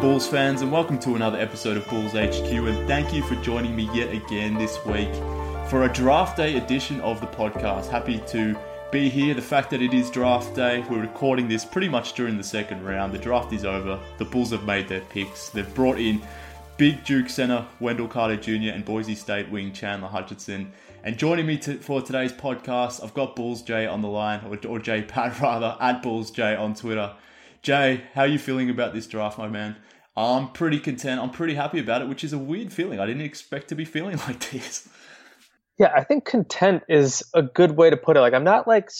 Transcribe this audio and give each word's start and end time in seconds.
Bulls 0.00 0.28
fans, 0.28 0.60
and 0.60 0.70
welcome 0.70 0.98
to 0.98 1.14
another 1.14 1.38
episode 1.38 1.78
of 1.78 1.88
Bulls 1.88 2.12
HQ. 2.12 2.52
And 2.52 2.86
thank 2.86 3.14
you 3.14 3.22
for 3.22 3.34
joining 3.36 3.74
me 3.74 3.88
yet 3.94 4.12
again 4.12 4.54
this 4.54 4.84
week 4.84 5.12
for 5.68 5.84
a 5.84 5.92
draft 5.92 6.36
day 6.36 6.58
edition 6.58 7.00
of 7.00 7.18
the 7.20 7.26
podcast. 7.26 7.88
Happy 7.88 8.20
to 8.28 8.54
be 8.92 9.08
here. 9.08 9.32
The 9.32 9.40
fact 9.40 9.70
that 9.70 9.80
it 9.80 9.94
is 9.94 10.10
draft 10.10 10.54
day, 10.54 10.84
we're 10.90 11.00
recording 11.00 11.48
this 11.48 11.64
pretty 11.64 11.88
much 11.88 12.12
during 12.12 12.36
the 12.36 12.44
second 12.44 12.84
round. 12.84 13.14
The 13.14 13.18
draft 13.18 13.54
is 13.54 13.64
over. 13.64 13.98
The 14.18 14.26
Bulls 14.26 14.50
have 14.50 14.64
made 14.64 14.86
their 14.86 15.00
picks. 15.00 15.48
They've 15.48 15.74
brought 15.74 15.98
in 15.98 16.20
big 16.76 17.02
Duke 17.04 17.30
center 17.30 17.66
Wendell 17.80 18.08
Carter 18.08 18.36
Jr. 18.36 18.74
and 18.74 18.84
Boise 18.84 19.14
State 19.14 19.50
wing 19.50 19.72
Chandler 19.72 20.08
Hutchison. 20.08 20.72
And 21.04 21.16
joining 21.16 21.46
me 21.46 21.56
to, 21.58 21.78
for 21.78 22.02
today's 22.02 22.34
podcast, 22.34 23.02
I've 23.02 23.14
got 23.14 23.34
Bulls 23.34 23.62
Jay 23.62 23.86
on 23.86 24.02
the 24.02 24.08
line, 24.08 24.40
or, 24.44 24.58
or 24.68 24.78
Jay 24.78 25.02
Patt 25.02 25.40
rather, 25.40 25.76
at 25.80 26.02
Bulls 26.02 26.30
Jay 26.30 26.54
on 26.54 26.74
Twitter. 26.74 27.14
Jay, 27.66 28.04
how 28.14 28.20
are 28.20 28.28
you 28.28 28.38
feeling 28.38 28.70
about 28.70 28.94
this 28.94 29.08
draft, 29.08 29.38
my 29.38 29.48
man? 29.48 29.74
I'm 30.16 30.52
pretty 30.52 30.78
content. 30.78 31.20
I'm 31.20 31.30
pretty 31.30 31.54
happy 31.56 31.80
about 31.80 32.00
it, 32.00 32.08
which 32.08 32.22
is 32.22 32.32
a 32.32 32.38
weird 32.38 32.72
feeling. 32.72 33.00
I 33.00 33.06
didn't 33.06 33.22
expect 33.22 33.70
to 33.70 33.74
be 33.74 33.84
feeling 33.84 34.18
like 34.28 34.38
this. 34.50 34.88
Yeah, 35.76 35.92
I 35.92 36.04
think 36.04 36.24
content 36.24 36.84
is 36.88 37.24
a 37.34 37.42
good 37.42 37.72
way 37.72 37.90
to 37.90 37.96
put 37.96 38.16
it. 38.16 38.20
Like, 38.20 38.34
I'm 38.34 38.44
not 38.44 38.68
like 38.68 38.90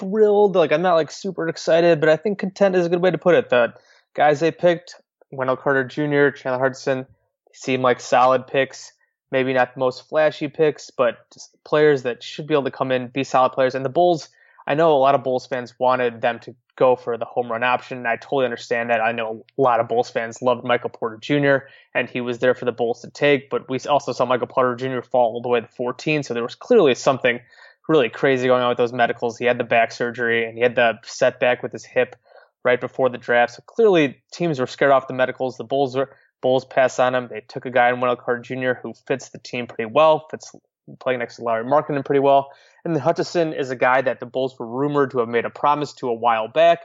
thrilled, 0.00 0.56
like, 0.56 0.72
I'm 0.72 0.80
not 0.80 0.94
like 0.94 1.10
super 1.10 1.46
excited, 1.46 2.00
but 2.00 2.08
I 2.08 2.16
think 2.16 2.38
content 2.38 2.74
is 2.74 2.86
a 2.86 2.88
good 2.88 3.02
way 3.02 3.10
to 3.10 3.18
put 3.18 3.34
it. 3.34 3.50
The 3.50 3.74
guys 4.14 4.40
they 4.40 4.50
picked, 4.50 4.94
Wendell 5.30 5.58
Carter 5.58 5.84
Jr., 5.84 6.34
Chandler 6.34 6.58
Hutchison, 6.58 7.04
seem 7.52 7.82
like 7.82 8.00
solid 8.00 8.46
picks. 8.46 8.94
Maybe 9.30 9.52
not 9.52 9.74
the 9.74 9.80
most 9.80 10.08
flashy 10.08 10.48
picks, 10.48 10.90
but 10.90 11.18
players 11.66 12.04
that 12.04 12.22
should 12.22 12.46
be 12.46 12.54
able 12.54 12.64
to 12.64 12.70
come 12.70 12.92
in, 12.92 13.08
be 13.08 13.24
solid 13.24 13.50
players. 13.50 13.74
And 13.74 13.84
the 13.84 13.90
Bulls, 13.90 14.30
I 14.66 14.74
know 14.74 14.92
a 14.92 14.96
lot 14.96 15.14
of 15.14 15.22
Bulls 15.22 15.46
fans 15.46 15.74
wanted 15.78 16.22
them 16.22 16.38
to 16.40 16.54
go 16.76 16.96
for 16.96 17.16
the 17.16 17.24
home 17.24 17.50
run 17.50 17.62
option. 17.62 17.98
And 17.98 18.08
I 18.08 18.16
totally 18.16 18.44
understand 18.44 18.90
that. 18.90 19.00
I 19.00 19.12
know 19.12 19.44
a 19.56 19.60
lot 19.60 19.80
of 19.80 19.88
Bulls 19.88 20.10
fans 20.10 20.42
loved 20.42 20.64
Michael 20.64 20.90
Porter 20.90 21.16
Jr. 21.16 21.66
and 21.94 22.08
he 22.08 22.20
was 22.20 22.38
there 22.38 22.54
for 22.54 22.64
the 22.64 22.72
Bulls 22.72 23.00
to 23.00 23.10
take, 23.10 23.50
but 23.50 23.68
we 23.68 23.78
also 23.80 24.12
saw 24.12 24.24
Michael 24.24 24.46
Porter 24.46 24.76
Jr. 24.76 25.00
fall 25.00 25.34
all 25.34 25.42
the 25.42 25.48
way 25.48 25.60
to 25.60 25.68
14. 25.68 26.22
So 26.22 26.34
there 26.34 26.42
was 26.42 26.54
clearly 26.54 26.94
something 26.94 27.40
really 27.88 28.08
crazy 28.08 28.46
going 28.46 28.62
on 28.62 28.68
with 28.68 28.78
those 28.78 28.92
medicals. 28.92 29.38
He 29.38 29.44
had 29.44 29.58
the 29.58 29.64
back 29.64 29.92
surgery 29.92 30.44
and 30.44 30.56
he 30.56 30.62
had 30.62 30.74
the 30.74 30.98
setback 31.04 31.62
with 31.62 31.72
his 31.72 31.84
hip 31.84 32.16
right 32.64 32.80
before 32.80 33.08
the 33.08 33.18
draft. 33.18 33.54
So 33.54 33.62
clearly 33.66 34.22
teams 34.32 34.58
were 34.60 34.66
scared 34.66 34.90
off 34.90 35.08
the 35.08 35.14
medicals. 35.14 35.56
The 35.56 35.64
Bulls 35.64 35.96
were 35.96 36.14
Bulls 36.42 36.64
passed 36.64 37.00
on 37.00 37.14
him. 37.14 37.28
They 37.28 37.42
took 37.48 37.64
a 37.64 37.70
guy 37.70 37.88
in 37.88 38.00
Wendell 38.00 38.16
Carter 38.16 38.42
Jr. 38.42 38.78
who 38.80 38.92
fits 39.06 39.30
the 39.30 39.38
team 39.38 39.66
pretty 39.66 39.90
well, 39.90 40.26
fits 40.30 40.54
playing 41.00 41.18
next 41.18 41.36
to 41.36 41.42
Lauri 41.42 41.64
Markkanen 41.64 42.04
pretty 42.04 42.20
well. 42.20 42.50
And 42.84 42.94
then 42.94 43.02
Hutchison 43.02 43.52
is 43.52 43.70
a 43.70 43.76
guy 43.76 44.02
that 44.02 44.20
the 44.20 44.26
Bulls 44.26 44.58
were 44.58 44.66
rumored 44.66 45.10
to 45.12 45.18
have 45.18 45.28
made 45.28 45.44
a 45.44 45.50
promise 45.50 45.92
to 45.94 46.08
a 46.08 46.14
while 46.14 46.48
back. 46.48 46.80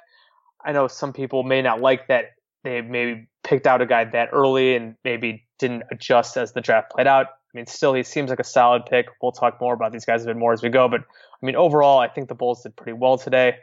I 0.64 0.72
know 0.72 0.88
some 0.88 1.14
people 1.14 1.44
may 1.44 1.62
not 1.62 1.82
like 1.82 2.08
that 2.08 2.32
they 2.64 2.82
maybe 2.82 3.28
picked 3.44 3.66
out 3.66 3.82
a 3.82 3.86
guy 3.86 4.06
that 4.06 4.30
early 4.32 4.76
and 4.76 4.96
maybe 5.04 5.48
didn't 5.60 5.84
adjust 5.92 6.38
as 6.38 6.54
the 6.54 6.62
draft 6.62 6.92
played 6.92 7.08
out. 7.08 7.28
I 7.28 7.58
mean, 7.58 7.66
still, 7.66 7.94
he 7.94 8.04
seems 8.04 8.30
like 8.30 8.40
a 8.40 8.46
solid 8.46 8.86
pick. 8.86 9.08
We'll 9.22 9.32
talk 9.32 9.60
more 9.60 9.74
about 9.74 9.92
these 9.92 10.06
guys 10.06 10.24
a 10.24 10.28
bit 10.28 10.38
more 10.38 10.54
as 10.54 10.62
we 10.62 10.70
go. 10.70 10.88
But 10.88 11.02
I 11.02 11.46
mean, 11.46 11.56
overall, 11.56 12.00
I 12.00 12.08
think 12.08 12.30
the 12.30 12.36
Bulls 12.36 12.64
did 12.64 12.76
pretty 12.76 12.94
well 12.94 13.18
today. 13.18 13.58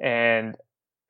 And 0.00 0.56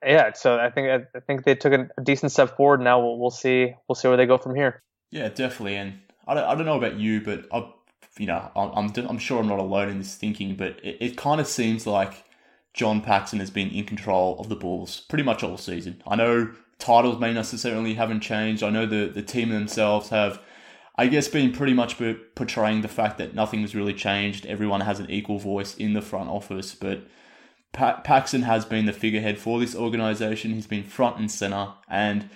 yeah, 0.05 0.33
so 0.33 0.59
I 0.59 0.71
think 0.71 1.07
I 1.15 1.21
think 1.21 1.45
they 1.45 1.55
took 1.55 1.73
a, 1.73 1.89
decent 2.03 2.33
step 2.33 2.57
forward. 2.57 2.81
Now 2.81 3.01
we'll, 3.01 3.19
we'll 3.19 3.31
see 3.31 3.73
we'll 3.89 3.95
see 3.95 4.09
where 4.09 4.17
they 4.17 4.27
go 4.27 4.37
from 4.37 4.55
here. 4.55 4.83
Yeah, 5.11 5.29
definitely. 5.29 5.77
And 5.77 6.01
I 6.27 6.35
don't, 6.35 6.45
I 6.45 6.55
don't 6.55 6.67
know 6.67 6.77
about 6.77 6.99
you, 6.99 7.21
but 7.21 7.47
I 7.53 7.71
you 8.19 8.27
know, 8.27 8.51
I'm, 8.55 8.93
I'm, 8.97 9.19
sure 9.19 9.41
I'm 9.41 9.49
not 9.49 9.59
alone 9.59 9.89
in 9.89 9.99
this 9.99 10.15
thinking, 10.15 10.55
but 10.55 10.79
it, 10.85 10.99
it 11.01 11.17
kind 11.17 11.41
of 11.41 11.47
seems 11.47 11.87
like 11.87 12.25
John 12.73 13.01
Paxson 13.01 13.41
has 13.41 13.51
been 13.51 13.71
in 13.71 13.85
control 13.85 14.39
of 14.39 14.49
the 14.49 14.57
Bulls 14.57 15.01
pretty 15.09 15.25
much 15.25 15.43
all 15.43 15.57
season. 15.57 16.03
I 16.07 16.17
know 16.17 16.53
titles 16.79 17.19
may 17.19 17.33
necessarily 17.33 17.95
haven't 17.95 18.21
changed. 18.21 18.63
I 18.63 18.71
know 18.71 18.87
the, 18.87 19.07
the 19.07 19.23
team 19.23 19.51
themselves 19.51 20.11
have, 20.11 20.41
I 20.97 21.09
guess, 21.09 21.27
been 21.27 21.53
pretty 21.53 21.75
much 21.75 21.99
portraying 22.35 22.83
the 22.83 22.89
fact 22.89 23.19
that 23.19 23.35
nothing 23.35 23.63
has 23.63 23.75
really 23.75 23.95
changed. 23.95 24.47
Everyone 24.47 24.83
has 24.83 25.01
an 25.01 25.11
equal 25.11 25.39
voice 25.39 25.75
in 25.75 25.95
the 25.95 26.03
front 26.03 26.31
office, 26.31 26.75
but 26.75 27.07
pa- 27.73 28.01
Paxson 28.03 28.43
has 28.43 28.65
been 28.65 28.87
the 28.87 28.93
figurehead 28.93 29.39
for 29.39 29.59
this 29.59 29.75
organization. 29.75 30.53
He's 30.53 30.67
been 30.67 30.85
front 30.85 31.19
and 31.19 31.31
center, 31.31 31.75
and 31.89 32.29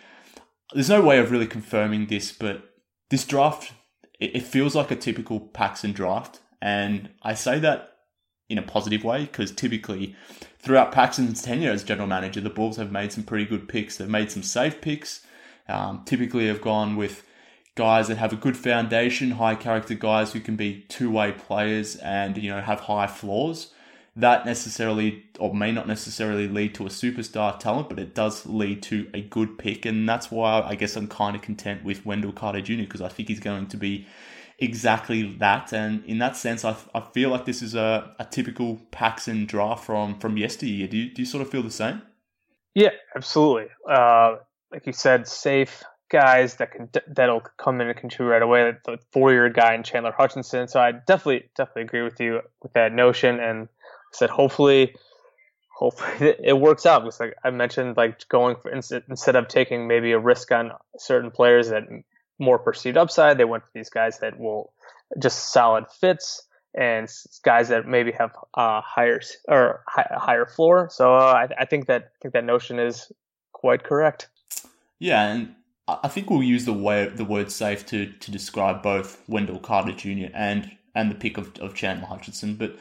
there's 0.72 0.90
no 0.90 1.02
way 1.02 1.18
of 1.18 1.30
really 1.30 1.46
confirming 1.46 2.06
this, 2.06 2.32
but 2.32 2.62
this 3.10 3.24
draft 3.24 3.72
it, 4.18 4.36
it 4.36 4.42
feels 4.42 4.74
like 4.74 4.90
a 4.90 4.96
typical 4.96 5.40
Paxson 5.40 5.92
draft. 5.92 6.40
And 6.60 7.10
I 7.22 7.34
say 7.34 7.58
that 7.60 7.96
in 8.48 8.58
a 8.58 8.62
positive 8.62 9.04
way 9.04 9.22
because 9.22 9.52
typically 9.52 10.16
throughout 10.58 10.92
Paxson's 10.92 11.42
tenure 11.42 11.70
as 11.70 11.84
general 11.84 12.08
manager, 12.08 12.40
the 12.40 12.50
Bulls 12.50 12.76
have 12.76 12.90
made 12.90 13.12
some 13.12 13.24
pretty 13.24 13.44
good 13.44 13.68
picks. 13.68 13.96
They've 13.96 14.08
made 14.08 14.30
some 14.30 14.42
safe 14.42 14.80
picks. 14.80 15.24
Um, 15.68 16.02
typically, 16.06 16.46
have 16.46 16.62
gone 16.62 16.96
with 16.96 17.24
guys 17.74 18.08
that 18.08 18.16
have 18.16 18.32
a 18.32 18.36
good 18.36 18.56
foundation, 18.56 19.32
high 19.32 19.54
character 19.54 19.94
guys 19.94 20.32
who 20.32 20.40
can 20.40 20.56
be 20.56 20.84
two 20.88 21.10
way 21.10 21.32
players 21.32 21.96
and 21.96 22.36
you 22.38 22.50
know 22.50 22.60
have 22.60 22.80
high 22.80 23.06
floors. 23.06 23.72
That 24.18 24.44
necessarily 24.44 25.24
or 25.38 25.54
may 25.54 25.70
not 25.72 25.86
necessarily 25.86 26.48
lead 26.48 26.74
to 26.74 26.86
a 26.86 26.88
superstar 26.88 27.58
talent, 27.58 27.88
but 27.88 27.98
it 27.98 28.14
does 28.14 28.44
lead 28.46 28.82
to 28.84 29.08
a 29.14 29.22
good 29.22 29.58
pick, 29.58 29.86
and 29.86 30.08
that's 30.08 30.30
why 30.30 30.60
I 30.60 30.74
guess 30.74 30.96
I'm 30.96 31.08
kind 31.08 31.36
of 31.36 31.42
content 31.42 31.84
with 31.84 32.04
Wendell 32.04 32.32
Carter 32.32 32.60
Jr. 32.60 32.78
because 32.78 33.00
I 33.00 33.08
think 33.08 33.28
he's 33.28 33.40
going 33.40 33.68
to 33.68 33.76
be 33.76 34.06
exactly 34.58 35.34
that. 35.34 35.72
And 35.72 36.04
in 36.04 36.18
that 36.18 36.36
sense, 36.36 36.64
I, 36.64 36.76
I 36.94 37.00
feel 37.00 37.30
like 37.30 37.44
this 37.44 37.62
is 37.62 37.74
a, 37.74 38.14
a 38.18 38.24
typical 38.24 38.80
Paxson 38.90 39.46
draft 39.46 39.84
from 39.84 40.18
from 40.18 40.36
yesteryear. 40.36 40.88
Do 40.88 40.96
you, 40.96 41.14
do 41.14 41.22
you 41.22 41.26
sort 41.26 41.42
of 41.42 41.50
feel 41.50 41.62
the 41.62 41.70
same? 41.70 42.02
Yeah, 42.74 42.90
absolutely. 43.16 43.68
Uh, 43.88 44.36
like 44.70 44.86
you 44.86 44.92
said, 44.92 45.26
safe 45.26 45.82
guys 46.10 46.56
that 46.56 46.72
can 46.72 46.88
that'll 47.08 47.42
come 47.58 47.80
in 47.80 47.88
and 47.88 47.98
contribute 47.98 48.32
right 48.32 48.42
away. 48.42 48.72
The 48.84 48.98
four 49.12 49.32
year 49.32 49.48
guy 49.48 49.74
in 49.74 49.82
Chandler 49.82 50.14
Hutchison. 50.16 50.68
So 50.68 50.80
I 50.80 50.92
definitely 50.92 51.48
definitely 51.56 51.82
agree 51.82 52.02
with 52.02 52.20
you 52.20 52.40
with 52.62 52.72
that 52.74 52.92
notion. 52.92 53.40
And 53.40 53.68
Said 54.12 54.30
hopefully 54.30 54.94
hopefully 55.78 56.34
it 56.42 56.58
works 56.58 56.86
out 56.86 57.04
because 57.04 57.20
like 57.20 57.34
I 57.44 57.50
mentioned, 57.50 57.96
like 57.96 58.28
going 58.28 58.56
for 58.56 58.70
instead 58.70 59.36
of 59.36 59.48
taking 59.48 59.86
maybe 59.86 60.12
a 60.12 60.18
risk 60.18 60.50
on 60.52 60.72
certain 60.98 61.30
players 61.30 61.70
that 61.70 61.84
more 62.38 62.58
perceived 62.58 62.96
upside. 62.96 63.38
They 63.38 63.44
went 63.44 63.64
for 63.64 63.70
these 63.74 63.90
guys 63.90 64.20
that 64.20 64.38
will 64.38 64.72
just 65.18 65.52
solid 65.52 65.86
fits 66.00 66.42
and 66.74 67.08
guys 67.42 67.68
that 67.68 67.86
maybe 67.86 68.12
have 68.12 68.32
uh, 68.54 68.80
higher 68.80 69.20
or 69.48 69.82
higher 69.86 70.46
floor. 70.46 70.88
So 70.90 71.14
uh, 71.14 71.46
I, 71.48 71.62
I, 71.62 71.64
think 71.64 71.86
that 71.86 72.02
I 72.02 72.16
think 72.22 72.34
that 72.34 72.44
notion 72.44 72.78
is 72.78 73.10
quite 73.52 73.82
correct. 73.82 74.28
Yeah, 74.98 75.28
and 75.28 75.54
I 75.86 76.08
think 76.08 76.28
we'll 76.28 76.42
use 76.42 76.64
the 76.64 76.72
way 76.72 77.08
the 77.08 77.24
word 77.24 77.50
safe 77.50 77.86
to 77.86 78.06
to 78.12 78.30
describe 78.30 78.82
both 78.82 79.22
Wendell 79.28 79.60
Carter 79.60 79.92
Jr. 79.92 80.30
and 80.34 80.76
and 80.94 81.10
the 81.10 81.14
pick 81.14 81.38
of, 81.38 81.56
of 81.58 81.74
Chandler 81.74 82.06
Hutchison, 82.06 82.54
but 82.56 82.76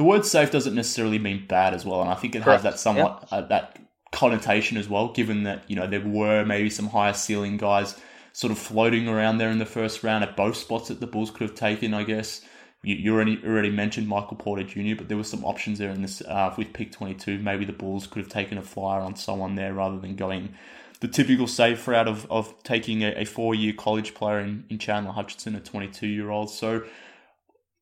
the 0.00 0.04
word 0.04 0.24
safe 0.24 0.50
doesn't 0.50 0.74
necessarily 0.74 1.18
mean 1.18 1.44
bad 1.46 1.74
as 1.74 1.84
well, 1.84 2.00
and 2.00 2.08
I 2.08 2.14
think 2.14 2.34
it 2.34 2.42
Correct. 2.42 2.62
has 2.62 2.72
that 2.72 2.80
somewhat 2.80 3.28
uh, 3.30 3.42
that 3.42 3.78
connotation 4.10 4.78
as 4.78 4.88
well. 4.88 5.12
Given 5.12 5.42
that 5.42 5.64
you 5.68 5.76
know 5.76 5.86
there 5.86 6.00
were 6.00 6.42
maybe 6.42 6.70
some 6.70 6.86
higher 6.86 7.12
ceiling 7.12 7.58
guys 7.58 8.00
sort 8.32 8.50
of 8.50 8.58
floating 8.58 9.08
around 9.08 9.36
there 9.36 9.50
in 9.50 9.58
the 9.58 9.66
first 9.66 10.02
round 10.02 10.24
at 10.24 10.38
both 10.38 10.56
spots 10.56 10.88
that 10.88 11.00
the 11.00 11.06
Bulls 11.06 11.30
could 11.30 11.42
have 11.42 11.54
taken, 11.54 11.92
I 11.92 12.04
guess. 12.04 12.40
You, 12.82 12.94
you 12.94 13.14
already 13.14 13.42
already 13.44 13.68
mentioned 13.68 14.08
Michael 14.08 14.38
Porter 14.38 14.62
Jr., 14.62 14.96
but 14.96 15.08
there 15.08 15.18
were 15.18 15.22
some 15.22 15.44
options 15.44 15.78
there 15.78 15.90
in 15.90 16.00
this 16.00 16.22
uh, 16.22 16.54
with 16.56 16.72
pick 16.72 16.92
22. 16.92 17.38
Maybe 17.38 17.66
the 17.66 17.74
Bulls 17.74 18.06
could 18.06 18.22
have 18.22 18.32
taken 18.32 18.56
a 18.56 18.62
flyer 18.62 19.02
on 19.02 19.16
someone 19.16 19.54
there 19.54 19.74
rather 19.74 19.98
than 19.98 20.16
going 20.16 20.54
the 21.00 21.08
typical 21.08 21.46
safe 21.46 21.86
route 21.86 22.08
of, 22.08 22.26
of 22.30 22.54
taking 22.62 23.02
a, 23.02 23.10
a 23.18 23.26
four 23.26 23.54
year 23.54 23.74
college 23.74 24.14
player 24.14 24.40
in, 24.40 24.64
in 24.70 24.78
Chandler 24.78 25.12
Hutchison, 25.12 25.54
a 25.56 25.60
22 25.60 26.06
year 26.06 26.30
old. 26.30 26.48
So, 26.48 26.84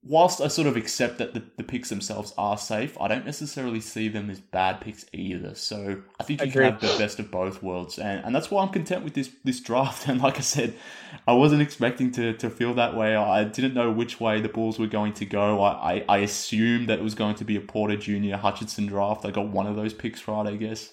whilst 0.03 0.41
I 0.41 0.49
sort 0.49 0.69
of 0.69 0.77
accept 0.77 1.19
that 1.19 1.35
the, 1.35 1.43
the 1.56 1.65
picks 1.65 1.89
themselves 1.89 2.33
are 2.39 2.56
safe, 2.56 2.97
I 3.00 3.09
don't 3.09 3.27
necessarily 3.27 3.81
see 3.81 4.09
them 4.09 4.31
as 4.31 4.41
bad 4.41 4.81
picks 4.81 5.05
either. 5.12 5.55
So 5.55 6.03
I 6.21 6.23
think 6.23 6.41
you 6.41 6.49
Agreed. 6.49 6.65
can 6.65 6.73
have 6.73 6.81
the 6.81 6.99
best 6.99 7.19
of 7.19 7.31
both 7.31 7.62
worlds, 7.62 7.99
and, 7.99 8.25
and 8.25 8.35
that's 8.35 8.50
why 8.50 8.62
I'm 8.62 8.69
content 8.69 9.05
with 9.05 9.15
this 9.15 9.31
this 9.45 9.61
draft. 9.61 10.09
And 10.09 10.23
like 10.23 10.39
I 10.39 10.43
said, 10.43 10.75
I 11.27 11.33
wasn't 11.35 11.61
expecting 11.61 12.11
to, 12.12 12.33
to 12.35 12.49
feel 12.49 12.73
that 12.75 12.97
way. 12.97 13.15
I 13.15 13.45
didn't 13.45 13.75
know 13.75 13.91
which 13.91 14.21
way 14.21 14.41
the 14.41 14.49
Bulls 14.49 14.79
were 14.79 14.87
going 14.87 15.12
to 15.15 15.27
go. 15.27 15.62
I, 15.62 15.97
I, 15.97 16.05
I 16.09 16.19
assumed 16.19 16.89
that 16.89 16.99
it 16.99 17.03
was 17.03 17.15
going 17.15 17.35
to 17.37 17.45
be 17.45 17.56
a 17.56 17.61
Porter 17.61 17.97
Jr. 17.97 18.37
Hutchison 18.37 18.87
draft. 18.87 19.27
I 19.27 19.31
got 19.31 19.49
one 19.49 19.67
of 19.67 19.77
those 19.77 19.93
picks 19.93 20.27
right, 20.27 20.47
I 20.47 20.56
guess. 20.56 20.93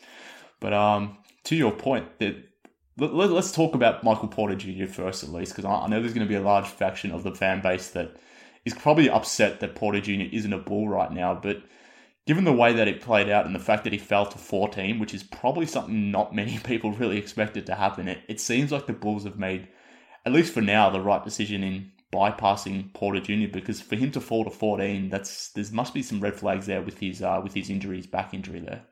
But 0.59 0.73
um, 0.73 1.17
to 1.45 1.55
your 1.55 1.71
point, 1.71 2.19
that 2.19 2.35
let, 2.97 3.31
us 3.31 3.51
talk 3.51 3.75
about 3.75 4.03
Michael 4.03 4.27
Porter 4.27 4.55
Jr. 4.55 4.87
first, 4.87 5.23
at 5.23 5.29
least, 5.29 5.53
because 5.55 5.65
I, 5.65 5.85
I 5.85 5.87
know 5.87 6.01
there's 6.01 6.13
going 6.13 6.27
to 6.27 6.29
be 6.29 6.35
a 6.35 6.41
large 6.41 6.67
faction 6.67 7.11
of 7.11 7.23
the 7.23 7.33
fan 7.33 7.61
base 7.61 7.89
that 7.91 8.17
is 8.65 8.73
probably 8.73 9.09
upset 9.09 9.59
that 9.59 9.75
Porter 9.75 10.01
Jr. 10.01 10.27
isn't 10.31 10.51
a 10.51 10.57
Bull 10.57 10.89
right 10.89 11.11
now, 11.11 11.35
but 11.35 11.61
given 12.25 12.43
the 12.43 12.53
way 12.53 12.73
that 12.73 12.87
it 12.87 13.01
played 13.01 13.29
out 13.29 13.45
and 13.45 13.53
the 13.53 13.59
fact 13.59 13.83
that 13.83 13.93
he 13.93 13.99
fell 13.99 14.25
to 14.25 14.37
14, 14.37 14.99
which 14.99 15.13
is 15.13 15.23
probably 15.23 15.67
something 15.67 16.11
not 16.11 16.35
many 16.35 16.57
people 16.63 16.91
really 16.91 17.17
expected 17.17 17.65
to 17.67 17.75
happen, 17.75 18.07
it, 18.07 18.19
it 18.27 18.39
seems 18.39 18.71
like 18.71 18.87
the 18.87 18.93
Bulls 18.93 19.23
have 19.23 19.37
made, 19.37 19.67
at 20.25 20.33
least 20.33 20.53
for 20.53 20.61
now, 20.61 20.89
the 20.89 20.99
right 20.99 21.23
decision 21.23 21.63
in 21.63 21.91
bypassing 22.11 22.93
Porter 22.93 23.19
Jr. 23.19 23.51
because 23.51 23.81
for 23.81 23.95
him 23.95 24.11
to 24.11 24.21
fall 24.21 24.43
to 24.43 24.49
14, 24.49 25.09
that's 25.09 25.49
there 25.51 25.65
must 25.71 25.93
be 25.93 26.01
some 26.01 26.19
red 26.19 26.35
flags 26.35 26.65
there 26.65 26.81
with 26.81 26.99
his 26.99 27.21
uh, 27.21 27.39
with 27.43 27.53
his 27.53 27.69
injuries, 27.69 28.07
back 28.07 28.33
injury 28.33 28.61
there. 28.61 28.83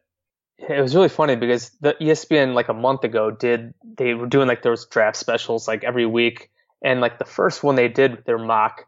It 0.57 0.81
was 0.81 0.95
really 0.95 1.09
funny 1.09 1.35
because 1.35 1.71
the 1.81 1.95
ESPN 1.99 2.53
like 2.53 2.69
a 2.69 2.73
month 2.73 3.03
ago 3.03 3.31
did 3.31 3.73
they 3.97 4.13
were 4.13 4.27
doing 4.27 4.47
like 4.47 4.61
those 4.61 4.85
draft 4.85 5.17
specials 5.17 5.67
like 5.67 5.83
every 5.83 6.05
week, 6.05 6.51
and 6.83 7.01
like 7.01 7.17
the 7.17 7.25
first 7.25 7.63
one 7.63 7.75
they 7.75 7.87
did 7.87 8.11
with 8.11 8.25
their 8.25 8.37
mock 8.37 8.85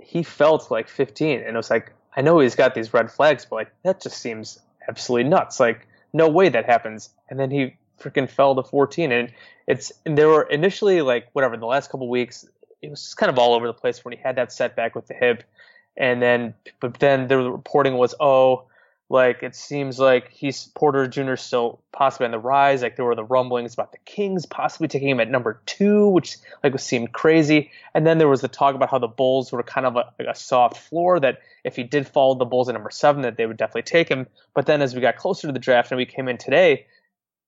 he 0.00 0.22
felt 0.22 0.70
like 0.70 0.88
15, 0.88 1.40
and 1.40 1.48
it 1.48 1.56
was 1.56 1.70
like, 1.70 1.92
I 2.16 2.20
know 2.22 2.38
he's 2.38 2.54
got 2.54 2.74
these 2.74 2.92
red 2.92 3.10
flags, 3.10 3.46
but 3.48 3.56
like 3.56 3.72
that 3.82 4.00
just 4.00 4.18
seems 4.18 4.58
absolutely 4.88 5.28
nuts. 5.28 5.60
Like, 5.60 5.86
no 6.12 6.28
way 6.28 6.48
that 6.48 6.66
happens. 6.66 7.10
And 7.28 7.38
then 7.38 7.50
he 7.50 7.74
freaking 8.00 8.28
fell 8.30 8.54
to 8.54 8.62
14, 8.62 9.12
and 9.12 9.32
it's 9.66 9.92
and 10.04 10.16
there 10.18 10.28
were 10.28 10.42
initially 10.42 11.02
like 11.02 11.28
whatever 11.32 11.56
the 11.56 11.66
last 11.66 11.90
couple 11.90 12.08
weeks, 12.08 12.46
it 12.80 12.90
was 12.90 13.02
just 13.02 13.16
kind 13.16 13.30
of 13.30 13.38
all 13.38 13.54
over 13.54 13.66
the 13.66 13.74
place 13.74 14.04
when 14.04 14.12
he 14.12 14.20
had 14.22 14.36
that 14.36 14.52
setback 14.52 14.94
with 14.94 15.06
the 15.06 15.14
hip, 15.14 15.44
and 15.96 16.20
then 16.20 16.54
but 16.80 16.94
then 16.98 17.28
the 17.28 17.38
reporting 17.38 17.96
was 17.96 18.14
oh 18.20 18.64
like 19.12 19.42
it 19.42 19.54
seems 19.54 19.98
like 19.98 20.30
he's 20.30 20.66
Porter 20.74 21.06
Jr. 21.06 21.36
still 21.36 21.80
possibly 21.92 22.24
on 22.24 22.30
the 22.30 22.38
rise. 22.38 22.82
Like 22.82 22.96
there 22.96 23.04
were 23.04 23.14
the 23.14 23.24
rumblings 23.24 23.74
about 23.74 23.92
the 23.92 23.98
Kings 24.06 24.46
possibly 24.46 24.88
taking 24.88 25.10
him 25.10 25.20
at 25.20 25.30
number 25.30 25.60
two, 25.66 26.08
which 26.08 26.38
like 26.64 26.78
seemed 26.80 27.12
crazy. 27.12 27.70
And 27.94 28.06
then 28.06 28.16
there 28.16 28.28
was 28.28 28.40
the 28.40 28.48
talk 28.48 28.74
about 28.74 28.90
how 28.90 28.98
the 28.98 29.08
Bulls 29.08 29.52
were 29.52 29.62
kind 29.62 29.86
of 29.86 29.96
a, 29.96 30.30
a 30.30 30.34
soft 30.34 30.78
floor 30.78 31.20
that 31.20 31.40
if 31.62 31.76
he 31.76 31.82
did 31.82 32.08
follow 32.08 32.34
the 32.34 32.46
Bulls 32.46 32.68
at 32.68 32.72
number 32.72 32.90
seven, 32.90 33.22
that 33.22 33.36
they 33.36 33.44
would 33.44 33.58
definitely 33.58 33.82
take 33.82 34.08
him. 34.08 34.26
But 34.54 34.64
then 34.64 34.80
as 34.80 34.94
we 34.94 35.02
got 35.02 35.16
closer 35.16 35.46
to 35.46 35.52
the 35.52 35.58
draft 35.58 35.90
and 35.90 35.98
we 35.98 36.06
came 36.06 36.26
in 36.26 36.38
today, 36.38 36.86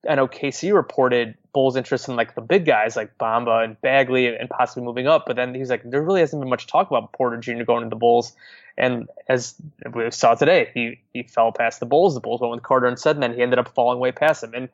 I 0.08 0.14
know 0.14 0.28
KC 0.28 0.74
reported 0.74 1.34
Bulls' 1.52 1.76
interest 1.76 2.08
in 2.08 2.16
like 2.16 2.34
the 2.34 2.40
big 2.40 2.66
guys 2.66 2.96
like 2.96 3.16
Bamba 3.18 3.64
and 3.64 3.80
Bagley 3.80 4.26
and 4.26 4.48
possibly 4.50 4.84
moving 4.84 5.06
up. 5.06 5.24
But 5.26 5.36
then 5.36 5.54
he's 5.54 5.70
like, 5.70 5.82
there 5.88 6.02
really 6.02 6.20
hasn't 6.20 6.40
been 6.40 6.50
much 6.50 6.66
talk 6.66 6.90
about 6.90 7.12
Porter 7.12 7.36
Jr. 7.36 7.64
going 7.64 7.84
to 7.84 7.88
the 7.88 7.96
Bulls. 7.96 8.34
And 8.76 9.08
as 9.28 9.54
we 9.92 10.10
saw 10.10 10.34
today, 10.34 10.70
he 10.74 11.00
he 11.12 11.22
fell 11.22 11.52
past 11.52 11.80
the 11.80 11.86
Bulls. 11.86 12.14
The 12.14 12.20
Bulls 12.20 12.40
went 12.40 12.52
with 12.52 12.62
Carter 12.62 12.86
instead, 12.86 13.16
and 13.16 13.22
then 13.22 13.34
he 13.34 13.42
ended 13.42 13.58
up 13.58 13.72
falling 13.74 14.00
way 14.00 14.12
past 14.12 14.42
him. 14.42 14.52
And 14.54 14.68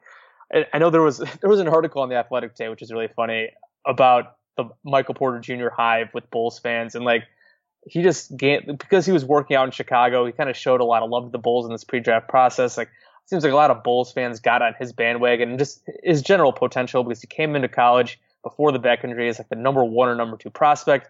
I 0.72 0.78
know 0.78 0.90
there 0.90 1.02
was 1.02 1.18
there 1.40 1.50
was 1.50 1.60
an 1.60 1.68
article 1.68 2.02
on 2.02 2.08
the 2.08 2.16
Athletic 2.16 2.54
today, 2.54 2.68
which 2.68 2.82
is 2.82 2.92
really 2.92 3.08
funny 3.08 3.50
about 3.86 4.36
the 4.56 4.64
Michael 4.84 5.14
Porter 5.14 5.38
Jr. 5.38 5.68
hive 5.68 6.12
with 6.14 6.30
Bulls 6.30 6.58
fans, 6.58 6.94
and 6.94 7.04
like 7.04 7.24
he 7.86 8.02
just 8.02 8.36
gained 8.36 8.78
because 8.78 9.06
he 9.06 9.12
was 9.12 9.24
working 9.24 9.56
out 9.56 9.64
in 9.64 9.70
Chicago. 9.70 10.26
He 10.26 10.32
kind 10.32 10.50
of 10.50 10.56
showed 10.56 10.80
a 10.80 10.84
lot 10.84 11.02
of 11.02 11.10
love 11.10 11.24
to 11.24 11.30
the 11.30 11.38
Bulls 11.38 11.66
in 11.66 11.72
this 11.72 11.84
pre-draft 11.84 12.28
process. 12.28 12.76
Like 12.76 12.88
seems 13.30 13.44
like 13.44 13.52
a 13.52 13.56
lot 13.56 13.70
of 13.70 13.84
Bulls 13.84 14.12
fans 14.12 14.40
got 14.40 14.60
on 14.60 14.74
his 14.78 14.92
bandwagon 14.92 15.50
and 15.50 15.58
just 15.58 15.88
his 16.02 16.20
general 16.20 16.52
potential 16.52 17.04
because 17.04 17.20
he 17.20 17.28
came 17.28 17.54
into 17.54 17.68
college 17.68 18.18
before 18.42 18.72
the 18.72 18.78
back 18.80 19.04
injury 19.04 19.28
as 19.28 19.38
like 19.38 19.48
the 19.48 19.54
number 19.54 19.84
one 19.84 20.08
or 20.08 20.16
number 20.16 20.36
two 20.36 20.50
prospect. 20.50 21.08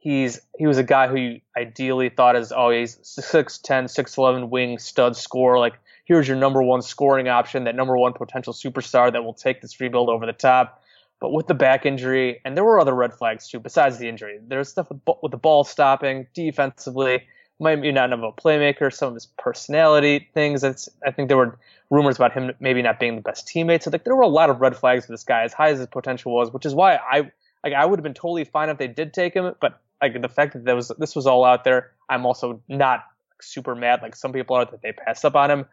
He's 0.00 0.40
he 0.58 0.66
was 0.66 0.78
a 0.78 0.82
guy 0.82 1.06
who 1.06 1.16
you 1.16 1.40
ideally 1.56 2.08
thought 2.08 2.34
as 2.34 2.50
oh 2.50 2.70
he's 2.70 2.96
6'10 2.96 3.62
6'11 3.62 4.48
wing 4.48 4.78
stud 4.78 5.16
score 5.16 5.60
like 5.60 5.74
here's 6.04 6.26
your 6.26 6.36
number 6.36 6.60
one 6.60 6.82
scoring 6.82 7.28
option 7.28 7.62
that 7.64 7.76
number 7.76 7.96
one 7.96 8.12
potential 8.12 8.52
superstar 8.52 9.12
that 9.12 9.22
will 9.22 9.32
take 9.32 9.60
this 9.62 9.80
rebuild 9.80 10.08
over 10.08 10.26
the 10.26 10.32
top. 10.32 10.82
But 11.20 11.32
with 11.32 11.46
the 11.46 11.54
back 11.54 11.86
injury 11.86 12.40
and 12.44 12.56
there 12.56 12.64
were 12.64 12.80
other 12.80 12.94
red 12.96 13.14
flags 13.14 13.46
too 13.46 13.60
besides 13.60 13.98
the 13.98 14.08
injury 14.08 14.40
there's 14.48 14.68
stuff 14.68 14.88
with, 14.88 14.98
with 15.22 15.30
the 15.30 15.38
ball 15.38 15.62
stopping 15.62 16.26
defensively 16.34 17.22
might 17.62 17.80
be 17.80 17.92
not 17.92 18.12
enough 18.12 18.24
of 18.24 18.34
a 18.36 18.40
playmaker 18.40 18.92
some 18.92 19.08
of 19.08 19.14
his 19.14 19.26
personality 19.38 20.28
things 20.34 20.60
that's 20.60 20.88
i 21.06 21.10
think 21.10 21.28
there 21.28 21.36
were 21.36 21.58
rumors 21.90 22.16
about 22.16 22.32
him 22.32 22.52
maybe 22.60 22.82
not 22.82 22.98
being 22.98 23.16
the 23.16 23.22
best 23.22 23.46
teammate 23.46 23.82
so 23.82 23.90
like 23.90 24.04
there 24.04 24.16
were 24.16 24.22
a 24.22 24.28
lot 24.28 24.50
of 24.50 24.60
red 24.60 24.76
flags 24.76 25.06
for 25.06 25.12
this 25.12 25.24
guy 25.24 25.42
as 25.42 25.52
high 25.52 25.70
as 25.70 25.78
his 25.78 25.86
potential 25.86 26.32
was 26.32 26.52
which 26.52 26.66
is 26.66 26.74
why 26.74 26.96
i 26.96 27.30
like 27.64 27.72
I 27.74 27.84
would 27.84 27.98
have 27.98 28.04
been 28.04 28.14
totally 28.14 28.44
fine 28.44 28.68
if 28.68 28.78
they 28.78 28.88
did 28.88 29.12
take 29.12 29.34
him, 29.34 29.54
but 29.60 29.80
like 30.00 30.20
the 30.20 30.28
fact 30.28 30.54
that 30.54 30.64
there 30.64 30.76
was 30.76 30.90
this 30.98 31.14
was 31.14 31.26
all 31.26 31.44
out 31.44 31.64
there, 31.64 31.92
I'm 32.08 32.26
also 32.26 32.60
not 32.68 33.04
super 33.40 33.74
mad 33.74 34.02
like 34.02 34.14
some 34.14 34.32
people 34.32 34.56
are 34.56 34.64
that 34.64 34.82
they 34.82 34.92
passed 34.92 35.24
up 35.24 35.36
on 35.36 35.50
him. 35.50 35.66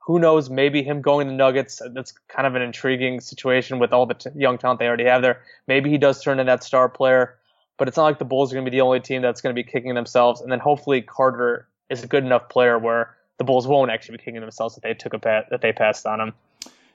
Who 0.00 0.20
knows? 0.20 0.48
Maybe 0.48 0.84
him 0.84 1.02
going 1.02 1.26
to 1.26 1.32
the 1.32 1.36
Nuggets. 1.36 1.82
That's 1.92 2.12
kind 2.28 2.46
of 2.46 2.54
an 2.54 2.62
intriguing 2.62 3.20
situation 3.20 3.80
with 3.80 3.92
all 3.92 4.06
the 4.06 4.14
t- 4.14 4.30
young 4.36 4.56
talent 4.56 4.78
they 4.78 4.86
already 4.86 5.04
have 5.04 5.22
there. 5.22 5.42
Maybe 5.66 5.90
he 5.90 5.98
does 5.98 6.22
turn 6.22 6.38
into 6.38 6.48
that 6.50 6.62
star 6.62 6.88
player, 6.88 7.36
but 7.78 7.88
it's 7.88 7.96
not 7.96 8.04
like 8.04 8.18
the 8.18 8.24
Bulls 8.24 8.52
are 8.52 8.56
going 8.56 8.64
to 8.64 8.70
be 8.70 8.76
the 8.76 8.82
only 8.82 9.00
team 9.00 9.22
that's 9.22 9.40
going 9.40 9.54
to 9.54 9.62
be 9.62 9.68
kicking 9.68 9.94
themselves. 9.94 10.40
And 10.40 10.50
then 10.50 10.58
hopefully 10.58 11.02
Carter 11.02 11.68
is 11.90 12.02
a 12.02 12.06
good 12.06 12.24
enough 12.24 12.48
player 12.48 12.78
where 12.78 13.14
the 13.38 13.44
Bulls 13.44 13.66
won't 13.66 13.90
actually 13.90 14.16
be 14.18 14.24
kicking 14.24 14.40
themselves 14.40 14.74
that 14.74 14.82
they 14.82 14.94
took 14.94 15.12
a 15.12 15.18
pat 15.18 15.46
that 15.50 15.60
they 15.60 15.72
passed 15.72 16.06
on 16.06 16.20
him. 16.20 16.32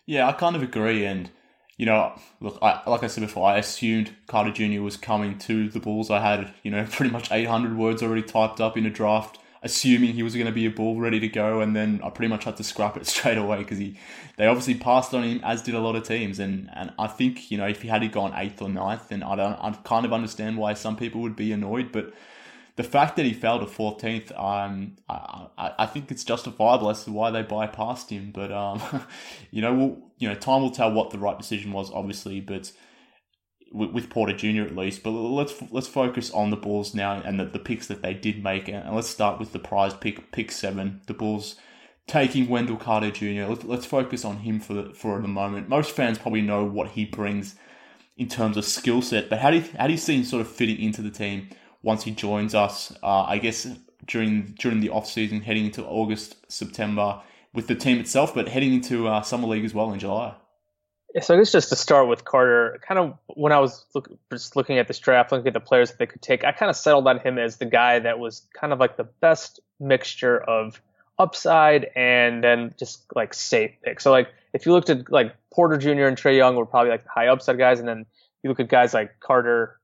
Yeah, 0.06 0.28
I 0.28 0.34
kind 0.34 0.56
of 0.56 0.64
agree, 0.64 1.06
and 1.06 1.30
you 1.78 1.86
know, 1.86 2.14
look, 2.40 2.60
I, 2.62 2.82
like 2.88 3.04
I 3.04 3.08
said 3.08 3.22
before, 3.22 3.48
I 3.48 3.58
assumed 3.58 4.16
Carter 4.28 4.52
Jr. 4.52 4.82
was 4.82 4.98
coming 4.98 5.38
to 5.40 5.70
the 5.70 5.80
Bulls. 5.80 6.12
I 6.12 6.20
had, 6.20 6.54
you 6.64 6.72
know, 6.72 6.86
pretty 6.92 7.12
much 7.12 7.32
800 7.32 7.78
words 7.78 8.04
already 8.04 8.24
typed 8.24 8.60
up 8.60 8.78
in 8.78 8.86
a 8.86 8.90
draft, 8.90 9.40
assuming 9.64 10.14
he 10.14 10.24
was 10.24 10.34
going 10.34 10.48
to 10.48 10.52
be 10.52 10.66
a 10.66 10.70
Bull 10.70 11.00
ready 11.00 11.20
to 11.20 11.28
go, 11.28 11.62
and 11.62 11.76
then 11.76 12.02
I 12.04 12.10
pretty 12.10 12.30
much 12.30 12.46
had 12.46 12.58
to 12.58 12.64
scrap 12.64 12.98
it 12.98 13.06
straight 13.08 13.38
away 13.38 13.60
because 13.60 13.78
he, 13.78 13.98
they 14.38 14.48
obviously 14.48 14.76
passed 14.76 15.14
on 15.14 15.24
him, 15.24 15.42
as 15.44 15.62
did 15.62 15.76
a 15.76 15.80
lot 15.80 15.96
of 15.96 16.04
teams, 16.04 16.40
and 16.40 16.70
and 16.74 16.92
I 16.98 17.08
think 17.08 17.52
you 17.52 17.58
know 17.58 17.68
if 17.68 17.82
he 17.82 17.88
had 17.88 18.10
gone 18.12 18.34
eighth 18.36 18.62
or 18.62 18.70
ninth, 18.70 19.10
then 19.10 19.24
I 19.24 19.36
don't, 19.36 19.54
I 19.54 19.72
kind 19.84 20.06
of 20.06 20.14
understand 20.14 20.58
why 20.58 20.74
some 20.74 20.96
people 20.96 21.22
would 21.22 21.36
be 21.36 21.52
annoyed, 21.52 21.92
but 21.92 22.14
the 22.78 22.84
fact 22.84 23.16
that 23.18 23.26
he 23.26 23.34
fell 23.34 23.60
to 23.60 23.66
14th, 23.66 24.32
um, 24.40 24.96
I, 25.10 25.48
I, 25.58 25.74
I, 25.80 25.86
think 25.86 26.10
it's 26.10 26.24
justifiable 26.24 26.90
as 26.90 27.04
to 27.04 27.12
why 27.12 27.30
they 27.30 27.44
bypassed 27.44 28.10
him. 28.10 28.32
But 28.32 28.52
um, 28.52 28.82
you 29.52 29.62
know, 29.62 29.74
we'll, 29.74 29.98
you 30.18 30.30
know, 30.30 30.36
time 30.36 30.62
will 30.62 30.72
tell 30.72 30.92
what 30.92 31.12
the 31.12 31.20
right 31.20 31.38
decision 31.38 31.74
was, 31.74 31.92
obviously. 31.92 32.40
But 32.40 32.72
with, 33.72 33.92
with 33.92 34.10
Porter 34.10 34.34
Jr. 34.34 34.64
at 34.64 34.76
least. 34.76 35.04
But 35.04 35.12
let's 35.12 35.54
let's 35.72 35.88
focus 35.88 36.32
on 36.32 36.50
the 36.50 36.58
Bulls 36.58 36.94
now 36.94 37.22
and 37.24 37.40
the, 37.40 37.46
the 37.46 37.60
picks 37.60 37.88
that 37.88 38.02
they 38.02 38.14
did 38.14 38.44
make, 38.44 38.68
and 38.68 38.96
let's 38.96 39.10
start 39.10 39.40
with 39.40 39.54
the 39.54 39.60
prize 39.60 39.94
pick, 39.94 40.32
pick 40.32 40.52
seven. 40.52 41.02
The 41.08 41.14
Bulls 41.14 41.56
taking 42.08 42.50
Wendell 42.50 42.78
Carter 42.78 43.12
Jr. 43.12 43.46
Let's, 43.50 43.64
let's 43.64 43.86
focus 43.86 44.26
on 44.26 44.38
him 44.38 44.60
for 44.60 44.74
the, 44.74 44.94
for 44.94 45.22
the 45.22 45.28
moment. 45.28 45.70
Most 45.70 45.92
fans 45.92 46.18
probably 46.18 46.42
know 46.42 46.66
what 46.66 46.90
he 46.90 47.06
brings 47.06 47.56
in 48.18 48.28
terms 48.28 48.58
of 48.58 48.66
skill 48.66 49.02
set, 49.02 49.30
but 49.30 49.40
how 49.40 49.52
do 49.52 49.58
you, 49.58 49.64
how 49.78 49.88
do 49.88 49.94
you 49.94 49.98
see 49.98 50.18
him 50.18 50.24
sort 50.24 50.42
of 50.42 50.48
fitting 50.48 50.80
into 50.80 51.02
the 51.02 51.12
team? 51.12 51.50
once 51.84 52.04
he 52.04 52.12
joins 52.12 52.54
us. 52.56 52.94
Uh, 53.04 53.24
I 53.24 53.38
guess 53.38 53.68
during 54.06 54.56
during 54.60 54.80
the 54.80 54.90
off 54.90 55.08
season, 55.08 55.42
heading 55.42 55.66
into 55.66 55.84
August, 55.86 56.38
September 56.52 57.22
with 57.54 57.68
the 57.68 57.76
team 57.76 58.00
itself, 58.00 58.34
but 58.34 58.48
heading 58.48 58.74
into 58.74 59.08
uh, 59.08 59.22
summer 59.22 59.48
league 59.48 59.66
as 59.66 59.74
well 59.74 59.92
in 59.92 60.00
July. 60.00 60.36
So 61.20 61.36
I 61.36 61.38
guess 61.38 61.52
just 61.52 61.70
to 61.70 61.76
start 61.76 62.08
with 62.08 62.24
Carter, 62.24 62.80
kind 62.88 63.00
of 63.00 63.18
when 63.28 63.52
I 63.52 63.60
was 63.60 63.86
look, 63.94 64.10
just 64.32 64.56
looking 64.56 64.78
at 64.78 64.88
this 64.88 65.00
draft, 65.00 65.32
looking 65.32 65.48
at 65.48 65.54
the 65.54 65.60
players 65.60 65.90
that 65.90 66.00
they 66.00 66.06
could 66.06 66.22
take, 66.22 66.46
I 66.46 66.54
kind 66.54 66.70
of 66.70 66.76
settled 66.76 67.08
on 67.08 67.20
him 67.20 67.38
as 67.38 67.58
the 67.58 67.66
guy 67.66 68.00
that 68.00 68.18
was 68.18 68.48
kind 68.54 68.72
of 68.72 68.80
like 68.80 68.96
the 68.96 69.04
best 69.04 69.60
mixture 69.80 70.40
of 70.40 70.82
upside 71.20 71.88
and 71.96 72.44
then 72.44 72.74
just 72.80 73.04
like 73.14 73.34
safe 73.34 73.72
pick. 73.84 74.00
So 74.00 74.12
like 74.12 74.30
if 74.54 74.66
you 74.66 74.72
looked 74.72 74.90
at 74.90 75.12
like 75.12 75.36
Porter 75.54 75.78
Jr. 75.78 76.06
and 76.06 76.18
Trae 76.18 76.38
Young 76.38 76.56
were 76.56 76.66
probably 76.66 76.92
like 76.92 77.04
the 77.04 77.10
high 77.10 77.28
upside 77.28 77.58
guys, 77.58 77.80
and 77.80 77.88
then 77.88 78.06
you 78.44 78.50
look 78.50 78.60
at 78.60 78.70
guys 78.70 78.94
like 78.94 79.20
Carter, 79.20 79.80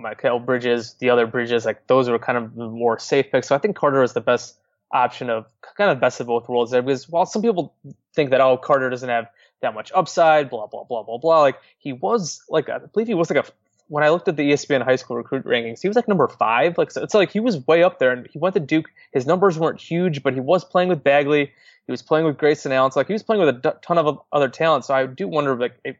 Mikal 0.00 0.44
Bridges, 0.44 0.94
the 0.94 1.10
other 1.10 1.26
Bridges, 1.26 1.66
like 1.66 1.86
those 1.88 2.08
were 2.08 2.18
kind 2.18 2.38
of 2.38 2.56
more 2.56 2.98
safe 2.98 3.30
picks. 3.30 3.48
So 3.48 3.54
I 3.54 3.58
think 3.58 3.76
Carter 3.76 4.02
is 4.02 4.14
the 4.14 4.20
best 4.20 4.58
option 4.90 5.28
of 5.28 5.46
kind 5.76 5.90
of 5.90 6.00
best 6.00 6.20
of 6.20 6.26
both 6.26 6.48
worlds 6.48 6.70
there 6.70 6.80
because 6.80 7.06
while 7.08 7.26
some 7.26 7.42
people 7.42 7.74
think 8.14 8.30
that 8.30 8.40
oh 8.40 8.56
Carter 8.56 8.88
doesn't 8.88 9.10
have 9.10 9.28
that 9.60 9.74
much 9.74 9.90
upside, 9.94 10.50
blah 10.50 10.66
blah 10.66 10.84
blah 10.84 11.02
blah 11.02 11.18
blah, 11.18 11.40
like 11.40 11.56
he 11.78 11.92
was 11.92 12.42
like 12.48 12.68
I 12.68 12.78
believe 12.78 13.06
he 13.06 13.14
was 13.14 13.30
like 13.30 13.44
a 13.46 13.50
when 13.88 14.04
I 14.04 14.10
looked 14.10 14.28
at 14.28 14.36
the 14.36 14.50
ESPN 14.50 14.82
high 14.82 14.96
school 14.96 15.16
recruit 15.16 15.44
rankings, 15.44 15.80
he 15.80 15.88
was 15.88 15.96
like 15.96 16.08
number 16.08 16.28
five. 16.28 16.76
Like 16.76 16.90
so 16.90 17.02
it's 17.02 17.14
like 17.14 17.32
he 17.32 17.40
was 17.40 17.66
way 17.66 17.82
up 17.82 17.98
there, 17.98 18.12
and 18.12 18.28
he 18.30 18.38
went 18.38 18.54
to 18.54 18.60
Duke. 18.60 18.90
His 19.12 19.26
numbers 19.26 19.58
weren't 19.58 19.80
huge, 19.80 20.22
but 20.22 20.34
he 20.34 20.40
was 20.40 20.64
playing 20.64 20.88
with 20.90 21.02
Bagley. 21.02 21.52
He 21.86 21.90
was 21.90 22.02
playing 22.02 22.26
with 22.26 22.36
Grayson 22.36 22.70
Allen. 22.70 22.92
So 22.92 23.00
like 23.00 23.06
he 23.06 23.14
was 23.14 23.22
playing 23.22 23.44
with 23.44 23.64
a 23.64 23.78
ton 23.82 23.96
of 23.96 24.20
other 24.30 24.48
talent. 24.48 24.84
So 24.84 24.94
I 24.94 25.06
do 25.06 25.26
wonder 25.26 25.56
like 25.56 25.78
if 25.84 25.96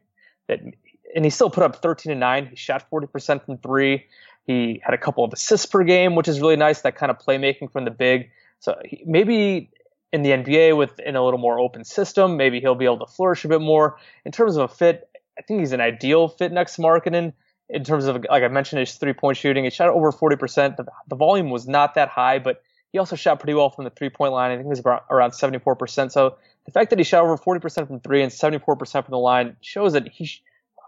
that, 0.47 0.61
and 1.15 1.25
he 1.25 1.31
still 1.31 1.49
put 1.49 1.63
up 1.63 1.81
13 1.81 2.11
and 2.11 2.19
nine. 2.19 2.45
He 2.45 2.55
shot 2.55 2.85
40% 2.91 3.45
from 3.45 3.57
three. 3.57 4.05
He 4.45 4.79
had 4.83 4.93
a 4.93 4.97
couple 4.97 5.23
of 5.23 5.33
assists 5.33 5.65
per 5.65 5.83
game, 5.83 6.15
which 6.15 6.27
is 6.27 6.39
really 6.41 6.55
nice. 6.55 6.81
That 6.81 6.95
kind 6.95 7.09
of 7.09 7.17
playmaking 7.17 7.71
from 7.71 7.85
the 7.85 7.91
big. 7.91 8.29
So 8.59 8.79
he, 8.85 9.01
maybe 9.05 9.71
in 10.11 10.23
the 10.23 10.31
NBA 10.31 10.75
with 10.75 10.99
in 10.99 11.15
a 11.15 11.23
little 11.23 11.39
more 11.39 11.59
open 11.59 11.83
system, 11.83 12.37
maybe 12.37 12.59
he'll 12.59 12.75
be 12.75 12.85
able 12.85 12.99
to 12.99 13.05
flourish 13.05 13.45
a 13.45 13.47
bit 13.47 13.61
more. 13.61 13.97
In 14.25 14.31
terms 14.31 14.55
of 14.55 14.63
a 14.63 14.73
fit, 14.73 15.09
I 15.37 15.41
think 15.41 15.59
he's 15.59 15.71
an 15.71 15.81
ideal 15.81 16.27
fit 16.27 16.51
next 16.51 16.75
to 16.75 16.81
Markkanen 16.81 17.33
in 17.69 17.83
terms 17.83 18.05
of 18.05 18.25
like 18.29 18.43
I 18.43 18.47
mentioned 18.47 18.79
his 18.79 18.95
three 18.95 19.13
point 19.13 19.37
shooting. 19.37 19.63
He 19.63 19.69
shot 19.69 19.89
over 19.89 20.11
40%. 20.11 20.77
The, 20.77 20.85
the, 21.07 21.15
volume 21.15 21.49
was 21.49 21.67
not 21.67 21.95
that 21.95 22.09
high, 22.09 22.39
but 22.39 22.63
he 22.91 22.97
also 22.97 23.15
shot 23.15 23.39
pretty 23.39 23.53
well 23.53 23.69
from 23.69 23.83
the 23.83 23.91
three 23.91 24.09
point 24.09 24.33
line. 24.33 24.51
I 24.51 24.55
think 24.55 24.65
it 24.65 24.69
was 24.69 24.81
around 25.11 25.31
74%. 25.31 26.11
So 26.11 26.37
the 26.65 26.71
fact 26.71 26.89
that 26.89 26.99
he 26.99 27.05
shot 27.05 27.23
over 27.23 27.37
40% 27.37 27.87
from 27.87 27.99
three 27.99 28.23
and 28.23 28.31
74% 28.31 28.91
from 28.91 29.03
the 29.09 29.17
line 29.17 29.55
shows 29.61 29.93
that 29.93 30.07
he. 30.07 30.29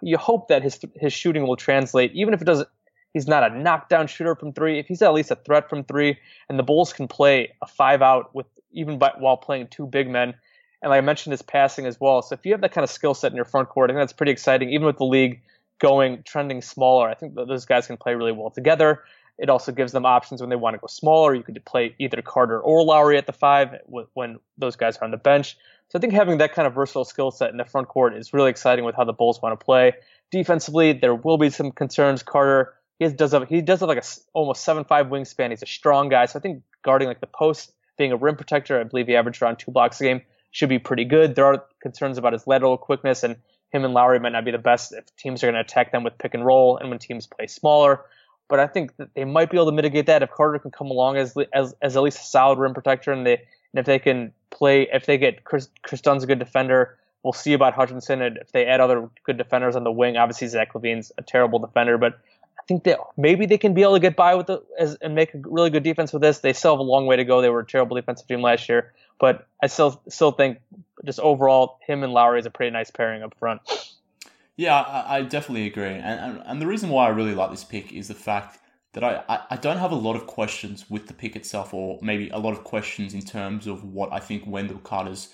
You 0.04 0.18
hope 0.18 0.48
that 0.48 0.63
his 0.63 0.80
his 0.96 1.13
shooting 1.13 1.46
will 1.46 1.58
translate, 1.58 2.12
even 2.13 2.34
if 2.34 2.42
it 2.42 2.46
doesn't 2.46 2.68
He's 3.13 3.28
not 3.28 3.50
a 3.50 3.58
knockdown 3.58 4.08
shooter 4.08 4.36
from 4.36 4.54
three. 4.54 4.80
If 4.80 4.88
he's 4.88 5.01
at 5.01 5.13
least 5.13 5.32
a 5.32 5.36
threat 5.36 5.70
from 5.70 5.84
three, 5.84 6.18
and 6.48 6.58
the 6.58 6.63
Bulls 6.63 6.94
can 6.94 7.08
play 7.08 7.54
a 7.62 7.68
five 7.68 8.01
out 8.01 8.34
with 8.34 8.46
even 8.74 8.98
by, 8.98 9.12
while 9.18 9.38
playing 9.38 9.68
two 9.68 9.86
big 9.86 10.10
men, 10.10 10.34
and 10.82 10.90
like 10.90 10.98
I 10.98 11.01
mentioned, 11.01 11.32
his 11.32 11.42
passing 11.42 11.86
as 11.86 12.00
well. 12.00 12.22
So 12.22 12.34
if 12.34 12.46
you 12.46 12.51
have 12.54 12.62
that 12.62 12.72
kind 12.72 12.84
of 12.84 12.90
skill 12.90 13.13
set 13.13 13.32
in 13.32 13.36
your 13.36 13.46
front 13.46 13.70
court, 13.70 13.90
I 13.90 13.94
think 13.94 14.01
that's 14.01 14.13
pretty 14.13 14.32
exciting. 14.32 14.70
Even 14.72 14.86
with 14.86 14.98
the 14.98 15.06
league 15.06 15.42
going 15.80 16.24
trending 16.24 16.62
smaller, 16.62 17.08
I 17.08 17.13
think 17.13 17.36
those 17.36 17.66
guys 17.66 17.88
can 17.88 17.98
play 17.98 18.16
really 18.16 18.32
well 18.32 18.50
together. 18.50 19.04
It 19.38 19.50
also 19.50 19.72
gives 19.72 19.92
them 19.92 20.06
options 20.06 20.42
when 20.42 20.50
they 20.50 20.56
want 20.56 20.75
to 20.75 20.80
go 20.80 20.88
smaller. 20.88 21.34
You 21.34 21.44
could 21.44 21.63
play 21.66 21.96
either 22.00 22.22
Carter 22.22 22.60
or 22.60 22.84
Lauri 22.84 23.18
at 23.18 23.25
the 23.25 23.34
five 23.34 23.80
when 24.13 24.40
those 24.58 24.75
guys 24.75 24.98
are 24.98 25.04
on 25.04 25.12
the 25.12 25.18
bench. 25.18 25.58
So 25.90 25.98
I 25.98 26.01
think 26.01 26.13
having 26.13 26.38
that 26.38 26.54
kind 26.54 26.68
of 26.68 26.74
versatile 26.74 27.06
skill 27.06 27.32
set 27.32 27.50
in 27.51 27.58
the 27.58 27.66
front 27.66 27.88
court 27.88 28.16
is 28.16 28.34
really 28.34 28.50
exciting 28.50 28.86
with 28.86 28.96
how 28.96 29.04
the 29.04 29.13
Bulls 29.13 29.42
want 29.42 29.60
to 29.60 29.63
play. 29.63 29.94
Defensively, 30.32 30.94
there 30.94 31.16
will 31.16 31.38
be 31.38 31.50
some 31.50 31.72
concerns. 31.72 32.24
Carter 32.24 32.74
he 33.01 33.08
does 33.16 33.32
have 33.32 33.50
he 33.50 33.62
does 33.62 33.80
have 33.80 33.90
like 33.90 33.98
a 33.98 34.08
almost 34.34 34.63
seven 34.63 34.84
five 34.84 35.08
wingspan. 35.08 35.50
He's 35.50 35.63
a 35.63 35.68
strong 35.68 36.10
guy, 36.10 36.28
so 36.28 36.38
I 36.38 36.42
think 36.42 36.62
guarding 36.84 37.08
like 37.08 37.20
the 37.20 37.28
post, 37.28 37.74
being 38.01 38.12
a 38.12 38.17
rim 38.17 38.36
protector, 38.36 38.79
I 38.79 38.84
believe 38.84 39.05
he 39.05 39.15
averaged 39.15 39.43
around 39.43 39.58
two 39.58 39.70
blocks 39.70 40.01
a 40.01 40.05
game, 40.05 40.22
should 40.50 40.70
be 40.70 40.79
pretty 40.79 41.05
good. 41.05 41.36
There 41.36 41.46
are 41.46 41.63
concerns 41.84 42.17
about 42.17 42.34
his 42.34 42.48
lateral 42.48 42.75
quickness, 42.75 43.22
and 43.22 43.36
him 43.72 43.86
and 43.86 43.93
Lauri 43.93 44.20
might 44.20 44.31
not 44.31 44.43
be 44.43 44.50
the 44.50 44.58
best 44.58 44.91
if 44.91 45.15
teams 45.17 45.43
are 45.43 45.48
going 45.48 45.53
to 45.53 45.62
attack 45.62 45.91
them 45.91 46.03
with 46.03 46.17
pick 46.17 46.34
and 46.34 46.43
roll, 46.43 46.77
and 46.77 46.89
when 46.89 46.98
teams 46.98 47.27
play 47.27 47.46
smaller. 47.46 48.01
But 48.50 48.60
I 48.60 48.65
think 48.65 48.98
that 48.98 49.13
they 49.13 49.24
might 49.24 49.51
be 49.51 49.58
able 49.58 49.67
to 49.67 49.72
mitigate 49.72 50.08
that 50.08 50.24
if 50.24 50.31
Carter 50.31 50.58
can 50.58 50.72
come 50.72 50.88
along 50.88 51.17
as 51.17 51.36
as, 51.53 51.75
as 51.79 51.96
at 51.96 52.01
least 52.01 52.20
a 52.20 52.24
solid 52.24 52.58
rim 52.58 52.74
protector, 52.74 53.12
and 53.12 53.24
they 53.24 53.34
and 53.34 53.79
if 53.79 53.86
they 53.86 54.00
can 54.00 54.34
play, 54.50 54.88
if 54.91 55.05
they 55.05 55.20
get 55.20 55.43
Chris 55.43 55.70
Kris 55.84 56.01
Dunn's 56.01 56.24
a 56.24 56.27
good 56.27 56.39
defender. 56.39 56.98
We'll 57.24 57.34
see 57.34 57.53
about 57.53 57.75
Hutchison, 57.75 58.20
and 58.24 58.38
if 58.38 58.51
they 58.51 58.65
add 58.65 58.81
other 58.81 59.08
good 59.27 59.38
defenders 59.38 59.75
on 59.75 59.84
the 59.84 59.91
wing. 59.91 60.17
Obviously, 60.17 60.48
Zach 60.48 60.74
LaVine's 60.74 61.12
a 61.20 61.22
terrible 61.22 61.60
defender, 61.60 62.00
but 62.00 62.20
think 62.72 62.86
that 62.86 63.00
maybe 63.18 63.46
they 63.46 63.58
can 63.58 63.74
be 63.74 63.82
able 63.82 63.94
to 63.94 64.00
get 64.00 64.16
by 64.16 64.36
with 64.36 64.50
it 64.50 64.62
as, 64.80 64.96
and 65.01 65.13
make 65.13 65.34
a 65.34 65.40
really 65.44 65.70
good 65.70 65.84
defense 65.84 66.13
with 66.13 66.22
this. 66.22 66.40
They 66.40 66.54
still 66.54 66.72
have 66.72 66.80
a 66.80 66.84
long 66.84 67.06
way 67.06 67.18
to 67.18 67.25
go. 67.25 67.42
They 67.42 67.50
were 67.50 67.60
a 67.60 67.66
terrible 67.66 67.98
defensive 67.98 68.28
team 68.28 68.42
last 68.42 68.70
year, 68.70 68.94
but 69.20 69.46
I 69.62 69.68
still 69.68 70.01
still 70.08 70.32
think 70.32 70.60
just 71.04 71.20
overall 71.20 71.80
him 71.86 72.04
and 72.04 72.13
Lauri 72.13 72.40
is 72.40 72.46
a 72.46 72.50
pretty 72.50 72.72
nice 72.72 72.90
pairing 72.90 73.24
up 73.24 73.36
front. 73.38 73.62
Yeah, 74.56 74.80
I, 74.80 75.18
I 75.18 75.22
definitely 75.24 75.66
agree, 75.66 75.86
and, 75.86 76.20
and, 76.20 76.44
and 76.46 76.62
the 76.62 76.68
reason 76.68 76.90
why 76.90 77.08
I 77.08 77.10
really 77.10 77.34
like 77.34 77.51
this 77.51 77.63
pick 77.63 77.92
is 77.92 78.08
the 78.08 78.13
fact 78.13 78.60
that 78.94 79.04
I, 79.04 79.24
I, 79.28 79.40
I 79.51 79.56
don't 79.56 79.78
have 79.78 79.92
a 79.92 79.96
lot 79.96 80.16
of 80.16 80.28
questions 80.28 80.90
with 80.90 81.08
the 81.08 81.13
pick 81.13 81.36
itself, 81.36 81.74
or 81.74 82.00
maybe 82.01 82.30
a 82.30 82.38
lot 82.38 82.51
of 82.51 82.63
questions 82.63 83.13
in 83.13 83.22
terms 83.22 83.68
of 83.68 83.84
what 83.84 84.12
I 84.13 84.20
think 84.20 84.46
Wendell 84.46 84.80
Carter's 84.80 85.30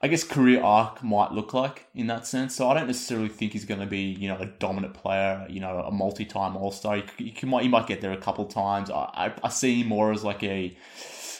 I 0.00 0.06
guess 0.06 0.22
career 0.22 0.62
arc 0.62 1.02
might 1.02 1.32
look 1.32 1.52
like 1.52 1.86
in 1.92 2.06
that 2.06 2.24
sense. 2.26 2.54
So 2.54 2.68
I 2.68 2.74
don't 2.74 2.86
necessarily 2.86 3.28
think 3.28 3.52
he's 3.52 3.64
going 3.64 3.80
to 3.80 3.86
be, 3.86 4.02
you 4.02 4.28
know, 4.28 4.36
a 4.38 4.46
dominant 4.46 4.94
player, 4.94 5.44
you 5.48 5.58
know, 5.58 5.80
a 5.80 5.90
multi-time 5.90 6.56
All-Star. 6.56 7.02
He, 7.16 7.34
he 7.36 7.46
might, 7.46 7.64
he 7.64 7.68
might 7.68 7.88
get 7.88 8.00
there 8.00 8.12
a 8.12 8.16
couple 8.16 8.44
times. 8.44 8.90
I, 8.90 9.10
I, 9.14 9.32
I 9.42 9.48
see 9.48 9.80
him 9.80 9.88
more 9.88 10.12
as 10.12 10.22
like 10.22 10.44
a, 10.44 10.76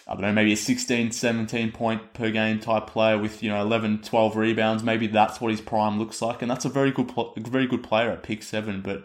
I 0.08 0.12
don't 0.12 0.22
know, 0.22 0.32
maybe 0.32 0.52
a 0.54 0.56
16, 0.56 1.12
17 1.12 1.70
point 1.70 2.12
per 2.14 2.32
game 2.32 2.58
type 2.58 2.88
player 2.88 3.16
with, 3.16 3.44
you 3.44 3.48
know, 3.48 3.60
11, 3.60 4.02
12 4.02 4.36
rebounds. 4.36 4.82
Maybe 4.82 5.06
that's 5.06 5.40
what 5.40 5.52
his 5.52 5.60
prime 5.60 5.96
looks 5.96 6.20
like. 6.20 6.42
And 6.42 6.50
that's 6.50 6.64
a 6.64 6.68
very 6.68 6.90
good, 6.90 7.12
very 7.36 7.68
good 7.68 7.84
player 7.84 8.10
at 8.10 8.24
pick 8.24 8.42
seven. 8.42 8.80
But 8.80 9.04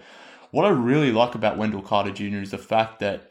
what 0.49 0.65
I 0.65 0.69
really 0.69 1.11
like 1.11 1.35
about 1.35 1.57
Wendell 1.57 1.83
Carter 1.83 2.11
Jr. 2.11 2.37
is 2.37 2.51
the 2.51 2.57
fact 2.57 2.99
that 3.01 3.29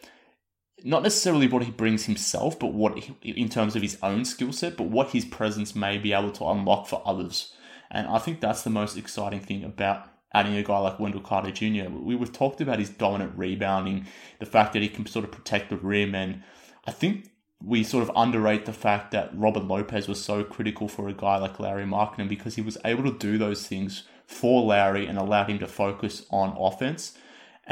not 0.84 1.02
necessarily 1.02 1.48
what 1.48 1.62
he 1.62 1.70
brings 1.70 2.06
himself, 2.06 2.58
but 2.58 2.72
what 2.72 2.98
he, 2.98 3.30
in 3.30 3.48
terms 3.48 3.76
of 3.76 3.82
his 3.82 3.98
own 4.02 4.24
skill 4.24 4.52
set, 4.52 4.76
but 4.76 4.88
what 4.88 5.10
his 5.10 5.24
presence 5.24 5.74
may 5.74 5.98
be 5.98 6.12
able 6.12 6.32
to 6.32 6.46
unlock 6.46 6.86
for 6.86 7.02
others. 7.04 7.52
And 7.90 8.06
I 8.06 8.18
think 8.18 8.40
that's 8.40 8.62
the 8.62 8.70
most 8.70 8.96
exciting 8.96 9.40
thing 9.40 9.64
about 9.64 10.08
adding 10.34 10.56
a 10.56 10.62
guy 10.62 10.78
like 10.78 10.98
Wendell 10.98 11.20
Carter 11.20 11.50
Jr. 11.50 11.90
We, 11.90 12.16
have 12.16 12.32
talked 12.32 12.60
about 12.60 12.78
his 12.78 12.90
dominant 12.90 13.36
rebounding, 13.36 14.06
the 14.38 14.46
fact 14.46 14.72
that 14.72 14.82
he 14.82 14.88
can 14.88 15.06
sort 15.06 15.24
of 15.24 15.32
protect 15.32 15.70
the 15.70 15.76
rim, 15.76 16.14
and 16.14 16.42
I 16.86 16.90
think 16.90 17.30
we 17.64 17.84
sort 17.84 18.02
of 18.02 18.10
underrate 18.16 18.64
the 18.64 18.72
fact 18.72 19.12
that 19.12 19.30
Robin 19.34 19.68
Lopez 19.68 20.08
was 20.08 20.22
so 20.22 20.42
critical 20.42 20.88
for 20.88 21.08
a 21.08 21.12
guy 21.12 21.36
like 21.36 21.60
Lauri 21.60 21.84
Markkanen 21.84 22.28
because 22.28 22.56
he 22.56 22.62
was 22.62 22.78
able 22.84 23.04
to 23.04 23.16
do 23.18 23.38
those 23.38 23.66
things 23.66 24.04
for 24.26 24.62
Larry 24.62 25.06
and 25.06 25.18
allowed 25.18 25.48
him 25.48 25.58
to 25.60 25.66
focus 25.66 26.26
on 26.30 26.56
offense. 26.58 27.16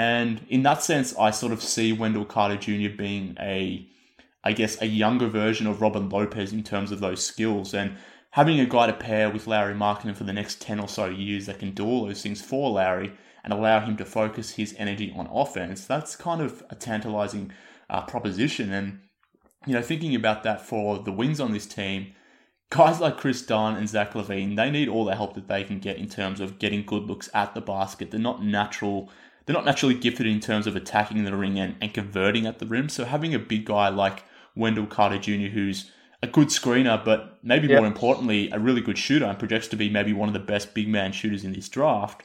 And 0.00 0.46
in 0.48 0.62
that 0.62 0.82
sense, 0.82 1.14
I 1.18 1.30
sort 1.30 1.52
of 1.52 1.62
see 1.62 1.92
Wendell 1.92 2.24
Carter 2.24 2.56
Jr. 2.56 2.96
being 2.96 3.36
a, 3.38 3.86
I 4.42 4.54
guess, 4.54 4.80
a 4.80 4.86
younger 4.86 5.26
version 5.26 5.66
of 5.66 5.82
Robin 5.82 6.08
Lopez 6.08 6.54
in 6.54 6.62
terms 6.62 6.90
of 6.90 7.00
those 7.00 7.22
skills. 7.22 7.74
And 7.74 7.98
having 8.30 8.58
a 8.60 8.64
guy 8.64 8.86
to 8.86 8.94
pair 8.94 9.28
with 9.28 9.46
Lauri 9.46 9.74
Markkanen 9.74 10.16
for 10.16 10.24
the 10.24 10.32
next 10.32 10.62
10 10.62 10.80
or 10.80 10.88
so 10.88 11.04
years 11.04 11.44
that 11.44 11.58
can 11.58 11.72
do 11.72 11.84
all 11.84 12.06
those 12.06 12.22
things 12.22 12.40
for 12.40 12.70
Lauri 12.70 13.12
and 13.44 13.52
allow 13.52 13.80
him 13.80 13.98
to 13.98 14.06
focus 14.06 14.52
his 14.52 14.74
energy 14.78 15.12
on 15.14 15.26
offense, 15.26 15.86
that's 15.86 16.16
kind 16.16 16.40
of 16.40 16.64
a 16.70 16.74
tantalizing 16.74 17.52
uh, 17.90 18.00
proposition. 18.00 18.72
And, 18.72 19.00
you 19.66 19.74
know, 19.74 19.82
thinking 19.82 20.14
about 20.14 20.44
that 20.44 20.62
for 20.62 20.98
the 20.98 21.12
wings 21.12 21.40
on 21.40 21.52
this 21.52 21.66
team, 21.66 22.14
guys 22.70 23.00
like 23.00 23.18
Kris 23.18 23.42
Dunn 23.42 23.76
and 23.76 23.86
Zach 23.86 24.14
LaVine, 24.14 24.56
they 24.56 24.70
need 24.70 24.88
all 24.88 25.04
the 25.04 25.14
help 25.14 25.34
that 25.34 25.46
they 25.46 25.62
can 25.62 25.78
get 25.78 25.98
in 25.98 26.08
terms 26.08 26.40
of 26.40 26.58
getting 26.58 26.86
good 26.86 27.02
looks 27.02 27.28
at 27.34 27.52
the 27.52 27.60
basket. 27.60 28.10
They're 28.10 28.18
not 28.18 28.42
natural 28.42 29.10
they're 29.50 29.56
not 29.56 29.64
naturally 29.64 29.96
gifted 29.96 30.28
in 30.28 30.38
terms 30.38 30.68
of 30.68 30.76
attacking 30.76 31.24
the 31.24 31.36
ring 31.36 31.58
and, 31.58 31.74
and 31.80 31.92
converting 31.92 32.46
at 32.46 32.60
the 32.60 32.66
rim. 32.66 32.88
So 32.88 33.04
having 33.04 33.34
a 33.34 33.38
big 33.40 33.64
guy 33.64 33.88
like 33.88 34.22
Wendell 34.54 34.86
Carter 34.86 35.18
Jr., 35.18 35.48
who's 35.52 35.90
a 36.22 36.28
good 36.28 36.50
screener, 36.50 37.04
but 37.04 37.40
maybe 37.42 37.66
yep. 37.66 37.78
more 37.78 37.86
importantly, 37.88 38.48
a 38.52 38.60
really 38.60 38.80
good 38.80 38.96
shooter 38.96 39.24
and 39.24 39.36
projects 39.40 39.66
to 39.66 39.76
be 39.76 39.90
maybe 39.90 40.12
one 40.12 40.28
of 40.28 40.34
the 40.34 40.38
best 40.38 40.72
big 40.72 40.86
man 40.86 41.10
shooters 41.10 41.42
in 41.42 41.52
this 41.52 41.68
draft. 41.68 42.22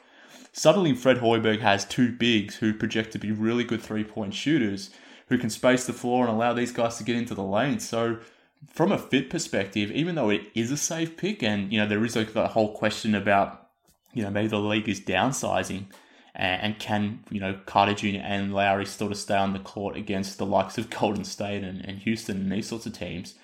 Suddenly, 0.52 0.94
Fred 0.94 1.16
Hoiberg 1.16 1.58
has 1.58 1.84
two 1.84 2.12
bigs 2.12 2.54
who 2.54 2.72
project 2.72 3.10
to 3.14 3.18
be 3.18 3.32
really 3.32 3.64
good 3.64 3.82
three 3.82 4.04
point 4.04 4.32
shooters 4.32 4.90
who 5.28 5.36
can 5.36 5.50
space 5.50 5.84
the 5.84 5.92
floor 5.92 6.26
and 6.26 6.32
allow 6.32 6.52
these 6.52 6.70
guys 6.70 6.96
to 6.98 7.02
get 7.02 7.16
into 7.16 7.34
the 7.34 7.42
lane. 7.42 7.80
So, 7.80 8.18
from 8.68 8.92
a 8.92 8.98
fit 8.98 9.30
perspective, 9.30 9.90
even 9.90 10.14
though 10.14 10.30
it 10.30 10.42
is 10.54 10.70
a 10.70 10.76
safe 10.76 11.16
pick, 11.16 11.42
and 11.42 11.72
you 11.72 11.80
know 11.80 11.88
there 11.88 12.04
is 12.04 12.14
like 12.14 12.34
the 12.34 12.46
whole 12.46 12.72
question 12.72 13.16
about 13.16 13.66
you 14.14 14.22
know 14.22 14.30
maybe 14.30 14.46
the 14.46 14.60
league 14.60 14.88
is 14.88 15.00
downsizing, 15.00 15.86
and 16.36 16.78
can 16.78 17.20
you 17.30 17.40
know 17.40 17.58
Carter 17.66 17.94
Jr. 17.94 18.20
and 18.22 18.54
Lauri 18.54 18.86
sort 18.86 19.12
of 19.12 19.18
stay 19.18 19.36
on 19.36 19.52
the 19.52 19.58
court 19.58 19.96
against 19.96 20.38
the 20.38 20.46
likes 20.46 20.78
of 20.78 20.90
Golden 20.90 21.24
State 21.24 21.64
and, 21.64 21.84
and 21.84 21.98
Houston 21.98 22.36
and 22.36 22.52
these 22.52 22.68
sorts 22.68 22.86
of 22.86 22.92
teams? 22.92 23.34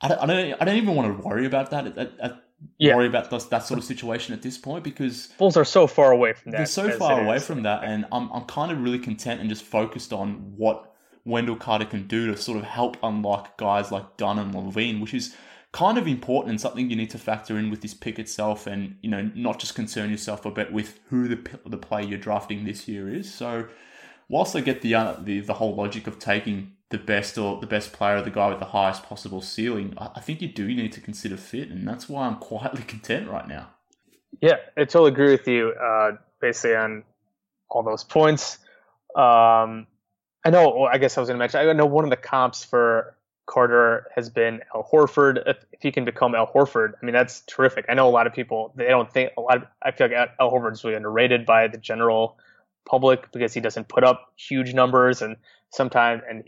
I 0.00 0.08
don't, 0.08 0.18
I 0.18 0.26
don't, 0.26 0.62
I 0.62 0.64
don't 0.64 0.76
even 0.76 0.94
want 0.94 1.16
to 1.16 1.26
worry 1.26 1.44
about 1.44 1.70
that. 1.70 1.98
I, 1.98 2.26
I 2.26 2.32
yeah. 2.78 2.96
worry 2.96 3.06
about 3.06 3.30
that, 3.30 3.50
that 3.50 3.64
sort 3.64 3.78
of 3.78 3.84
situation 3.84 4.34
at 4.34 4.42
this 4.42 4.58
point 4.58 4.84
because 4.84 5.28
Bulls 5.38 5.56
are 5.56 5.64
so 5.64 5.86
far 5.86 6.12
away 6.12 6.32
from 6.32 6.52
that. 6.52 6.58
They're 6.58 6.66
so 6.66 6.90
far 6.90 7.20
away 7.20 7.36
is. 7.36 7.46
from 7.46 7.62
that, 7.64 7.84
and 7.84 8.06
I'm 8.10 8.30
I'm 8.32 8.44
kind 8.44 8.72
of 8.72 8.80
really 8.80 8.98
content 8.98 9.40
and 9.40 9.48
just 9.48 9.64
focused 9.64 10.12
on 10.12 10.54
what 10.56 10.94
Wendell 11.24 11.56
Carter 11.56 11.84
can 11.84 12.06
do 12.06 12.26
to 12.28 12.36
sort 12.36 12.58
of 12.58 12.64
help 12.64 12.96
unlock 13.02 13.58
guys 13.58 13.92
like 13.92 14.16
Dunn 14.16 14.38
and 14.38 14.54
LaVine, 14.54 15.00
which 15.00 15.14
is 15.14 15.36
kind 15.72 15.98
of 15.98 16.06
important 16.06 16.50
and 16.50 16.60
something 16.60 16.88
you 16.88 16.96
need 16.96 17.10
to 17.10 17.18
factor 17.18 17.58
in 17.58 17.70
with 17.70 17.82
this 17.82 17.94
pick 17.94 18.18
itself, 18.18 18.66
and 18.66 18.96
you 19.02 19.10
know 19.10 19.30
not 19.34 19.58
just 19.58 19.74
concern 19.74 20.10
yourself 20.10 20.44
a 20.44 20.50
bit 20.50 20.72
with 20.72 21.00
who 21.08 21.28
the 21.28 21.58
the 21.66 21.76
player 21.76 22.04
you're 22.04 22.18
drafting 22.18 22.64
this 22.64 22.88
year 22.88 23.12
is. 23.12 23.32
So, 23.32 23.68
whilst 24.28 24.56
I 24.56 24.60
get 24.60 24.82
the 24.82 24.94
uh, 24.94 25.16
the 25.20 25.40
the 25.40 25.54
whole 25.54 25.74
logic 25.74 26.06
of 26.06 26.18
taking 26.18 26.72
the 26.90 26.98
best 26.98 27.36
or 27.36 27.60
the 27.60 27.66
best 27.66 27.92
player, 27.92 28.22
the 28.22 28.30
guy 28.30 28.48
with 28.48 28.60
the 28.60 28.66
highest 28.66 29.02
possible 29.02 29.42
ceiling, 29.42 29.92
I, 29.98 30.20
think 30.20 30.40
you 30.40 30.48
do 30.48 30.66
need 30.66 30.92
to 30.92 31.02
consider 31.02 31.36
fit, 31.36 31.68
and 31.68 31.86
that's 31.86 32.08
why 32.08 32.26
I'm 32.26 32.36
quietly 32.50 32.82
content 32.82 33.28
right 33.28 33.46
now. 33.46 33.70
Yeah, 34.40 34.56
I 34.76 34.84
totally 34.84 35.12
agree 35.12 35.32
with 35.32 35.46
you. 35.46 35.72
Uh, 35.72 36.12
basically 36.40 36.76
on 36.76 37.04
all 37.68 37.82
those 37.82 38.04
points. 38.04 38.58
Um, 39.14 39.86
I 40.44 40.50
know. 40.50 40.84
I 40.84 40.98
guess 40.98 41.18
I 41.18 41.20
was 41.20 41.28
to 41.28 41.36
mention. 41.36 41.60
I 41.60 41.72
know 41.72 41.86
one 41.86 42.04
of 42.04 42.10
the 42.10 42.16
comps 42.16 42.64
for 42.64 43.14
Carter 43.48 44.06
has 44.14 44.28
been 44.28 44.60
Al 44.74 44.88
Horford. 44.92 45.42
If, 45.46 45.64
if, 45.72 45.82
he 45.82 45.90
can 45.90 46.04
become 46.04 46.34
Al 46.34 46.46
Horford, 46.46 46.92
I 47.00 47.04
mean 47.04 47.14
that's 47.14 47.40
terrific. 47.40 47.86
I 47.88 47.94
know 47.94 48.08
a 48.08 48.10
lot 48.10 48.26
of 48.26 48.34
people 48.34 48.72
they 48.76 48.88
don't 48.88 49.10
think 49.10 49.32
a 49.36 49.40
lot. 49.40 49.56
Of, 49.56 49.62
I 49.82 49.90
feel 49.90 50.08
like 50.08 50.30
Al 50.38 50.52
Horford 50.52 50.72
is 50.72 50.84
really 50.84 50.96
underrated 50.96 51.46
by 51.46 51.68
the 51.68 51.78
general 51.78 52.38
public 52.88 53.32
because 53.32 53.52
he 53.54 53.60
doesn't 53.60 53.88
put 53.88 54.04
up 54.04 54.32
huge 54.36 54.74
numbers 54.74 55.22
and 55.22 55.36
sometimes 55.70 56.22
and 56.28 56.44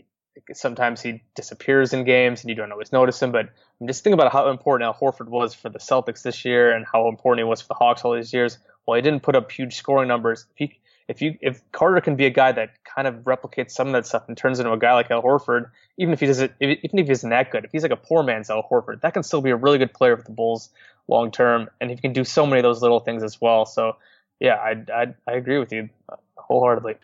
sometimes 0.53 1.01
he 1.01 1.23
disappears 1.35 1.91
in 1.91 2.03
games 2.03 2.41
and 2.41 2.49
you 2.49 2.55
don't 2.55 2.71
always 2.71 2.91
notice 2.91 3.21
him. 3.21 3.31
But 3.31 3.49
just 3.85 4.03
thinking 4.03 4.19
about 4.19 4.31
how 4.31 4.49
important 4.49 4.85
Al 4.85 4.93
Horford 4.93 5.27
was 5.27 5.53
for 5.53 5.69
the 5.69 5.79
Celtics 5.79 6.21
this 6.21 6.45
year 6.45 6.71
and 6.71 6.85
how 6.91 7.07
important 7.07 7.45
he 7.45 7.49
was 7.49 7.61
for 7.61 7.69
the 7.69 7.73
Hawks 7.73 8.03
all 8.05 8.13
these 8.13 8.31
years. 8.31 8.59
Well, 8.85 8.95
he 8.95 9.01
didn't 9.01 9.23
put 9.23 9.35
up 9.35 9.51
huge 9.51 9.75
scoring 9.75 10.07
numbers. 10.07 10.45
If 10.51 10.57
he 10.57 10.79
if 11.11 11.21
you 11.21 11.37
if 11.41 11.61
Carter 11.73 11.99
can 11.99 12.15
be 12.15 12.25
a 12.25 12.29
guy 12.29 12.53
that 12.53 12.83
kind 12.85 13.05
of 13.05 13.15
replicates 13.25 13.71
some 13.71 13.87
of 13.87 13.93
that 13.93 14.07
stuff 14.07 14.23
and 14.29 14.37
turns 14.37 14.59
into 14.59 14.71
a 14.71 14.79
guy 14.79 14.93
like 14.93 15.11
Al 15.11 15.21
Horford, 15.21 15.69
even 15.97 16.13
if 16.13 16.21
he 16.21 16.25
doesn't 16.25 16.53
even 16.61 16.77
if 16.81 16.91
he 16.91 17.11
isn't 17.11 17.29
that 17.29 17.51
good, 17.51 17.65
if 17.65 17.71
he's 17.73 17.83
like 17.83 17.91
a 17.91 17.97
poor 17.97 18.23
man's 18.23 18.49
Al 18.49 18.63
Horford, 18.63 19.01
that 19.01 19.13
can 19.13 19.21
still 19.21 19.41
be 19.41 19.49
a 19.49 19.55
really 19.57 19.77
good 19.77 19.93
player 19.93 20.15
for 20.15 20.23
the 20.23 20.31
Bulls 20.31 20.69
long 21.09 21.29
term, 21.29 21.69
and 21.81 21.89
he 21.91 21.97
can 21.97 22.13
do 22.13 22.23
so 22.23 22.45
many 22.45 22.59
of 22.59 22.63
those 22.63 22.81
little 22.81 23.01
things 23.01 23.23
as 23.23 23.41
well. 23.41 23.65
So 23.65 23.97
yeah, 24.39 24.55
I 24.55 24.83
I, 24.93 25.13
I 25.27 25.33
agree 25.33 25.59
with 25.59 25.73
you 25.73 25.89
wholeheartedly. 26.37 26.95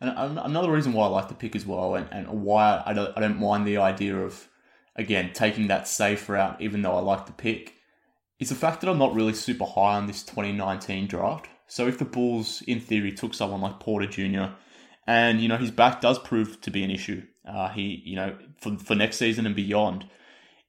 And 0.00 0.10
another 0.38 0.70
reason 0.70 0.92
why 0.92 1.06
I 1.06 1.08
like 1.08 1.28
the 1.28 1.34
pick 1.34 1.56
as 1.56 1.66
well, 1.66 1.96
and, 1.96 2.06
and 2.12 2.44
why 2.44 2.82
I 2.86 2.92
don't 2.92 3.12
I 3.16 3.20
don't 3.20 3.40
mind 3.40 3.66
the 3.66 3.78
idea 3.78 4.16
of 4.16 4.48
again 4.94 5.32
taking 5.32 5.66
that 5.66 5.88
safe 5.88 6.28
route, 6.28 6.60
even 6.60 6.82
though 6.82 6.94
I 6.94 7.00
like 7.00 7.26
the 7.26 7.32
pick, 7.32 7.74
is 8.38 8.50
the 8.50 8.54
fact 8.54 8.80
that 8.80 8.88
I'm 8.88 8.98
not 8.98 9.12
really 9.12 9.34
super 9.34 9.64
high 9.64 9.96
on 9.96 10.06
this 10.06 10.22
2019 10.22 11.08
draft. 11.08 11.48
So 11.66 11.86
if 11.86 11.98
the 11.98 12.04
Bulls, 12.04 12.62
in 12.66 12.80
theory, 12.80 13.12
took 13.12 13.34
someone 13.34 13.60
like 13.60 13.80
Porter 13.80 14.06
Jr. 14.06 14.54
and 15.06 15.40
you 15.40 15.48
know 15.48 15.56
his 15.56 15.70
back 15.70 16.00
does 16.00 16.18
prove 16.18 16.60
to 16.62 16.70
be 16.70 16.84
an 16.84 16.90
issue, 16.90 17.22
uh, 17.46 17.68
he 17.68 18.02
you 18.04 18.16
know 18.16 18.36
for 18.60 18.76
for 18.78 18.94
next 18.94 19.16
season 19.16 19.46
and 19.46 19.56
beyond. 19.56 20.06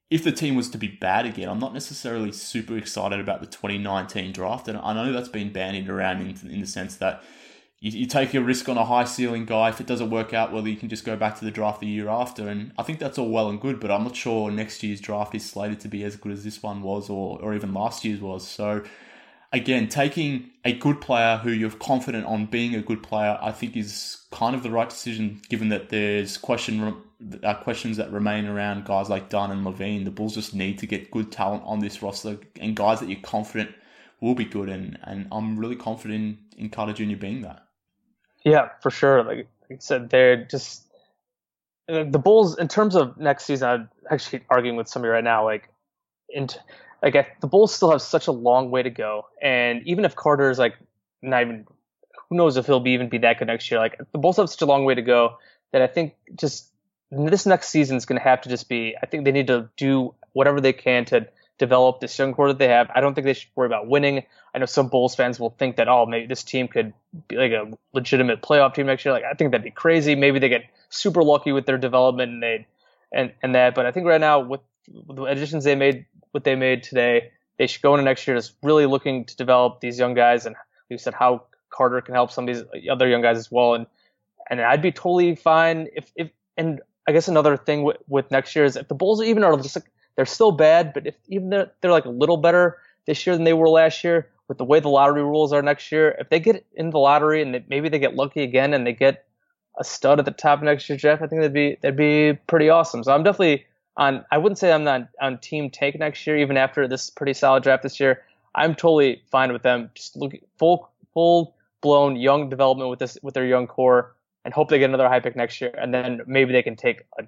If 0.10 0.24
the 0.24 0.32
team 0.32 0.56
was 0.56 0.70
to 0.70 0.78
be 0.78 0.88
bad 0.88 1.26
again, 1.26 1.50
I'm 1.50 1.60
not 1.60 1.74
necessarily 1.74 2.32
super 2.32 2.78
excited 2.78 3.20
about 3.20 3.42
the 3.42 3.46
2019 3.46 4.32
draft, 4.32 4.70
and 4.70 4.78
I 4.78 4.94
know 4.94 5.12
that's 5.12 5.28
been 5.28 5.52
bandied 5.52 5.90
around 5.90 6.22
in, 6.22 6.50
in 6.50 6.62
the 6.62 6.68
sense 6.68 6.96
that 6.98 7.22
you, 7.80 8.08
take 8.08 8.34
a 8.34 8.42
risk 8.42 8.68
on 8.70 8.78
a 8.78 8.86
high 8.86 9.04
ceiling 9.04 9.46
guy. 9.46 9.70
If 9.70 9.80
it 9.80 9.88
doesn't 9.88 10.10
work 10.10 10.34
out, 10.34 10.52
well, 10.52 10.68
you 10.68 10.76
can 10.76 10.90
just 10.90 11.06
go 11.06 11.16
back 11.16 11.38
to 11.38 11.46
the 11.46 11.52
draft 11.52 11.80
the 11.80 11.88
year 11.88 12.10
after. 12.10 12.48
And 12.48 12.72
I 12.78 12.84
think 12.84 13.00
that's 13.00 13.20
all 13.20 13.30
well 13.30 13.50
and 13.50 13.62
good, 13.62 13.80
but 13.80 13.92
I'm 13.92 14.04
not 14.04 14.16
sure 14.16 14.50
next 14.50 14.82
year's 14.82 15.00
draft 15.00 15.36
is 15.36 15.46
slated 15.46 15.80
to 15.82 15.88
be 15.88 16.04
as 16.04 16.16
good 16.16 16.32
as 16.32 16.44
this 16.44 16.64
one 16.64 16.82
was 16.82 17.10
or, 17.10 17.40
or 17.40 17.54
even 17.54 17.74
last 17.74 18.04
year's 18.04 18.20
was. 18.20 18.48
So 18.48 18.84
again, 19.54 19.88
taking 19.88 20.52
a 20.66 20.74
good 20.74 21.02
player 21.02 21.38
who 21.38 21.52
you're 21.52 21.72
confident 21.72 22.26
on 22.26 22.46
being 22.46 22.76
a 22.76 22.82
good 22.82 23.04
player, 23.04 23.38
I 23.42 23.52
think 23.52 23.78
is 23.78 24.26
kind 24.32 24.56
of 24.56 24.64
the 24.64 24.72
right 24.72 24.90
decision, 24.90 25.42
given 25.50 25.70
that 25.70 25.90
there's 25.90 26.38
question 26.38 26.96
uh, 27.44 27.54
questions 27.56 27.98
that 27.98 28.12
remain 28.12 28.46
around 28.46 28.86
guys 28.86 29.10
like 29.10 29.30
Dunn 29.30 29.52
and 29.52 29.66
LaVine. 29.66 30.06
The 30.06 30.12
Bulls 30.12 30.36
just 30.36 30.54
need 30.54 30.78
to 30.80 30.86
get 30.86 31.10
good 31.12 31.32
talent 31.32 31.64
on 31.66 31.80
this 31.80 32.02
roster 32.04 32.38
and 32.60 32.76
guys 32.76 33.00
that 33.00 33.10
you're 33.10 33.22
confident 33.22 33.72
will 34.22 34.36
be 34.36 34.46
good, 34.46 34.70
and, 34.70 34.98
and 35.04 35.28
I'm 35.32 35.58
really 35.58 35.76
confident 35.76 36.40
in, 36.56 36.66
in 36.66 36.70
Carter 36.70 36.94
Jr. 36.94 37.18
being 37.18 37.42
that. 37.44 37.68
Yeah, 38.44 38.70
for 38.82 38.90
sure. 38.90 39.24
Like, 39.24 39.48
I 39.72 39.76
said, 39.80 40.10
they're 40.10 40.46
just 40.46 40.84
the 41.88 42.20
Bulls 42.20 42.58
in 42.58 42.68
terms 42.68 42.96
of 42.96 43.18
next 43.18 43.46
season. 43.46 43.68
I'm 43.70 43.90
actually 44.10 44.44
arguing 44.50 44.76
with 44.76 44.88
somebody 44.88 45.12
right 45.12 45.24
now. 45.24 45.46
Like, 45.46 45.70
in 46.30 46.48
like 47.02 47.16
I, 47.16 47.28
the 47.42 47.48
Bulls 47.48 47.74
still 47.74 47.92
have 47.92 48.02
such 48.02 48.28
a 48.28 48.32
long 48.32 48.72
way 48.72 48.84
to 48.84 48.90
go, 48.90 49.28
and 49.42 49.86
even 49.88 50.06
if 50.06 50.16
Carter 50.16 50.50
is 50.50 50.60
like 50.60 50.76
not 51.22 51.42
even, 51.42 51.66
who 52.30 52.36
knows 52.36 52.58
if 52.58 52.66
he'll 52.66 52.80
be 52.80 52.92
even 52.92 53.10
be 53.10 53.18
that 53.20 53.40
good 53.40 53.48
next 53.48 53.70
year. 53.70 53.80
Like 53.80 53.98
the 54.12 54.18
Bulls 54.18 54.38
have 54.38 54.50
such 54.50 54.62
a 54.62 54.66
long 54.66 54.86
way 54.86 54.96
to 54.96 55.02
go 55.02 55.38
that 55.72 55.82
I 55.82 55.88
think 55.88 56.16
just 56.36 56.72
this 57.12 57.46
next 57.46 57.70
season 57.70 57.98
is 57.98 58.06
going 58.06 58.20
to 58.20 58.24
have 58.24 58.42
to 58.42 58.50
just 58.50 58.70
be. 58.70 58.96
I 59.02 59.06
think 59.06 59.26
they 59.26 59.32
need 59.32 59.48
to 59.48 59.70
do 59.78 60.14
whatever 60.34 60.60
they 60.60 60.74
can 60.74 61.06
to 61.06 61.28
develop 61.58 62.00
this 62.00 62.18
young 62.18 62.34
core 62.34 62.50
that 62.50 62.60
they 62.60 62.68
have. 62.68 62.90
I 62.94 63.02
don't 63.02 63.16
think 63.16 63.26
they 63.26 63.34
should 63.34 63.50
worry 63.56 63.68
about 63.68 63.88
winning. 63.88 64.24
I 64.54 64.60
know 64.60 64.66
some 64.66 64.90
Bulls 64.90 65.16
fans 65.16 65.40
will 65.40 65.50
think 65.52 65.78
that 65.78 65.88
oh 65.88 66.06
maybe 66.06 66.28
this 66.28 66.44
team 66.44 66.68
could 66.68 66.94
be 67.28 67.36
like 67.36 67.52
a 67.52 67.72
legitimate 67.94 68.42
playoff 68.42 68.74
team 68.76 68.88
next 68.88 69.06
year. 69.06 69.14
Like 69.14 69.24
I 69.24 69.34
think 69.34 69.52
that'd 69.52 69.64
be 69.64 69.72
crazy. 69.72 70.16
Maybe 70.16 70.40
they 70.40 70.50
get 70.50 70.66
super 70.90 71.24
lucky 71.24 71.52
with 71.52 71.66
their 71.66 71.78
development 71.78 72.32
and 72.32 72.44
they 72.44 72.68
and 73.12 73.34
and 73.42 73.56
that. 73.56 73.76
But 73.76 73.86
I 73.86 73.92
think 73.92 74.06
right 74.06 74.22
now 74.22 74.40
with, 74.40 74.62
with 75.08 75.18
the 75.18 75.24
additions 75.24 75.64
they 75.64 75.76
made 75.76 76.06
what 76.32 76.44
they 76.44 76.56
made 76.56 76.84
today. 76.84 77.32
They 77.58 77.68
should 77.68 77.82
go 77.82 77.94
into 77.94 78.04
next 78.04 78.28
year 78.28 78.36
just 78.38 78.54
really 78.62 78.86
looking 78.86 79.26
to 79.26 79.36
develop 79.36 79.80
these 79.80 79.98
young 79.98 80.14
guys 80.14 80.46
and 80.46 80.56
you 80.90 80.98
said 80.98 81.14
how 81.14 81.44
Carter 81.70 82.02
can 82.02 82.16
help 82.16 82.32
some 82.32 82.48
of 82.48 82.56
these 82.56 82.88
other 82.90 83.08
young 83.08 83.22
guys 83.22 83.38
as 83.38 83.52
well. 83.52 83.74
And 83.74 83.88
and 84.50 84.62
I'd 84.62 84.82
be 84.82 84.92
totally 84.92 85.36
fine 85.36 85.88
if 85.96 86.12
if 86.16 86.30
and 86.56 86.82
I 87.08 87.12
guess 87.12 87.28
another 87.28 87.58
thing 87.58 87.84
with, 87.84 87.98
with 88.08 88.30
next 88.32 88.56
year 88.56 88.66
is 88.66 88.76
if 88.76 88.88
the 88.88 88.96
Bulls 88.96 89.22
even 89.22 89.44
are 89.44 89.56
just 89.58 89.76
like 89.76 89.92
they're 90.16 90.26
still 90.26 90.52
bad, 90.52 90.94
but 90.94 91.08
if 91.08 91.16
even 91.28 91.50
they're, 91.50 91.72
they're 91.82 91.92
like 91.92 92.06
a 92.06 92.10
little 92.10 92.38
better 92.38 92.78
this 93.06 93.26
year 93.26 93.36
than 93.36 93.46
they 93.46 93.54
were 93.54 93.70
last 93.70 94.04
year 94.04 94.30
with 94.48 94.58
the 94.58 94.66
way 94.66 94.80
the 94.80 94.90
lottery 94.90 95.24
rules 95.24 95.54
are 95.54 95.62
next 95.62 95.92
year, 95.92 96.16
if 96.20 96.30
they 96.30 96.40
get 96.40 96.66
in 96.74 96.90
the 96.90 96.98
lottery 96.98 97.42
and 97.42 97.54
they, 97.54 97.64
maybe 97.70 97.90
they 97.90 98.00
get 98.00 98.16
lucky 98.16 98.44
again 98.44 98.74
and 98.74 98.86
they 98.86 98.94
get 98.94 99.26
a 99.80 99.84
stud 99.84 100.20
at 100.20 100.26
the 100.26 100.32
top 100.32 100.62
next 100.62 100.90
year, 100.90 100.98
Jeff, 100.98 101.22
I 101.22 101.28
think 101.28 101.42
that'd 101.42 101.54
be 101.54 101.78
that'd 101.82 101.98
be 101.98 102.34
pretty 102.48 102.70
awesome. 102.70 103.04
So 103.04 103.14
I'm 103.14 103.24
definitely 103.24 103.66
on 103.98 104.24
I 104.32 104.38
wouldn't 104.38 104.60
say 104.60 104.72
I'm 104.72 104.84
not 104.84 105.10
on 105.20 105.40
team 105.40 105.70
take 105.70 106.00
next 106.00 106.26
year, 106.26 106.38
even 106.38 106.56
after 106.56 106.88
this 106.88 107.10
pretty 107.10 107.34
solid 107.34 107.64
draft 107.64 107.84
this 107.84 108.00
year. 108.00 108.24
I'm 108.56 108.76
totally 108.76 109.24
fine 109.32 109.52
with 109.52 109.64
them. 109.64 109.92
Just 109.96 110.16
look 110.16 110.34
full 110.58 110.90
full 111.14 111.56
blown 111.82 112.16
young 112.16 112.50
development 112.50 112.90
with 112.90 113.00
this 113.00 113.18
with 113.22 113.34
their 113.34 113.46
young 113.46 113.68
core 113.68 114.16
and 114.46 114.54
hope 114.54 114.70
they 114.70 114.80
get 114.80 114.90
another 114.90 115.08
high 115.08 115.20
pick 115.20 115.36
next 115.36 115.60
year 115.60 115.74
and 115.78 115.94
then 115.94 116.22
maybe 116.26 116.54
they 116.54 116.64
can 116.64 116.76
take 116.76 117.04
a 117.20 117.24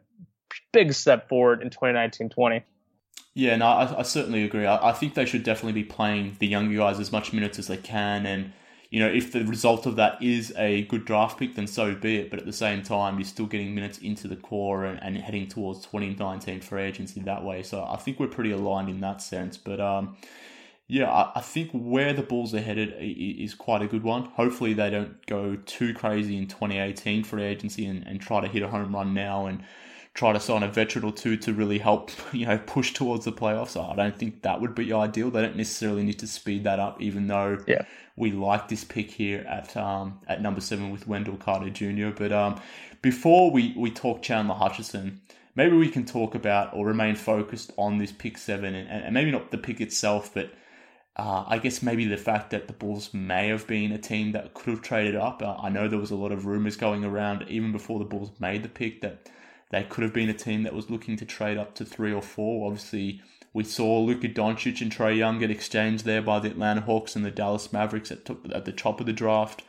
big 0.72 0.94
step 0.94 1.28
forward 1.28 1.62
in 1.62 1.70
2019-20. 1.70 2.64
Yeah, 3.34 3.56
no, 3.58 3.68
I, 3.68 4.00
I 4.00 4.02
certainly 4.04 4.44
agree. 4.44 4.66
I, 4.66 4.90
I, 4.90 4.94
think 4.94 5.14
they 5.14 5.26
should 5.26 5.44
definitely 5.44 5.82
be 5.82 5.84
playing 5.84 6.38
the 6.40 6.48
younger 6.48 6.78
guys 6.78 7.00
as 7.00 7.12
much 7.12 7.32
minutes 7.32 7.60
as 7.60 7.68
they 7.68 7.78
can 7.78 8.26
and 8.26 8.54
you 8.90 9.00
know, 9.00 9.08
if 9.08 9.32
the 9.32 9.46
result 9.46 9.86
of 9.86 9.98
that 9.98 10.22
is 10.22 10.52
a 10.58 10.84
good 10.84 11.06
draft 11.06 11.38
pick, 11.38 11.56
then 11.56 11.68
so 11.68 11.94
be 11.94 12.18
it. 12.18 12.32
But 12.32 12.40
at 12.40 12.46
the 12.46 12.54
same 12.54 12.82
time, 12.82 13.20
you're 13.20 13.26
still 13.26 13.46
getting 13.46 13.76
minutes 13.76 14.00
into 14.00 14.28
the 14.28 14.36
core 14.36 14.86
and, 14.86 15.02
and 15.04 15.16
heading 15.18 15.48
towards 15.48 15.82
2019 15.82 16.62
free 16.62 16.82
agency 16.82 17.22
that 17.22 17.44
way. 17.44 17.62
So 17.62 17.86
I 17.88 17.98
think 17.98 18.20
we're 18.20 18.28
pretty 18.28 18.52
aligned 18.52 18.90
in 18.90 19.00
that 19.02 19.22
sense. 19.22 19.58
But 19.58 19.80
um, 19.80 20.18
yeah, 20.88 21.08
I, 21.08 21.34
I 21.36 21.42
think 21.42 21.70
where 21.72 22.14
the 22.14 22.24
Bulls 22.24 22.56
are 22.56 22.62
headed 22.62 22.96
is 23.00 23.54
quite 23.54 23.84
a 23.84 23.88
good 23.88 24.04
one. 24.04 24.26
Hopefully, 24.26 24.74
they 24.74 24.90
don't 24.90 25.24
go 25.28 25.56
too 25.68 25.94
crazy 25.94 26.36
in 26.36 26.48
2018 26.48 27.24
free 27.24 27.44
agency 27.44 27.86
and, 27.86 28.06
and 28.08 28.20
try 28.20 28.42
to 28.42 28.48
hit 28.48 28.64
a 28.64 28.70
home 28.70 28.96
run 28.96 29.14
now 29.14 29.46
and 29.46 29.64
try 30.16 30.34
to 30.34 30.40
sign 30.40 30.64
a 30.64 30.68
veteran 30.68 31.06
or 31.06 31.12
two 31.12 31.38
to 31.38 31.54
really 31.54 31.78
help, 31.78 32.10
you 32.34 32.48
know, 32.48 32.58
push 32.58 32.94
towards 32.94 33.26
the 33.26 33.32
playoffs. 33.32 33.80
I 33.80 33.96
don't 33.96 34.18
think 34.18 34.42
that 34.42 34.62
would 34.62 34.74
be 34.74 34.92
ideal. 34.92 35.30
They 35.30 35.44
don't 35.44 35.58
necessarily 35.58 36.02
need 36.02 36.18
to 36.20 36.28
speed 36.28 36.64
that 36.64 36.80
up, 36.80 37.00
even 37.00 37.28
though 37.28 37.60
yeah 37.68 37.84
we 38.20 38.32
like 38.32 38.68
this 38.68 38.84
pick 38.84 39.10
here 39.10 39.46
at 39.48 39.76
um, 39.78 40.20
at 40.28 40.42
number 40.42 40.62
seven 40.62 40.92
with 40.92 41.08
Wendell 41.08 41.38
Carter 41.38 41.70
Jr. 41.70 42.10
But 42.10 42.32
um, 42.32 42.62
before 43.02 43.50
we, 43.50 43.74
we 43.78 43.90
talk 43.90 44.22
Chandler 44.22 44.56
Hutchison, 44.56 45.22
maybe 45.56 45.78
we 45.78 45.90
can 45.90 46.06
talk 46.06 46.36
about 46.36 46.74
or 46.74 46.86
remain 46.86 47.16
focused 47.16 47.72
on 47.78 47.98
this 47.98 48.12
pick 48.12 48.38
seven 48.38 48.76
and, 48.76 48.90
and 48.90 49.14
maybe 49.14 49.32
not 49.32 49.52
the 49.52 49.58
pick 49.58 49.80
itself, 49.80 50.32
but 50.34 50.52
uh, 51.16 51.46
I 51.48 51.60
guess 51.60 51.82
maybe 51.82 52.06
the 52.06 52.18
fact 52.18 52.52
that 52.52 52.68
the 52.68 52.74
Bulls 52.74 53.14
may 53.14 53.48
have 53.48 53.66
been 53.66 53.94
a 53.94 53.98
team 53.98 54.34
that 54.34 54.54
could 54.54 54.72
have 54.72 54.82
traded 54.82 55.16
up. 55.16 55.42
Uh, 55.42 55.56
I 55.58 55.70
know 55.70 55.88
there 55.88 55.98
was 55.98 56.12
a 56.12 56.16
lot 56.16 56.34
of 56.34 56.46
rumors 56.46 56.76
going 56.76 57.06
around 57.06 57.46
even 57.48 57.72
before 57.72 58.00
the 58.00 58.06
Bulls 58.06 58.32
made 58.40 58.64
the 58.64 58.70
pick 58.70 59.02
that 59.02 59.30
they 59.72 59.84
could 59.84 60.04
have 60.04 60.14
been 60.14 60.30
a 60.30 60.34
team 60.34 60.64
that 60.64 60.74
was 60.74 60.90
looking 60.90 61.16
to 61.18 61.26
trade 61.26 61.58
up 61.58 61.74
to 61.76 61.86
three 61.86 62.12
or 62.12 62.22
four. 62.22 62.68
Obviously, 62.68 63.22
we 63.54 63.64
saw 63.64 64.00
Luka 64.00 64.28
Doncic 64.28 64.82
and 64.82 64.92
Trae 64.92 65.18
Young 65.18 65.40
get 65.40 65.52
exchanged 65.52 66.06
there 66.06 66.22
by 66.22 66.40
the 66.40 66.50
Atlanta 66.50 66.82
Hawks 66.82 67.16
and 67.16 67.26
the 67.26 67.32
Dallas 67.32 67.74
Mavericks 67.74 68.12
at, 68.12 68.30
at 68.54 68.66
the 68.66 68.72
top 68.72 69.00
of 69.00 69.06
the 69.06 69.14
draft. 69.14 69.64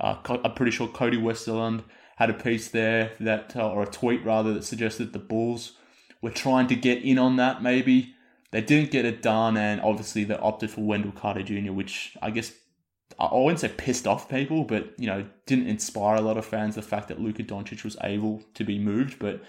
Uh, 0.00 0.16
I'm 0.44 0.54
pretty 0.54 0.72
sure 0.72 0.88
Cody 0.88 1.18
Westerlund 1.18 1.84
had 2.16 2.30
a 2.30 2.34
piece 2.34 2.68
there 2.68 3.12
that, 3.20 3.54
uh, 3.56 3.70
or 3.70 3.82
a 3.82 3.86
tweet 3.86 4.24
rather, 4.24 4.54
that 4.54 4.64
suggested 4.64 5.12
the 5.12 5.18
Bulls 5.18 5.72
were 6.22 6.30
trying 6.30 6.66
to 6.68 6.74
get 6.74 7.02
in 7.02 7.18
on 7.18 7.36
that. 7.36 7.62
Maybe 7.62 8.14
they 8.50 8.62
didn't 8.62 8.90
get 8.90 9.04
it 9.04 9.22
done, 9.22 9.56
and 9.56 9.80
obviously 9.80 10.24
they 10.24 10.36
opted 10.36 10.70
for 10.70 10.82
Wendell 10.82 11.12
Carter 11.12 11.42
Jr., 11.42 11.72
which 11.72 12.16
I 12.22 12.30
guess 12.30 12.52
I 13.18 13.34
wouldn't 13.34 13.60
say 13.60 13.68
pissed 13.68 14.06
off 14.06 14.28
people, 14.28 14.64
but 14.64 14.92
you 14.98 15.06
know 15.06 15.26
didn't 15.46 15.68
inspire 15.68 16.16
a 16.16 16.20
lot 16.20 16.36
of 16.36 16.44
fans. 16.44 16.74
The 16.74 16.82
fact 16.82 17.08
that 17.08 17.20
Luka 17.20 17.42
Doncic 17.42 17.84
was 17.84 17.96
able 18.02 18.42
to 18.54 18.64
be 18.64 18.78
moved, 18.78 19.18
but 19.18 19.42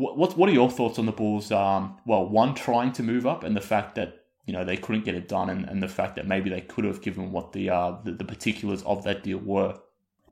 what, 0.00 0.16
what 0.16 0.36
what 0.38 0.48
are 0.48 0.52
your 0.52 0.70
thoughts 0.70 0.98
on 0.98 1.06
the 1.06 1.12
Bulls? 1.12 1.52
Um, 1.52 1.98
well, 2.06 2.26
one 2.26 2.54
trying 2.54 2.92
to 2.92 3.02
move 3.02 3.26
up, 3.26 3.44
and 3.44 3.54
the 3.54 3.60
fact 3.60 3.94
that 3.96 4.24
you 4.46 4.52
know 4.52 4.64
they 4.64 4.76
couldn't 4.76 5.04
get 5.04 5.14
it 5.14 5.28
done, 5.28 5.50
and, 5.50 5.68
and 5.68 5.82
the 5.82 5.88
fact 5.88 6.16
that 6.16 6.26
maybe 6.26 6.48
they 6.48 6.62
could 6.62 6.84
have 6.84 7.02
given 7.02 7.30
what 7.32 7.52
the, 7.52 7.70
uh, 7.70 7.96
the 8.02 8.12
the 8.12 8.24
particulars 8.24 8.82
of 8.84 9.04
that 9.04 9.22
deal 9.22 9.38
were. 9.38 9.78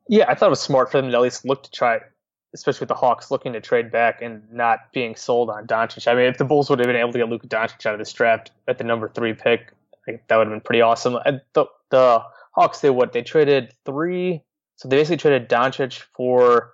Yeah, 0.08 0.24
I 0.26 0.34
thought 0.34 0.46
it 0.46 0.50
was 0.50 0.60
smart 0.60 0.90
for 0.90 1.00
them 1.00 1.10
to 1.10 1.16
at 1.16 1.22
least 1.22 1.44
look 1.44 1.62
to 1.64 1.70
try, 1.70 2.00
especially 2.54 2.80
with 2.80 2.88
the 2.88 2.94
Hawks 2.94 3.30
looking 3.30 3.52
to 3.52 3.60
trade 3.60 3.92
back 3.92 4.22
and 4.22 4.42
not 4.50 4.90
being 4.94 5.14
sold 5.14 5.50
on 5.50 5.66
Doncic. 5.66 6.08
I 6.10 6.14
mean, 6.14 6.24
if 6.24 6.38
the 6.38 6.46
Bulls 6.46 6.70
would 6.70 6.78
have 6.78 6.86
been 6.86 6.96
able 6.96 7.12
to 7.12 7.18
get 7.18 7.28
Luka 7.28 7.46
Doncic 7.46 7.84
out 7.84 7.92
of 7.92 7.98
this 7.98 8.12
draft 8.12 8.50
at 8.66 8.78
the 8.78 8.84
number 8.84 9.08
three 9.10 9.34
pick, 9.34 9.72
that 10.06 10.36
would 10.36 10.46
have 10.46 10.54
been 10.54 10.62
pretty 10.62 10.80
awesome. 10.80 11.18
And 11.26 11.42
the 11.52 11.66
the 11.90 12.22
Hawks, 12.52 12.80
they 12.80 12.88
what 12.90 13.12
they 13.12 13.22
traded 13.22 13.74
three, 13.84 14.42
so 14.76 14.88
they 14.88 14.96
basically 14.96 15.18
traded 15.18 15.50
Doncic 15.50 16.02
for 16.14 16.72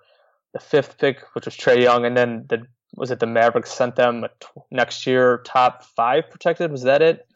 the 0.53 0.59
fifth 0.59 0.97
pick, 0.97 1.19
which 1.33 1.43
was 1.43 1.55
Trae 1.55 1.81
Young, 1.81 2.05
and 2.05 2.15
then 2.15 2.45
the 2.47 2.65
was 2.95 3.11
it 3.11 3.19
the 3.19 3.25
Mavericks 3.25 3.71
sent 3.71 3.95
them 3.95 4.25
next 4.71 5.05
year 5.05 5.41
top 5.45 5.83
five 5.83 6.29
protected? 6.29 6.71
Was 6.71 6.83
that 6.83 7.01
it? 7.01 7.27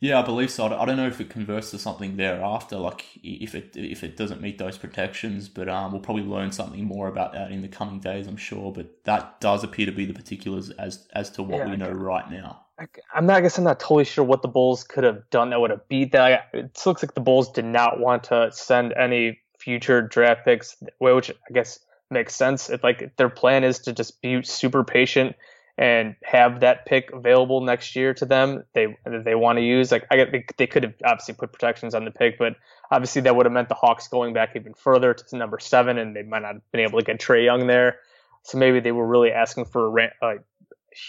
Yeah, 0.00 0.20
I 0.20 0.22
believe 0.22 0.50
so. 0.50 0.66
I 0.66 0.84
don't 0.84 0.96
know 0.96 1.08
if 1.08 1.20
it 1.20 1.28
converts 1.28 1.72
to 1.72 1.78
something 1.78 2.16
thereafter, 2.16 2.76
like 2.76 3.04
if 3.24 3.56
it 3.56 3.72
if 3.74 4.04
it 4.04 4.16
doesn't 4.16 4.40
meet 4.40 4.58
those 4.58 4.78
protections. 4.78 5.48
But 5.48 5.68
um, 5.68 5.90
we'll 5.90 6.00
probably 6.00 6.22
learn 6.22 6.52
something 6.52 6.84
more 6.84 7.08
about 7.08 7.32
that 7.32 7.50
in 7.50 7.62
the 7.62 7.68
coming 7.68 7.98
days, 7.98 8.28
I'm 8.28 8.36
sure. 8.36 8.72
But 8.72 9.04
that 9.04 9.40
does 9.40 9.64
appear 9.64 9.86
to 9.86 9.92
be 9.92 10.04
the 10.04 10.14
particulars 10.14 10.70
as 10.70 11.08
as 11.14 11.30
to 11.30 11.42
what 11.42 11.58
yeah, 11.58 11.70
we 11.70 11.76
know 11.76 11.90
right 11.90 12.30
now. 12.30 12.64
I'm 13.12 13.26
not. 13.26 13.38
I 13.38 13.40
guess 13.40 13.58
I'm 13.58 13.64
not 13.64 13.80
totally 13.80 14.04
sure 14.04 14.24
what 14.24 14.42
the 14.42 14.48
Bulls 14.48 14.84
could 14.84 15.02
have 15.02 15.28
done 15.30 15.50
that 15.50 15.60
would 15.60 15.70
have 15.70 15.88
beat 15.88 16.12
that. 16.12 16.48
It 16.52 16.80
looks 16.86 17.02
like 17.02 17.14
the 17.14 17.20
Bulls 17.20 17.50
did 17.50 17.64
not 17.64 17.98
want 17.98 18.24
to 18.24 18.52
send 18.52 18.92
any 18.92 19.40
future 19.58 20.00
draft 20.00 20.44
picks, 20.44 20.76
which 20.98 21.30
I 21.30 21.52
guess 21.52 21.80
makes 22.10 22.34
sense. 22.34 22.70
If 22.70 22.82
like 22.82 23.16
their 23.16 23.28
plan 23.28 23.64
is 23.64 23.80
to 23.80 23.92
just 23.92 24.20
be 24.22 24.42
super 24.42 24.84
patient 24.84 25.36
and 25.76 26.16
have 26.24 26.60
that 26.60 26.86
pick 26.86 27.12
available 27.12 27.60
next 27.60 27.94
year 27.94 28.12
to 28.14 28.26
them, 28.26 28.64
they 28.74 28.96
they 29.04 29.34
want 29.34 29.58
to 29.58 29.62
use. 29.62 29.92
Like 29.92 30.06
I 30.10 30.16
get, 30.16 30.56
they, 30.56 30.66
could 30.66 30.82
have 30.82 30.94
obviously 31.04 31.34
put 31.34 31.52
protections 31.52 31.94
on 31.94 32.04
the 32.04 32.10
pick, 32.10 32.38
but 32.38 32.54
obviously 32.90 33.22
that 33.22 33.36
would 33.36 33.46
have 33.46 33.52
meant 33.52 33.68
the 33.68 33.76
Hawks 33.76 34.08
going 34.08 34.32
back 34.32 34.56
even 34.56 34.74
further 34.74 35.14
to 35.14 35.36
number 35.36 35.58
seven, 35.58 35.98
and 35.98 36.16
they 36.16 36.22
might 36.22 36.42
not 36.42 36.54
have 36.54 36.72
been 36.72 36.80
able 36.80 36.98
to 36.98 37.04
get 37.04 37.20
Trae 37.20 37.44
Young 37.44 37.66
there. 37.66 38.00
So 38.42 38.58
maybe 38.58 38.80
they 38.80 38.92
were 38.92 39.06
really 39.06 39.30
asking 39.30 39.66
for 39.66 39.96
a, 39.98 40.10
a 40.22 40.34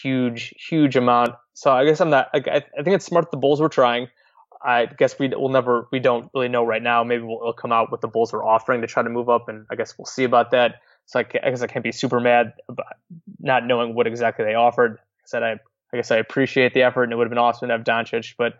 huge, 0.01 0.53
huge 0.69 0.95
amount. 0.95 1.35
So 1.53 1.71
I 1.71 1.85
guess 1.85 1.99
I'm 1.99 2.09
not. 2.09 2.29
I, 2.33 2.37
I 2.37 2.83
think 2.83 2.95
it's 2.95 3.05
smart 3.05 3.31
the 3.31 3.37
Bulls 3.37 3.59
were 3.59 3.69
trying. 3.69 4.07
I 4.61 4.87
guess 4.87 5.17
we 5.17 5.29
will 5.29 5.49
never. 5.49 5.87
We 5.91 5.99
don't 5.99 6.29
really 6.33 6.49
know 6.49 6.63
right 6.63 6.83
now. 6.83 7.03
Maybe 7.03 7.23
we'll, 7.23 7.37
it'll 7.37 7.53
come 7.53 7.71
out 7.71 7.91
what 7.91 8.01
the 8.01 8.07
Bulls 8.07 8.33
are 8.33 8.43
offering 8.43 8.81
to 8.81 8.87
try 8.87 9.03
to 9.03 9.09
move 9.09 9.29
up, 9.29 9.49
and 9.49 9.65
I 9.71 9.75
guess 9.75 9.97
we'll 9.97 10.05
see 10.05 10.25
about 10.25 10.51
that. 10.51 10.75
So 11.09 11.19
I, 11.19 11.25
I 11.43 11.49
guess 11.49 11.63
I 11.63 11.67
can't 11.67 11.83
be 11.83 11.91
super 11.91 12.19
mad 12.19 12.53
about 12.67 12.85
not 13.39 13.65
knowing 13.65 13.95
what 13.95 14.05
exactly 14.05 14.45
they 14.45 14.53
offered. 14.53 14.99
I 14.99 15.25
said 15.25 15.41
I, 15.41 15.53
I 15.91 15.97
guess 15.97 16.11
I 16.11 16.17
appreciate 16.17 16.75
the 16.75 16.83
effort, 16.83 17.03
and 17.03 17.11
it 17.11 17.15
would 17.15 17.25
have 17.25 17.31
been 17.31 17.39
awesome 17.39 17.67
to 17.69 17.73
have 17.73 17.83
Doncic, 17.83 18.35
but 18.37 18.59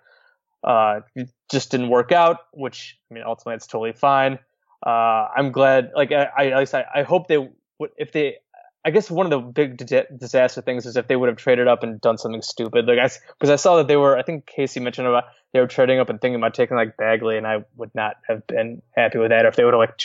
uh, 0.64 1.02
it 1.16 1.30
just 1.52 1.70
didn't 1.70 1.90
work 1.90 2.12
out. 2.12 2.38
Which 2.52 2.98
I 3.10 3.14
mean, 3.14 3.24
ultimately, 3.24 3.56
it's 3.56 3.68
totally 3.68 3.94
fine. 3.94 4.40
Uh, 4.84 5.28
I'm 5.38 5.52
glad. 5.52 5.92
Like 5.96 6.12
I, 6.12 6.28
I, 6.36 6.48
at 6.48 6.58
least 6.58 6.74
I, 6.74 6.86
I 6.96 7.04
hope 7.04 7.28
they 7.28 7.38
would 7.38 7.92
if 7.98 8.12
they 8.12 8.38
I 8.84 8.90
guess 8.90 9.12
one 9.12 9.26
of 9.26 9.30
the 9.30 9.40
big 9.40 9.78
disaster 9.78 10.62
things 10.62 10.88
is 10.88 10.98
if 10.98 11.08
they 11.08 11.16
would 11.16 11.30
have 11.30 11.38
traded 11.38 11.68
up 11.68 11.84
and 11.84 12.02
done 12.02 12.18
something 12.18 12.42
stupid. 12.42 12.88
Like 12.88 12.98
I, 12.98 13.10
because 13.38 13.52
I 13.52 13.58
saw 13.58 13.78
that 13.78 13.88
they 13.88 13.98
were, 13.98 14.18
I 14.18 14.24
think 14.24 14.50
KC 14.58 14.82
mentioned 14.82 15.06
about 15.06 15.26
they 15.54 15.60
were 15.60 15.68
trading 15.68 16.00
up 16.00 16.10
and 16.10 16.20
thinking 16.20 16.38
about 16.38 16.56
taking 16.56 16.78
like 16.78 16.98
Bagley, 16.98 17.38
and 17.38 17.46
I 17.46 17.66
would 17.76 17.94
not 17.94 18.16
have 18.28 18.48
been 18.48 18.82
happy 18.96 19.20
with 19.20 19.30
that. 19.30 19.46
Or 19.46 19.50
if 19.50 19.56
they 19.56 19.66
would 19.66 19.74
have 19.76 19.80
like, 19.80 20.02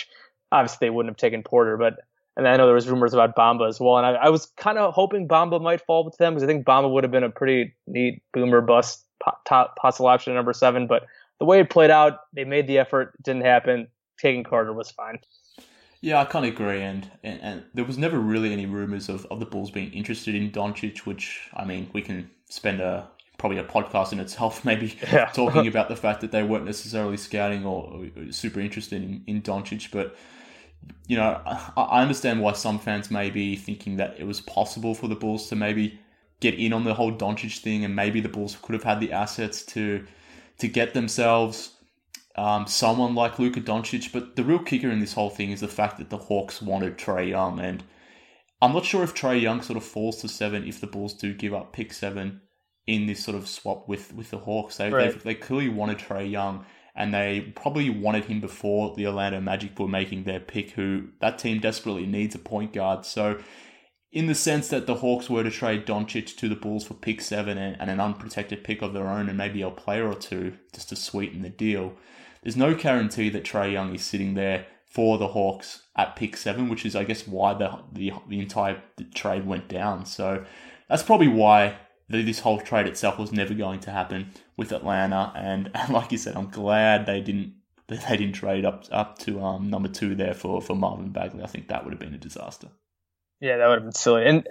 obviously 0.53 0.87
they 0.87 0.91
wouldn't 0.91 1.13
have 1.13 1.17
taken 1.17 1.43
Porter, 1.43 1.79
but 1.79 2.01
and 2.37 2.49
I 2.49 2.57
know 2.57 2.67
there 2.67 2.75
was 2.75 2.89
rumors 2.89 3.15
about 3.15 3.37
Bamba 3.37 3.69
as 3.69 3.79
well, 3.79 3.97
and 3.97 4.07
I, 4.07 4.13
I 4.15 4.29
was 4.29 4.47
kind 4.57 4.79
of 4.79 4.93
hoping 4.93 5.29
Bamba 5.29 5.61
might 5.63 5.81
fall 5.81 6.05
with 6.05 6.17
them 6.17 6.35
because 6.35 6.43
I 6.43 6.47
think 6.47 6.67
Bamba 6.67 6.91
would 6.91 7.05
have 7.05 7.11
been 7.11 7.25
a 7.25 7.31
pretty 7.31 7.75
neat 7.87 8.23
boomer 8.33 8.61
bust 8.61 9.05
top 9.47 9.77
possible 9.77 10.09
option 10.09 10.35
number 10.35 10.53
seven. 10.53 10.87
But 10.87 11.07
the 11.39 11.45
way 11.45 11.61
it 11.61 11.71
played 11.71 11.91
out, 11.91 12.21
they 12.33 12.45
made 12.45 12.67
the 12.67 12.79
effort, 12.79 13.15
didn't 13.23 13.43
happen. 13.43 13.89
Taking 14.19 14.45
Carter 14.45 14.73
was 14.73 14.91
fine. 14.91 15.19
Yeah, 16.01 16.21
I 16.21 16.27
kind 16.27 16.45
of 16.45 16.53
agree, 16.53 16.83
and, 16.83 17.11
and, 17.23 17.41
and 17.41 17.65
there 17.73 17.85
was 17.85 17.97
never 17.97 18.19
really 18.19 18.53
any 18.53 18.67
rumors 18.67 19.09
of, 19.09 19.25
of 19.31 19.41
the 19.41 19.47
Bulls 19.47 19.71
being 19.71 19.91
interested 19.93 20.35
in 20.35 20.51
Doncic, 20.51 20.99
which 20.99 21.49
I 21.55 21.65
mean 21.65 21.89
we 21.93 22.03
can 22.03 22.31
spend 22.51 22.81
a 22.81 23.09
probably 23.39 23.59
a 23.59 23.65
podcast 23.65 24.13
in 24.13 24.21
itself, 24.21 24.65
maybe 24.67 24.97
yeah. 25.11 25.27
talking 25.27 25.67
about 25.67 25.89
the 25.89 25.97
fact 25.97 26.21
that 26.21 26.33
they 26.33 26.43
weren't 26.43 26.65
necessarily 26.67 27.17
scouting 27.17 27.65
or, 27.65 28.03
or 28.17 28.33
super 28.33 28.61
interested 28.61 29.03
in, 29.03 29.25
in 29.27 29.41
Doncic, 29.41 29.91
but 29.91 30.17
you 31.07 31.17
know 31.17 31.41
I, 31.47 31.83
I 31.83 32.03
understand 32.03 32.41
why 32.41 32.53
some 32.53 32.79
fans 32.79 33.11
may 33.11 33.31
be 33.31 33.57
thinking 33.57 33.97
that 33.97 34.17
it 34.19 34.27
was 34.27 34.41
possible 34.41 34.95
for 34.95 35.09
the 35.09 35.15
Bulls 35.15 35.49
to 35.49 35.57
maybe 35.57 35.99
get 36.41 36.55
in 36.55 36.73
on 36.73 36.85
the 36.85 36.95
whole 36.95 37.13
Doncic 37.13 37.59
thing, 37.59 37.85
and 37.85 37.97
maybe 37.97 38.21
the 38.21 38.29
Bulls 38.29 38.57
could 38.61 38.75
have 38.75 38.85
had 38.85 39.01
the 39.01 39.13
assets 39.13 39.65
to 39.67 40.07
to 40.59 40.69
get 40.69 40.95
themselves 40.95 41.75
um, 42.37 42.67
someone 42.67 43.15
like 43.15 43.39
Luka 43.39 43.61
Doncic. 43.61 44.13
But 44.13 44.37
the 44.37 44.45
real 44.45 44.59
kicker 44.59 44.91
in 44.91 45.01
this 45.01 45.15
whole 45.15 45.31
thing 45.31 45.51
is 45.51 45.61
the 45.61 45.69
fact 45.69 45.99
that 45.99 46.11
the 46.11 46.19
Hawks 46.19 46.61
wanted 46.61 46.99
Trae 46.99 47.29
Young, 47.29 47.61
and 47.61 47.83
I'm 48.61 48.73
not 48.73 48.85
sure 48.85 49.03
if 49.03 49.15
Trae 49.15 49.41
Young 49.41 49.63
sort 49.63 49.77
of 49.77 49.85
falls 49.85 50.21
to 50.21 50.29
seven 50.29 50.67
if 50.67 50.81
the 50.81 50.87
Bulls 50.87 51.15
do 51.15 51.35
give 51.35 51.55
up 51.55 51.73
pick 51.73 51.93
seven 51.93 52.41
in 52.87 53.07
this 53.07 53.25
sort 53.25 53.37
of 53.37 53.49
swap 53.49 53.89
with 53.89 54.13
with 54.15 54.31
the 54.31 54.39
Hawks. 54.39 54.77
They 54.77 54.91
right. 54.91 55.19
they 55.23 55.35
clearly 55.35 55.69
wanted 55.69 55.99
Trae 55.99 56.31
Young. 56.31 56.65
And 56.97 57.13
they 57.13 57.53
probably 57.57 57.91
wanted 57.91 58.27
him 58.27 58.41
before 58.41 58.95
the 58.95 59.07
Orlando 59.07 59.41
Magic 59.41 59.79
were 59.79 59.89
making 59.89 60.25
their 60.25 60.41
pick, 60.41 60.71
who 60.71 61.09
that 61.21 61.39
team 61.39 61.61
desperately 61.61 62.07
needs 62.07 62.35
a 62.35 62.39
point 62.39 62.73
guard. 62.73 63.05
So 63.05 63.41
in 64.15 64.27
the 64.27 64.35
sense 64.35 64.69
that 64.69 64.87
the 64.87 64.95
Hawks 64.95 65.29
were 65.29 65.43
to 65.43 65.51
trade 65.51 65.87
Doncic 65.87 66.37
to 66.37 66.49
the 66.49 66.55
Bulls 66.55 66.87
for 66.87 66.95
pick 66.95 67.21
seven 67.21 67.59
and, 67.59 67.77
and, 67.81 67.91
an 67.91 68.01
unprotected 68.01 68.63
pick 68.63 68.81
of 68.81 68.93
their 68.93 69.09
own 69.09 69.29
and 69.29 69.37
maybe 69.37 69.61
a 69.61 69.71
player 69.71 70.07
or 70.07 70.15
two 70.15 70.57
just 70.73 70.91
to 70.91 70.97
sweeten 70.97 71.43
the 71.43 71.51
deal, 71.51 71.95
there's 72.43 72.57
no 72.57 72.75
guarantee 72.75 73.29
that 73.31 73.43
Trae 73.43 73.73
Young 73.73 73.93
is 73.93 74.05
sitting 74.05 74.35
there 74.35 74.67
for 74.87 75.19
the 75.19 75.29
Hawks 75.29 75.83
at 75.97 76.15
pick 76.15 76.37
seven, 76.37 76.69
which 76.69 76.87
is, 76.87 76.95
I 76.95 77.03
guess, 77.03 77.27
why 77.27 77.55
the 77.55 77.81
the, 77.93 78.13
the 78.29 78.39
entire 78.39 78.81
trade 79.15 79.45
went 79.45 79.67
down. 79.67 80.07
So 80.07 80.45
that's 80.89 81.03
probably 81.03 81.29
why 81.29 81.77
this 82.09 82.41
whole 82.41 82.61
trade 82.61 82.87
itself 82.87 83.19
was 83.19 83.33
never 83.33 83.55
going 83.55 83.81
to 83.81 83.91
happen 83.91 84.31
with 84.57 84.73
Atlanta. 84.73 85.33
And, 85.35 85.71
and 85.75 85.91
like 85.91 86.13
you 86.13 86.19
said, 86.19 86.37
I'm 86.37 86.51
glad 86.51 87.07
they 87.07 87.21
didn't 87.21 87.55
they 87.87 87.99
didn't 88.17 88.33
trade 88.33 88.65
up 88.65 88.85
up 88.91 89.19
to 89.19 89.43
um, 89.43 89.69
number 89.69 89.89
two 89.89 90.15
there 90.15 90.33
for, 90.33 90.63
for 90.63 90.75
Marvin 90.75 91.11
Bagley. 91.11 91.43
I 91.43 91.47
think 91.47 91.69
that 91.69 91.85
would 91.85 91.93
have 91.93 92.01
been 92.01 92.15
a 92.15 92.19
disaster. 92.19 92.69
Yeah, 93.41 93.59
that 93.59 93.67
would 93.69 93.75
have 93.75 93.85
been 93.85 93.93
silly. 93.93 94.25
And 94.25 94.47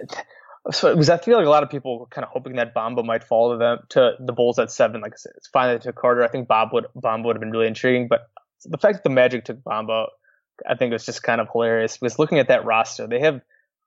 so 0.70 0.94
was 0.94 1.10
I 1.10 1.18
feel 1.18 1.36
like 1.36 1.46
a 1.46 1.50
lot 1.50 1.62
of 1.62 1.70
people 1.70 1.98
were 1.98 2.06
kind 2.06 2.24
of 2.24 2.30
hoping 2.30 2.56
that 2.56 2.74
Bamba 2.74 3.04
might 3.04 3.24
fall 3.24 3.52
to 3.52 3.58
them 3.58 3.78
to 3.90 4.12
the 4.20 4.32
Bulls 4.32 4.58
at 4.58 4.70
seven. 4.70 5.00
Like 5.00 5.14
I 5.14 5.16
said, 5.16 5.32
it's 5.36 5.48
finally 5.48 5.78
to 5.80 5.92
Carter. 5.92 6.22
I 6.22 6.28
think 6.28 6.48
Bob 6.48 6.72
would 6.72 6.86
Bamba 6.96 7.24
would 7.24 7.36
have 7.36 7.40
been 7.40 7.50
really 7.50 7.66
intriguing, 7.66 8.08
but 8.08 8.28
the 8.64 8.78
fact 8.78 8.94
that 8.94 9.04
the 9.04 9.10
Magic 9.10 9.44
took 9.44 9.62
Bamba, 9.62 10.06
I 10.68 10.74
think 10.74 10.92
was 10.92 11.04
just 11.04 11.22
kind 11.22 11.40
of 11.40 11.48
hilarious. 11.52 11.96
Because 11.98 12.18
looking 12.18 12.38
at 12.38 12.48
that 12.48 12.64
roster, 12.64 13.06
they 13.06 13.20
have 13.20 13.40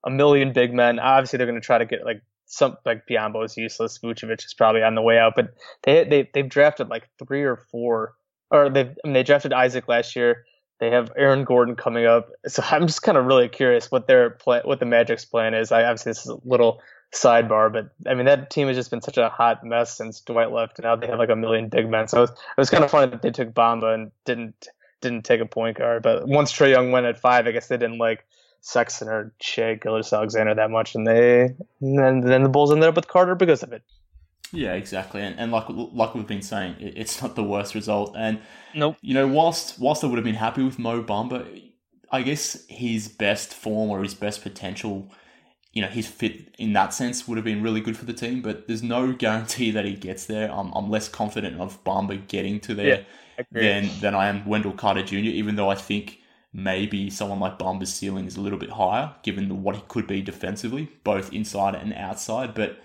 a 0.06 0.10
million 0.10 0.54
big 0.54 0.74
men. 0.74 1.00
Obviously, 1.00 1.38
they're 1.38 1.48
going 1.48 1.60
to 1.60 1.66
try 1.66 1.78
to 1.78 1.86
get 1.86 2.06
like 2.06 2.22
some 2.48 2.78
like 2.86 3.04
Biyombo 3.10 3.46
is 3.46 3.56
useless. 3.58 4.00
Vucevic 4.00 4.46
is 4.46 4.54
probably 4.54 4.82
on 4.82 4.96
the 4.96 5.02
way 5.02 5.20
out, 5.20 5.34
but 5.36 5.54
they 5.84 6.04
they 6.06 6.30
they've 6.34 6.50
drafted 6.50 6.88
like 6.88 7.08
three 7.20 7.44
or 7.44 7.58
four, 7.58 8.16
or 8.50 8.70
they 8.70 8.82
I 8.82 8.96
mean, 9.04 9.14
they 9.14 9.24
drafted 9.24 9.54
Isaac 9.54 9.88
last 9.88 10.16
year. 10.16 10.46
They 10.80 10.92
have 10.92 11.12
Aaron 11.18 11.44
Gordon 11.44 11.76
coming 11.76 12.06
up, 12.06 12.30
so 12.48 12.64
I'm 12.66 12.88
just 12.88 13.02
kind 13.02 13.18
of 13.18 13.26
really 13.26 13.50
curious 13.50 13.92
what 13.92 14.08
their 14.08 14.32
plan, 14.32 14.62
what 14.64 14.80
the 14.80 14.86
Magic's 14.86 15.26
plan 15.26 15.54
is. 15.54 15.72
I 15.72 15.84
obviously 15.84 16.12
this 16.12 16.22
is 16.22 16.28
a 16.32 16.38
little 16.46 16.82
sidebar, 17.14 17.72
but 17.72 17.90
I 18.10 18.16
mean 18.16 18.26
that 18.26 18.50
team 18.50 18.68
has 18.68 18.78
just 18.78 18.92
been 18.92 19.02
such 19.02 19.18
a 19.18 19.30
hot 19.30 19.64
mess 19.64 19.96
since 19.96 20.22
Dwight 20.22 20.52
left. 20.52 20.80
And 20.80 20.86
now 20.86 20.96
they 20.96 21.08
have 21.08 21.20
like 21.20 21.30
a 21.30 21.36
million 21.36 21.68
big 21.68 21.90
men, 21.90 22.08
so 22.08 22.20
it 22.20 22.22
was, 22.22 22.30
it 22.32 22.58
was 22.58 22.70
kind 22.70 22.84
of 22.84 22.92
funny 22.92 23.12
that 23.12 23.22
they 23.22 23.32
took 23.32 23.54
Bamba 23.54 23.94
and 23.94 24.12
didn't 24.24 24.68
didn't 25.02 25.26
take 25.26 25.42
a 25.42 25.46
point 25.46 25.78
guard. 25.78 26.02
But 26.02 26.28
once 26.28 26.54
Trae 26.54 26.72
Young 26.72 26.92
went 26.92 27.06
at 27.06 27.20
five, 27.20 27.46
I 27.46 27.52
guess 27.52 27.68
they 27.68 27.78
didn't 27.78 27.98
like 27.98 28.26
Sexton 28.68 29.08
or 29.08 29.34
Shai 29.40 29.76
Gilgeous-Alexander 29.76 30.54
that 30.56 30.70
much, 30.70 30.94
and 30.94 31.08
they 31.08 31.56
and 31.80 31.98
then, 31.98 32.20
then 32.20 32.44
the 32.44 32.50
Bulls 32.50 32.70
ended 32.70 32.90
up 32.90 32.98
with 32.98 33.08
Carter 33.08 33.34
because 33.34 33.64
of 33.64 33.72
it. 33.72 33.82
Yeah, 34.52 34.74
exactly, 34.74 35.22
and, 35.22 35.40
and 35.40 35.54
like 35.54 35.66
like 35.70 36.14
we've 36.14 36.28
been 36.28 36.42
saying, 36.42 36.76
it's 36.80 37.22
not 37.22 37.36
the 37.36 37.46
worst 37.46 37.76
result. 37.76 38.14
And 38.18 38.42
nope. 38.76 38.98
you 39.02 39.14
know, 39.14 39.26
whilst 39.26 39.80
whilst 39.80 40.04
I 40.04 40.08
would 40.08 40.18
have 40.18 40.26
been 40.26 40.36
happy 40.36 40.64
with 40.64 40.78
Mo 40.80 41.02
Bamba, 41.02 41.72
I 42.12 42.22
guess 42.24 42.66
his 42.68 43.08
best 43.08 43.54
form 43.54 43.90
or 43.90 44.04
his 44.04 44.14
best 44.14 44.44
potential, 44.44 45.14
you 45.72 45.82
know, 45.82 45.88
his 45.88 46.08
fit 46.08 46.54
in 46.58 46.74
that 46.74 46.94
sense 46.94 47.26
would 47.26 47.38
have 47.38 47.46
been 47.46 47.62
really 47.62 47.80
good 47.80 47.96
for 47.96 48.04
the 48.04 48.14
team. 48.14 48.42
But 48.42 48.68
there's 48.68 48.84
no 48.84 49.14
guarantee 49.14 49.72
that 49.72 49.86
he 49.86 49.94
gets 49.94 50.26
there. 50.26 50.52
I'm 50.52 50.74
I'm 50.74 50.90
less 50.90 51.08
confident 51.08 51.62
of 51.62 51.82
Bamba 51.86 52.28
getting 52.28 52.60
to 52.62 52.76
there 52.76 53.06
yeah, 53.38 53.44
than 53.50 53.90
than 54.02 54.14
I 54.14 54.28
am 54.28 54.46
Wendell 54.46 54.74
Carter 54.74 55.04
Jr. 55.04 55.16
Even 55.16 55.56
though 55.56 55.70
I 55.70 55.76
think 55.76 56.20
maybe 56.58 57.08
someone 57.10 57.40
like 57.40 57.60
Bamba's 57.60 57.94
ceiling 57.94 58.26
is 58.26 58.36
a 58.36 58.42
little 58.42 58.58
bit 58.58 58.72
higher, 58.72 59.14
given 59.22 59.62
what 59.62 59.76
he 59.76 59.84
could 59.88 60.08
be 60.08 60.24
defensively, 60.24 60.90
both 61.04 61.32
inside 61.32 61.76
and 61.76 61.94
outside, 61.94 62.56
but 62.56 62.80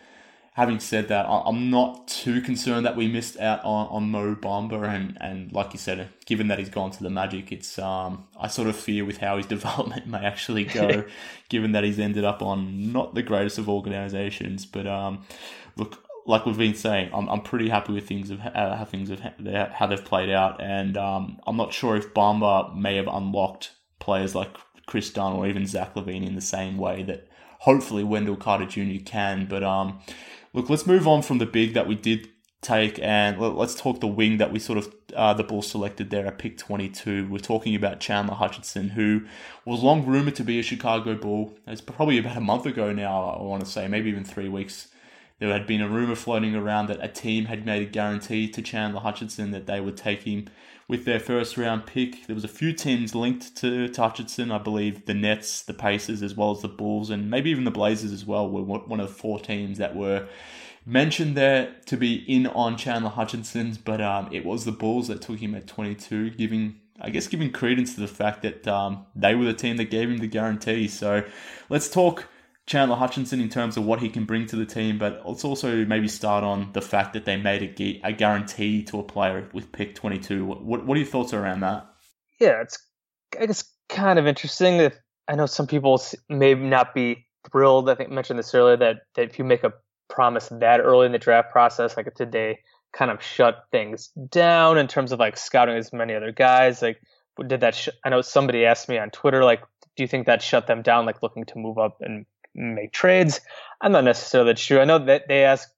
having 0.52 0.78
said 0.78 1.08
that, 1.08 1.24
I'm 1.26 1.70
not 1.70 2.06
too 2.06 2.42
concerned 2.42 2.84
that 2.84 2.96
we 2.96 3.08
missed 3.08 3.40
out 3.40 3.64
on, 3.64 3.86
on 3.88 4.10
Mo 4.10 4.34
Bamba, 4.34 4.86
and, 4.86 5.16
and 5.20 5.50
like 5.52 5.72
you 5.72 5.78
said, 5.78 6.10
given 6.26 6.48
that 6.48 6.58
he's 6.58 6.68
gone 6.68 6.90
to 6.90 7.02
the 7.02 7.08
Magic, 7.08 7.50
it's 7.50 7.78
um 7.78 8.26
I 8.38 8.48
sort 8.48 8.68
of 8.68 8.76
fear 8.76 9.04
with 9.04 9.18
how 9.18 9.38
his 9.38 9.46
development 9.56 10.06
may 10.06 10.18
actually 10.18 10.64
go, 10.64 11.04
given 11.48 11.72
that 11.72 11.84
he's 11.84 11.98
ended 11.98 12.24
up 12.24 12.42
on 12.42 12.92
not 12.92 13.14
the 13.14 13.22
greatest 13.22 13.58
of 13.58 13.68
organizations. 13.70 14.66
But 14.66 14.86
um, 14.86 15.24
look, 15.76 16.04
like 16.26 16.46
we've 16.46 16.58
been 16.58 16.74
saying, 16.74 17.10
I'm, 17.12 17.28
I'm 17.28 17.42
pretty 17.42 17.68
happy 17.68 17.92
with 17.92 18.06
things 18.06 18.30
of 18.30 18.40
uh, 18.40 18.76
how 18.76 18.84
things 18.84 19.08
have 19.10 19.72
how 19.72 19.86
they've 19.86 20.04
played 20.04 20.30
out, 20.30 20.62
and 20.62 20.96
um, 20.96 21.40
I'm 21.46 21.56
not 21.56 21.72
sure 21.72 21.96
if 21.96 22.14
Bamba 22.14 22.74
may 22.76 22.96
have 22.96 23.08
unlocked 23.08 23.72
players 23.98 24.34
like 24.34 24.56
Kris 24.86 25.10
Dunn 25.10 25.32
or 25.32 25.46
even 25.46 25.66
Zach 25.66 25.94
LaVine 25.94 26.26
in 26.26 26.34
the 26.34 26.40
same 26.40 26.76
way 26.76 27.02
that 27.04 27.28
hopefully 27.60 28.04
Wendell 28.04 28.36
Carter 28.36 28.66
Jr. 28.66 29.02
can, 29.04 29.46
but 29.46 29.62
um 29.62 30.00
Look, 30.54 30.68
let's 30.68 30.86
move 30.86 31.08
on 31.08 31.22
from 31.22 31.38
the 31.38 31.46
big 31.46 31.74
that 31.74 31.86
we 31.86 31.94
did 31.94 32.28
take 32.60 32.98
and 33.00 33.40
let's 33.40 33.74
talk 33.74 34.00
the 34.00 34.06
wing 34.06 34.36
that 34.36 34.52
we 34.52 34.58
sort 34.58 34.78
of 34.78 34.94
uh, 35.16 35.34
the 35.34 35.42
Bulls 35.42 35.66
selected 35.66 36.10
there 36.10 36.26
at 36.26 36.38
pick 36.38 36.58
22. 36.58 37.28
We're 37.28 37.38
talking 37.38 37.74
about 37.74 38.00
Chandler 38.00 38.34
Hutchison, 38.34 38.90
who 38.90 39.22
was 39.64 39.82
long 39.82 40.04
rumored 40.06 40.36
to 40.36 40.44
be 40.44 40.60
a 40.60 40.62
Chicago 40.62 41.14
Bull. 41.16 41.54
It's 41.66 41.80
probably 41.80 42.18
about 42.18 42.36
a 42.36 42.40
month 42.40 42.66
ago 42.66 42.92
now, 42.92 43.30
I 43.30 43.42
want 43.42 43.64
to 43.64 43.70
say, 43.70 43.88
maybe 43.88 44.10
even 44.10 44.24
three 44.24 44.48
weeks. 44.48 44.88
There 45.42 45.52
had 45.52 45.66
been 45.66 45.80
a 45.80 45.88
rumor 45.88 46.14
floating 46.14 46.54
around 46.54 46.86
that 46.86 47.02
a 47.02 47.08
team 47.08 47.46
had 47.46 47.66
made 47.66 47.82
a 47.82 47.90
guarantee 47.90 48.46
to 48.50 48.62
Chandler 48.62 49.00
Hutchison 49.00 49.50
that 49.50 49.66
they 49.66 49.80
would 49.80 49.96
take 49.96 50.22
him 50.22 50.46
with 50.86 51.04
their 51.04 51.18
first 51.18 51.56
round 51.56 51.84
pick. 51.84 52.28
There 52.28 52.36
was 52.36 52.44
a 52.44 52.48
few 52.48 52.72
teams 52.72 53.12
linked 53.12 53.56
to, 53.56 53.88
to 53.88 54.00
Hutchison. 54.00 54.52
I 54.52 54.58
believe 54.58 55.06
the 55.06 55.14
Nets, 55.14 55.62
the 55.62 55.74
Pacers, 55.74 56.22
as 56.22 56.36
well 56.36 56.52
as 56.52 56.62
the 56.62 56.68
Bulls, 56.68 57.10
and 57.10 57.28
maybe 57.28 57.50
even 57.50 57.64
the 57.64 57.72
Blazers 57.72 58.12
as 58.12 58.24
well 58.24 58.48
were 58.48 58.62
one 58.62 59.00
of 59.00 59.08
the 59.08 59.14
four 59.14 59.40
teams 59.40 59.78
that 59.78 59.96
were 59.96 60.28
mentioned 60.86 61.36
there 61.36 61.74
to 61.86 61.96
be 61.96 62.18
in 62.32 62.46
on 62.46 62.76
Chandler 62.76 63.10
Hutchison, 63.10 63.76
but 63.84 64.00
um, 64.00 64.28
it 64.30 64.44
was 64.44 64.64
the 64.64 64.70
Bulls 64.70 65.08
that 65.08 65.22
took 65.22 65.40
him 65.40 65.56
at 65.56 65.66
22, 65.66 66.30
giving 66.30 66.76
I 67.00 67.10
guess 67.10 67.26
giving 67.26 67.50
credence 67.50 67.96
to 67.96 68.00
the 68.00 68.06
fact 68.06 68.42
that 68.42 68.68
um, 68.68 69.06
they 69.16 69.34
were 69.34 69.46
the 69.46 69.54
team 69.54 69.76
that 69.78 69.90
gave 69.90 70.08
him 70.08 70.18
the 70.18 70.28
guarantee. 70.28 70.86
So 70.86 71.24
let's 71.68 71.88
talk 71.88 72.28
Chandler 72.66 72.96
Hutchison 72.96 73.40
in 73.40 73.48
terms 73.48 73.76
of 73.76 73.84
what 73.84 74.00
he 74.00 74.08
can 74.08 74.24
bring 74.24 74.46
to 74.46 74.56
the 74.56 74.66
team, 74.66 74.98
but 74.98 75.22
let's 75.24 75.44
also 75.44 75.84
maybe 75.84 76.08
start 76.08 76.44
on 76.44 76.72
the 76.72 76.80
fact 76.80 77.12
that 77.14 77.24
they 77.24 77.36
made 77.36 77.62
a, 77.80 78.00
a 78.04 78.12
guarantee 78.12 78.84
to 78.84 79.00
a 79.00 79.02
player 79.02 79.48
with 79.52 79.72
pick 79.72 79.94
22. 79.94 80.44
What, 80.44 80.84
what, 80.84 80.96
are 80.96 81.00
your 81.00 81.08
thoughts 81.08 81.32
around 81.32 81.60
that? 81.60 81.86
Yeah, 82.40 82.62
it's 82.62 82.78
I 83.40 83.46
guess 83.46 83.64
kind 83.88 84.18
of 84.18 84.26
interesting 84.26 84.90
I 85.28 85.34
know 85.34 85.46
some 85.46 85.66
people 85.66 86.02
may 86.28 86.54
not 86.54 86.94
be 86.94 87.26
thrilled. 87.50 87.88
I 87.88 87.94
think 87.94 88.10
I 88.10 88.14
mentioned 88.14 88.38
this 88.38 88.54
earlier 88.54 88.76
that, 88.78 88.96
that 89.14 89.22
if 89.22 89.38
you 89.38 89.44
make 89.44 89.64
a 89.64 89.72
promise 90.08 90.48
that 90.50 90.80
early 90.80 91.06
in 91.06 91.12
the 91.12 91.18
draft 91.18 91.50
process, 91.50 91.96
like 91.96 92.12
they 92.16 92.58
kind 92.92 93.10
of 93.10 93.22
shut 93.22 93.64
things 93.70 94.08
down 94.28 94.78
in 94.78 94.88
terms 94.88 95.12
of 95.12 95.18
like 95.18 95.36
scouting 95.36 95.76
as 95.76 95.92
many 95.92 96.14
other 96.14 96.32
guys? 96.32 96.82
Like, 96.82 97.00
did 97.46 97.60
that? 97.60 97.74
Sh- 97.74 97.88
I 98.04 98.10
know 98.10 98.20
somebody 98.20 98.66
asked 98.66 98.88
me 98.88 98.98
on 98.98 99.10
Twitter, 99.10 99.44
like, 99.44 99.62
do 99.96 100.02
you 100.02 100.08
think 100.08 100.26
that 100.26 100.42
shut 100.42 100.66
them 100.66 100.82
down, 100.82 101.06
like 101.06 101.22
looking 101.22 101.44
to 101.46 101.58
move 101.58 101.78
up 101.78 101.98
and 102.00 102.26
make 102.54 102.92
trades? 102.92 103.40
I'm 103.80 103.92
not 103.92 104.04
necessarily 104.04 104.54
sure. 104.56 104.80
I 104.80 104.84
know 104.84 104.98
that 104.98 105.28
they 105.28 105.44
asked, 105.44 105.68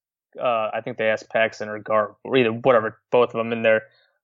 uh, 0.41 0.71
I 0.73 0.81
think 0.83 0.99
they 0.99 1.09
asked 1.09 1.31
Paxson 1.31 1.69
or 1.69 1.79
Gar, 1.79 2.17
or 2.25 2.37
either 2.37 2.51
whatever, 2.51 2.99
both 3.11 3.31
of 3.31 3.39
them 3.39 3.53
in 3.53 3.63
their 3.63 3.83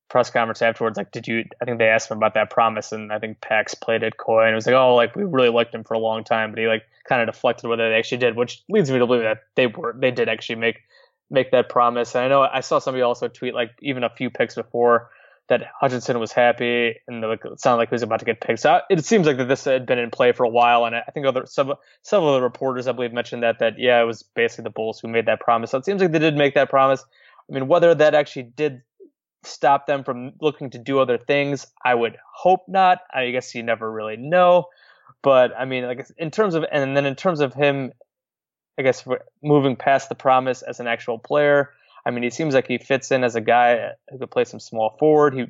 press 0.09 0.29
conference 0.29 0.61
afterwards, 0.61 0.97
like, 0.99 1.13
did 1.13 1.29
you? 1.29 1.45
I 1.63 1.65
think 1.65 1.79
they 1.79 1.89
asked 1.89 2.11
him 2.11 2.17
about 2.17 2.35
that 2.35 2.51
promise, 2.51 2.93
and 2.93 3.13
I 3.13 3.19
think 3.19 3.41
Pax 3.41 3.75
played 3.75 4.03
it 4.03 4.17
coy, 4.17 4.43
and 4.43 4.53
it 4.53 4.57
was 4.57 4.67
like, 4.67 4.75
oh, 4.75 4.97
like 4.97 5.15
we 5.15 5.25
really 5.25 5.49
liked 5.51 5.75
him 5.75 5.85
for 5.85 5.95
a 5.95 6.01
long 6.01 6.25
time, 6.25 6.51
but 6.51 6.59
he 6.59 6.67
like 6.67 6.83
kind 7.09 7.23
of 7.23 7.33
deflected 7.33 7.71
whether 7.71 7.89
they 7.89 7.95
actually 7.95 8.19
did, 8.19 8.37
which 8.37 8.63
leads 8.69 8.91
me 8.91 8.99
to 8.99 9.07
believe 9.07 9.23
that 9.23 9.45
they 9.55 9.69
were, 9.69 9.95
they 9.97 10.11
did 10.11 10.29
actually 10.29 10.57
make 10.57 10.81
make 11.31 11.53
that 11.53 11.69
promise. 11.69 12.15
And 12.15 12.25
I 12.25 12.29
know 12.29 12.43
I 12.43 12.61
saw 12.61 12.81
somebody 12.81 13.03
also 13.03 13.29
tweet 13.29 13.55
like 13.55 13.71
even 13.81 14.03
a 14.03 14.11
few 14.11 14.31
picks 14.31 14.57
before 14.57 15.11
that 15.51 15.63
Hutchison 15.79 16.21
was 16.21 16.33
happy 16.33 16.95
and 17.07 17.21
like, 17.21 17.45
it 17.45 17.61
sounded 17.61 17.79
like 17.79 17.91
he 17.91 17.95
was 17.95 18.03
about 18.03 18.21
to 18.21 18.25
get 18.25 18.41
picked. 18.41 18.61
So 18.61 18.71
uh, 18.71 18.81
it 18.89 19.05
seems 19.05 19.27
like 19.27 19.37
that 19.37 19.49
this 19.49 19.65
had 19.65 19.85
been 19.85 19.99
in 19.99 20.11
play 20.11 20.33
for 20.33 20.45
a 20.45 20.49
while, 20.49 20.87
and 20.87 20.95
I 20.95 21.03
think 21.13 21.27
other 21.27 21.45
some 21.45 21.75
several 22.03 22.35
of 22.35 22.41
the 22.41 22.45
reporters 22.45 22.87
I 22.87 22.93
believe 22.93 23.13
mentioned 23.13 23.43
that 23.43 23.59
that 23.59 23.75
yeah, 23.77 24.01
it 24.01 24.05
was 24.05 24.23
basically 24.23 24.65
the 24.65 24.71
Bulls 24.71 25.01
who 25.01 25.09
made 25.09 25.27
that 25.27 25.41
promise. 25.41 25.73
So 25.73 25.79
it 25.79 25.85
seems 25.85 26.01
like 26.01 26.13
they 26.13 26.21
did 26.21 26.37
make 26.37 26.55
that 26.55 26.71
promise. 26.71 27.05
I 27.51 27.53
mean, 27.53 27.67
whether 27.67 27.95
that 27.95 28.15
actually 28.15 28.45
did 28.45 28.83
stop 29.43 29.87
them 29.87 30.05
from 30.05 30.33
looking 30.41 30.71
to 30.71 30.79
do 30.79 31.01
other 31.01 31.19
things? 31.19 31.67
I 31.85 31.95
would 31.95 32.17
hope 32.35 32.63
not. 32.69 32.99
I 33.13 33.31
guess 33.31 33.55
you 33.55 33.63
never 33.63 33.91
really 33.91 34.17
know. 34.17 34.67
But 35.23 35.53
I 35.59 35.65
mean, 35.65 35.85
like 35.85 36.07
in 36.17 36.31
terms 36.31 36.55
of, 36.55 36.65
and 36.71 36.97
then 36.97 37.07
in 37.07 37.17
terms 37.17 37.41
of 37.41 37.53
him, 37.55 37.93
I 38.79 38.83
guess 38.83 39.05
moving 39.43 39.77
past 39.77 40.09
the 40.09 40.15
promise 40.15 40.63
as 40.63 40.81
an 40.81 40.87
actual 40.87 41.19
player. 41.19 41.71
I 42.05 42.11
mean, 42.11 42.23
he 42.23 42.31
seems 42.31 42.55
like 42.55 42.67
he 42.67 42.79
fits 42.79 43.11
in 43.11 43.25
as 43.25 43.35
a 43.35 43.41
guy 43.41 43.91
who 44.11 44.19
could 44.19 44.31
play 44.31 44.45
some 44.45 44.61
small 44.61 44.97
forward. 44.99 45.35
He 45.35 45.47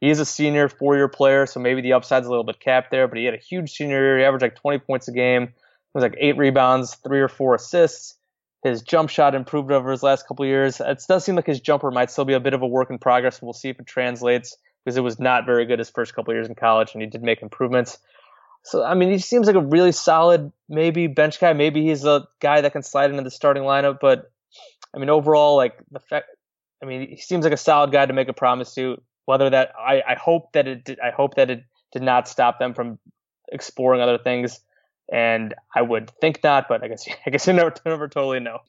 he 0.00 0.08
is 0.08 0.18
a 0.18 0.24
senior 0.24 0.68
four 0.68 0.96
year 0.96 1.08
player, 1.08 1.46
so 1.46 1.60
maybe 1.60 1.82
the 1.82 1.92
upside's 1.92 2.26
a 2.26 2.30
little 2.30 2.44
bit 2.44 2.58
capped 2.58 2.90
there. 2.90 3.06
But 3.06 3.18
he 3.18 3.24
had 3.24 3.34
a 3.34 3.38
huge 3.38 3.72
senior 3.72 4.00
year. 4.00 4.18
He 4.18 4.24
averaged 4.24 4.42
like 4.42 4.56
20 4.56 4.78
points 4.78 5.08
a 5.08 5.12
game. 5.12 5.42
It 5.42 5.94
was 5.94 6.02
like 6.02 6.16
eight 6.18 6.38
rebounds, 6.38 6.94
three 6.94 7.20
or 7.20 7.28
four 7.28 7.54
assists. 7.54 8.16
His 8.62 8.82
jump 8.82 9.10
shot 9.10 9.34
improved 9.34 9.72
over 9.72 9.90
his 9.90 10.02
last 10.02 10.26
couple 10.26 10.44
years. 10.46 10.80
It 10.80 11.02
does 11.08 11.24
seem 11.24 11.34
like 11.34 11.46
his 11.46 11.60
jumper 11.60 11.90
might 11.90 12.10
still 12.10 12.26
be 12.26 12.34
a 12.34 12.40
bit 12.40 12.54
of 12.54 12.62
a 12.62 12.66
work 12.66 12.90
in 12.90 12.98
progress. 12.98 13.40
We'll 13.40 13.52
see 13.52 13.70
if 13.70 13.80
it 13.80 13.86
translates 13.86 14.56
because 14.84 14.96
it 14.96 15.02
was 15.02 15.18
not 15.18 15.46
very 15.46 15.66
good 15.66 15.78
his 15.78 15.90
first 15.90 16.14
couple 16.14 16.34
years 16.34 16.48
in 16.48 16.54
college, 16.54 16.92
and 16.92 17.02
he 17.02 17.08
did 17.08 17.22
make 17.22 17.42
improvements. 17.42 17.98
So 18.62 18.84
I 18.84 18.94
mean, 18.94 19.10
he 19.10 19.18
seems 19.18 19.46
like 19.46 19.56
a 19.56 19.60
really 19.60 19.92
solid, 19.92 20.52
maybe 20.68 21.06
bench 21.06 21.40
guy. 21.40 21.52
Maybe 21.52 21.82
he's 21.82 22.04
a 22.04 22.26
guy 22.40 22.60
that 22.60 22.72
can 22.72 22.82
slide 22.82 23.10
into 23.10 23.22
the 23.22 23.30
starting 23.30 23.62
lineup. 23.62 23.98
But 24.00 24.29
I 24.94 24.98
mean, 24.98 25.10
overall, 25.10 25.56
like 25.56 25.76
the 25.90 26.00
fact, 26.00 26.26
I 26.82 26.86
mean, 26.86 27.08
he 27.08 27.16
seems 27.16 27.44
like 27.44 27.52
a 27.52 27.58
solid 27.58 27.92
guy 27.92 28.06
to 28.06 28.12
make 28.12 28.28
a 28.28 28.32
promise 28.32 28.74
to. 28.74 29.00
Whether 29.26 29.50
that, 29.50 29.72
I, 29.78 30.02
I 30.08 30.14
hope 30.14 30.52
that 30.54 30.66
it, 30.66 30.84
did, 30.84 30.98
I 30.98 31.10
hope 31.10 31.36
that 31.36 31.50
it 31.50 31.62
did 31.92 32.02
not 32.02 32.26
stop 32.26 32.58
them 32.58 32.74
from 32.74 32.98
exploring 33.52 34.00
other 34.00 34.18
things 34.18 34.60
and 35.10 35.54
I 35.74 35.82
would 35.82 36.10
think 36.20 36.42
not, 36.42 36.68
but 36.68 36.82
I 36.82 36.88
guess 36.88 37.06
I 37.26 37.30
guess 37.30 37.46
you 37.46 37.52
never 37.52 37.74
never 37.84 38.08
totally 38.08 38.40
know. 38.40 38.60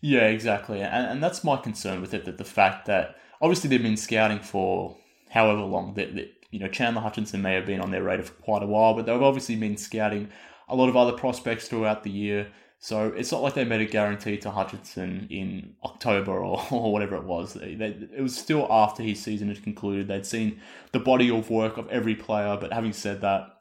Yeah, 0.00 0.26
exactly, 0.28 0.80
and, 0.80 1.06
and 1.06 1.22
that's 1.22 1.44
my 1.44 1.56
concern 1.56 2.00
with 2.00 2.14
it. 2.14 2.24
That 2.24 2.38
the 2.38 2.44
fact 2.44 2.86
that 2.86 3.16
obviously 3.40 3.68
they've 3.68 3.82
been 3.82 3.96
scouting 3.96 4.40
for 4.40 4.96
however 5.30 5.62
long 5.62 5.94
that, 5.94 6.14
that 6.14 6.32
you 6.50 6.60
know 6.60 6.68
Chandler 6.68 7.02
Hutchison 7.02 7.42
may 7.42 7.54
have 7.54 7.66
been 7.66 7.80
on 7.80 7.90
their 7.90 8.02
radar 8.02 8.24
for 8.24 8.34
quite 8.34 8.62
a 8.62 8.66
while, 8.66 8.94
but 8.94 9.06
they've 9.06 9.22
obviously 9.22 9.56
been 9.56 9.76
scouting 9.76 10.30
a 10.68 10.76
lot 10.76 10.88
of 10.88 10.96
other 10.96 11.12
prospects 11.12 11.68
throughout 11.68 12.04
the 12.04 12.10
year. 12.10 12.48
So 12.86 13.08
it's 13.16 13.32
not 13.32 13.42
like 13.42 13.54
they 13.54 13.64
made 13.64 13.80
a 13.80 13.84
guarantee 13.84 14.36
to 14.38 14.50
Hutchison 14.52 15.26
in 15.28 15.74
October 15.84 16.30
or, 16.30 16.64
or 16.70 16.92
whatever 16.92 17.16
it 17.16 17.24
was. 17.24 17.54
They, 17.54 17.74
they, 17.74 17.88
it 18.16 18.22
was 18.22 18.36
still 18.36 18.64
after 18.70 19.02
his 19.02 19.20
season 19.20 19.48
had 19.48 19.60
concluded. 19.64 20.06
They'd 20.06 20.24
seen 20.24 20.60
the 20.92 21.00
body 21.00 21.28
of 21.28 21.50
work 21.50 21.78
of 21.78 21.88
every 21.88 22.14
player. 22.14 22.56
But 22.56 22.72
having 22.72 22.92
said 22.92 23.22
that, 23.22 23.56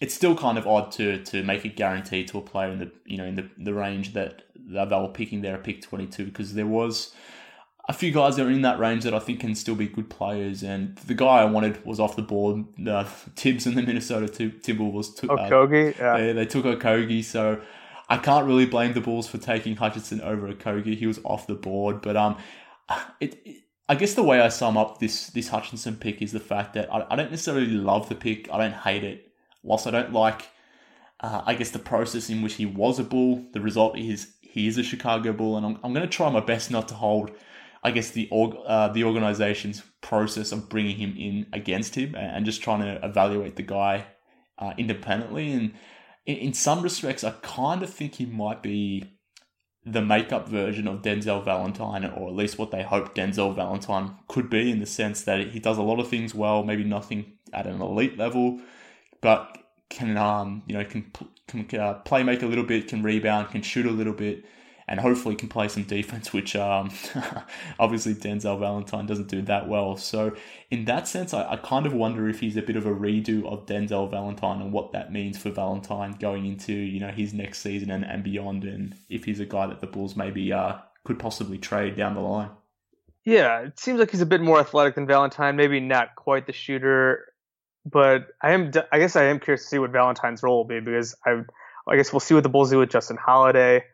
it's 0.00 0.14
still 0.14 0.36
kind 0.36 0.56
of 0.56 0.68
odd 0.68 0.92
to 0.92 1.24
to 1.24 1.42
make 1.42 1.64
a 1.64 1.68
guarantee 1.68 2.22
to 2.26 2.38
a 2.38 2.42
player 2.42 2.70
in 2.70 2.78
the 2.78 2.92
you 3.04 3.16
know 3.16 3.24
in 3.24 3.34
the, 3.34 3.50
the 3.58 3.74
range 3.74 4.12
that, 4.12 4.42
they 4.54 4.84
were 4.84 5.08
picking 5.08 5.42
there 5.42 5.54
at 5.54 5.64
pick 5.64 5.82
22 5.82 6.24
because 6.26 6.54
there 6.54 6.66
was 6.66 7.12
a 7.88 7.92
few 7.92 8.12
guys 8.12 8.36
that 8.36 8.46
are 8.46 8.50
in 8.50 8.62
that 8.62 8.78
range 8.78 9.02
that 9.02 9.12
I 9.12 9.18
think 9.18 9.40
can 9.40 9.56
still 9.56 9.74
be 9.74 9.88
good 9.88 10.08
players 10.08 10.62
and 10.62 10.96
the 10.98 11.14
guy 11.14 11.42
I 11.42 11.44
wanted 11.44 11.84
was 11.84 11.98
off 11.98 12.14
the 12.14 12.22
board 12.22 12.64
uh, 12.88 13.04
Thibs 13.36 13.66
and 13.66 13.76
the 13.76 13.82
Minnesota 13.82 14.26
Timberwolves 14.26 15.16
took 15.16 15.30
Okogie 15.30 16.00
uh, 16.00 16.04
yeah. 16.04 16.16
they, 16.18 16.32
they 16.32 16.46
took 16.46 16.64
Okogie 16.64 17.24
so 17.24 17.60
I 18.08 18.18
can't 18.18 18.46
really 18.46 18.66
blame 18.66 18.92
the 18.92 19.00
Bulls 19.00 19.28
for 19.28 19.38
taking 19.38 19.76
Hutchison 19.76 20.20
over 20.20 20.52
Okogie. 20.52 20.96
He 20.96 21.06
was 21.06 21.20
off 21.24 21.46
the 21.46 21.54
board 21.54 22.02
but 22.02 22.16
um 22.16 22.36
it, 23.20 23.40
it 23.44 23.64
I 23.88 23.96
guess 23.96 24.14
the 24.14 24.22
way 24.22 24.40
I 24.40 24.48
sum 24.48 24.76
up 24.76 24.98
this 24.98 25.28
this 25.28 25.48
Hutchison 25.48 25.96
pick 25.96 26.22
is 26.22 26.32
the 26.32 26.40
fact 26.40 26.74
that 26.74 26.92
I, 26.92 27.06
I 27.10 27.16
don't 27.16 27.30
necessarily 27.30 27.66
love 27.66 28.08
the 28.08 28.14
pick. 28.14 28.48
I 28.50 28.58
don't 28.58 28.72
hate 28.72 29.04
it. 29.04 29.30
Whilst 29.62 29.86
I 29.86 29.90
don't 29.90 30.12
like, 30.12 30.48
uh, 31.20 31.42
I 31.44 31.54
guess, 31.54 31.70
the 31.70 31.78
process 31.78 32.30
in 32.30 32.42
which 32.42 32.54
he 32.54 32.66
was 32.66 32.98
a 32.98 33.04
Bull, 33.04 33.44
the 33.52 33.60
result 33.60 33.98
is 33.98 34.34
he 34.42 34.66
is 34.66 34.78
a 34.78 34.82
Chicago 34.82 35.32
Bull, 35.32 35.56
and 35.56 35.66
I'm, 35.66 35.78
I'm 35.82 35.92
going 35.92 36.06
to 36.06 36.16
try 36.16 36.30
my 36.30 36.40
best 36.40 36.70
not 36.70 36.88
to 36.88 36.94
hold, 36.94 37.30
I 37.82 37.90
guess, 37.90 38.10
the 38.10 38.28
org, 38.30 38.56
uh, 38.66 38.88
the 38.88 39.04
organization's 39.04 39.82
process 40.00 40.52
of 40.52 40.68
bringing 40.68 40.96
him 40.96 41.14
in 41.18 41.46
against 41.52 41.94
him, 41.94 42.14
and 42.14 42.44
just 42.44 42.62
trying 42.62 42.80
to 42.80 43.04
evaluate 43.04 43.56
the 43.56 43.62
guy 43.62 44.06
uh, 44.58 44.72
independently. 44.78 45.52
And 45.52 45.72
in, 46.26 46.36
in 46.36 46.54
some 46.54 46.82
respects, 46.82 47.24
I 47.24 47.32
kind 47.42 47.82
of 47.82 47.90
think 47.90 48.14
he 48.14 48.26
might 48.26 48.62
be 48.62 49.04
the 49.84 50.02
makeup 50.02 50.48
version 50.48 50.88
of 50.88 51.02
Denzel 51.02 51.44
Valentine, 51.44 52.04
or 52.06 52.28
at 52.28 52.34
least 52.34 52.58
what 52.58 52.70
they 52.70 52.82
hope 52.82 53.14
Denzel 53.14 53.54
Valentine 53.54 54.16
could 54.28 54.48
be, 54.48 54.70
in 54.70 54.80
the 54.80 54.86
sense 54.86 55.22
that 55.22 55.48
he 55.48 55.60
does 55.60 55.76
a 55.76 55.82
lot 55.82 56.00
of 56.00 56.08
things 56.08 56.34
well, 56.34 56.64
maybe 56.64 56.84
nothing 56.84 57.34
at 57.52 57.66
an 57.66 57.80
elite 57.80 58.16
level, 58.16 58.60
but 59.20 59.58
can 59.90 60.16
um 60.16 60.62
you 60.66 60.74
know 60.74 60.84
can 60.84 61.12
can 61.46 61.78
uh, 61.78 61.94
play 61.94 62.22
make 62.22 62.42
a 62.42 62.46
little 62.46 62.64
bit, 62.64 62.88
can 62.88 63.02
rebound, 63.02 63.50
can 63.50 63.62
shoot 63.62 63.86
a 63.86 63.90
little 63.90 64.14
bit, 64.14 64.44
and 64.86 65.00
hopefully 65.00 65.34
can 65.34 65.48
play 65.48 65.68
some 65.68 65.84
defense, 65.84 66.32
which 66.32 66.56
um 66.56 66.90
obviously 67.78 68.14
Denzel 68.14 68.58
Valentine 68.58 69.06
doesn't 69.06 69.28
do 69.28 69.42
that 69.42 69.68
well. 69.68 69.96
So 69.96 70.34
in 70.70 70.84
that 70.86 71.08
sense, 71.08 71.34
I, 71.34 71.52
I 71.52 71.56
kind 71.56 71.86
of 71.86 71.92
wonder 71.92 72.28
if 72.28 72.40
he's 72.40 72.56
a 72.56 72.62
bit 72.62 72.76
of 72.76 72.86
a 72.86 72.94
redo 72.94 73.46
of 73.46 73.66
Denzel 73.66 74.10
Valentine 74.10 74.60
and 74.60 74.72
what 74.72 74.92
that 74.92 75.12
means 75.12 75.38
for 75.38 75.50
Valentine 75.50 76.12
going 76.12 76.46
into 76.46 76.72
you 76.72 77.00
know 77.00 77.10
his 77.10 77.32
next 77.32 77.60
season 77.60 77.90
and, 77.90 78.04
and 78.04 78.22
beyond, 78.22 78.64
and 78.64 78.94
if 79.08 79.24
he's 79.24 79.40
a 79.40 79.46
guy 79.46 79.66
that 79.66 79.80
the 79.80 79.86
Bulls 79.86 80.16
maybe 80.16 80.52
uh 80.52 80.76
could 81.04 81.18
possibly 81.18 81.58
trade 81.58 81.96
down 81.96 82.14
the 82.14 82.20
line. 82.20 82.50
Yeah, 83.24 83.60
it 83.60 83.78
seems 83.78 83.98
like 83.98 84.10
he's 84.10 84.20
a 84.20 84.26
bit 84.26 84.42
more 84.42 84.60
athletic 84.60 84.96
than 84.96 85.06
Valentine. 85.06 85.56
Maybe 85.56 85.80
not 85.80 86.14
quite 86.14 86.46
the 86.46 86.52
shooter 86.52 87.26
but 87.84 88.28
I 88.40 88.52
am 88.52 88.72
I 88.92 88.98
guess 88.98 89.16
I 89.16 89.24
am 89.24 89.40
curious 89.40 89.62
to 89.62 89.68
see 89.68 89.78
what 89.78 89.90
Valentine's 89.90 90.42
role 90.42 90.58
will 90.58 90.64
be 90.64 90.80
because 90.80 91.14
I 91.24 91.42
I 91.86 91.96
guess 91.96 92.12
we'll 92.12 92.20
see 92.20 92.34
what 92.34 92.42
the 92.42 92.48
Bulls 92.48 92.70
do 92.70 92.78
with 92.78 92.90
Justin 92.90 93.18
Holiday. 93.18 93.84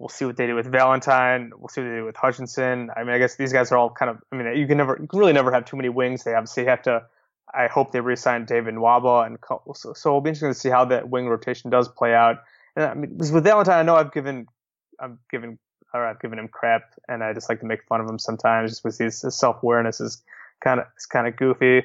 We'll 0.00 0.08
see 0.08 0.24
what 0.24 0.38
they 0.38 0.46
do 0.46 0.54
with 0.54 0.66
Valentine. 0.66 1.52
We'll 1.56 1.68
see 1.68 1.82
what 1.82 1.88
they 1.88 1.96
do 1.96 2.06
with 2.06 2.16
Hutchison. 2.16 2.90
I 2.96 3.04
mean, 3.04 3.14
I 3.14 3.18
guess 3.18 3.36
these 3.36 3.52
guys 3.52 3.70
are 3.70 3.76
all 3.76 3.90
kind 3.90 4.10
of. 4.10 4.18
I 4.32 4.36
mean, 4.36 4.56
you 4.56 4.66
can 4.66 4.78
never, 4.78 4.98
you 5.00 5.06
can 5.06 5.18
really 5.18 5.34
never 5.34 5.52
have 5.52 5.66
too 5.66 5.76
many 5.76 5.90
wings. 5.90 6.24
They 6.24 6.34
obviously 6.34 6.64
have 6.64 6.82
to. 6.82 7.04
I 7.52 7.66
hope 7.66 7.92
they 7.92 8.00
resign 8.00 8.46
David 8.46 8.74
Nwaba, 8.76 9.26
and 9.26 9.36
so, 9.74 9.92
so 9.92 10.08
it'll 10.08 10.20
be 10.20 10.30
interesting 10.30 10.50
to 10.50 10.58
see 10.58 10.70
how 10.70 10.86
that 10.86 11.10
wing 11.10 11.28
rotation 11.28 11.68
does 11.68 11.88
play 11.88 12.14
out. 12.14 12.38
And 12.76 12.84
I 12.84 12.94
mean, 12.94 13.18
with 13.18 13.44
Valentine, 13.44 13.78
I 13.78 13.82
know 13.82 13.96
I've 13.96 14.12
given, 14.12 14.46
I've 15.00 15.18
given, 15.30 15.58
or 15.92 16.06
I've 16.06 16.20
given 16.20 16.38
him 16.38 16.48
crap, 16.48 16.84
and 17.08 17.22
I 17.24 17.34
just 17.34 17.48
like 17.48 17.60
to 17.60 17.66
make 17.66 17.84
fun 17.84 18.00
of 18.00 18.08
him 18.08 18.18
sometimes, 18.18 18.70
just 18.70 18.84
with 18.84 18.96
his, 18.96 19.20
his 19.20 19.36
self 19.36 19.62
awareness 19.62 20.00
is 20.00 20.22
kind 20.62 20.80
of, 20.80 20.86
is 20.96 21.06
kind 21.06 21.26
of 21.26 21.36
goofy 21.36 21.82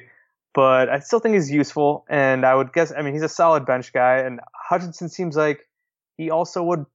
but 0.56 0.88
I 0.88 1.00
still 1.00 1.18
think 1.18 1.34
he's 1.34 1.50
useful. 1.50 2.06
And 2.08 2.46
I 2.46 2.54
would 2.54 2.72
guess, 2.72 2.90
I 2.90 3.02
mean, 3.02 3.12
he's 3.12 3.22
a 3.22 3.28
solid 3.28 3.66
bench 3.66 3.92
guy. 3.92 4.20
And 4.20 4.40
Hutchison 4.54 5.10
seems 5.10 5.36
like 5.36 5.68
he 6.16 6.30
also 6.30 6.62
would 6.62 6.86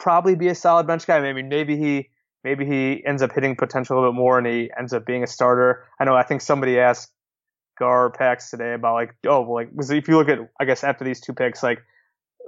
probably 0.00 0.34
be 0.34 0.48
a 0.48 0.54
solid 0.54 0.86
bench 0.88 1.06
guy. 1.06 1.20
Maybe, 1.20 1.42
maybe 1.44 1.76
he, 1.76 2.08
maybe 2.42 2.66
he 2.66 3.04
ends 3.06 3.22
up 3.22 3.32
hitting 3.32 3.54
potential 3.54 3.94
a 3.94 3.96
little 3.98 4.12
bit 4.12 4.16
more 4.16 4.38
and 4.38 4.46
he 4.46 4.70
ends 4.76 4.92
up 4.92 5.06
being 5.06 5.22
a 5.22 5.28
starter. 5.28 5.84
I 6.00 6.04
know, 6.04 6.16
I 6.16 6.24
think 6.24 6.40
somebody 6.40 6.80
asked 6.80 7.12
Gar 7.78 8.10
Pax 8.10 8.50
today 8.50 8.72
about 8.72 8.94
like, 8.94 9.14
oh, 9.26 9.42
well, 9.42 9.54
like, 9.54 9.68
if 9.78 10.08
you 10.08 10.16
look 10.16 10.28
at, 10.28 10.38
I 10.58 10.64
guess 10.64 10.82
after 10.82 11.04
these 11.04 11.20
two 11.20 11.34
picks, 11.34 11.62
like, 11.62 11.82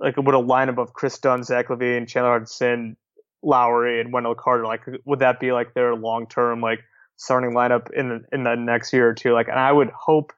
like 0.00 0.16
would 0.16 0.34
a 0.34 0.38
lineup 0.38 0.78
of 0.78 0.94
Kris 0.94 1.18
Dunn, 1.18 1.44
Zach 1.44 1.68
LaVine, 1.68 2.08
Chandler 2.08 2.38
Hutchison 2.38 2.96
Lauri 3.42 4.00
and 4.00 4.12
Wendell 4.12 4.34
Carter? 4.34 4.64
Like, 4.64 4.80
would 5.04 5.20
that 5.20 5.38
be 5.38 5.52
like 5.52 5.74
their 5.74 5.94
long 5.94 6.26
term 6.26 6.60
like 6.60 6.80
starting 7.16 7.52
lineup 7.52 7.92
in 7.92 8.08
the, 8.08 8.24
in 8.32 8.44
the 8.44 8.54
next 8.54 8.92
year 8.92 9.08
or 9.10 9.14
two? 9.14 9.32
Like, 9.32 9.48
and 9.48 9.58
I 9.58 9.70
would 9.70 9.90
hope 9.90 10.32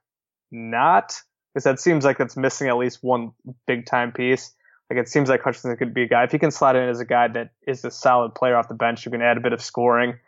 not, 0.50 1.20
because 1.55 1.64
that 1.64 1.81
seems 1.81 2.05
like 2.05 2.18
that's 2.18 2.37
missing 2.37 2.68
at 2.68 2.77
least 2.77 2.98
one 3.03 3.31
big 3.66 3.87
time 3.87 4.12
piece. 4.12 4.53
Like 4.90 4.99
it 4.99 5.09
seems 5.09 5.29
like 5.29 5.42
Hutchison 5.42 5.77
could 5.77 5.94
be 5.94 6.03
a 6.03 6.09
guy 6.09 6.25
if 6.25 6.33
he 6.33 6.38
can 6.38 6.51
slide 6.51 6.77
in 6.77 6.88
as 6.88 7.01
a 7.01 7.05
guy 7.05 7.29
that 7.29 7.51
is 7.66 7.85
a 7.85 7.90
solid 7.90 8.35
player 8.35 8.57
off 8.57 8.68
the 8.68 8.75
bench 8.75 9.05
who 9.05 9.11
can 9.11 9.23
add 9.23 9.37
a 9.37 9.40
bit 9.40 9.53
of 9.53 9.62
scoring, 9.62 10.18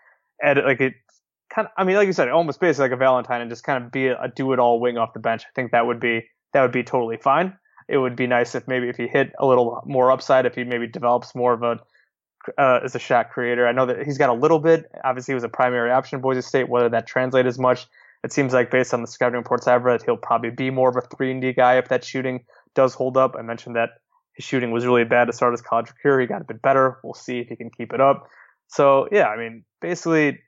add 0.42 0.58
like 0.64 0.80
it 0.80 0.94
kind 1.52 1.66
of. 1.66 1.72
I 1.76 1.84
mean, 1.84 1.96
like 1.96 2.06
you 2.06 2.12
said, 2.12 2.28
almost 2.28 2.60
basically 2.60 2.84
like 2.84 2.92
a 2.92 2.96
Valentine 2.96 3.42
and 3.42 3.50
just 3.50 3.64
kind 3.64 3.84
of 3.84 3.92
be 3.92 4.06
a, 4.08 4.20
a 4.20 4.28
do 4.28 4.52
it 4.52 4.58
all 4.58 4.80
wing 4.80 4.96
off 4.96 5.12
the 5.12 5.20
bench. 5.20 5.42
I 5.44 5.52
think 5.54 5.72
that 5.72 5.86
would 5.86 6.00
be 6.00 6.26
that 6.52 6.62
would 6.62 6.72
be 6.72 6.82
totally 6.82 7.18
fine. 7.18 7.56
It 7.88 7.98
would 7.98 8.16
be 8.16 8.26
nice 8.26 8.54
if 8.54 8.66
maybe 8.66 8.88
if 8.88 8.96
he 8.96 9.06
hit 9.06 9.32
a 9.38 9.46
little 9.46 9.82
more 9.86 10.10
upside, 10.10 10.46
if 10.46 10.54
he 10.54 10.64
maybe 10.64 10.86
develops 10.86 11.34
more 11.34 11.52
of 11.52 11.62
a 11.62 11.78
uh, 12.58 12.80
as 12.82 12.94
a 12.94 12.98
shot 12.98 13.30
creator. 13.30 13.66
I 13.66 13.72
know 13.72 13.86
that 13.86 14.04
he's 14.04 14.18
got 14.18 14.30
a 14.30 14.34
little 14.34 14.58
bit. 14.58 14.90
Obviously, 15.04 15.32
he 15.32 15.34
was 15.34 15.44
a 15.44 15.48
primary 15.48 15.90
option 15.90 16.16
in 16.16 16.22
Boise 16.22 16.42
State. 16.42 16.68
Whether 16.68 16.88
that 16.90 17.06
translates 17.06 17.46
as 17.46 17.58
much, 17.58 17.86
it 18.24 18.32
seems 18.32 18.52
like 18.52 18.70
based 18.70 18.94
on 18.94 19.02
the 19.02 19.06
scouting 19.06 19.36
reports 19.36 19.66
I've 19.66 19.84
read, 19.84 20.02
he'll 20.02 20.16
probably 20.16 20.50
be 20.50 20.70
more 20.70 20.88
of 20.88 20.96
a 20.96 21.02
three 21.02 21.30
and 21.30 21.42
D 21.42 21.52
guy 21.52 21.78
if 21.78 21.88
that 21.88 22.04
shooting 22.04 22.44
does 22.74 22.94
hold 22.94 23.16
up. 23.16 23.36
I 23.38 23.42
mentioned 23.42 23.76
that 23.76 23.90
his 24.36 24.44
shooting 24.44 24.70
was 24.70 24.84
really 24.84 25.04
bad 25.04 25.26
to 25.26 25.32
start 25.32 25.52
his 25.52 25.62
college 25.62 25.88
career. 26.00 26.20
He 26.20 26.26
got 26.26 26.42
a 26.42 26.44
bit 26.44 26.62
better. 26.62 26.98
We'll 27.02 27.14
see 27.14 27.40
if 27.40 27.48
he 27.48 27.56
can 27.56 27.70
keep 27.70 27.92
it 27.92 28.00
up. 28.00 28.28
So 28.68 29.08
yeah, 29.10 29.28
I 29.28 29.36
mean, 29.36 29.64
basically, 29.80 30.38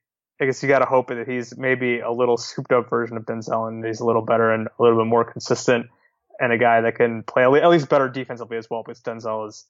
I 0.41 0.45
guess 0.45 0.63
you 0.63 0.69
got 0.69 0.81
to 0.81 0.87
hope 0.87 1.09
that 1.09 1.27
he's 1.27 1.57
maybe 1.57 2.01
a 2.01 2.11
little 2.11 2.37
souped 2.37 2.73
up 2.73 2.91
version 2.91 3.17
of 3.17 3.25
Denzel 3.25 3.67
and 3.67 3.85
he's 3.85 4.01
a 4.01 4.05
little 4.05 4.23
better 4.23 4.53
and 4.53 4.69
a 4.79 4.83
little 4.83 4.99
bit 4.99 5.07
more 5.07 5.25
consistent 5.25 5.87
and 6.39 6.53
a 6.53 6.59
guy 6.59 6.81
that 6.83 6.95
can 6.97 7.23
play 7.25 7.45
at 7.45 7.71
least 7.71 7.89
better 7.89 8.09
defensively 8.09 8.57
as 8.57 8.69
well. 8.71 8.83
Because 8.85 9.01
Denzel 9.01 9.49
is 9.49 9.65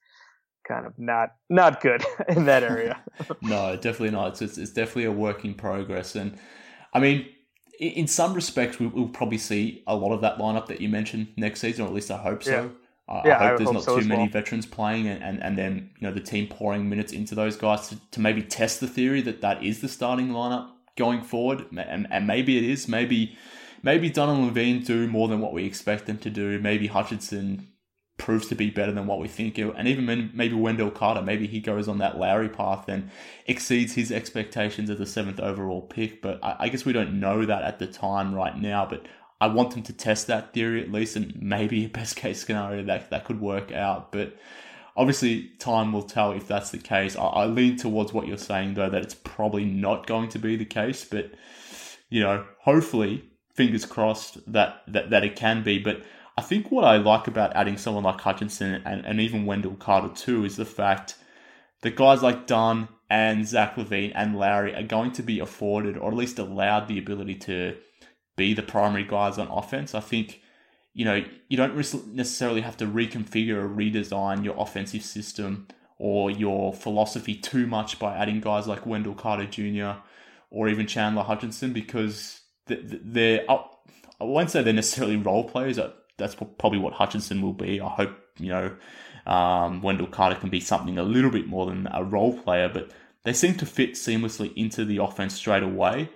kind 0.67 0.85
of 0.85 0.99
not 0.99 1.31
not 1.49 1.81
good 1.81 2.05
in 2.29 2.45
that 2.47 2.63
area. 2.63 3.01
no, 3.43 3.77
definitely 3.77 4.11
not. 4.11 4.33
It's, 4.33 4.43
it's, 4.43 4.59
it's 4.59 4.73
definitely 4.73 5.05
a 5.05 5.13
work 5.13 5.45
in 5.45 5.55
progress, 5.55 6.15
and 6.15 6.39
I 6.93 7.01
mean, 7.01 7.27
in 7.79 8.07
some 8.07 8.35
respects, 8.35 8.79
we, 8.79 8.87
will 8.87 9.09
probably 9.09 9.39
see 9.39 9.83
a 9.87 9.95
lot 9.95 10.13
of 10.13 10.21
that 10.23 10.39
lineup 10.39 10.67
that 10.67 10.81
you 10.81 10.89
mentioned 10.89 11.29
next 11.37 11.61
season, 11.61 11.85
or 11.85 11.89
at 11.89 11.95
least 11.95 12.11
I 12.11 12.19
hope 12.19 12.43
so. 12.43 12.51
Yeah. 12.51 12.69
Uh, 13.09 13.23
yeah, 13.25 13.39
I 13.39 13.45
hope 13.45 13.53
I 13.53 13.57
there's 13.57 13.67
hope 13.69 13.75
not 13.75 13.83
so 13.85 14.01
too 14.01 14.07
many 14.07 14.25
well. 14.25 14.31
veterans 14.33 14.67
playing, 14.67 15.09
and, 15.09 15.23
and, 15.23 15.43
and 15.43 15.57
then 15.57 15.91
you 15.99 16.07
know 16.07 16.13
the 16.13 16.21
team 16.21 16.47
pouring 16.47 16.89
minutes 16.89 17.13
into 17.13 17.35
those 17.35 17.57
guys 17.57 17.89
to, 17.89 17.97
to 18.11 18.21
maybe 18.21 18.43
test 18.43 18.81
the 18.81 18.87
theory 18.87 19.23
that 19.23 19.41
that 19.41 19.65
is 19.65 19.81
the 19.81 19.89
starting 19.89 20.29
lineup 20.29 20.69
going 20.97 21.23
forward, 21.23 21.65
and, 21.75 22.07
and 22.11 22.27
maybe 22.27 22.59
it 22.59 22.65
is. 22.65 22.87
Maybe 22.87 23.39
maybe 23.83 24.11
Dunn 24.11 24.29
and 24.29 24.55
LaVine 24.55 24.85
do 24.85 25.07
more 25.07 25.29
than 25.29 25.41
what 25.41 25.55
we 25.55 25.65
expect 25.65 26.07
them 26.07 26.19
to 26.19 26.29
do. 26.29 26.61
Maybe 26.61 26.89
Hutchison 26.89 27.69
proves 28.19 28.49
to 28.49 28.55
be 28.55 28.69
better 28.69 28.93
than 28.93 29.07
what 29.07 29.21
we 29.21 29.29
think, 29.29 29.57
and 29.57 29.89
even 29.89 30.31
maybe 30.35 30.55
Wendell 30.55 30.91
Carter, 30.91 31.23
maybe 31.23 31.47
he 31.47 31.61
goes 31.61 31.89
on 31.89 31.99
that 31.99 32.19
Lauri 32.19 32.49
path 32.49 32.89
and 32.89 33.11
exceeds 33.47 33.95
his 33.95 34.13
expectations 34.13 34.91
as 34.91 34.99
the 34.99 35.07
seventh 35.07 35.41
overall 35.41 35.83
pick. 35.83 36.21
But 36.21 36.45
I, 36.45 36.57
I 36.59 36.69
guess 36.69 36.85
we 36.85 36.93
don't 36.93 37.21
know 37.21 37.47
that 37.47 37.63
at 37.63 37.79
the 37.79 37.87
time 37.87 38.35
right 38.35 38.59
now. 38.59 38.85
But 38.85 39.07
I 39.41 39.47
want 39.47 39.71
them 39.73 39.83
to 39.85 39.93
test 39.93 40.27
that 40.27 40.53
theory 40.53 40.83
at 40.83 40.91
least, 40.91 41.17
and 41.17 41.41
maybe 41.41 41.85
a 41.85 41.89
best 41.89 42.17
case 42.17 42.45
scenario 42.45 42.83
that 42.85 43.11
that 43.11 43.25
could 43.25 43.41
work 43.41 43.71
out. 43.73 44.11
But 44.11 44.37
obviously, 44.97 45.51
time 45.59 45.93
will 45.93 46.03
tell 46.03 46.33
if 46.33 46.49
that's 46.49 46.71
the 46.71 46.79
case. 46.79 47.17
I, 47.17 47.23
I 47.23 47.47
lean 47.47 47.77
towards 47.77 48.13
what 48.13 48.27
you're 48.27 48.37
saying 48.37 48.75
though 48.75 48.91
that 48.91 49.03
it's 49.03 49.15
probably 49.15 49.65
not 49.65 50.07
going 50.07 50.29
to 50.31 50.39
be 50.39 50.57
the 50.57 50.65
case. 50.65 51.05
But 51.05 51.33
you 52.09 52.23
know, 52.23 52.45
hopefully, 52.61 53.25
fingers 53.55 53.87
crossed 53.87 54.53
that 54.53 54.83
that, 54.89 55.11
that 55.11 55.25
it 55.25 55.37
can 55.37 55.63
be. 55.63 55.79
But 55.79 56.03
I 56.37 56.43
think 56.43 56.71
what 56.71 56.85
I 56.85 56.97
like 56.97 57.27
about 57.27 57.57
adding 57.57 57.77
someone 57.77 58.05
like 58.05 58.21
Hutchison 58.21 58.83
and, 58.85 59.05
and 59.05 59.21
even 59.21 59.47
Wendell 59.47 59.75
Carter 59.75 60.15
too 60.15 60.45
is 60.45 60.57
the 60.57 60.65
fact 60.65 61.17
that 61.83 61.97
guys 61.97 62.23
like 62.23 62.47
Dunn 62.47 62.89
and 63.11 63.47
Zach 63.47 63.77
LaVine 63.77 64.13
and 64.15 64.37
Lauri 64.37 64.75
are 64.75 64.83
going 64.83 65.13
to 65.13 65.23
be 65.23 65.41
afforded 65.41 65.97
or 65.97 66.11
at 66.11 66.17
least 66.17 66.39
allowed 66.39 66.89
the 66.89 66.99
ability 66.99 67.35
to 67.37 67.77
be 68.39 68.55
the 68.55 68.63
primary 68.63 69.05
guys 69.05 69.37
on 69.37 69.49
offense. 69.49 69.95
I 69.95 70.01
think, 70.01 70.41
you 70.95 71.05
know, 71.05 71.23
you 71.49 71.57
don't 71.59 71.77
necessarily 72.15 72.63
have 72.63 72.79
to 72.79 72.87
reconfigure 72.87 73.57
or 73.57 73.69
redesign 73.69 74.43
your 74.45 74.55
offensive 74.57 75.03
system 75.03 75.69
or 75.99 76.31
your 76.31 76.73
philosophy 76.73 77.35
too 77.35 77.67
much 77.67 77.99
by 77.99 78.17
adding 78.17 78.41
guys 78.41 78.67
like 78.67 78.87
Wendell 78.87 79.15
Carter 79.15 79.45
Jr. 79.45 80.01
or 80.51 80.69
even 80.69 80.87
Chandler 80.87 81.25
Hutchison 81.25 81.75
because 81.75 82.41
they're, 82.67 83.45
I 83.51 84.25
won't 84.25 84.51
say 84.51 84.63
they're 84.63 84.73
necessarily 84.73 85.17
role 85.17 85.45
players. 85.45 85.79
That's 86.17 86.35
probably 86.35 86.79
what 86.79 86.95
Hutchison 86.95 87.43
will 87.43 87.53
be. 87.53 87.81
I 87.81 87.89
hope, 87.89 88.17
you 88.39 88.49
know, 88.49 88.77
um, 89.27 89.83
Wendell 89.83 90.07
Carter 90.07 90.37
can 90.37 90.49
be 90.49 90.61
something 90.61 90.97
a 90.97 91.03
little 91.03 91.31
bit 91.31 91.47
more 91.47 91.67
than 91.67 91.87
a 91.93 92.03
role 92.03 92.39
player, 92.39 92.69
but 92.69 92.91
they 93.25 93.33
seem 93.35 93.55
to 93.57 93.67
fit 93.67 93.93
seamlessly 93.93 94.55
into 94.57 94.85
the 94.85 94.99
offense 94.99 95.35
straight 95.35 95.63
away, 95.63 96.09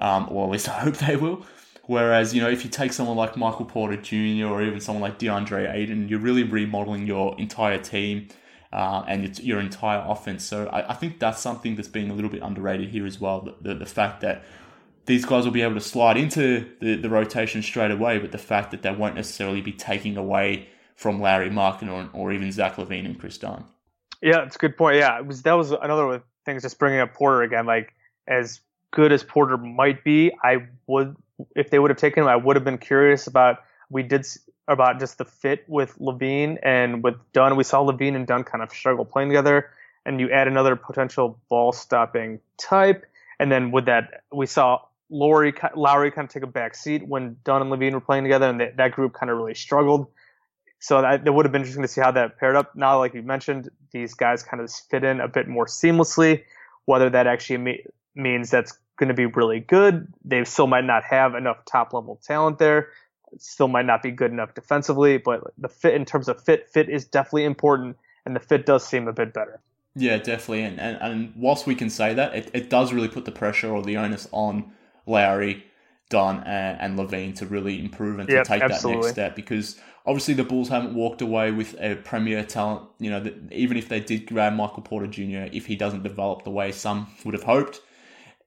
um, 0.00 0.28
or 0.30 0.46
at 0.46 0.50
least 0.50 0.68
I 0.70 0.80
hope 0.80 0.96
they 0.96 1.16
will. 1.16 1.44
Whereas, 1.86 2.34
you 2.34 2.40
know, 2.40 2.48
if 2.48 2.64
you 2.64 2.70
take 2.70 2.92
someone 2.92 3.16
like 3.16 3.36
Michael 3.36 3.66
Porter 3.66 3.96
Jr. 3.96 4.46
or 4.46 4.62
even 4.62 4.80
someone 4.80 5.02
like 5.02 5.18
DeAndre 5.18 5.72
Ayton, 5.72 6.08
you're 6.08 6.18
really 6.20 6.42
remodeling 6.42 7.06
your 7.06 7.38
entire 7.38 7.78
team 7.78 8.28
uh, 8.72 9.04
and 9.06 9.38
your 9.38 9.60
entire 9.60 10.02
offense. 10.06 10.44
So 10.44 10.66
I, 10.68 10.92
I, 10.92 10.94
think 10.94 11.20
that's 11.20 11.40
something 11.40 11.76
that's 11.76 11.88
being 11.88 12.10
a 12.10 12.14
little 12.14 12.30
bit 12.30 12.42
underrated 12.42 12.88
here 12.88 13.06
as 13.06 13.20
well. 13.20 13.42
The, 13.42 13.54
the, 13.60 13.74
the 13.80 13.86
fact 13.86 14.22
that 14.22 14.44
these 15.06 15.24
guys 15.24 15.44
will 15.44 15.52
be 15.52 15.62
able 15.62 15.74
to 15.74 15.80
slide 15.80 16.16
into 16.16 16.66
the, 16.80 16.96
the 16.96 17.10
rotation 17.10 17.62
straight 17.62 17.90
away, 17.90 18.18
but 18.18 18.32
the 18.32 18.38
fact 18.38 18.70
that 18.70 18.82
they 18.82 18.90
won't 18.90 19.14
necessarily 19.14 19.60
be 19.60 19.72
taking 19.72 20.16
away 20.16 20.68
from 20.96 21.20
Lauri 21.20 21.50
Markkanen 21.50 22.10
or, 22.14 22.18
or 22.18 22.32
even 22.32 22.50
Zach 22.50 22.76
LaVine 22.76 23.04
and 23.04 23.20
Kris 23.20 23.38
Dunn. 23.38 23.64
Yeah, 24.22 24.44
it's 24.44 24.56
a 24.56 24.58
good 24.58 24.76
point. 24.76 24.96
Yeah, 24.96 25.18
it 25.18 25.26
was 25.26 25.42
that 25.42 25.52
was 25.52 25.70
another 25.70 26.22
thing. 26.46 26.58
Just 26.58 26.78
bringing 26.78 27.00
up 27.00 27.12
Porter 27.12 27.42
again, 27.42 27.66
like 27.66 27.92
as 28.26 28.60
good 28.94 29.12
as 29.12 29.22
Porter 29.22 29.58
might 29.58 30.04
be, 30.04 30.32
I 30.42 30.66
would 30.86 31.16
if 31.56 31.70
they 31.70 31.78
would 31.78 31.90
have 31.90 31.98
taken 31.98 32.22
him, 32.22 32.28
I 32.28 32.36
would 32.36 32.56
have 32.56 32.64
been 32.64 32.78
curious 32.78 33.26
about. 33.26 33.58
We 33.90 34.02
did 34.02 34.26
about 34.66 34.98
just 34.98 35.18
the 35.18 35.24
fit 35.24 35.64
with 35.68 35.98
LaVine 35.98 36.58
and 36.62 37.02
with 37.02 37.16
Dunn. 37.32 37.56
We 37.56 37.64
saw 37.64 37.84
LaVine 37.84 38.16
and 38.16 38.26
Dunn 38.26 38.44
kind 38.44 38.62
of 38.62 38.70
struggle 38.70 39.04
playing 39.04 39.28
together, 39.28 39.70
and 40.06 40.20
you 40.20 40.30
add 40.30 40.48
another 40.48 40.76
potential 40.76 41.38
ball 41.50 41.72
stopping 41.72 42.40
type, 42.56 43.04
and 43.38 43.52
then 43.52 43.72
with 43.72 43.86
that, 43.86 44.22
we 44.32 44.46
saw 44.46 44.80
Lauri, 45.10 45.52
Lauri 45.76 46.10
kind 46.10 46.26
of 46.26 46.32
take 46.32 46.44
a 46.44 46.46
back 46.46 46.74
seat 46.74 47.06
when 47.06 47.36
Dunn 47.44 47.62
and 47.62 47.70
LaVine 47.70 47.92
were 47.92 48.00
playing 48.00 48.24
together, 48.24 48.48
and 48.48 48.60
that, 48.60 48.76
that 48.76 48.92
group 48.92 49.12
kind 49.12 49.30
of 49.30 49.36
really 49.36 49.54
struggled. 49.54 50.06
So 50.78 51.00
that, 51.02 51.24
that 51.24 51.32
would 51.32 51.44
have 51.44 51.52
been 51.52 51.62
interesting 51.62 51.82
to 51.82 51.88
see 51.88 52.00
how 52.00 52.12
that 52.12 52.38
paired 52.38 52.56
up. 52.56 52.74
Now, 52.76 52.98
like 52.98 53.14
you 53.14 53.22
mentioned, 53.22 53.70
these 53.92 54.14
guys 54.14 54.42
kind 54.42 54.62
of 54.62 54.70
fit 54.70 55.04
in 55.04 55.20
a 55.20 55.28
bit 55.28 55.48
more 55.48 55.66
seamlessly. 55.66 56.44
Whether 56.86 57.08
that 57.10 57.26
actually 57.26 57.58
me- 57.58 57.84
means 58.14 58.50
that's 58.50 58.76
going 58.96 59.08
to 59.08 59.14
be 59.14 59.26
really 59.26 59.60
good, 59.60 60.12
they 60.24 60.44
still 60.44 60.66
might 60.66 60.84
not 60.84 61.04
have 61.04 61.34
enough 61.34 61.64
top 61.64 61.92
level 61.92 62.20
talent 62.22 62.58
there. 62.58 62.88
Still 63.38 63.68
might 63.68 63.86
not 63.86 64.02
be 64.02 64.12
good 64.12 64.30
enough 64.30 64.54
defensively, 64.54 65.18
but 65.18 65.40
the 65.58 65.68
fit 65.68 65.94
in 65.94 66.04
terms 66.04 66.28
of 66.28 66.42
fit, 66.42 66.70
fit 66.70 66.88
is 66.88 67.04
definitely 67.04 67.44
important, 67.44 67.96
and 68.24 68.36
the 68.36 68.40
fit 68.40 68.64
does 68.64 68.86
seem 68.86 69.08
a 69.08 69.12
bit 69.12 69.34
better. 69.34 69.60
Yeah, 69.96 70.18
definitely. 70.18 70.62
And, 70.62 70.80
and, 70.80 70.98
and 71.00 71.32
whilst 71.36 71.66
we 71.66 71.74
can 71.74 71.90
say 71.90 72.14
that, 72.14 72.34
it, 72.34 72.50
it 72.52 72.70
does 72.70 72.92
really 72.92 73.08
put 73.08 73.24
the 73.24 73.32
pressure 73.32 73.70
or 73.70 73.82
the 73.82 73.96
onus 73.96 74.28
on 74.32 74.72
Lauri, 75.06 75.64
Dunn, 76.10 76.42
and, 76.44 76.80
and 76.80 76.98
LaVine 76.98 77.34
to 77.36 77.46
really 77.46 77.80
improve 77.80 78.18
and 78.18 78.28
to 78.28 78.34
Yep, 78.34 78.46
take 78.46 78.62
absolutely. 78.62 78.92
that 78.92 79.06
next 79.06 79.12
step 79.12 79.36
because 79.36 79.80
obviously 80.06 80.34
the 80.34 80.44
Bulls 80.44 80.68
haven't 80.68 80.94
walked 80.94 81.22
away 81.22 81.50
with 81.50 81.74
a 81.80 81.96
premier 81.96 82.44
talent. 82.44 82.88
You 82.98 83.10
know, 83.10 83.20
that 83.20 83.52
even 83.52 83.76
if 83.76 83.88
they 83.88 84.00
did 84.00 84.26
grab 84.26 84.54
Michael 84.54 84.82
Porter 84.82 85.06
Jr., 85.06 85.48
if 85.52 85.66
he 85.66 85.76
doesn't 85.76 86.02
develop 86.02 86.44
the 86.44 86.50
way 86.50 86.72
some 86.72 87.08
would 87.24 87.34
have 87.34 87.44
hoped, 87.44 87.80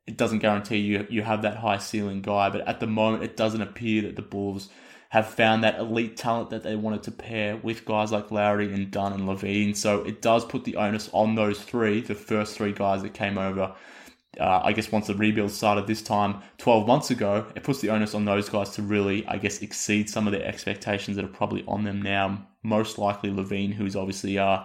it 0.07 0.17
doesn't 0.17 0.39
guarantee 0.39 0.77
you 0.77 1.05
you 1.09 1.21
have 1.21 1.41
that 1.43 1.57
high 1.57 1.77
ceiling 1.77 2.21
guy. 2.21 2.49
But 2.49 2.67
at 2.67 2.79
the 2.79 2.87
moment, 2.87 3.23
it 3.23 3.37
doesn't 3.37 3.61
appear 3.61 4.03
that 4.03 4.15
the 4.15 4.21
Bulls 4.21 4.69
have 5.09 5.27
found 5.27 5.63
that 5.63 5.79
elite 5.79 6.17
talent 6.17 6.49
that 6.49 6.63
they 6.63 6.75
wanted 6.75 7.03
to 7.03 7.11
pair 7.11 7.55
with 7.57 7.85
guys 7.85 8.11
like 8.11 8.31
Lauri 8.31 8.73
and 8.73 8.91
Dunn 8.91 9.13
and 9.13 9.23
LaVine. 9.23 9.75
So 9.75 10.03
it 10.03 10.21
does 10.21 10.43
put 10.43 10.65
the 10.65 10.75
onus 10.75 11.09
on 11.13 11.35
those 11.35 11.61
three, 11.61 12.01
the 12.01 12.15
first 12.15 12.57
three 12.57 12.73
guys 12.73 13.03
that 13.03 13.13
came 13.13 13.37
over. 13.37 13.73
Uh, 14.39 14.61
I 14.63 14.73
guess 14.73 14.91
once 14.91 15.07
the 15.07 15.15
rebuild 15.15 15.51
started 15.51 15.87
this 15.87 16.01
time 16.01 16.41
12 16.57 16.85
months 16.85 17.09
ago, 17.09 17.45
it 17.55 17.63
puts 17.63 17.79
the 17.79 17.89
onus 17.89 18.13
on 18.13 18.25
those 18.25 18.49
guys 18.49 18.71
to 18.71 18.81
really, 18.81 19.25
I 19.25 19.37
guess, 19.37 19.61
exceed 19.61 20.09
some 20.09 20.27
of 20.27 20.33
the 20.33 20.45
expectations 20.45 21.15
that 21.15 21.25
are 21.25 21.29
probably 21.29 21.63
on 21.67 21.85
them 21.85 22.01
now. 22.01 22.45
Most 22.61 22.97
likely 22.97 23.29
LaVine, 23.31 23.73
who's 23.73 23.95
obviously 23.95 24.37
uh, 24.37 24.63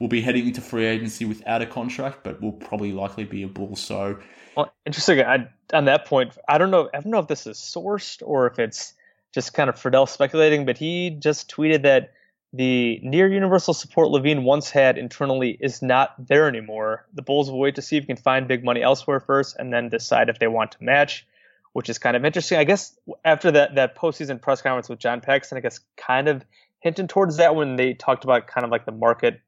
will 0.00 0.08
be 0.08 0.20
heading 0.20 0.46
into 0.48 0.60
free 0.60 0.84
agency 0.84 1.24
without 1.24 1.62
a 1.62 1.66
contract, 1.66 2.24
but 2.24 2.42
will 2.42 2.52
probably 2.52 2.92
likely 2.92 3.24
be 3.24 3.42
a 3.44 3.48
Bull. 3.48 3.76
So 3.76 4.18
Well, 4.56 4.72
interesting. 4.86 5.20
I, 5.20 5.48
on 5.72 5.84
that 5.84 6.06
point, 6.06 6.36
I 6.48 6.58
don't 6.58 6.70
know. 6.70 6.88
I 6.92 7.00
don't 7.00 7.10
know 7.12 7.18
if 7.18 7.28
this 7.28 7.46
is 7.46 7.58
sourced 7.58 8.22
or 8.24 8.46
if 8.46 8.58
it's 8.58 8.94
just 9.34 9.52
kind 9.52 9.68
of 9.68 9.76
Friedell 9.76 10.08
speculating, 10.08 10.64
but 10.64 10.78
he 10.78 11.10
just 11.10 11.50
tweeted 11.50 11.82
that 11.82 12.12
the 12.52 12.98
near 13.02 13.28
universal 13.30 13.74
support 13.74 14.08
LaVine 14.08 14.44
once 14.44 14.70
had 14.70 14.96
internally 14.96 15.50
is 15.60 15.82
not 15.82 16.14
there 16.26 16.48
anymore. 16.48 17.06
The 17.12 17.20
Bulls 17.20 17.50
will 17.50 17.58
wait 17.58 17.74
to 17.74 17.82
see 17.82 17.96
if 17.98 18.04
he 18.04 18.06
can 18.06 18.16
find 18.16 18.48
big 18.48 18.64
money 18.64 18.82
elsewhere 18.82 19.20
first, 19.20 19.56
and 19.58 19.70
then 19.70 19.90
decide 19.90 20.30
if 20.30 20.38
they 20.38 20.46
want 20.46 20.72
to 20.72 20.82
match, 20.82 21.26
which 21.74 21.90
is 21.90 21.98
kind 21.98 22.16
of 22.16 22.24
interesting. 22.24 22.58
I 22.58 22.64
guess 22.64 22.96
after 23.26 23.50
that 23.50 23.74
that 23.74 23.94
postseason 23.94 24.40
press 24.40 24.62
conference 24.62 24.88
with 24.88 25.00
John 25.00 25.20
Paxson, 25.20 25.58
I 25.58 25.60
guess 25.60 25.80
kind 25.98 26.28
of 26.28 26.42
hinting 26.80 27.08
towards 27.08 27.36
that 27.36 27.54
when 27.56 27.76
they 27.76 27.92
talked 27.92 28.24
about 28.24 28.46
kind 28.46 28.64
of 28.64 28.70
like 28.70 28.86
the 28.86 28.92
market 28.92 29.40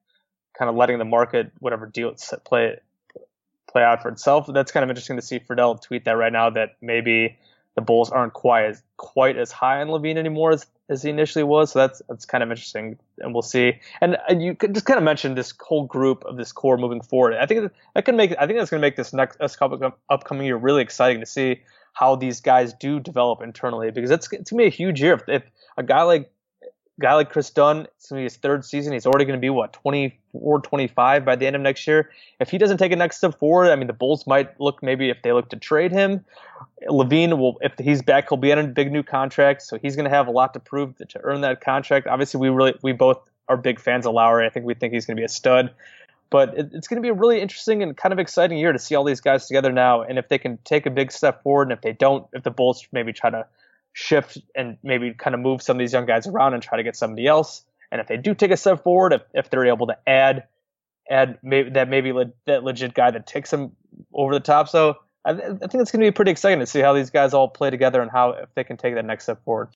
kind 0.58 0.68
of 0.68 0.76
letting 0.76 0.98
the 0.98 1.04
market 1.04 1.52
whatever 1.60 1.86
deal 1.86 2.14
play 2.44 2.76
play 3.68 3.82
out 3.82 4.02
for 4.02 4.08
itself. 4.08 4.48
That's 4.52 4.72
kind 4.72 4.84
of 4.84 4.90
interesting 4.90 5.16
to 5.16 5.22
see 5.22 5.38
Friedell 5.38 5.80
tweet 5.80 6.04
that 6.04 6.12
right 6.12 6.32
now 6.32 6.50
that 6.50 6.76
maybe 6.80 7.38
the 7.74 7.82
Bulls 7.82 8.10
aren't 8.10 8.32
quite 8.32 8.64
as 8.64 8.82
quite 8.96 9.36
as 9.36 9.52
high 9.52 9.80
on 9.80 9.86
LaVine 9.86 10.16
anymore 10.16 10.50
as, 10.50 10.66
as 10.88 11.02
he 11.02 11.10
initially 11.10 11.44
was. 11.44 11.70
So 11.70 11.78
that's 11.78 12.02
that's 12.08 12.24
kind 12.24 12.42
of 12.42 12.50
interesting, 12.50 12.98
and 13.18 13.32
we'll 13.32 13.42
see. 13.42 13.74
And, 14.00 14.16
and 14.28 14.42
you 14.42 14.56
just 14.72 14.84
kind 14.84 14.98
of 14.98 15.04
mentioned 15.04 15.38
this 15.38 15.54
whole 15.60 15.84
group 15.84 16.24
of 16.24 16.36
this 16.36 16.50
core 16.50 16.76
moving 16.76 17.02
forward. 17.02 17.34
I 17.34 17.46
think 17.46 17.70
that 17.94 18.04
can 18.04 18.16
make 18.16 18.34
I 18.38 18.46
think 18.46 18.58
that's 18.58 18.70
going 18.70 18.80
to 18.80 18.86
make 18.86 18.96
this 18.96 19.12
next 19.12 19.38
this 19.38 19.56
upcoming 20.10 20.46
year 20.46 20.56
really 20.56 20.82
exciting 20.82 21.20
to 21.20 21.26
see 21.26 21.60
how 21.92 22.16
these 22.16 22.40
guys 22.40 22.72
do 22.74 22.98
develop 23.00 23.42
internally 23.42 23.90
because 23.90 24.10
it's 24.10 24.32
it's 24.32 24.50
gonna 24.50 24.62
be 24.62 24.66
a 24.66 24.70
huge 24.70 25.00
year 25.00 25.14
if, 25.14 25.28
if 25.28 25.42
a 25.76 25.82
guy 25.82 26.02
like 26.02 26.30
guy 27.00 27.14
like 27.14 27.30
Kris 27.30 27.50
Dunn, 27.50 27.86
it's 27.96 28.08
going 28.08 28.18
to 28.18 28.20
be 28.20 28.24
his 28.24 28.36
third 28.36 28.64
season. 28.64 28.92
He's 28.92 29.06
already 29.06 29.24
going 29.24 29.38
to 29.38 29.40
be, 29.40 29.50
what, 29.50 29.72
24, 29.72 30.60
25 30.60 31.24
by 31.24 31.36
the 31.36 31.46
end 31.46 31.56
of 31.56 31.62
next 31.62 31.86
year. 31.86 32.10
If 32.40 32.50
he 32.50 32.58
doesn't 32.58 32.78
take 32.78 32.92
a 32.92 32.96
next 32.96 33.18
step 33.18 33.38
forward, 33.38 33.70
I 33.70 33.76
mean, 33.76 33.86
the 33.86 33.92
Bulls 33.92 34.26
might 34.26 34.58
look 34.60 34.82
maybe 34.82 35.10
if 35.10 35.22
they 35.22 35.32
look 35.32 35.48
to 35.50 35.56
trade 35.56 35.92
him. 35.92 36.24
LaVine 36.88 37.38
will, 37.38 37.58
if 37.60 37.72
he's 37.78 38.02
back, 38.02 38.28
he'll 38.28 38.38
be 38.38 38.52
on 38.52 38.58
a 38.58 38.66
big 38.66 38.90
new 38.90 39.02
contract. 39.02 39.62
So 39.62 39.78
he's 39.78 39.96
going 39.96 40.04
to 40.04 40.10
have 40.10 40.26
a 40.26 40.32
lot 40.32 40.54
to 40.54 40.60
prove 40.60 40.96
to, 40.98 41.04
to 41.06 41.20
earn 41.22 41.42
that 41.42 41.60
contract. 41.60 42.06
Obviously, 42.06 42.40
we 42.40 42.48
really, 42.48 42.74
we 42.82 42.92
both 42.92 43.20
are 43.48 43.56
big 43.56 43.80
fans 43.80 44.06
of 44.06 44.14
Lauri. 44.14 44.46
I 44.46 44.50
think 44.50 44.66
we 44.66 44.74
think 44.74 44.92
he's 44.92 45.06
going 45.06 45.16
to 45.16 45.20
be 45.20 45.24
a 45.24 45.28
stud. 45.28 45.70
But 46.30 46.58
it, 46.58 46.70
it's 46.74 46.88
going 46.88 46.96
to 46.96 47.02
be 47.02 47.08
a 47.08 47.14
really 47.14 47.40
interesting 47.40 47.82
and 47.82 47.96
kind 47.96 48.12
of 48.12 48.18
exciting 48.18 48.58
year 48.58 48.72
to 48.72 48.78
see 48.78 48.94
all 48.94 49.04
these 49.04 49.20
guys 49.20 49.46
together 49.46 49.72
now. 49.72 50.02
And 50.02 50.18
if 50.18 50.28
they 50.28 50.38
can 50.38 50.58
take 50.64 50.84
a 50.86 50.90
big 50.90 51.12
step 51.12 51.42
forward, 51.42 51.70
and 51.70 51.72
if 51.72 51.80
they 51.80 51.92
don't, 51.92 52.26
if 52.32 52.42
the 52.42 52.50
Bulls 52.50 52.86
maybe 52.92 53.12
try 53.12 53.30
to 53.30 53.46
shift 53.98 54.38
and 54.54 54.78
maybe 54.84 55.12
kind 55.12 55.34
of 55.34 55.40
move 55.40 55.60
some 55.60 55.76
of 55.76 55.80
these 55.80 55.92
young 55.92 56.06
guys 56.06 56.28
around 56.28 56.54
and 56.54 56.62
try 56.62 56.76
to 56.76 56.84
get 56.84 56.94
somebody 56.94 57.26
else. 57.26 57.64
And 57.90 58.00
if 58.00 58.06
they 58.06 58.16
do 58.16 58.32
take 58.32 58.52
a 58.52 58.56
step 58.56 58.84
forward, 58.84 59.12
if, 59.12 59.22
if 59.34 59.50
they're 59.50 59.66
able 59.66 59.88
to 59.88 59.98
add 60.06 60.44
add 61.10 61.38
maybe 61.42 61.70
that 61.70 61.88
maybe 61.88 62.12
le- 62.12 62.32
that 62.46 62.62
legit 62.62 62.94
guy 62.94 63.10
that 63.10 63.26
takes 63.26 63.50
them 63.50 63.72
over 64.14 64.32
the 64.34 64.40
top. 64.40 64.68
So 64.68 64.98
I, 65.24 65.32
th- 65.32 65.44
I 65.44 65.66
think 65.66 65.82
it's 65.82 65.90
going 65.90 66.04
to 66.04 66.06
be 66.06 66.12
pretty 66.12 66.30
exciting 66.30 66.60
to 66.60 66.66
see 66.66 66.80
how 66.80 66.92
these 66.92 67.10
guys 67.10 67.34
all 67.34 67.48
play 67.48 67.70
together 67.70 68.00
and 68.00 68.10
how 68.10 68.30
if 68.32 68.54
they 68.54 68.62
can 68.62 68.76
take 68.76 68.94
that 68.94 69.04
next 69.04 69.24
step 69.24 69.42
forward. 69.42 69.70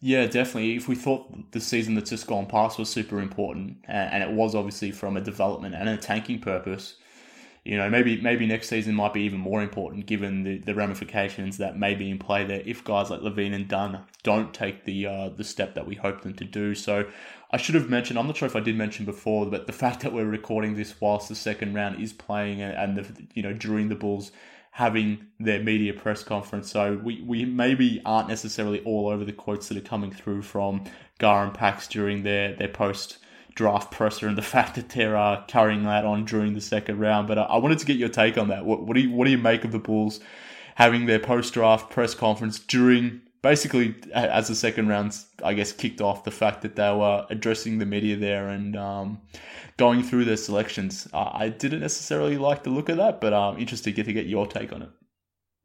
Yeah, 0.00 0.24
definitely. 0.26 0.76
If 0.76 0.88
we 0.88 0.94
thought 0.94 1.52
the 1.52 1.60
season 1.60 1.96
that's 1.96 2.08
just 2.08 2.26
gone 2.26 2.46
past 2.46 2.78
was 2.78 2.88
super 2.88 3.20
important, 3.20 3.78
and 3.84 4.22
it 4.22 4.30
was 4.30 4.54
obviously 4.54 4.90
from 4.92 5.18
a 5.18 5.20
development 5.20 5.74
and 5.74 5.88
a 5.88 5.98
tanking 5.98 6.40
purpose, 6.40 6.94
you 7.70 7.76
know, 7.76 7.88
maybe 7.88 8.20
maybe 8.20 8.48
next 8.48 8.68
season 8.68 8.96
might 8.96 9.12
be 9.12 9.20
even 9.20 9.38
more 9.38 9.62
important 9.62 10.06
given 10.06 10.42
the, 10.42 10.58
the 10.58 10.74
ramifications 10.74 11.58
that 11.58 11.78
may 11.78 11.94
be 11.94 12.10
in 12.10 12.18
play 12.18 12.44
there 12.44 12.62
if 12.66 12.82
guys 12.82 13.10
like 13.10 13.20
LaVine 13.20 13.54
and 13.54 13.68
Dunn 13.68 14.00
don't 14.24 14.52
take 14.52 14.86
the 14.86 15.06
uh, 15.06 15.28
the 15.28 15.44
step 15.44 15.76
that 15.76 15.86
we 15.86 15.94
hope 15.94 16.22
them 16.22 16.34
to 16.34 16.44
do. 16.44 16.74
So 16.74 17.08
I 17.52 17.58
should 17.58 17.76
have 17.76 17.88
mentioned, 17.88 18.18
I'm 18.18 18.26
not 18.26 18.36
sure 18.36 18.46
if 18.46 18.56
I 18.56 18.60
did 18.60 18.76
mention 18.76 19.04
before, 19.04 19.46
but 19.46 19.68
the 19.68 19.72
fact 19.84 20.00
that 20.00 20.12
we're 20.12 20.24
recording 20.24 20.74
this 20.74 21.00
whilst 21.00 21.28
the 21.28 21.36
second 21.36 21.74
round 21.74 22.02
is 22.02 22.12
playing 22.12 22.60
and, 22.60 22.96
the, 22.96 23.06
you 23.34 23.42
know 23.44 23.52
during 23.52 23.88
the 23.88 23.94
Bulls 23.94 24.32
having 24.72 25.26
their 25.38 25.62
media 25.62 25.94
press 25.94 26.24
conference. 26.24 26.72
So 26.72 27.00
we, 27.00 27.22
we 27.22 27.44
maybe 27.44 28.02
aren't 28.04 28.28
necessarily 28.28 28.80
all 28.80 29.06
over 29.06 29.24
the 29.24 29.32
quotes 29.32 29.68
that 29.68 29.78
are 29.78 29.80
coming 29.80 30.10
through 30.10 30.42
from 30.42 30.82
Gar 31.20 31.44
and 31.44 31.54
Pax 31.54 31.86
during 31.86 32.24
their, 32.24 32.56
their 32.56 32.68
post 32.68 33.18
draft 33.54 33.90
presser 33.90 34.28
and 34.28 34.38
the 34.38 34.42
fact 34.56 34.76
that 34.76 34.88
they're 34.90 35.16
uh, 35.16 35.42
carrying 35.46 35.84
that 35.84 36.04
on 36.04 36.24
during 36.24 36.54
the 36.54 36.60
second 36.60 36.98
round. 36.98 37.28
But 37.28 37.38
uh, 37.38 37.46
I 37.48 37.58
wanted 37.58 37.78
to 37.80 37.86
get 37.86 37.96
your 37.96 38.08
take 38.08 38.38
on 38.38 38.48
that. 38.48 38.64
What, 38.64 38.82
what 38.82 38.94
do 38.94 39.00
you 39.00 39.10
what 39.10 39.24
do 39.24 39.30
you 39.30 39.38
make 39.38 39.64
of 39.64 39.72
the 39.72 39.78
Bulls 39.78 40.20
having 40.76 41.06
their 41.06 41.18
post 41.18 41.54
draft 41.54 41.90
press 41.90 42.14
conference 42.14 42.58
during 42.58 43.20
basically 43.42 43.94
as 44.12 44.48
the 44.48 44.54
second 44.54 44.88
round, 44.88 45.18
I 45.44 45.54
guess, 45.54 45.72
kicked 45.72 46.00
off? 46.00 46.24
The 46.24 46.30
fact 46.30 46.62
that 46.62 46.76
they 46.76 46.92
were 46.92 47.26
addressing 47.30 47.78
the 47.78 47.86
media 47.86 48.16
there 48.16 48.48
and 48.48 48.76
um, 48.76 49.20
going 49.76 50.02
through 50.02 50.26
their 50.26 50.36
selections. 50.36 51.08
Uh, 51.12 51.30
I 51.32 51.48
didn't 51.48 51.80
necessarily 51.80 52.36
like 52.36 52.64
the 52.64 52.70
look 52.70 52.88
of 52.88 52.98
that, 52.98 53.20
but 53.20 53.32
I'm 53.32 53.58
interested 53.58 53.94
to 53.94 54.12
get 54.12 54.26
your 54.26 54.46
take 54.46 54.72
on 54.72 54.82
it. 54.82 54.90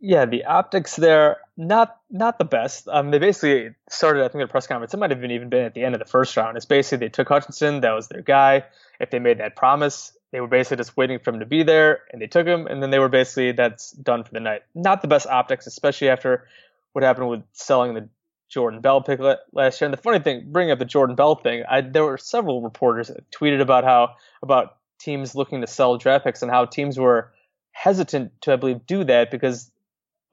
Yeah, 0.07 0.25
the 0.25 0.45
optics 0.45 0.95
there 0.95 1.37
not 1.57 1.97
not 2.11 2.37
the 2.37 2.45
best. 2.45 2.87
Um, 2.87 3.09
they 3.09 3.17
basically 3.17 3.73
started, 3.89 4.23
I 4.23 4.27
think, 4.27 4.43
the 4.43 4.47
press 4.47 4.67
conference. 4.67 4.93
It 4.93 4.97
might 4.97 5.09
have 5.09 5.19
been 5.19 5.31
even 5.31 5.49
been 5.49 5.65
at 5.65 5.73
the 5.73 5.83
end 5.83 5.95
of 5.95 5.99
the 5.99 6.05
first 6.05 6.37
round. 6.37 6.57
It's 6.57 6.65
basically 6.67 7.07
they 7.07 7.09
took 7.09 7.27
Hutchison, 7.27 7.81
that 7.81 7.91
was 7.91 8.07
their 8.07 8.21
guy. 8.21 8.65
If 8.99 9.09
they 9.09 9.17
made 9.17 9.39
that 9.39 9.55
promise, 9.55 10.15
they 10.31 10.41
were 10.41 10.47
basically 10.47 10.77
just 10.77 10.95
waiting 10.95 11.17
for 11.17 11.31
him 11.31 11.39
to 11.39 11.47
be 11.47 11.63
there, 11.63 12.01
and 12.11 12.21
they 12.21 12.27
took 12.27 12.45
him, 12.45 12.67
and 12.67 12.83
then 12.83 12.91
they 12.91 12.99
were 12.99 13.09
basically 13.09 13.51
that's 13.53 13.93
done 13.93 14.23
for 14.23 14.31
the 14.31 14.39
night. 14.39 14.61
Not 14.75 15.01
the 15.01 15.07
best 15.07 15.25
optics, 15.25 15.65
especially 15.65 16.09
after 16.09 16.45
what 16.93 17.03
happened 17.03 17.29
with 17.29 17.41
selling 17.53 17.95
the 17.95 18.07
Jordan 18.47 18.81
Bell 18.81 19.01
pick 19.01 19.19
last 19.19 19.81
year. 19.81 19.87
And 19.87 19.93
the 19.93 20.01
funny 20.01 20.19
thing, 20.19 20.51
bringing 20.51 20.71
up 20.71 20.77
the 20.77 20.85
Jordan 20.85 21.15
Bell 21.15 21.33
thing, 21.33 21.63
I, 21.67 21.81
there 21.81 22.03
were 22.03 22.19
several 22.19 22.61
reporters 22.61 23.07
that 23.07 23.31
tweeted 23.31 23.59
about 23.59 23.83
how 23.83 24.17
about 24.43 24.77
teams 24.99 25.33
looking 25.33 25.61
to 25.61 25.67
sell 25.67 25.97
draft 25.97 26.25
picks 26.25 26.43
and 26.43 26.51
how 26.51 26.65
teams 26.65 26.99
were 26.99 27.31
hesitant 27.71 28.39
to, 28.41 28.53
I 28.53 28.55
believe, 28.57 28.85
do 28.85 29.03
that 29.05 29.31
because 29.31 29.71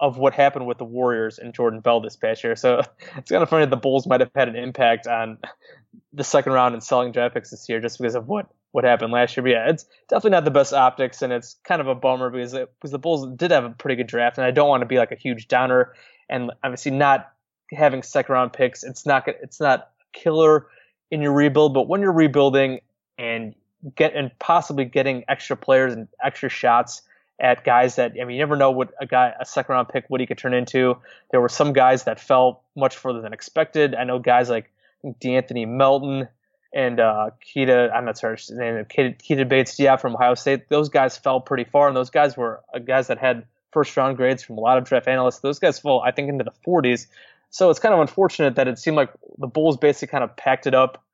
of 0.02 0.18
what 0.18 0.34
happened 0.34 0.66
with 0.66 0.78
the 0.78 0.84
Warriors 0.84 1.38
and 1.38 1.54
Jordan 1.54 1.78
Bell 1.78 2.00
this 2.00 2.16
past 2.16 2.42
year. 2.42 2.56
So 2.56 2.82
it's 3.16 3.30
kind 3.30 3.42
of 3.42 3.48
funny 3.48 3.64
that 3.64 3.70
the 3.70 3.76
Bulls 3.76 4.06
might 4.06 4.20
have 4.20 4.32
had 4.34 4.48
an 4.48 4.56
impact 4.56 5.06
on 5.06 5.38
the 6.12 6.24
second 6.24 6.52
round 6.52 6.74
and 6.74 6.82
selling 6.82 7.12
draft 7.12 7.34
picks 7.34 7.50
this 7.50 7.68
year 7.68 7.80
just 7.80 7.98
because 7.98 8.16
of 8.16 8.28
what 8.28 8.48
what 8.72 8.84
happened 8.84 9.12
last 9.12 9.36
year. 9.36 9.44
But 9.44 9.50
yeah, 9.50 9.70
it's 9.70 9.86
definitely 10.08 10.30
not 10.30 10.44
the 10.44 10.50
best 10.50 10.72
optics, 10.72 11.22
and 11.22 11.32
it's 11.32 11.56
kind 11.62 11.80
of 11.80 11.86
a 11.86 11.94
bummer 11.94 12.30
because 12.30 12.52
it, 12.52 12.72
because 12.74 12.90
the 12.90 12.98
Bulls 12.98 13.26
did 13.36 13.52
have 13.52 13.64
a 13.64 13.70
pretty 13.70 13.96
good 13.96 14.08
draft, 14.08 14.38
and 14.38 14.44
I 14.44 14.50
don't 14.50 14.68
want 14.68 14.80
to 14.80 14.86
be 14.86 14.98
like 14.98 15.12
a 15.12 15.16
huge 15.16 15.46
downer. 15.46 15.94
And 16.28 16.50
obviously, 16.64 16.90
not 16.90 17.30
having 17.70 18.02
second 18.02 18.32
round 18.32 18.52
picks, 18.52 18.82
it's 18.82 19.06
not 19.06 19.28
it's 19.28 19.60
not 19.60 19.90
killer 20.12 20.66
in 21.12 21.22
your 21.22 21.32
rebuild. 21.32 21.74
But 21.74 21.86
when 21.86 22.00
you're 22.00 22.12
rebuilding 22.12 22.80
and 23.18 23.54
get 23.94 24.14
and 24.14 24.32
possibly 24.40 24.84
getting 24.84 25.24
extra 25.28 25.56
players 25.56 25.92
and 25.92 26.08
extra 26.24 26.48
shots 26.48 27.02
at 27.40 27.64
guys 27.64 27.96
that 27.96 28.12
I 28.20 28.24
mean, 28.24 28.36
you 28.36 28.38
never 28.38 28.56
know 28.56 28.70
what 28.70 28.92
a 29.00 29.06
guy, 29.06 29.32
a 29.38 29.44
second 29.44 29.74
round 29.74 29.88
pick, 29.88 30.04
what 30.08 30.20
he 30.20 30.26
could 30.26 30.38
turn 30.38 30.54
into. 30.54 30.96
There 31.30 31.40
were 31.40 31.48
some 31.48 31.72
guys 31.72 32.04
that 32.04 32.20
fell 32.20 32.62
much 32.76 32.96
further 32.96 33.20
than 33.20 33.32
expected. 33.32 33.94
I 33.94 34.04
know 34.04 34.18
guys 34.18 34.48
like 34.48 34.70
De'Anthony 35.04 35.66
Melton 35.66 36.28
and 36.72 37.00
uh, 37.00 37.30
Keita, 37.44 37.92
I'm 37.92 38.04
not 38.04 38.16
sorry, 38.16 38.36
his 38.36 38.50
name, 38.50 38.84
Keita, 38.84 39.20
Keita 39.20 39.48
Bates 39.48 39.78
yeah, 39.78 39.96
from 39.96 40.14
Ohio 40.14 40.34
State. 40.34 40.68
Those 40.68 40.88
guys 40.88 41.16
fell 41.16 41.40
pretty 41.40 41.64
far, 41.64 41.88
and 41.88 41.96
those 41.96 42.10
guys 42.10 42.36
were 42.36 42.60
uh, 42.74 42.78
guys 42.78 43.08
that 43.08 43.18
had 43.18 43.44
first 43.72 43.96
round 43.96 44.16
grades 44.16 44.42
from 44.42 44.58
a 44.58 44.60
lot 44.60 44.78
of 44.78 44.84
draft 44.84 45.08
analysts. 45.08 45.40
Those 45.40 45.58
guys 45.58 45.78
fell, 45.78 46.00
I 46.00 46.12
think, 46.12 46.28
into 46.28 46.44
the 46.44 46.52
40s. 46.66 47.06
So 47.50 47.68
it's 47.68 47.78
kind 47.78 47.94
of 47.94 48.00
unfortunate 48.00 48.54
that 48.56 48.68
it 48.68 48.78
seemed 48.78 48.96
like 48.96 49.10
the 49.38 49.46
Bulls 49.46 49.76
basically 49.76 50.10
kind 50.10 50.24
of 50.24 50.34
packed 50.36 50.66
it 50.66 50.74
up 50.74 51.04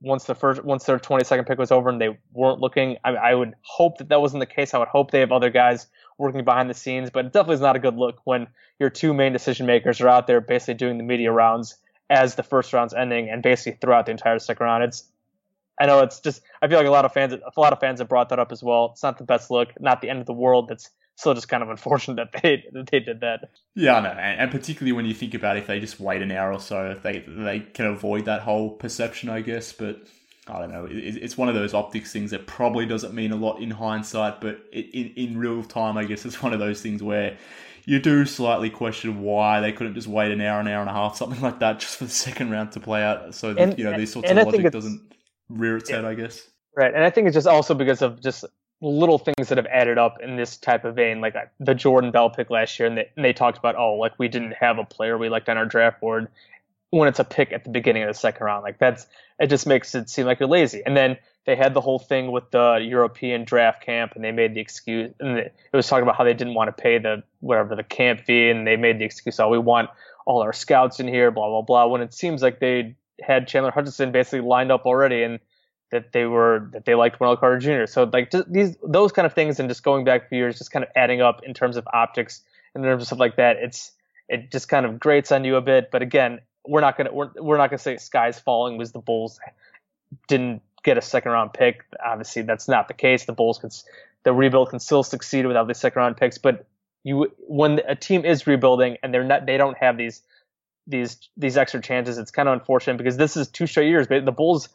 once 0.00 0.24
the 0.24 0.34
first 0.34 0.62
once 0.64 0.84
their 0.84 0.98
22nd 0.98 1.46
pick 1.46 1.58
was 1.58 1.72
over 1.72 1.88
and 1.88 2.00
they 2.00 2.18
weren't 2.32 2.60
looking 2.60 2.96
I, 3.04 3.10
I, 3.10 3.34
would 3.34 3.54
hope 3.62 3.98
that 3.98 4.08
that 4.10 4.20
wasn't 4.20 4.40
the 4.40 4.46
case. 4.46 4.74
I 4.74 4.78
would 4.78 4.88
hope 4.88 5.10
they 5.10 5.20
have 5.20 5.32
other 5.32 5.50
guys 5.50 5.86
working 6.18 6.44
behind 6.44 6.68
the 6.68 6.74
scenes 6.74 7.10
but 7.10 7.26
it 7.26 7.32
definitely 7.32 7.54
is 7.56 7.60
not 7.60 7.76
a 7.76 7.78
good 7.78 7.96
look 7.96 8.20
when 8.24 8.46
your 8.78 8.90
two 8.90 9.14
main 9.14 9.32
decision 9.32 9.66
makers 9.66 10.00
are 10.00 10.08
out 10.08 10.26
there 10.26 10.40
basically 10.40 10.74
doing 10.74 10.98
the 10.98 11.04
media 11.04 11.32
rounds 11.32 11.76
as 12.10 12.34
the 12.34 12.42
first 12.42 12.72
round's 12.72 12.94
ending 12.94 13.28
and 13.30 13.42
basically 13.42 13.78
throughout 13.80 14.06
the 14.06 14.12
entire 14.12 14.38
second 14.38 14.64
round. 14.64 14.84
It's 14.84 15.04
i 15.80 15.86
know 15.86 16.00
it's 16.00 16.20
just 16.20 16.42
i 16.62 16.68
feel 16.68 16.78
like 16.78 16.86
a 16.86 16.90
lot 16.90 17.04
of 17.04 17.12
fans 17.12 17.34
a 17.34 17.60
lot 17.60 17.72
of 17.72 17.80
fans 17.80 18.00
have 18.00 18.08
brought 18.08 18.28
that 18.28 18.38
up 18.38 18.52
as 18.52 18.62
well. 18.62 18.90
It's 18.92 19.02
not 19.02 19.18
the 19.18 19.24
best 19.24 19.50
look 19.50 19.80
not 19.80 20.02
the 20.02 20.10
end 20.10 20.20
of 20.20 20.26
the 20.26 20.32
world 20.32 20.68
that's 20.68 20.90
still 21.16 21.34
just 21.34 21.48
kind 21.48 21.62
of 21.62 21.70
unfortunate 21.70 22.16
that 22.16 22.42
they 22.42 22.64
that 22.72 22.88
they 22.90 23.00
did 23.00 23.20
that. 23.20 23.50
Yeah, 23.74 23.96
I 23.96 24.00
know, 24.02 24.10
and, 24.10 24.40
and 24.40 24.50
particularly 24.50 24.92
when 24.92 25.06
you 25.06 25.14
think 25.14 25.34
about 25.34 25.56
if 25.56 25.66
they 25.66 25.80
just 25.80 25.98
wait 25.98 26.22
an 26.22 26.30
hour 26.30 26.52
or 26.52 26.60
so, 26.60 26.90
if 26.90 27.02
they 27.02 27.24
they 27.26 27.60
can 27.60 27.86
avoid 27.86 28.26
that 28.26 28.42
whole 28.42 28.70
perception, 28.70 29.28
I 29.28 29.40
guess. 29.40 29.72
But 29.72 30.02
I 30.46 30.60
don't 30.60 30.70
know. 30.70 30.86
It, 30.86 31.16
it's 31.16 31.36
one 31.36 31.48
of 31.48 31.54
those 31.54 31.74
optics 31.74 32.12
things 32.12 32.30
that 32.30 32.46
probably 32.46 32.86
doesn't 32.86 33.14
mean 33.14 33.32
a 33.32 33.36
lot 33.36 33.60
in 33.60 33.70
hindsight, 33.70 34.40
but 34.40 34.60
in 34.72 35.12
in 35.16 35.38
real 35.38 35.64
time, 35.64 35.96
I 35.96 36.04
guess 36.04 36.24
it's 36.24 36.42
one 36.42 36.52
of 36.52 36.60
those 36.60 36.80
things 36.80 37.02
where 37.02 37.36
you 37.86 38.00
do 38.00 38.26
slightly 38.26 38.68
question 38.68 39.22
why 39.22 39.60
they 39.60 39.72
couldn't 39.72 39.94
just 39.94 40.08
wait 40.08 40.32
an 40.32 40.40
hour, 40.40 40.60
an 40.60 40.68
hour 40.68 40.80
and 40.80 40.90
a 40.90 40.92
half, 40.92 41.16
something 41.16 41.40
like 41.40 41.60
that, 41.60 41.80
just 41.80 41.96
for 41.96 42.04
the 42.04 42.10
second 42.10 42.50
round 42.50 42.72
to 42.72 42.80
play 42.80 43.02
out, 43.02 43.34
so 43.34 43.54
that 43.54 43.62
and, 43.62 43.78
you 43.78 43.84
know 43.84 43.96
these 43.96 44.12
sorts 44.12 44.30
of 44.30 44.36
logic 44.36 44.70
doesn't 44.70 45.14
rear 45.48 45.76
its 45.76 45.88
head, 45.88 46.04
I 46.04 46.14
guess. 46.14 46.46
Right, 46.76 46.92
and 46.94 47.02
I 47.02 47.10
think 47.10 47.26
it's 47.26 47.34
just 47.34 47.46
also 47.46 47.74
because 47.74 48.02
of 48.02 48.20
just 48.20 48.44
little 48.80 49.18
things 49.18 49.48
that 49.48 49.58
have 49.58 49.66
added 49.66 49.98
up 49.98 50.18
in 50.20 50.36
this 50.36 50.56
type 50.56 50.84
of 50.84 50.96
vein, 50.96 51.20
like 51.20 51.34
uh, 51.34 51.44
the 51.60 51.74
Jordan 51.74 52.10
Bell 52.10 52.30
pick 52.30 52.50
last 52.50 52.78
year, 52.78 52.86
and 52.86 52.98
they, 52.98 53.08
and 53.16 53.24
they 53.24 53.32
talked 53.32 53.58
about, 53.58 53.74
oh, 53.76 53.94
like 53.94 54.12
we 54.18 54.28
didn't 54.28 54.52
have 54.52 54.78
a 54.78 54.84
player 54.84 55.16
we 55.16 55.28
liked 55.28 55.48
on 55.48 55.56
our 55.56 55.66
draft 55.66 56.00
board 56.00 56.28
when 56.90 57.08
it's 57.08 57.18
a 57.18 57.24
pick 57.24 57.52
at 57.52 57.64
the 57.64 57.70
beginning 57.70 58.02
of 58.02 58.08
the 58.08 58.14
second 58.14 58.44
round. 58.44 58.62
Like 58.62 58.78
that's 58.78 59.06
it 59.38 59.48
just 59.48 59.66
makes 59.66 59.94
it 59.94 60.08
seem 60.08 60.26
like 60.26 60.40
you're 60.40 60.48
lazy. 60.48 60.82
And 60.84 60.96
then 60.96 61.16
they 61.46 61.56
had 61.56 61.74
the 61.74 61.80
whole 61.80 61.98
thing 61.98 62.32
with 62.32 62.50
the 62.50 62.78
European 62.82 63.44
draft 63.44 63.84
camp, 63.84 64.12
and 64.14 64.24
they 64.24 64.32
made 64.32 64.54
the 64.54 64.60
excuse, 64.60 65.12
and 65.20 65.38
it 65.38 65.54
was 65.72 65.86
talking 65.86 66.02
about 66.02 66.16
how 66.16 66.24
they 66.24 66.34
didn't 66.34 66.54
want 66.54 66.74
to 66.74 66.82
pay 66.82 66.98
the 66.98 67.22
whatever 67.40 67.76
the 67.76 67.84
camp 67.84 68.22
fee, 68.26 68.50
and 68.50 68.66
they 68.66 68.76
made 68.76 68.98
the 68.98 69.04
excuse, 69.04 69.38
oh, 69.40 69.48
we 69.48 69.58
want 69.58 69.88
all 70.26 70.42
our 70.42 70.52
scouts 70.52 71.00
in 71.00 71.08
here, 71.08 71.30
blah 71.30 71.48
blah 71.48 71.62
blah. 71.62 71.86
When 71.86 72.02
it 72.02 72.12
seems 72.12 72.42
like 72.42 72.60
they 72.60 72.96
had 73.22 73.48
Chandler 73.48 73.70
Hutchison 73.70 74.12
basically 74.12 74.40
lined 74.40 74.70
up 74.70 74.84
already, 74.84 75.22
and 75.22 75.38
that 75.90 76.12
they 76.12 76.24
were 76.24 76.68
that 76.72 76.84
they 76.84 76.94
liked 76.94 77.20
Wendell 77.20 77.36
Carter 77.36 77.58
Jr. 77.58 77.86
So 77.90 78.04
like 78.12 78.32
these 78.48 78.76
those 78.82 79.12
kind 79.12 79.26
of 79.26 79.34
things 79.34 79.60
and 79.60 79.68
just 79.68 79.82
going 79.82 80.04
back 80.04 80.26
a 80.26 80.28
few 80.28 80.38
years, 80.38 80.58
just 80.58 80.70
kind 80.70 80.84
of 80.84 80.90
adding 80.96 81.20
up 81.20 81.42
in 81.44 81.54
terms 81.54 81.76
of 81.76 81.86
optics 81.92 82.42
in 82.74 82.82
terms 82.82 83.02
of 83.02 83.06
stuff 83.06 83.18
like 83.18 83.36
that. 83.36 83.56
It's 83.56 83.92
it 84.28 84.50
just 84.50 84.68
kind 84.68 84.84
of 84.84 84.98
grates 84.98 85.30
on 85.32 85.44
you 85.44 85.56
a 85.56 85.60
bit. 85.60 85.90
But 85.90 86.02
again, 86.02 86.40
we're 86.66 86.80
not 86.80 86.96
gonna 86.96 87.12
we're, 87.12 87.30
we're 87.36 87.56
not 87.56 87.70
gonna 87.70 87.78
say 87.78 87.96
skies 87.96 88.38
falling 88.38 88.76
was 88.76 88.92
the 88.92 88.98
Bulls 88.98 89.38
didn't 90.28 90.62
get 90.82 90.98
a 90.98 91.02
second 91.02 91.32
round 91.32 91.52
pick. 91.52 91.84
Obviously, 92.04 92.42
that's 92.42 92.68
not 92.68 92.88
the 92.88 92.94
case. 92.94 93.24
The 93.24 93.32
Bulls 93.32 93.58
can, 93.58 93.70
the 94.24 94.32
rebuild 94.32 94.70
can 94.70 94.78
still 94.78 95.02
succeed 95.02 95.46
without 95.46 95.68
the 95.68 95.74
second 95.74 96.00
round 96.00 96.16
picks. 96.16 96.38
But 96.38 96.66
you, 97.04 97.32
when 97.46 97.80
a 97.86 97.94
team 97.94 98.24
is 98.24 98.46
rebuilding 98.46 98.96
and 99.02 99.12
they're 99.14 99.24
not, 99.24 99.46
they 99.46 99.56
don't 99.56 99.76
have 99.78 99.96
these 99.96 100.22
these 100.86 101.18
these 101.36 101.56
extra 101.56 101.80
chances. 101.80 102.18
It's 102.18 102.30
kind 102.30 102.48
of 102.48 102.54
unfortunate 102.54 102.96
because 102.96 103.16
this 103.16 103.36
is 103.36 103.48
two 103.48 103.66
straight 103.66 103.88
years. 103.88 104.06
But 104.06 104.24
the 104.24 104.32
Bulls 104.32 104.68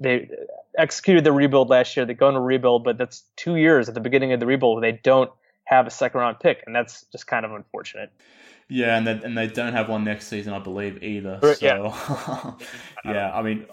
they 0.00 0.30
executed 0.76 1.24
the 1.24 1.32
rebuild 1.32 1.68
last 1.70 1.96
year. 1.96 2.06
They 2.06 2.14
go 2.14 2.28
into 2.28 2.40
rebuild, 2.40 2.84
but 2.84 2.98
that's 2.98 3.24
two 3.36 3.56
years 3.56 3.88
at 3.88 3.94
the 3.94 4.00
beginning 4.00 4.32
of 4.32 4.40
the 4.40 4.46
rebuild. 4.46 4.82
They 4.82 4.92
don't 4.92 5.30
have 5.64 5.86
a 5.86 5.90
second 5.90 6.20
round 6.20 6.40
pick, 6.40 6.64
and 6.66 6.74
that's 6.74 7.04
just 7.12 7.26
kind 7.26 7.44
of 7.44 7.52
unfortunate. 7.52 8.10
Yeah, 8.70 8.96
and 8.96 9.06
they, 9.06 9.12
and 9.12 9.36
they 9.36 9.48
don't 9.48 9.72
have 9.72 9.88
one 9.88 10.04
next 10.04 10.28
season, 10.28 10.52
I 10.52 10.60
believe, 10.60 11.02
either. 11.02 11.40
So, 11.42 11.56
yeah. 11.60 12.52
yeah, 13.04 13.32
I 13.34 13.42
mean, 13.42 13.66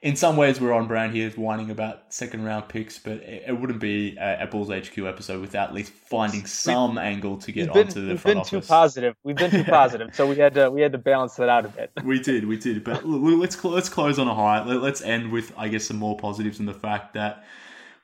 in 0.00 0.14
some 0.14 0.36
ways 0.36 0.60
we're 0.60 0.72
on 0.72 0.86
brand 0.86 1.14
here, 1.14 1.30
whining 1.30 1.70
about 1.70 2.12
second 2.12 2.44
round 2.44 2.68
picks, 2.68 2.98
but 2.98 3.14
it, 3.14 3.44
it 3.48 3.52
wouldn't 3.58 3.80
be 3.80 4.16
a, 4.16 4.44
a, 4.44 4.46
Bulls 4.46 4.70
HQ 4.70 4.96
episode 4.98 5.40
without 5.40 5.70
at 5.70 5.74
least 5.74 5.92
finding 5.92 6.46
some 6.46 6.92
we've, 6.92 6.98
angle 6.98 7.38
to 7.38 7.52
get 7.52 7.72
been, 7.72 7.86
onto 7.86 8.02
the 8.02 8.10
we've 8.12 8.20
front 8.20 8.34
been 8.34 8.40
office. 8.40 8.50
too 8.50 8.60
positive. 8.60 9.16
We've 9.24 9.36
been 9.36 9.50
too 9.50 9.64
positive, 9.68 10.14
so 10.14 10.28
we 10.28 10.36
had 10.36 10.54
to 10.54 10.70
we 10.70 10.82
had 10.82 10.92
to 10.92 10.98
balance 10.98 11.34
that 11.36 11.48
out 11.48 11.64
a 11.64 11.68
bit. 11.68 11.90
we 12.04 12.20
did, 12.20 12.46
we 12.46 12.56
did. 12.56 12.84
But 12.84 13.06
let's 13.06 13.62
let's 13.64 13.88
close 13.88 14.18
on 14.18 14.28
a 14.28 14.34
high. 14.34 14.64
Let, 14.64 14.92
us 14.92 15.02
end 15.02 15.32
with 15.32 15.52
I 15.56 15.68
guess 15.68 15.86
some 15.86 15.96
more 15.96 16.16
positives 16.16 16.60
in 16.60 16.66
the 16.66 16.74
fact 16.74 17.14
that. 17.14 17.44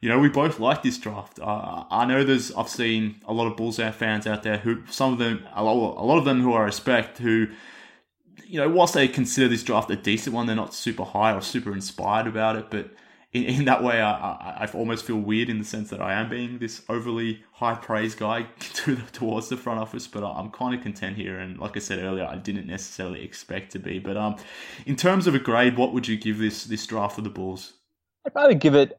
You 0.05 0.11
know, 0.11 0.19
we 0.19 0.29
both 0.29 0.61
like 0.61 0.83
this 0.83 0.99
draft. 0.99 1.41
Uh, 1.41 1.85
I 1.91 2.05
know 2.05 2.25
there's, 2.25 2.53
I've 2.53 2.69
seen 2.69 3.23
a 3.25 3.33
lot 3.33 3.47
of 3.47 3.57
Bulls 3.57 3.79
fans 3.79 4.27
out 4.27 4.43
there 4.43 4.59
who, 4.59 4.83
some 4.91 5.15
of 5.15 5.19
them, 5.19 5.47
a 5.55 5.65
lot, 5.65 5.97
a 5.97 6.05
lot 6.05 6.19
of 6.19 6.27
them 6.27 6.43
who 6.43 6.53
I 6.53 6.61
respect, 6.61 7.17
who 7.17 7.47
you 8.45 8.61
know, 8.61 8.69
whilst 8.69 8.93
they 8.93 9.09
consider 9.09 9.49
this 9.49 9.63
draft 9.63 9.91
a 9.91 9.97
decent 9.97 10.35
one, 10.35 10.47
they're 10.47 10.57
not 10.57 10.75
super 10.75 11.05
high 11.05 11.33
or 11.33 11.41
super 11.41 11.73
inspired 11.73 12.27
about 12.27 12.57
it. 12.57 12.69
But 12.69 12.91
in, 13.33 13.45
in 13.45 13.65
that 13.65 13.83
way, 13.83 14.03
I, 14.03 14.13
I, 14.13 14.57
I 14.61 14.71
almost 14.75 15.07
feel 15.07 15.17
weird 15.17 15.49
in 15.49 15.59
the 15.59 15.65
sense 15.65 15.89
that 15.89 16.03
I 16.03 16.13
am 16.13 16.29
being 16.29 16.59
this 16.59 16.83
overly 16.91 17.43
high 17.53 17.75
praise 17.75 18.15
guy 18.15 18.43
to 18.59 18.97
the, 18.97 19.11
towards 19.13 19.49
the 19.49 19.57
front 19.57 19.81
office. 19.81 20.07
But 20.07 20.23
I'm 20.23 20.51
kind 20.51 20.75
of 20.75 20.83
content 20.83 21.17
here, 21.17 21.39
and 21.39 21.59
like 21.59 21.79
I 21.79 21.81
said 21.81 21.99
earlier, 22.01 22.27
I 22.27 22.37
didn't 22.37 22.67
necessarily 22.67 23.25
expect 23.25 23.73
to 23.73 23.79
be. 23.79 24.01
But 24.01 24.19
um, 24.19 24.37
in 24.85 24.97
terms 24.97 25.27
of 25.27 25.35
a 25.35 25.39
grade, 25.39 25.79
what 25.79 25.95
would 25.95 26.07
you 26.07 26.19
give 26.19 26.37
this 26.37 26.65
this 26.65 26.87
draft 26.87 27.17
for 27.17 27.23
the 27.23 27.31
Bulls? 27.31 27.73
I'd 28.27 28.35
probably 28.35 28.57
give 28.57 28.75
it 28.75 28.99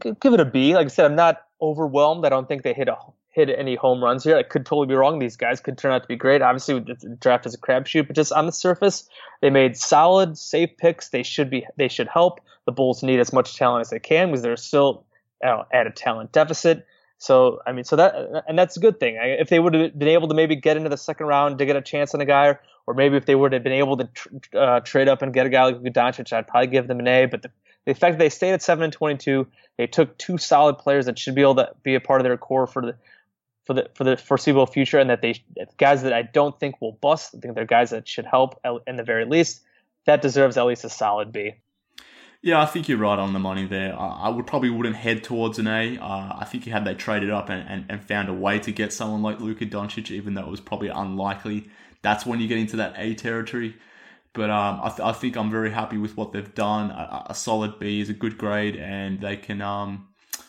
give 0.00 0.34
it 0.34 0.40
a 0.40 0.44
B. 0.44 0.74
Like 0.74 0.86
I 0.86 0.88
said, 0.88 1.06
I'm 1.06 1.16
not 1.16 1.42
overwhelmed. 1.60 2.24
I 2.24 2.28
don't 2.28 2.48
think 2.48 2.62
they 2.62 2.74
hit 2.74 2.88
a 2.88 2.96
hit 3.36 3.50
any 3.50 3.76
home 3.76 4.02
runs 4.02 4.24
here. 4.24 4.36
I 4.36 4.42
could 4.42 4.64
totally 4.64 4.86
be 4.86 4.94
wrong. 4.94 5.18
These 5.18 5.36
guys 5.36 5.60
could 5.60 5.76
turn 5.76 5.92
out 5.92 6.02
to 6.02 6.08
be 6.08 6.16
great. 6.16 6.40
Obviously, 6.40 6.80
the 6.80 7.16
draft 7.20 7.44
is 7.44 7.54
a 7.54 7.58
crapshoot, 7.58 8.06
but 8.06 8.16
just 8.16 8.32
on 8.32 8.46
the 8.46 8.52
surface, 8.52 9.06
they 9.42 9.50
made 9.50 9.76
solid, 9.76 10.38
safe 10.38 10.70
picks. 10.78 11.10
They 11.10 11.22
should 11.22 11.50
be. 11.50 11.66
They 11.76 11.88
should 11.88 12.08
help. 12.08 12.40
The 12.64 12.72
Bulls 12.72 13.02
need 13.02 13.20
as 13.20 13.32
much 13.32 13.56
talent 13.56 13.82
as 13.82 13.90
they 13.90 13.98
can 13.98 14.28
because 14.28 14.42
they're 14.42 14.56
still 14.56 15.04
at 15.42 15.86
a 15.86 15.90
talent 15.90 16.32
deficit. 16.32 16.86
So 17.18 17.60
I 17.66 17.72
mean, 17.72 17.84
so 17.84 17.96
that 17.96 18.14
and 18.48 18.58
that's 18.58 18.76
a 18.76 18.80
good 18.80 19.00
thing. 19.00 19.16
If 19.20 19.48
they 19.48 19.58
would 19.58 19.74
have 19.74 19.98
been 19.98 20.08
able 20.08 20.28
to 20.28 20.34
maybe 20.34 20.56
get 20.56 20.76
into 20.76 20.88
the 20.88 20.96
second 20.96 21.26
round 21.26 21.58
to 21.58 21.66
get 21.66 21.76
a 21.76 21.82
chance 21.82 22.14
on 22.14 22.20
a 22.20 22.26
guy, 22.26 22.58
or 22.86 22.94
maybe 22.94 23.16
if 23.16 23.26
they 23.26 23.34
would 23.34 23.52
have 23.52 23.62
been 23.62 23.72
able 23.72 23.96
to 23.98 24.04
tr- 24.06 24.28
uh, 24.54 24.80
trade 24.80 25.08
up 25.08 25.22
and 25.22 25.32
get 25.32 25.46
a 25.46 25.48
guy 25.48 25.64
like 25.64 25.82
Doncic, 25.82 26.32
I'd 26.32 26.46
probably 26.46 26.68
give 26.68 26.88
them 26.88 27.00
an 27.00 27.08
A. 27.08 27.26
But 27.26 27.42
the, 27.42 27.50
the 27.86 27.94
fact 27.94 28.14
that 28.14 28.18
they 28.18 28.28
stayed 28.28 28.52
at 28.52 28.62
seven 28.62 28.84
and 28.84 28.92
twenty-two, 28.92 29.46
they 29.78 29.86
took 29.86 30.18
two 30.18 30.36
solid 30.36 30.76
players 30.76 31.06
that 31.06 31.18
should 31.18 31.34
be 31.34 31.40
able 31.42 31.54
to 31.54 31.72
be 31.82 31.94
a 31.94 32.00
part 32.00 32.20
of 32.20 32.24
their 32.24 32.36
core 32.36 32.66
for 32.66 32.82
the 32.82 32.96
for 33.64 33.72
the 33.72 33.88
for 33.94 34.04
the 34.04 34.16
foreseeable 34.16 34.66
future, 34.66 34.98
and 34.98 35.08
that 35.08 35.22
they 35.22 35.42
guys 35.78 36.02
that 36.02 36.12
I 36.12 36.22
don't 36.22 36.58
think 36.60 36.80
will 36.80 36.92
bust. 36.92 37.34
I 37.34 37.40
think 37.40 37.54
they're 37.54 37.64
guys 37.64 37.90
that 37.90 38.06
should 38.06 38.26
help 38.26 38.60
in 38.86 38.96
the 38.96 39.04
very 39.04 39.24
least. 39.24 39.62
That 40.04 40.22
deserves 40.22 40.56
at 40.56 40.66
least 40.66 40.84
a 40.84 40.90
solid 40.90 41.32
B. 41.32 41.54
Yeah, 42.42 42.62
I 42.62 42.66
think 42.66 42.88
you're 42.88 42.98
right 42.98 43.18
on 43.18 43.32
the 43.32 43.40
money 43.40 43.66
there. 43.66 43.98
I 43.98 44.28
would 44.28 44.46
probably 44.46 44.70
wouldn't 44.70 44.94
head 44.94 45.24
towards 45.24 45.58
an 45.58 45.66
A. 45.66 45.98
Uh, 45.98 46.36
I 46.38 46.44
think 46.44 46.64
you 46.64 46.72
had 46.72 46.84
they 46.84 46.94
traded 46.94 47.30
up 47.30 47.48
and, 47.48 47.68
and, 47.68 47.86
and 47.88 48.04
found 48.04 48.28
a 48.28 48.32
way 48.32 48.60
to 48.60 48.70
get 48.70 48.92
someone 48.92 49.20
like 49.22 49.40
Luka 49.40 49.66
Doncic, 49.66 50.12
even 50.12 50.34
though 50.34 50.42
it 50.42 50.50
was 50.50 50.60
probably 50.60 50.88
unlikely, 50.88 51.68
that's 52.02 52.24
when 52.24 52.38
you 52.38 52.46
get 52.46 52.58
into 52.58 52.76
that 52.76 52.94
A 52.96 53.14
territory. 53.14 53.74
But 54.36 54.50
um, 54.50 54.80
I, 54.82 54.90
th- 54.90 55.00
I, 55.00 55.12
think 55.12 55.36
I'm 55.36 55.50
very 55.50 55.70
happy 55.70 55.96
with 55.96 56.16
what 56.16 56.32
they've 56.32 56.54
done. 56.54 56.90
A, 56.90 57.28
a, 57.30 57.34
solid 57.34 57.78
B 57.78 58.00
is 58.00 58.10
a 58.10 58.12
good 58.12 58.36
grade, 58.36 58.76
and 58.76 59.18
they 59.20 59.36
can 59.36 59.62
um, 59.62 60.08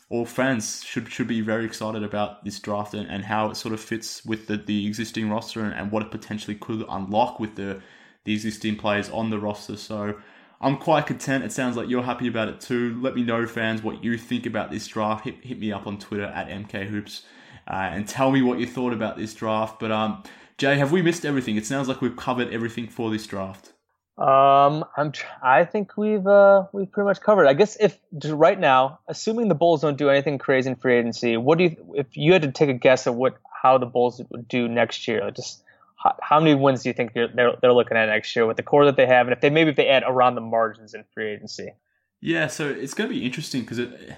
all 0.10 0.26
fans 0.26 0.84
should 0.84 1.12
should 1.12 1.28
be 1.28 1.40
very 1.40 1.66
excited 1.66 2.04
about 2.04 2.44
this 2.44 2.60
draft 2.60 2.94
and, 2.94 3.10
and 3.10 3.24
how 3.24 3.50
it 3.50 3.56
sort 3.56 3.74
of 3.74 3.80
fits 3.80 4.26
with 4.26 4.48
the, 4.48 4.58
the 4.58 4.86
existing 4.86 5.30
roster 5.30 5.62
and, 5.62 5.74
and 5.74 5.92
what 5.92 6.04
it 6.04 6.12
potentially 6.12 6.56
could 6.56 6.86
unlock 6.90 7.40
with 7.40 7.56
the 7.56 7.82
the 8.26 8.34
existing 8.34 8.76
players 8.76 9.10
on 9.10 9.30
the 9.30 9.40
roster. 9.40 9.78
So 9.78 10.16
I'm 10.60 10.78
quite 10.78 11.06
content. 11.06 11.46
It 11.46 11.54
sounds 11.54 11.78
like 11.78 11.88
you're 11.88 12.04
happy 12.04 12.28
about 12.28 12.50
it 12.50 12.60
too. 12.60 13.00
Let 13.02 13.16
me 13.16 13.24
know, 13.24 13.48
fans, 13.48 13.82
what 13.82 14.04
you 14.04 14.18
think 14.18 14.46
about 14.46 14.70
this 14.70 14.86
draft. 14.86 15.24
Hit, 15.24 15.46
hit 15.46 15.60
me 15.60 15.72
up 15.72 15.88
on 15.88 15.98
Twitter 15.98 16.26
at 16.26 16.50
MKHoops 16.50 17.24
uh, 17.68 17.90
and 17.92 18.06
tell 18.06 18.32
me 18.32 18.42
what 18.42 18.60
you 18.60 18.68
thought 18.68 18.92
about 18.92 19.18
this 19.18 19.34
draft. 19.34 19.80
But 19.80 19.92
um, 19.92 20.24
Jay, 20.58 20.76
have 20.78 20.92
we 20.92 21.02
missed 21.02 21.26
everything? 21.26 21.56
It 21.56 21.66
sounds 21.66 21.88
like 21.88 22.02
we've 22.02 22.16
covered 22.16 22.52
everything 22.52 22.88
for 22.88 23.12
this 23.12 23.28
draft. 23.28 23.74
Um, 24.18 24.84
I'm. 24.96 25.12
I 25.44 25.64
think 25.64 25.96
we've 25.96 26.26
uh 26.26 26.66
we've 26.72 26.92
pretty 26.92 27.06
much 27.06 27.22
covered. 27.22 27.46
I 27.46 27.54
guess 27.54 27.78
if 27.80 28.00
right 28.26 28.60
now, 28.60 29.00
assuming 29.08 29.48
the 29.48 29.56
Bulls 29.56 29.82
don't 29.82 29.98
do 29.98 30.10
anything 30.10 30.40
crazy 30.40 30.72
in 30.72 30.76
free 30.76 30.98
agency, 30.98 31.38
what 31.38 31.60
do 31.60 31.66
you? 31.66 31.94
If 31.96 32.18
you 32.18 32.34
had 32.34 32.42
to 32.42 32.52
take 32.52 32.70
a 32.70 32.74
guess 32.74 33.06
at 33.06 33.14
what 33.14 33.38
how 33.62 33.78
the 33.78 33.86
Bulls 33.86 34.20
would 34.30 34.48
do 34.48 34.68
next 34.68 35.08
year, 35.08 35.24
like 35.24 35.36
just 35.36 35.62
how, 35.98 36.16
how 36.22 36.40
many 36.40 36.56
wins 36.56 36.82
do 36.82 36.90
you 36.90 36.94
think 36.94 37.14
they're, 37.14 37.28
they're 37.28 37.54
they're 37.62 37.74
looking 37.74 37.96
at 37.96 38.08
next 38.08 38.36
year 38.36 38.48
with 38.48 38.58
the 38.58 38.64
core 38.64 38.86
that 38.86 38.96
they 38.96 39.06
have, 39.06 39.28
and 39.28 39.34
if 39.34 39.42
they 39.42 39.52
maybe 39.52 39.70
if 39.70 39.76
they 39.76 39.88
add 39.88 40.04
around 40.08 40.34
the 40.34 40.42
margins 40.42 40.96
in 40.96 41.04
free 41.14 41.32
agency? 41.32 41.74
Yeah, 42.20 42.48
so 42.48 42.68
it's 42.68 42.96
going 42.96 43.10
to 43.12 43.16
be 43.16 43.24
interesting 43.24 43.62
because 43.62 43.78
it. 43.78 44.16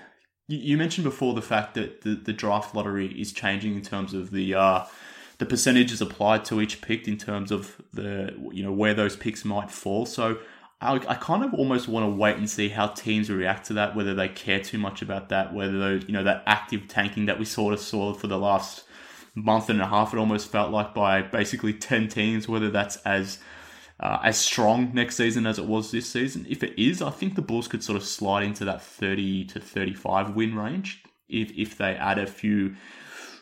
You 0.47 0.77
mentioned 0.77 1.03
before 1.03 1.35
the 1.35 1.43
fact 1.43 1.75
that 1.75 2.01
the, 2.01 2.15
the 2.15 2.33
draft 2.33 2.73
lottery 2.73 3.07
is 3.21 3.31
changing 3.31 3.75
in 3.75 3.83
terms 3.83 4.15
of 4.15 4.31
the 4.31 4.55
uh, 4.55 4.85
the 5.39 5.45
percentages 5.45 6.01
applied 6.01 6.45
to 6.45 6.61
each 6.61 6.81
pick 6.81 7.07
in 7.07 7.17
terms 7.17 7.51
of 7.51 7.81
the 7.93 8.35
you 8.51 8.61
know 8.61 8.71
where 8.71 8.93
those 8.93 9.15
picks 9.15 9.43
might 9.43 9.71
fall. 9.71 10.05
So 10.05 10.37
I, 10.81 10.95
I 10.95 11.15
kind 11.15 11.43
of 11.43 11.53
almost 11.53 11.87
want 11.87 12.05
to 12.05 12.09
wait 12.09 12.37
and 12.37 12.49
see 12.49 12.69
how 12.69 12.87
teams 12.87 13.29
react 13.29 13.65
to 13.67 13.73
that, 13.73 13.95
whether 13.95 14.13
they 14.13 14.29
care 14.29 14.59
too 14.59 14.77
much 14.77 15.01
about 15.01 15.29
that, 15.29 15.53
whether 15.53 15.79
those 15.79 16.03
you 16.07 16.13
know 16.13 16.23
that 16.23 16.43
active 16.45 16.87
tanking 16.87 17.25
that 17.25 17.39
we 17.39 17.45
sort 17.45 17.73
of 17.73 17.79
saw 17.79 18.13
for 18.13 18.27
the 18.27 18.37
last 18.37 18.83
month 19.33 19.69
and 19.69 19.81
a 19.81 19.87
half. 19.87 20.13
It 20.13 20.19
almost 20.19 20.51
felt 20.51 20.71
like 20.71 20.93
by 20.93 21.21
basically 21.21 21.73
ten 21.73 22.09
teams, 22.09 22.49
whether 22.49 22.69
that's 22.69 22.97
as 22.97 23.39
uh, 24.01 24.19
as 24.23 24.37
strong 24.37 24.91
next 24.93 25.15
season 25.15 25.47
as 25.47 25.57
it 25.57 25.65
was 25.65 25.91
this 25.91 26.09
season. 26.09 26.45
If 26.49 26.63
it 26.63 26.77
is, 26.77 27.01
I 27.01 27.11
think 27.11 27.35
the 27.35 27.41
Bulls 27.41 27.69
could 27.69 27.83
sort 27.83 27.95
of 27.95 28.03
slide 28.03 28.43
into 28.43 28.65
that 28.65 28.81
30 28.81 29.45
to 29.45 29.59
35 29.59 30.35
win 30.35 30.55
range 30.55 31.03
if, 31.27 31.51
if 31.51 31.77
they 31.77 31.95
add 31.95 32.17
a 32.17 32.25
few 32.25 32.75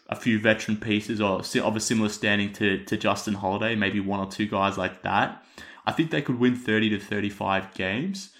a 0.10 0.16
few 0.16 0.40
veteran 0.40 0.78
pieces 0.78 1.20
or 1.20 1.40
of 1.40 1.76
a 1.76 1.80
similar 1.80 2.10
standing 2.10 2.54
to, 2.54 2.84
to 2.86 2.98
Justin 2.98 3.36
Holiday, 3.36 3.76
maybe 3.76 4.00
one 4.00 4.20
or 4.20 4.30
two 4.30 4.48
guys 4.48 4.78
like 4.78 5.02
that, 5.04 5.44
I 5.86 5.92
think 5.92 6.12
they 6.12 6.22
could 6.22 6.40
win 6.40 6.56
30 6.56 6.90
to 6.92 7.00
35 7.00 7.74
games. 7.74 8.32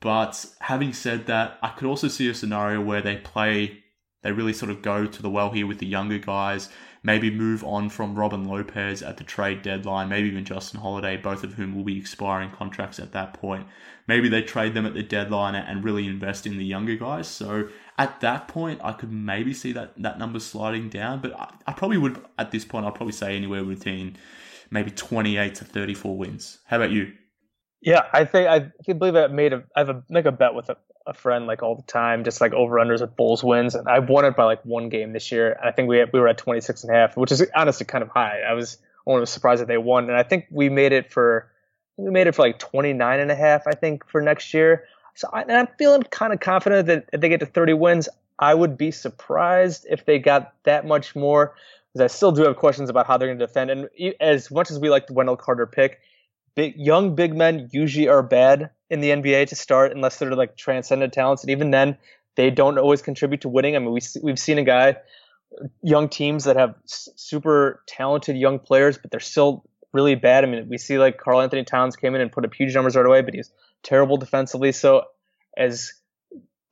But 0.00 0.44
having 0.60 0.92
said 0.92 1.26
that, 1.26 1.58
I 1.62 1.70
could 1.70 1.86
also 1.86 2.08
see 2.08 2.28
a 2.28 2.34
scenario 2.34 2.80
where 2.80 3.00
they 3.00 3.16
play, 3.16 3.84
they 4.22 4.32
really 4.32 4.52
sort 4.52 4.70
of 4.70 4.82
go 4.82 5.06
to 5.06 5.22
the 5.22 5.30
well 5.30 5.50
here 5.50 5.66
with 5.66 5.78
the 5.78 5.86
younger 5.86 6.18
guys, 6.18 6.68
maybe 7.02 7.30
move 7.30 7.64
on 7.64 7.88
from 7.88 8.14
Robin 8.14 8.44
Lopez 8.44 9.02
at 9.02 9.16
the 9.16 9.24
trade 9.24 9.62
deadline, 9.62 10.08
maybe 10.08 10.28
even 10.28 10.44
Justin 10.44 10.80
Holiday, 10.80 11.16
both 11.16 11.44
of 11.44 11.54
whom 11.54 11.74
will 11.74 11.84
be 11.84 11.98
expiring 11.98 12.50
contracts 12.50 12.98
at 12.98 13.12
that 13.12 13.34
point. 13.34 13.66
Maybe 14.06 14.28
they 14.28 14.42
trade 14.42 14.74
them 14.74 14.86
at 14.86 14.94
the 14.94 15.02
deadline 15.02 15.54
and 15.54 15.84
really 15.84 16.06
invest 16.06 16.46
in 16.46 16.58
the 16.58 16.64
younger 16.64 16.96
guys. 16.96 17.28
So 17.28 17.68
at 17.96 18.20
that 18.20 18.48
point, 18.48 18.80
I 18.82 18.92
could 18.92 19.12
maybe 19.12 19.54
see 19.54 19.72
that, 19.72 19.92
that 20.02 20.18
number 20.18 20.40
sliding 20.40 20.88
down, 20.88 21.20
but 21.20 21.38
I, 21.38 21.52
I 21.66 21.72
probably 21.72 21.98
would, 21.98 22.20
at 22.38 22.50
this 22.50 22.64
point, 22.64 22.86
I'd 22.86 22.94
probably 22.94 23.12
say 23.12 23.36
anywhere 23.36 23.64
between 23.64 24.16
maybe 24.70 24.90
28 24.90 25.54
to 25.56 25.64
34 25.64 26.16
wins. 26.16 26.58
How 26.66 26.76
about 26.76 26.90
you? 26.90 27.12
Yeah, 27.80 28.02
I 28.12 28.24
think 28.24 28.48
I 28.48 28.72
can 28.84 28.98
believe 28.98 29.14
I 29.14 29.26
made 29.26 29.52
a 29.52 29.62
I 29.76 29.80
have 29.80 29.90
a 29.90 30.02
make 30.08 30.24
a 30.24 30.32
bet 30.32 30.54
with 30.54 30.70
a, 30.70 30.78
a 31.06 31.12
friend 31.12 31.46
like 31.46 31.62
all 31.62 31.76
the 31.76 31.82
time, 31.82 32.24
just 32.24 32.40
like 32.40 32.54
over 32.54 32.76
unders 32.76 33.02
with 33.02 33.14
Bulls 33.14 33.44
wins, 33.44 33.74
and 33.74 33.86
I've 33.86 34.08
won 34.08 34.24
it 34.24 34.36
by 34.36 34.44
like 34.44 34.64
one 34.64 34.88
game 34.88 35.12
this 35.12 35.30
year. 35.30 35.58
I 35.62 35.70
think 35.70 35.90
we 35.90 36.02
we 36.10 36.18
were 36.18 36.28
at 36.28 36.38
26 36.38 36.84
and 36.84 36.94
a 36.94 36.96
half, 36.96 37.14
which 37.14 37.30
is 37.30 37.46
honestly 37.54 37.84
kind 37.84 38.02
of 38.02 38.08
high. 38.08 38.40
I 38.40 38.54
was 38.54 38.78
almost 39.04 39.34
surprised 39.34 39.60
that 39.60 39.68
they 39.68 39.76
won, 39.76 40.04
and 40.04 40.16
I 40.16 40.22
think 40.22 40.46
we 40.50 40.70
made 40.70 40.92
it 40.92 41.12
for 41.12 41.52
we 41.98 42.10
made 42.10 42.26
it 42.26 42.34
for 42.34 42.40
like 42.40 42.58
29 42.58 43.20
and 43.20 43.30
a 43.30 43.34
half. 43.34 43.66
I 43.66 43.72
think 43.72 44.08
for 44.08 44.22
next 44.22 44.54
year. 44.54 44.84
So 45.14 45.28
I, 45.32 45.44
am 45.48 45.68
feeling 45.78 46.02
kind 46.02 46.32
of 46.32 46.40
confident 46.40 46.86
that 46.86 47.08
if 47.12 47.20
they 47.20 47.28
get 47.28 47.40
to 47.40 47.46
30 47.46 47.74
wins, 47.74 48.08
I 48.38 48.54
would 48.54 48.76
be 48.76 48.90
surprised 48.90 49.86
if 49.88 50.04
they 50.04 50.18
got 50.18 50.54
that 50.64 50.86
much 50.86 51.14
more. 51.14 51.54
Because 51.92 52.12
I 52.12 52.14
still 52.14 52.32
do 52.32 52.42
have 52.42 52.56
questions 52.56 52.90
about 52.90 53.06
how 53.06 53.16
they're 53.16 53.28
going 53.28 53.38
to 53.38 53.46
defend. 53.46 53.70
And 53.70 53.88
as 54.20 54.50
much 54.50 54.70
as 54.70 54.80
we 54.80 54.90
like 54.90 55.06
the 55.06 55.12
Wendell 55.12 55.36
Carter 55.36 55.66
pick, 55.66 56.00
big, 56.56 56.74
young 56.76 57.14
big 57.14 57.36
men 57.36 57.68
usually 57.72 58.08
are 58.08 58.22
bad 58.22 58.70
in 58.90 59.00
the 59.00 59.10
NBA 59.10 59.48
to 59.48 59.56
start 59.56 59.92
unless 59.92 60.18
they're 60.18 60.34
like 60.34 60.56
transcendent 60.56 61.12
talents. 61.12 61.44
And 61.44 61.50
even 61.50 61.70
then, 61.70 61.96
they 62.36 62.50
don't 62.50 62.78
always 62.78 63.00
contribute 63.00 63.42
to 63.42 63.48
winning. 63.48 63.76
I 63.76 63.78
mean, 63.78 63.92
we 63.92 64.00
we've 64.22 64.38
seen 64.40 64.58
a 64.58 64.64
guy, 64.64 64.96
young 65.82 66.08
teams 66.08 66.44
that 66.44 66.56
have 66.56 66.74
super 66.84 67.82
talented 67.86 68.36
young 68.36 68.58
players, 68.58 68.98
but 68.98 69.12
they're 69.12 69.20
still 69.20 69.64
really 69.92 70.16
bad. 70.16 70.42
I 70.42 70.48
mean, 70.48 70.68
we 70.68 70.78
see 70.78 70.98
like 70.98 71.18
Karl-Anthony 71.18 71.62
Towns 71.64 71.94
came 71.94 72.16
in 72.16 72.20
and 72.20 72.32
put 72.32 72.44
up 72.44 72.52
huge 72.52 72.74
numbers 72.74 72.96
right 72.96 73.06
away, 73.06 73.22
but 73.22 73.34
he's 73.34 73.52
terrible 73.84 74.16
defensively. 74.16 74.72
So 74.72 75.04
as 75.56 75.92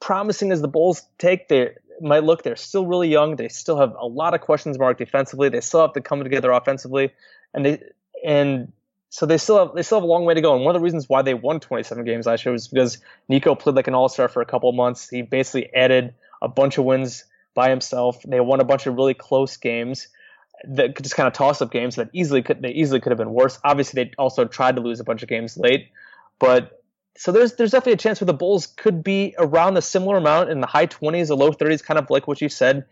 promising 0.00 0.50
as 0.50 0.60
the 0.60 0.68
Bulls 0.68 1.02
take, 1.18 1.48
they 1.48 1.74
might 2.00 2.24
look. 2.24 2.42
They're 2.42 2.56
still 2.56 2.86
really 2.86 3.08
young. 3.08 3.36
They 3.36 3.48
still 3.48 3.78
have 3.78 3.94
a 3.98 4.06
lot 4.06 4.34
of 4.34 4.40
questions 4.40 4.78
marked 4.78 4.98
defensively. 4.98 5.48
They 5.48 5.60
still 5.60 5.82
have 5.82 5.92
to 5.92 6.00
come 6.00 6.22
together 6.24 6.50
offensively, 6.50 7.12
and 7.54 7.64
they 7.64 7.82
and 8.24 8.72
so 9.10 9.26
they 9.26 9.38
still 9.38 9.58
have 9.58 9.74
they 9.76 9.82
still 9.82 9.98
have 9.98 10.04
a 10.04 10.08
long 10.08 10.24
way 10.24 10.34
to 10.34 10.40
go. 10.40 10.54
And 10.54 10.64
one 10.64 10.74
of 10.74 10.80
the 10.80 10.84
reasons 10.84 11.08
why 11.08 11.22
they 11.22 11.34
won 11.34 11.60
27 11.60 12.04
games 12.04 12.26
last 12.26 12.44
year 12.44 12.52
was 12.52 12.66
because 12.66 12.98
Niko 13.30 13.58
played 13.58 13.76
like 13.76 13.86
an 13.86 13.94
all 13.94 14.08
star 14.08 14.28
for 14.28 14.42
a 14.42 14.46
couple 14.46 14.68
of 14.68 14.74
months. 14.74 15.08
He 15.08 15.22
basically 15.22 15.72
added 15.74 16.14
a 16.40 16.48
bunch 16.48 16.78
of 16.78 16.84
wins 16.84 17.24
by 17.54 17.70
himself. 17.70 18.22
They 18.22 18.40
won 18.40 18.60
a 18.60 18.64
bunch 18.64 18.86
of 18.86 18.94
really 18.94 19.14
close 19.14 19.56
games 19.56 20.08
that 20.64 21.00
just 21.00 21.16
kind 21.16 21.26
of 21.26 21.32
toss 21.32 21.60
up 21.60 21.70
games 21.70 21.96
that 21.96 22.08
easily 22.12 22.42
could 22.42 22.62
they 22.62 22.70
easily 22.70 23.00
could 23.00 23.10
have 23.10 23.18
been 23.18 23.32
worse. 23.32 23.58
Obviously, 23.64 24.04
they 24.04 24.12
also 24.18 24.44
tried 24.44 24.76
to 24.76 24.82
lose 24.82 25.00
a 25.00 25.04
bunch 25.04 25.22
of 25.22 25.28
games 25.28 25.56
late, 25.56 25.88
but 26.38 26.81
so 27.16 27.32
there's 27.32 27.54
there's 27.54 27.72
definitely 27.72 27.92
a 27.94 27.98
chance 27.98 28.20
where 28.20 28.26
the 28.26 28.32
Bulls 28.32 28.66
could 28.66 29.04
be 29.04 29.34
around 29.38 29.74
the 29.74 29.82
similar 29.82 30.16
amount 30.16 30.50
in 30.50 30.60
the 30.60 30.66
high 30.66 30.86
20s 30.86 31.30
or 31.30 31.34
low 31.34 31.52
30s, 31.52 31.82
kind 31.82 31.98
of 31.98 32.08
like 32.10 32.26
what 32.26 32.40
you 32.40 32.48
said. 32.48 32.86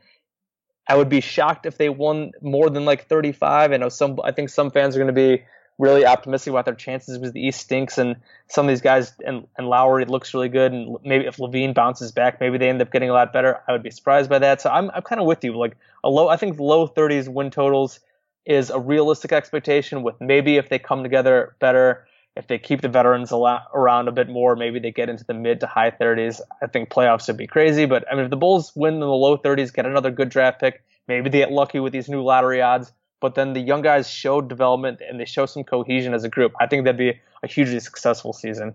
I 0.87 0.97
would 0.97 1.09
be 1.09 1.21
shocked 1.21 1.67
if 1.67 1.79
they 1.79 1.89
won 1.89 2.33
more 2.43 2.69
than 2.69 2.85
like 2.85 3.07
35. 3.07 3.73
I 3.73 3.77
know 3.77 3.89
some. 3.89 4.19
I 4.23 4.33
think 4.33 4.49
some 4.51 4.71
fans 4.71 4.97
are 4.97 4.99
going 4.99 5.07
to 5.07 5.13
be 5.13 5.45
really 5.79 6.05
optimistic 6.05 6.51
about 6.51 6.67
their 6.67 6.75
chances 6.75 7.17
because 7.17 7.33
the 7.33 7.41
East 7.41 7.61
stinks 7.61 7.97
and 7.97 8.17
some 8.49 8.67
of 8.67 8.69
these 8.69 8.83
guys 8.83 9.15
and, 9.25 9.47
and 9.57 9.67
Lauri 9.67 10.05
looks 10.05 10.35
really 10.35 10.51
good 10.51 10.73
and 10.73 10.99
maybe 11.03 11.25
if 11.27 11.39
LaVine 11.39 11.75
bounces 11.75 12.13
back, 12.13 12.39
maybe 12.39 12.59
they 12.59 12.69
end 12.69 12.83
up 12.83 12.93
getting 12.93 13.09
a 13.09 13.15
lot 13.15 13.33
better. 13.33 13.61
I 13.67 13.73
would 13.73 13.83
be 13.83 13.91
surprised 13.91 14.29
by 14.29 14.41
that. 14.41 14.61
So 14.61 14.69
I'm 14.69 14.91
I'm 14.91 15.03
kind 15.03 15.21
of 15.21 15.27
with 15.27 15.43
you. 15.43 15.57
Like 15.57 15.77
a 16.05 16.11
low, 16.11 16.29
I 16.29 16.37
think 16.37 16.59
low 16.61 16.87
30s 16.87 17.29
win 17.29 17.51
totals 17.51 18.01
is 18.45 18.69
a 18.69 18.79
realistic 18.79 19.33
expectation. 19.33 20.03
With 20.03 20.21
maybe 20.21 20.57
if 20.57 20.69
they 20.69 20.79
come 20.79 21.03
together 21.03 21.57
better, 21.61 22.07
if 22.37 22.47
they 22.47 22.59
keep 22.59 22.81
the 22.81 22.89
veterans 22.89 23.31
a 23.31 23.37
lot 23.37 23.65
around 23.75 24.09
a 24.09 24.13
bit 24.13 24.29
more, 24.29 24.57
maybe 24.57 24.79
they 24.79 24.93
get 24.93 25.09
into 25.09 25.25
the 25.25 25.35
mid 25.35 25.61
to 25.61 25.67
high 25.67 25.91
30s. 25.91 26.41
I 26.63 26.67
think 26.67 26.91
playoffs 26.91 27.27
would 27.27 27.37
be 27.37 27.47
crazy. 27.47 27.87
But 27.87 28.05
I 28.11 28.15
mean, 28.15 28.25
if 28.25 28.31
the 28.31 28.37
Bulls 28.37 28.73
win 28.75 28.95
in 28.95 29.01
the 29.01 29.07
low 29.07 29.37
30s, 29.37 29.73
get 29.73 29.87
another 29.87 30.11
good 30.11 30.29
draft 30.29 30.61
pick, 30.61 30.83
maybe 31.09 31.29
they 31.29 31.39
get 31.39 31.53
lucky 31.53 31.81
with 31.81 31.93
these 31.93 32.09
new 32.09 32.23
lottery 32.23 32.63
odds 32.63 32.93
but 33.21 33.35
then 33.35 33.53
the 33.53 33.61
young 33.61 33.83
guys 33.83 34.09
showed 34.09 34.49
development 34.49 35.01
and 35.07 35.21
they 35.21 35.25
show 35.25 35.47
some 35.47 35.63
cohesion 35.63 36.15
as 36.15 36.25
a 36.25 36.29
group. 36.29 36.53
I 36.59 36.67
think 36.67 36.85
that'd 36.85 36.99
be 36.99 37.21
a 37.43 37.47
hugely 37.47 37.79
successful 37.81 38.33
season. 38.33 38.75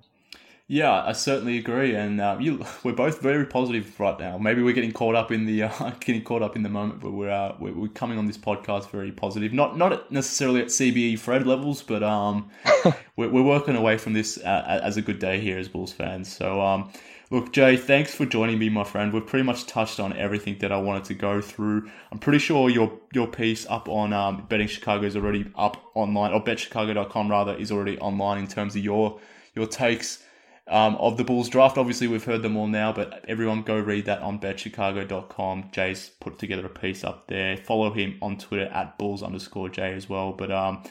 Yeah, 0.68 1.04
I 1.04 1.12
certainly 1.12 1.60
agree, 1.60 1.94
and 1.94 2.20
uh, 2.20 2.38
you, 2.40 2.66
we're 2.84 2.94
both 2.94 3.22
very 3.22 3.46
positive 3.46 4.00
right 4.00 4.20
now. 4.20 4.40
Maybe 4.40 4.64
we're 4.64 4.74
getting 4.74 4.94
caught 4.94 5.14
up 5.14 5.32
in 5.32 5.46
the 5.46 5.64
uh, 5.64 5.92
getting 6.00 6.24
caught 6.24 6.42
up 6.42 6.56
in 6.56 6.64
the 6.64 6.70
moment, 6.70 7.02
but 7.02 7.12
we're, 7.12 7.30
uh, 7.30 7.56
we're, 7.60 7.74
we're 7.74 7.88
coming 7.90 8.18
on 8.18 8.26
this 8.26 8.38
podcast 8.38 8.90
very 8.90 9.12
positive. 9.12 9.54
Not 9.54 9.78
not 9.78 10.12
necessarily 10.12 10.62
at 10.62 10.68
CBE 10.68 11.20
Fred 11.20 11.46
levels, 11.46 11.84
but 11.84 12.02
um, 12.02 12.50
we're, 13.16 13.30
we're 13.30 13.44
working 13.44 13.76
away 13.76 13.98
from 13.98 14.14
this 14.14 14.40
uh, 14.40 14.80
as 14.84 14.98
a 14.98 15.04
good 15.04 15.20
day 15.20 15.40
here 15.40 15.60
as 15.60 15.68
Bulls 15.68 15.94
fans. 15.94 16.36
So 16.36 16.62
um, 16.62 16.92
Look, 17.32 17.52
Jay, 17.54 17.76
thanks 17.76 18.14
for 18.14 18.26
joining 18.26 18.60
me, 18.60 18.70
my 18.70 18.84
friend. 18.84 19.12
We've 19.12 19.26
pretty 19.26 19.44
much 19.44 19.66
touched 19.66 20.00
on 20.00 20.16
everything 20.16 20.60
that 20.60 20.72
I 20.72 20.78
wanted 20.78 21.06
to 21.06 21.16
go 21.16 21.42
through. 21.42 21.90
I'm 22.12 22.20
pretty 22.20 22.38
sure 22.38 22.70
your 22.70 23.00
your 23.14 23.28
piece 23.28 23.66
up 23.68 23.90
on 23.90 24.14
um, 24.14 24.46
Betting 24.48 24.68
Chicago 24.68 25.06
is 25.06 25.16
already 25.16 25.46
up 25.56 25.92
online, 25.96 26.34
or 26.34 26.44
betchicago.com 26.44 27.30
rather, 27.30 27.56
is 27.56 27.72
already 27.72 27.98
online 27.98 28.38
in 28.38 28.48
terms 28.48 28.76
of 28.76 28.84
your 28.84 29.20
your 29.56 29.66
takes 29.66 30.24
um, 30.68 30.96
of 30.96 31.18
the 31.18 31.24
Bulls 31.24 31.50
draft. 31.50 31.78
Obviously, 31.78 32.08
we've 32.08 32.24
heard 32.24 32.42
them 32.42 32.58
all 32.58 32.68
now, 32.68 32.92
but 32.92 33.24
everyone 33.28 33.62
go 33.62 33.80
read 33.80 34.06
that 34.06 34.22
on 34.22 34.40
betchicago.com. 34.40 35.70
Jay's 35.72 36.10
put 36.20 36.40
together 36.40 36.66
a 36.66 36.70
piece 36.70 37.04
up 37.04 37.28
there. 37.28 37.58
Follow 37.58 37.92
him 37.92 38.18
on 38.22 38.38
Twitter 38.38 38.66
at 38.66 38.98
Bulls 38.98 39.22
underscore 39.22 39.70
Jay 39.70 39.94
as 39.94 40.10
well. 40.10 40.34
But 40.34 40.52
um, 40.52 40.84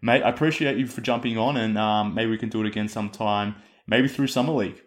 mate, 0.00 0.22
I 0.22 0.30
appreciate 0.30 0.78
you 0.78 0.86
for 0.86 1.00
jumping 1.00 1.36
on, 1.36 1.56
and 1.56 1.76
um, 1.76 2.14
maybe 2.14 2.30
we 2.30 2.38
can 2.38 2.48
do 2.48 2.60
it 2.62 2.66
again 2.66 2.88
sometime, 2.88 3.56
maybe 3.86 4.08
through 4.08 4.28
Summer 4.28 4.52
League. 4.52 4.80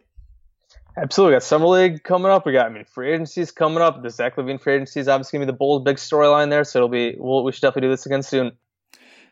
Absolutely. 0.97 1.31
We 1.31 1.35
got 1.35 1.43
Summer 1.43 1.67
League 1.67 2.03
coming 2.03 2.31
up. 2.31 2.45
We 2.45 2.51
got, 2.51 2.65
I 2.65 2.69
mean, 2.69 2.83
free 2.83 3.13
agencies 3.13 3.51
coming 3.51 3.81
up. 3.81 4.03
The 4.03 4.09
Zach 4.09 4.35
LaVine 4.35 4.59
free 4.59 4.73
agency 4.73 4.99
is 4.99 5.07
obviously 5.07 5.37
going 5.37 5.47
to 5.47 5.53
be 5.53 5.55
the 5.55 5.57
Bulls' 5.57 5.83
big 5.83 5.95
storyline 5.95 6.49
there. 6.49 6.65
So 6.65 6.79
it'll 6.79 6.89
be, 6.89 7.15
we'll, 7.17 7.43
we 7.45 7.51
should 7.53 7.61
definitely 7.61 7.87
do 7.87 7.91
this 7.91 8.05
again 8.05 8.23
soon. 8.23 8.51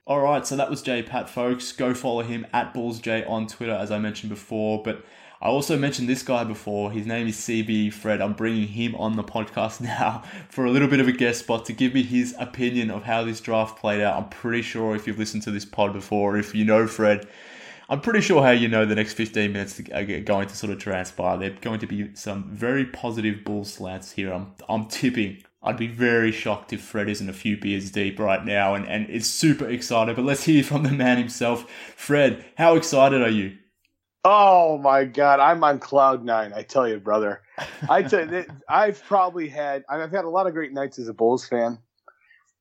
All 0.09 0.21
right. 0.21 0.45
So 0.45 0.55
that 0.55 0.71
was 0.71 0.81
Jay 0.81 1.03
Patt, 1.03 1.29
folks. 1.29 1.71
Go 1.71 1.93
follow 1.93 2.23
him 2.23 2.47
at 2.51 2.73
BullsJ 2.73 3.29
on 3.29 3.45
Twitter, 3.45 3.73
as 3.73 3.91
I 3.91 3.99
mentioned 3.99 4.31
before. 4.31 4.81
But 4.81 5.05
I 5.39 5.49
also 5.49 5.77
mentioned 5.77 6.09
this 6.09 6.23
guy 6.23 6.43
before. 6.43 6.91
His 6.91 7.05
name 7.05 7.27
is 7.27 7.37
CBE 7.37 7.93
Fred. 7.93 8.19
I'm 8.19 8.33
bringing 8.33 8.67
him 8.67 8.95
on 8.95 9.17
the 9.17 9.23
podcast 9.23 9.79
now 9.81 10.23
for 10.49 10.65
a 10.65 10.71
little 10.71 10.87
bit 10.87 10.99
of 10.99 11.07
a 11.07 11.11
guest 11.11 11.41
spot 11.41 11.65
to 11.65 11.73
give 11.73 11.93
me 11.93 12.01
his 12.01 12.33
opinion 12.39 12.89
of 12.89 13.03
how 13.03 13.23
this 13.23 13.39
draft 13.39 13.77
played 13.77 14.01
out. 14.01 14.17
I'm 14.17 14.29
pretty 14.29 14.63
sure 14.63 14.95
if 14.95 15.05
you've 15.05 15.19
listened 15.19 15.43
to 15.43 15.51
this 15.51 15.63
pod 15.63 15.93
before, 15.93 16.37
if 16.37 16.55
you 16.55 16.65
know 16.65 16.87
Fred, 16.87 17.27
I'm 17.87 18.01
pretty 18.01 18.21
sure 18.21 18.41
how 18.41 18.49
you 18.49 18.67
know 18.67 18.85
the 18.85 18.95
next 18.95 19.13
15 19.13 19.53
minutes 19.53 19.79
are 19.93 20.03
going 20.21 20.47
to 20.47 20.55
sort 20.55 20.73
of 20.73 20.79
transpire. 20.79 21.37
They're 21.37 21.51
going 21.51 21.81
to 21.81 21.87
be 21.87 22.15
some 22.15 22.49
very 22.49 22.85
positive 22.85 23.43
bull 23.43 23.63
slants 23.63 24.13
here. 24.13 24.33
I'm, 24.33 24.53
I'm 24.67 24.87
tipping. 24.87 25.43
I'd 25.61 25.77
be 25.77 25.87
very 25.87 26.31
shocked 26.31 26.71
if 26.71 26.81
Fred 26.81 27.09
isn't 27.09 27.29
a 27.29 27.33
few 27.33 27.57
beers 27.57 27.91
deep 27.91 28.17
right 28.17 28.43
now 28.45 28.75
and, 28.75 28.87
and 28.87 29.09
is 29.09 29.29
super 29.29 29.67
excited. 29.67 30.15
But 30.15 30.25
let's 30.25 30.43
hear 30.43 30.63
from 30.63 30.83
the 30.83 30.91
man 30.91 31.17
himself. 31.17 31.69
Fred, 31.97 32.45
how 32.57 32.75
excited 32.75 33.21
are 33.21 33.29
you? 33.29 33.57
Oh 34.23 34.77
my 34.77 35.05
God, 35.05 35.39
I'm 35.39 35.63
on 35.63 35.79
cloud 35.79 36.23
nine. 36.23 36.53
I 36.53 36.63
tell 36.63 36.87
you, 36.87 36.99
brother. 36.99 37.41
I 37.89 38.03
tell 38.03 38.29
you, 38.29 38.45
I've 38.67 39.03
probably 39.03 39.47
had 39.47 39.83
I've 39.89 40.11
had 40.11 40.25
a 40.25 40.29
lot 40.29 40.47
of 40.47 40.53
great 40.53 40.73
nights 40.73 40.99
as 40.99 41.07
a 41.07 41.13
Bulls 41.13 41.47
fan. 41.47 41.77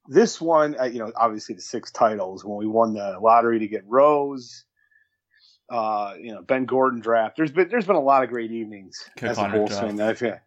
This 0.06 0.40
one, 0.40 0.76
you 0.92 0.98
know, 0.98 1.12
obviously 1.16 1.54
the 1.54 1.60
six 1.60 1.90
titles 1.90 2.44
when 2.44 2.56
we 2.56 2.66
won 2.66 2.94
the 2.94 3.18
lottery 3.20 3.58
to 3.58 3.68
get 3.68 3.82
Rose, 3.86 4.64
uh, 5.68 6.14
you 6.20 6.32
know, 6.32 6.42
Ben 6.42 6.64
Gordon 6.64 7.00
draft. 7.00 7.36
There's 7.36 7.52
been 7.52 7.68
there's 7.68 7.86
been 7.86 7.96
a 7.96 8.00
lot 8.00 8.22
of 8.22 8.30
great 8.30 8.50
evenings 8.50 8.96
Kirk 9.16 9.30
as 9.30 9.38
a 9.38 9.48
Bulls 9.48 9.78
fan 9.78 9.96
that 9.96 10.10
I've 10.10 10.20
had. 10.20 10.40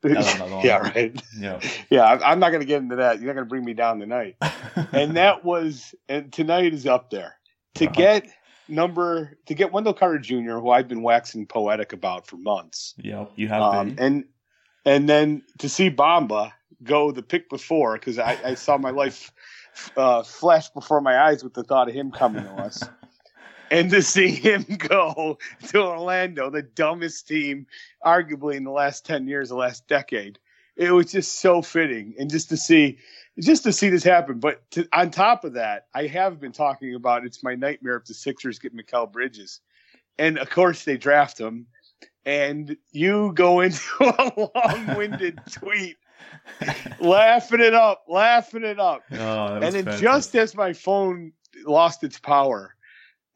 yeah, 0.04 0.78
right. 0.78 1.22
Yeah, 1.36 1.60
yeah. 1.90 2.04
I'm 2.24 2.38
not 2.38 2.50
going 2.50 2.60
to 2.60 2.66
get 2.66 2.82
into 2.82 2.96
that. 2.96 3.20
You're 3.20 3.26
not 3.26 3.34
going 3.34 3.46
to 3.46 3.48
bring 3.48 3.64
me 3.64 3.74
down 3.74 3.98
tonight. 3.98 4.36
and 4.92 5.16
that 5.16 5.44
was, 5.44 5.94
and 6.08 6.32
tonight 6.32 6.72
is 6.72 6.86
up 6.86 7.10
there 7.10 7.36
to 7.74 7.86
uh-huh. 7.86 7.94
get 7.94 8.28
number 8.68 9.36
to 9.46 9.54
get 9.54 9.72
Wendell 9.72 9.94
Carter 9.94 10.18
Jr., 10.18 10.58
who 10.58 10.70
I've 10.70 10.88
been 10.88 11.02
waxing 11.02 11.46
poetic 11.46 11.92
about 11.92 12.26
for 12.26 12.36
months. 12.36 12.94
Yeah, 12.98 13.26
you 13.34 13.48
have 13.48 13.62
um, 13.62 13.88
been. 13.88 13.98
And 13.98 14.24
and 14.84 15.08
then 15.08 15.42
to 15.58 15.68
see 15.68 15.90
Bamba 15.90 16.52
go 16.84 17.10
the 17.10 17.22
pick 17.22 17.50
before 17.50 17.94
because 17.94 18.18
I, 18.18 18.38
I, 18.44 18.54
saw 18.54 18.78
my 18.78 18.90
life 18.90 19.32
uh, 19.96 20.22
flash 20.22 20.68
before 20.70 21.00
my 21.00 21.18
eyes 21.18 21.42
with 21.42 21.54
the 21.54 21.64
thought 21.64 21.88
of 21.88 21.94
him 21.94 22.12
coming 22.12 22.44
to 22.44 22.50
us 22.52 22.84
and 23.70 23.90
to 23.90 24.02
see 24.02 24.28
him 24.30 24.64
go 24.78 25.38
to 25.68 25.82
Orlando, 25.82 26.50
the 26.50 26.62
dumbest 26.62 27.28
team, 27.28 27.66
arguably 28.04 28.56
in 28.56 28.64
the 28.64 28.70
last 28.70 29.04
ten 29.04 29.28
years, 29.28 29.48
the 29.48 29.56
last 29.56 29.86
decade, 29.88 30.38
it 30.76 30.92
was 30.92 31.12
just 31.12 31.40
so 31.40 31.60
fitting, 31.62 32.14
and 32.18 32.30
just 32.30 32.48
to 32.50 32.56
see, 32.56 32.98
just 33.40 33.64
to 33.64 33.72
see 33.72 33.88
this 33.88 34.04
happen. 34.04 34.38
But 34.38 34.68
to, 34.72 34.88
on 34.92 35.10
top 35.10 35.44
of 35.44 35.54
that, 35.54 35.86
I 35.94 36.06
have 36.06 36.40
been 36.40 36.52
talking 36.52 36.94
about 36.94 37.24
it's 37.24 37.42
my 37.42 37.54
nightmare 37.54 37.96
if 37.96 38.04
the 38.04 38.14
Sixers 38.14 38.58
get 38.58 38.76
Mikal 38.76 39.10
Bridges, 39.10 39.60
and 40.18 40.38
of 40.38 40.50
course 40.50 40.84
they 40.84 40.96
draft 40.96 41.38
him, 41.38 41.66
and 42.24 42.76
you 42.92 43.32
go 43.34 43.60
into 43.62 43.80
a 44.00 44.50
long-winded 44.54 45.40
tweet. 45.50 45.96
laughing 47.00 47.60
it 47.60 47.74
up, 47.74 48.04
laughing 48.08 48.64
it 48.64 48.78
up. 48.78 49.02
Oh, 49.12 49.54
and 49.54 49.62
then 49.62 49.72
fantastic. 49.72 50.02
just 50.02 50.36
as 50.36 50.54
my 50.54 50.72
phone 50.72 51.32
lost 51.64 52.04
its 52.04 52.18
power, 52.18 52.74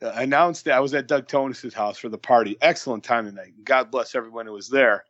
Uh, 0.02 0.12
announced 0.16 0.64
that 0.64 0.74
I 0.74 0.80
was 0.80 0.94
at 0.94 1.06
Doug 1.06 1.28
Thonus's 1.28 1.74
house 1.74 1.96
for 1.96 2.08
the 2.08 2.18
party. 2.18 2.56
Excellent 2.60 3.04
time 3.04 3.26
tonight. 3.26 3.52
God 3.62 3.90
bless 3.90 4.16
everyone 4.16 4.46
who 4.46 4.52
was 4.52 4.68
there. 4.68 5.04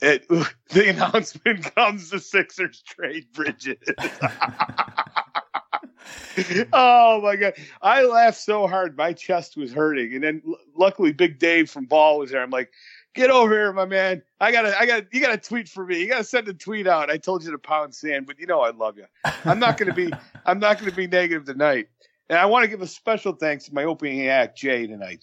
It, 0.00 0.28
the 0.28 0.90
announcement 0.90 1.64
comes 1.74 2.10
the 2.10 2.20
Sixers 2.20 2.82
trade 2.82 3.26
Bridges. 3.32 3.78
oh 6.72 7.20
my 7.20 7.36
god! 7.36 7.54
I 7.80 8.02
laughed 8.02 8.38
so 8.38 8.68
hard, 8.68 8.96
my 8.96 9.12
chest 9.12 9.56
was 9.56 9.72
hurting. 9.72 10.14
And 10.14 10.22
then, 10.22 10.42
luckily, 10.76 11.12
Big 11.12 11.38
Dave 11.38 11.70
from 11.70 11.86
Ball 11.86 12.18
was 12.18 12.30
there. 12.30 12.42
I'm 12.42 12.50
like, 12.50 12.70
"Get 13.14 13.30
over 13.30 13.52
here, 13.52 13.72
my 13.72 13.86
man! 13.86 14.22
I 14.40 14.52
gotta, 14.52 14.78
I 14.78 14.86
got, 14.86 15.12
you 15.12 15.20
gotta 15.20 15.38
tweet 15.38 15.68
for 15.68 15.84
me. 15.84 16.00
You 16.00 16.08
gotta 16.08 16.24
send 16.24 16.48
a 16.48 16.54
tweet 16.54 16.86
out. 16.86 17.10
I 17.10 17.16
told 17.16 17.42
you 17.42 17.50
to 17.50 17.58
pound 17.58 17.94
sand, 17.94 18.26
but 18.26 18.38
you 18.38 18.46
know 18.46 18.60
I 18.60 18.70
love 18.70 18.98
you. 18.98 19.06
I'm 19.44 19.58
not 19.58 19.78
gonna 19.78 19.94
be, 19.94 20.12
I'm 20.46 20.60
not 20.60 20.78
gonna 20.78 20.92
be 20.92 21.06
negative 21.06 21.44
tonight. 21.44 21.88
And 22.28 22.38
I 22.38 22.46
want 22.46 22.64
to 22.64 22.68
give 22.68 22.80
a 22.80 22.86
special 22.86 23.32
thanks 23.32 23.64
to 23.64 23.74
my 23.74 23.84
opening 23.84 24.28
act, 24.28 24.56
Jay, 24.56 24.86
tonight. 24.86 25.22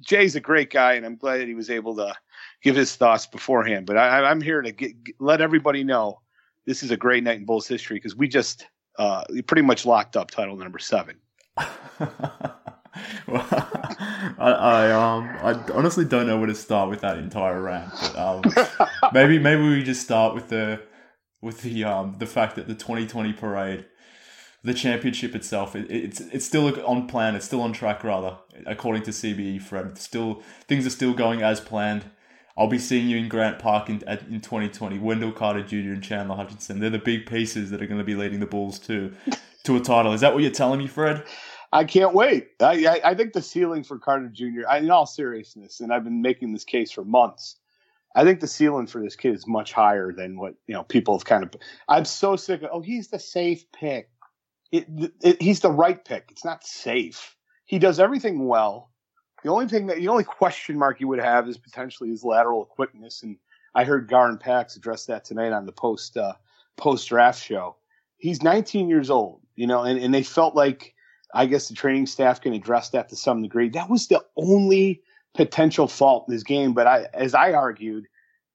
Jay's 0.00 0.36
a 0.36 0.40
great 0.40 0.70
guy, 0.70 0.92
and 0.94 1.04
I'm 1.04 1.16
glad 1.16 1.38
that 1.38 1.48
he 1.48 1.54
was 1.54 1.70
able 1.70 1.96
to 1.96 2.14
give 2.62 2.76
his 2.76 2.94
thoughts 2.94 3.26
beforehand. 3.26 3.86
But 3.86 3.96
I, 3.96 4.30
am 4.30 4.40
here 4.40 4.62
to 4.62 4.70
get, 4.70 4.92
let 5.18 5.40
everybody 5.40 5.82
know 5.82 6.20
this 6.66 6.82
is 6.82 6.90
a 6.90 6.96
great 6.96 7.24
night 7.24 7.38
in 7.38 7.46
Bulls 7.46 7.66
history 7.66 7.96
because 7.96 8.14
we 8.14 8.28
just 8.28 8.66
uh, 8.98 9.24
pretty 9.46 9.62
much 9.62 9.86
locked 9.86 10.16
up 10.16 10.30
title 10.30 10.56
number 10.56 10.78
seven. 10.78 11.16
well, 13.26 13.46
I, 14.38 14.52
I, 14.52 14.90
um 14.92 15.28
I 15.42 15.52
honestly 15.74 16.04
don't 16.04 16.26
know 16.26 16.38
where 16.38 16.46
to 16.46 16.54
start 16.54 16.90
with 16.90 17.00
that 17.00 17.18
entire 17.18 17.60
rant. 17.60 17.92
But, 18.00 18.16
um, 18.16 18.88
maybe 19.12 19.38
maybe 19.38 19.62
we 19.62 19.82
just 19.82 20.02
start 20.02 20.34
with 20.34 20.48
the 20.48 20.82
with 21.40 21.62
the 21.62 21.84
um 21.84 22.16
the 22.18 22.26
fact 22.26 22.56
that 22.56 22.68
the 22.68 22.74
2020 22.74 23.32
parade 23.32 23.86
the 24.62 24.74
championship 24.74 25.34
itself, 25.34 25.74
it, 25.74 25.90
it's 25.90 26.20
it's 26.20 26.44
still 26.44 26.84
on 26.84 27.06
plan. 27.06 27.34
It's 27.34 27.46
still 27.46 27.62
on 27.62 27.72
track, 27.72 28.04
rather, 28.04 28.36
according 28.66 29.02
to 29.04 29.10
CBE. 29.10 29.62
Fred, 29.62 29.98
still 29.98 30.42
things 30.68 30.86
are 30.86 30.90
still 30.90 31.14
going 31.14 31.42
as 31.42 31.60
planned. 31.60 32.04
I'll 32.56 32.66
be 32.66 32.78
seeing 32.78 33.08
you 33.08 33.16
in 33.16 33.28
Grant 33.28 33.58
Park 33.58 33.88
in, 33.88 34.02
in 34.28 34.40
2020. 34.40 34.98
Wendell 34.98 35.32
Carter 35.32 35.62
Jr. 35.62 35.92
and 35.92 36.02
Chandler 36.02 36.36
Hutchison. 36.36 36.78
They're 36.78 36.90
the 36.90 36.98
big 36.98 37.24
pieces 37.24 37.70
that 37.70 37.80
are 37.80 37.86
going 37.86 38.00
to 38.00 38.04
be 38.04 38.14
leading 38.14 38.40
the 38.40 38.46
Bulls 38.46 38.78
to 38.80 39.12
to 39.64 39.76
a 39.76 39.80
title. 39.80 40.12
Is 40.12 40.20
that 40.20 40.34
what 40.34 40.42
you're 40.42 40.52
telling 40.52 40.78
me, 40.78 40.86
Fred? 40.86 41.24
I 41.72 41.84
can't 41.84 42.14
wait. 42.14 42.48
I, 42.60 42.86
I, 42.86 43.10
I 43.10 43.14
think 43.14 43.32
the 43.32 43.42
ceiling 43.42 43.84
for 43.84 43.98
Carter 43.98 44.28
Jr. 44.28 44.68
I, 44.68 44.78
in 44.78 44.90
all 44.90 45.06
seriousness, 45.06 45.80
and 45.80 45.92
I've 45.92 46.04
been 46.04 46.20
making 46.20 46.52
this 46.52 46.64
case 46.64 46.90
for 46.90 47.04
months. 47.04 47.56
I 48.16 48.24
think 48.24 48.40
the 48.40 48.48
ceiling 48.48 48.88
for 48.88 49.00
this 49.00 49.14
kid 49.14 49.34
is 49.34 49.46
much 49.46 49.72
higher 49.72 50.12
than 50.12 50.36
what 50.36 50.54
you 50.66 50.74
know 50.74 50.82
people 50.82 51.16
have 51.16 51.24
kind 51.24 51.44
of. 51.44 51.54
I'm 51.88 52.04
so 52.04 52.36
sick 52.36 52.62
of. 52.62 52.70
Oh, 52.72 52.80
he's 52.80 53.08
the 53.08 53.20
safe 53.20 53.70
pick. 53.72 54.10
It, 54.72 54.86
it, 55.20 55.42
he's 55.42 55.60
the 55.60 55.70
right 55.70 56.02
pick. 56.04 56.28
It's 56.30 56.44
not 56.44 56.64
safe. 56.64 57.36
He 57.64 57.78
does 57.78 57.98
everything 57.98 58.46
well. 58.46 58.90
The 59.42 59.50
only 59.50 59.68
thing 59.68 59.86
that 59.86 59.96
the 59.96 60.08
only 60.08 60.24
question 60.24 60.78
mark 60.78 61.00
you 61.00 61.08
would 61.08 61.20
have 61.20 61.48
is 61.48 61.56
potentially 61.56 62.10
his 62.10 62.24
lateral 62.24 62.64
quickness, 62.64 63.22
and 63.22 63.36
I 63.74 63.84
heard 63.84 64.08
Gar 64.08 64.28
and 64.28 64.38
Pax 64.38 64.76
address 64.76 65.06
that 65.06 65.24
tonight 65.24 65.52
on 65.52 65.66
the 65.66 65.72
post 65.72 66.16
uh, 66.16 66.34
post 66.76 67.08
draft 67.08 67.42
show. 67.42 67.76
He's 68.18 68.42
19 68.42 68.88
years 68.88 69.08
old, 69.08 69.40
you 69.56 69.66
know, 69.66 69.82
and, 69.82 69.98
and 69.98 70.12
they 70.12 70.22
felt 70.22 70.54
like 70.54 70.94
I 71.34 71.46
guess 71.46 71.68
the 71.68 71.74
training 71.74 72.06
staff 72.06 72.40
can 72.40 72.52
address 72.52 72.90
that 72.90 73.08
to 73.10 73.16
some 73.16 73.42
degree. 73.42 73.68
That 73.70 73.88
was 73.88 74.08
the 74.08 74.22
only 74.36 75.02
potential 75.34 75.86
fault 75.86 76.26
in 76.28 76.34
this 76.34 76.42
game. 76.42 76.72
But 76.74 76.86
I, 76.86 77.06
as 77.14 77.34
I 77.34 77.52
argued 77.52 78.06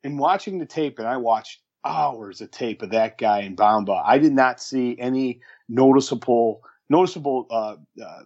in 0.04 0.18
watching 0.18 0.60
the 0.60 0.66
tape, 0.66 1.00
and 1.00 1.08
I 1.08 1.18
watched 1.18 1.62
hours 1.86 2.42
of 2.42 2.52
tape 2.52 2.82
of 2.82 2.90
that 2.90 3.18
guy 3.18 3.42
in 3.42 3.56
Bamba, 3.56 4.02
I 4.04 4.18
did 4.18 4.34
not 4.34 4.62
see 4.62 4.96
any 5.00 5.42
noticeable, 5.70 6.62
noticeable 6.90 7.48
uh, 7.50 7.76
uh, 8.04 8.24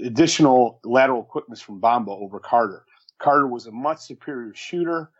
additional 0.00 0.80
lateral 0.84 1.24
quickness 1.24 1.60
from 1.60 1.80
Bamba 1.80 2.10
over 2.10 2.38
Carter. 2.38 2.84
Carter 3.18 3.46
was 3.46 3.66
a 3.66 3.72
much 3.72 4.00
superior 4.00 4.54
shooter, 4.54 5.10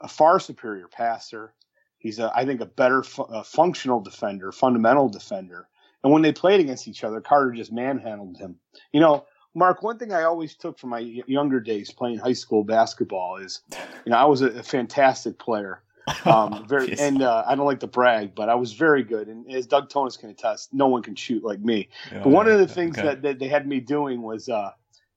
a 0.00 0.08
far 0.08 0.40
superior 0.40 0.88
passer. 0.88 1.54
He's, 1.98 2.18
a, 2.18 2.30
I 2.34 2.44
think, 2.44 2.60
a 2.60 2.66
better 2.66 3.02
fu- 3.02 3.22
a 3.22 3.44
functional 3.44 4.00
defender, 4.00 4.52
fundamental 4.52 5.08
defender. 5.08 5.68
And 6.04 6.12
when 6.12 6.22
they 6.22 6.32
played 6.32 6.60
against 6.60 6.86
each 6.86 7.04
other, 7.04 7.20
Carter 7.20 7.52
just 7.52 7.72
manhandled 7.72 8.36
him. 8.36 8.56
You 8.92 9.00
know, 9.00 9.26
Mark, 9.54 9.82
one 9.82 9.98
thing 9.98 10.12
I 10.12 10.24
always 10.24 10.54
took 10.54 10.78
from 10.78 10.90
my 10.90 10.98
younger 10.98 11.60
days 11.60 11.90
playing 11.90 12.18
high 12.18 12.34
school 12.34 12.62
basketball 12.62 13.38
is, 13.38 13.62
you 14.04 14.12
know, 14.12 14.18
I 14.18 14.26
was 14.26 14.42
a, 14.42 14.48
a 14.48 14.62
fantastic 14.62 15.38
player. 15.38 15.82
Um, 16.24 16.66
very, 16.66 16.88
yes. 16.88 17.00
and 17.00 17.22
uh, 17.22 17.44
I 17.46 17.54
don't 17.54 17.66
like 17.66 17.80
to 17.80 17.86
brag, 17.86 18.34
but 18.34 18.48
I 18.48 18.56
was 18.56 18.72
very 18.72 19.04
good. 19.04 19.28
And 19.28 19.50
as 19.52 19.66
Doug 19.66 19.88
Thonus 19.88 20.18
can 20.18 20.28
attest, 20.30 20.74
no 20.74 20.86
one 20.88 21.02
can 21.02 21.14
shoot 21.14 21.44
like 21.44 21.60
me. 21.60 21.88
Oh, 22.12 22.20
but 22.24 22.28
one 22.28 22.48
of 22.48 22.58
the 22.58 22.66
things 22.66 22.98
okay. 22.98 23.06
that, 23.06 23.22
that 23.22 23.38
they 23.38 23.46
had 23.48 23.66
me 23.66 23.78
doing 23.78 24.22
was 24.22 24.48
uh, 24.48 24.70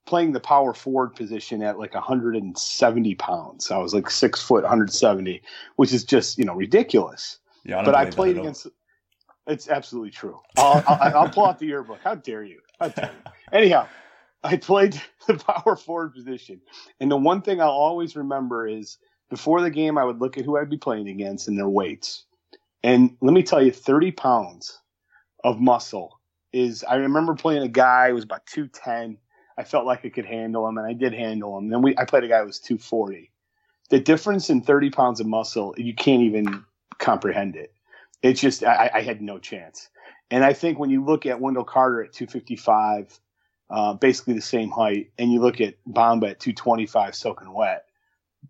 playing 0.10 0.32
the 0.32 0.40
power 0.40 0.74
forward 0.74 1.16
position 1.16 1.62
at 1.62 1.78
like 1.78 1.94
170 1.94 3.16
pounds. 3.16 3.70
I 3.70 3.78
was 3.78 3.94
like 3.94 4.10
six 4.10 4.42
foot, 4.42 4.64
170, 4.64 5.42
which 5.76 5.94
is 5.94 6.04
just 6.04 6.38
you 6.38 6.46
know 6.46 6.56
ridiculous. 6.56 7.38
Yeah, 7.64 7.80
I 7.80 7.86
but 7.86 7.96
I 7.96 8.10
played 8.10 8.38
against. 8.38 8.68
It's 9.48 9.70
absolutely 9.70 10.12
true. 10.12 10.40
I'll, 10.58 10.84
I'll, 10.88 11.18
I'll, 11.18 11.30
pull 11.30 11.46
out 11.46 11.60
the 11.60 11.66
yearbook. 11.66 12.00
How 12.04 12.16
dare 12.16 12.44
you? 12.44 12.60
How 12.80 12.90
dare 12.90 13.12
you? 13.12 13.32
Anyhow, 13.52 13.88
I 14.44 14.58
played 14.58 15.00
the 15.28 15.36
power 15.36 15.76
forward 15.76 16.14
position, 16.14 16.62
and 17.00 17.12
the 17.12 17.18
one 17.18 17.42
thing 17.42 17.62
I'll 17.62 17.70
always 17.70 18.16
remember 18.16 18.68
is 18.68 18.98
before 19.30 19.62
the 19.62 19.70
game, 19.70 19.98
I 19.98 20.04
would 20.04 20.20
look 20.20 20.38
at 20.38 20.46
who 20.46 20.58
I'd 20.58 20.70
be 20.70 20.78
playing 20.78 21.08
against 21.08 21.48
and 21.48 21.58
their 21.58 21.70
weights. 21.70 22.26
And 22.84 23.16
let 23.22 23.34
me 23.34 23.44
tell 23.44 23.64
you, 23.64 23.72
30 23.72 24.12
pounds 24.12 24.80
of 25.44 25.60
muscle 25.60 26.20
is. 26.54 26.84
I 26.84 26.96
remember 26.96 27.36
playing 27.36 27.64
a 27.64 27.68
guy 27.68 28.10
who 28.10 28.16
was 28.16 28.24
about 28.24 28.46
210. 28.48 29.18
I 29.58 29.64
felt 29.64 29.86
like 29.86 30.06
I 30.06 30.10
could 30.10 30.26
handle 30.26 30.68
him, 30.68 30.78
and 30.78 30.88
I 30.88 30.94
did 30.94 31.14
handle 31.14 31.58
him. 31.58 31.70
Then 31.70 31.82
we, 31.82 31.98
I 31.98 32.06
played 32.06 32.24
a 32.24 32.28
guy 32.28 32.40
who 32.40 32.46
was 32.46 32.60
240. 32.60 33.32
The 33.90 34.00
difference 34.00 34.50
in 34.50 34.62
30 34.62 34.92
pounds 34.92 35.20
of 35.20 35.28
muscle, 35.28 35.74
you 35.78 35.94
can't 35.94 36.22
even 36.22 36.64
comprehend 37.00 37.56
it. 37.56 37.74
It's 38.22 38.40
just 38.40 38.64
I, 38.64 38.92
I, 38.94 39.02
had 39.02 39.22
no 39.22 39.40
chance. 39.40 39.90
And 40.30 40.44
I 40.44 40.54
think 40.54 40.78
when 40.78 40.90
you 40.90 41.04
look 41.04 41.26
at 41.26 41.40
Wendell 41.40 41.64
Carter 41.64 42.04
at 42.04 42.14
255, 42.14 43.20
uh, 43.70 43.94
basically 43.94 44.34
the 44.34 44.42
same 44.42 44.70
height, 44.70 45.12
and 45.18 45.32
you 45.32 45.42
look 45.42 45.60
at 45.60 45.76
Bamba 45.88 46.32
at 46.32 46.40
225 46.40 47.16
soaking 47.16 47.54
wet, 47.54 47.86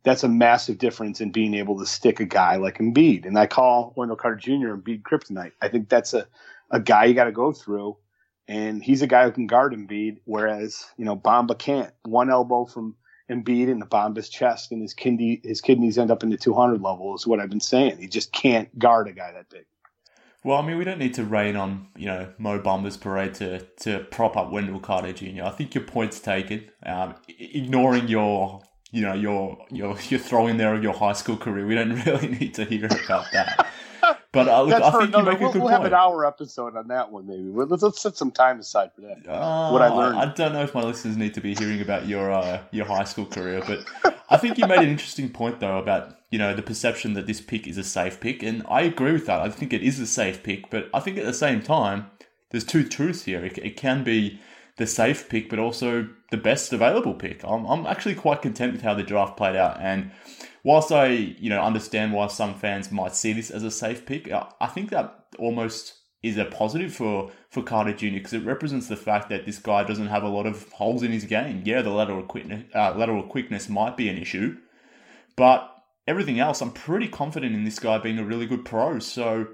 that's 0.03 0.23
a 0.23 0.29
massive 0.29 0.77
difference 0.77 1.21
in 1.21 1.31
being 1.31 1.53
able 1.53 1.77
to 1.79 1.85
stick 1.85 2.19
a 2.19 2.25
guy 2.25 2.55
like 2.55 2.77
Embiid. 2.77 3.25
And 3.25 3.37
I 3.37 3.47
call 3.47 3.93
Wendell 3.95 4.17
Carter 4.17 4.37
Jr. 4.37 4.75
Embiid 4.75 5.03
kryptonite. 5.03 5.51
I 5.61 5.67
think 5.67 5.89
that's 5.89 6.13
a, 6.13 6.27
a 6.71 6.79
guy 6.79 7.05
you 7.05 7.13
got 7.13 7.25
to 7.25 7.31
go 7.31 7.51
through. 7.51 7.97
And 8.47 8.83
he's 8.83 9.01
a 9.01 9.07
guy 9.07 9.25
who 9.25 9.31
can 9.31 9.45
guard 9.45 9.73
Embiid, 9.73 10.17
whereas, 10.25 10.85
you 10.97 11.05
know, 11.05 11.15
Bamba 11.15 11.57
can't. 11.57 11.93
One 12.03 12.31
elbow 12.31 12.65
from 12.65 12.95
Embiid 13.29 13.69
in 13.69 13.79
the 13.79 13.85
Bamba's 13.85 14.29
chest 14.29 14.71
and 14.71 14.81
his 14.81 14.93
kidney 14.93 15.39
his 15.43 15.61
kidneys 15.61 15.97
end 15.97 16.11
up 16.11 16.23
in 16.23 16.29
the 16.29 16.37
200 16.37 16.81
level 16.81 17.15
is 17.15 17.27
what 17.27 17.39
I've 17.39 17.49
been 17.49 17.59
saying. 17.59 17.97
He 17.97 18.07
just 18.07 18.31
can't 18.31 18.77
guard 18.79 19.07
a 19.07 19.11
guy 19.11 19.31
that 19.31 19.49
big. 19.49 19.65
Well, 20.43 20.57
I 20.57 20.65
mean, 20.65 20.77
we 20.77 20.85
don't 20.85 20.99
need 20.99 21.13
to 21.15 21.25
rain 21.25 21.55
on 21.55 21.87
you 21.95 22.07
know 22.07 22.33
Mo 22.37 22.59
Bamba's 22.59 22.97
parade 22.97 23.35
to 23.35 23.59
to 23.59 23.99
prop 24.05 24.35
up 24.35 24.51
Wendell 24.51 24.79
Carter 24.79 25.13
Jr. 25.13 25.43
I 25.43 25.51
think 25.51 25.75
your 25.75 25.83
point's 25.83 26.19
taken. 26.19 26.71
Um, 26.85 27.15
ignoring 27.27 28.07
your 28.07 28.61
you 28.91 29.01
know 29.01 29.13
your 29.13 29.65
your 29.69 29.97
your 30.09 30.19
throw 30.19 30.47
in 30.47 30.57
there 30.57 30.75
of 30.75 30.83
your 30.83 30.93
high 30.93 31.13
school 31.13 31.37
career, 31.37 31.65
we 31.65 31.75
don't 31.75 31.93
really 32.05 32.27
need 32.27 32.53
to 32.55 32.65
hear 32.65 32.85
about 32.85 33.25
that. 33.33 33.67
But 34.31 34.47
uh, 34.47 34.61
look, 34.61 34.81
I 34.81 34.91
think 34.91 35.15
you 35.15 35.23
make 35.23 35.39
we'll, 35.39 35.49
a 35.49 35.53
good 35.53 35.61
we'll 35.61 35.71
point. 35.71 35.83
have 35.83 35.85
an 35.85 35.93
hour 35.93 36.25
episode 36.25 36.75
on 36.75 36.87
that 36.89 37.11
one, 37.11 37.25
maybe. 37.25 37.43
Let's, 37.43 37.81
let's 37.81 38.01
set 38.01 38.15
some 38.15 38.31
time 38.31 38.59
aside 38.59 38.91
for 38.93 39.01
that. 39.01 39.27
Uh, 39.27 39.71
what 39.71 39.81
I 39.81 39.89
learned. 39.89 40.19
I 40.19 40.31
don't 40.33 40.53
know 40.53 40.63
if 40.63 40.73
my 40.75 40.83
listeners 40.83 41.17
need 41.17 41.33
to 41.33 41.41
be 41.41 41.55
hearing 41.55 41.81
about 41.81 42.07
your 42.07 42.31
uh, 42.31 42.61
your 42.71 42.85
high 42.85 43.03
school 43.05 43.25
career, 43.25 43.63
but 43.65 43.79
I 44.29 44.37
think 44.37 44.57
you 44.57 44.67
made 44.67 44.79
an 44.79 44.89
interesting 44.89 45.29
point 45.29 45.59
though 45.59 45.77
about 45.77 46.15
you 46.29 46.37
know 46.37 46.53
the 46.53 46.61
perception 46.61 47.13
that 47.13 47.27
this 47.27 47.41
pick 47.41 47.67
is 47.67 47.77
a 47.77 47.83
safe 47.83 48.19
pick, 48.19 48.43
and 48.43 48.63
I 48.69 48.81
agree 48.81 49.11
with 49.11 49.25
that. 49.25 49.41
I 49.41 49.49
think 49.49 49.73
it 49.73 49.81
is 49.81 49.99
a 49.99 50.07
safe 50.07 50.43
pick, 50.43 50.69
but 50.69 50.89
I 50.93 50.99
think 50.99 51.17
at 51.17 51.25
the 51.25 51.33
same 51.33 51.61
time, 51.61 52.11
there's 52.51 52.63
two 52.63 52.87
truths 52.87 53.23
here. 53.23 53.43
It, 53.43 53.57
it 53.57 53.77
can 53.77 54.03
be 54.03 54.39
the 54.79 54.87
safe 54.87 55.29
pick, 55.29 55.49
but 55.49 55.59
also 55.59 56.07
the 56.31 56.37
best 56.37 56.73
available 56.73 57.13
pick. 57.13 57.43
I'm, 57.43 57.65
I'm 57.65 57.85
actually 57.85 58.15
quite 58.15 58.41
content 58.41 58.71
with 58.71 58.81
how 58.81 58.95
the 58.95 59.03
draft 59.03 59.37
played 59.37 59.55
out, 59.55 59.77
and 59.79 60.11
whilst 60.63 60.91
I, 60.91 61.09
you 61.09 61.49
know, 61.49 61.61
understand 61.61 62.13
why 62.13 62.27
some 62.27 62.55
fans 62.55 62.91
might 62.91 63.13
see 63.13 63.33
this 63.33 63.51
as 63.51 63.63
a 63.63 63.69
safe 63.69 64.05
pick, 64.05 64.31
I 64.31 64.67
think 64.67 64.89
that 64.89 65.25
almost 65.37 65.95
is 66.23 66.37
a 66.37 66.45
positive 66.45 66.93
for, 66.93 67.31
for 67.49 67.61
Carter 67.63 67.93
Jr. 67.93 68.15
because 68.15 68.33
it 68.33 68.43
represents 68.43 68.87
the 68.87 68.97
fact 68.97 69.29
that 69.29 69.45
this 69.45 69.59
guy 69.59 69.83
doesn't 69.83 70.07
have 70.07 70.23
a 70.23 70.29
lot 70.29 70.45
of 70.45 70.69
holes 70.71 71.03
in 71.03 71.11
his 71.11 71.25
game. 71.25 71.61
Yeah, 71.65 71.81
the 71.81 71.91
lateral 71.91 72.23
quickness, 72.23 72.65
uh, 72.75 72.93
lateral 72.95 73.23
quickness 73.23 73.69
might 73.69 73.95
be 73.95 74.09
an 74.09 74.17
issue, 74.17 74.57
but 75.35 75.73
everything 76.07 76.39
else, 76.39 76.61
I'm 76.61 76.71
pretty 76.71 77.07
confident 77.07 77.53
in 77.53 77.63
this 77.63 77.79
guy 77.79 77.97
being 77.97 78.19
a 78.19 78.25
really 78.25 78.45
good 78.45 78.65
pro. 78.65 78.99
So, 78.99 79.47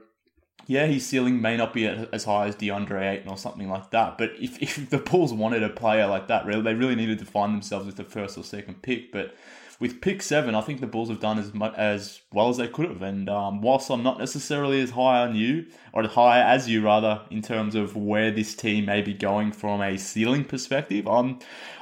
yeah, 0.67 0.87
his 0.87 1.05
ceiling 1.05 1.41
may 1.41 1.57
not 1.57 1.73
be 1.73 1.85
as 1.85 2.23
high 2.23 2.47
as 2.47 2.55
DeAndre 2.55 3.13
Ayton 3.13 3.29
or 3.29 3.37
something 3.37 3.69
like 3.69 3.91
that. 3.91 4.17
But 4.17 4.31
if, 4.39 4.61
if 4.61 4.89
the 4.89 4.97
Bulls 4.97 5.33
wanted 5.33 5.63
a 5.63 5.69
player 5.69 6.07
like 6.07 6.27
that, 6.27 6.45
really, 6.45 6.61
they 6.61 6.73
really 6.73 6.95
needed 6.95 7.19
to 7.19 7.25
find 7.25 7.53
themselves 7.53 7.85
with 7.85 7.95
the 7.95 8.03
first 8.03 8.37
or 8.37 8.43
second 8.43 8.81
pick. 8.81 9.11
But 9.11 9.35
with 9.79 10.01
pick 10.01 10.21
seven, 10.21 10.55
I 10.55 10.61
think 10.61 10.79
the 10.79 10.87
Bulls 10.87 11.09
have 11.09 11.19
done 11.19 11.37
as 11.37 11.53
much 11.53 11.75
as 11.75 12.21
well 12.31 12.49
as 12.49 12.57
they 12.57 12.67
could 12.67 12.89
have. 12.89 13.01
And 13.01 13.29
um, 13.29 13.61
whilst 13.61 13.91
I'm 13.91 14.03
not 14.03 14.17
necessarily 14.17 14.81
as 14.81 14.91
high 14.91 15.19
on 15.19 15.35
you, 15.35 15.65
or 15.93 16.03
as 16.03 16.11
high 16.11 16.41
as 16.41 16.67
you 16.69 16.83
rather, 16.83 17.21
in 17.29 17.41
terms 17.41 17.75
of 17.75 17.95
where 17.95 18.31
this 18.31 18.55
team 18.55 18.85
may 18.85 19.01
be 19.01 19.13
going 19.13 19.51
from 19.51 19.81
a 19.81 19.97
ceiling 19.97 20.45
perspective, 20.45 21.07
I'm 21.07 21.39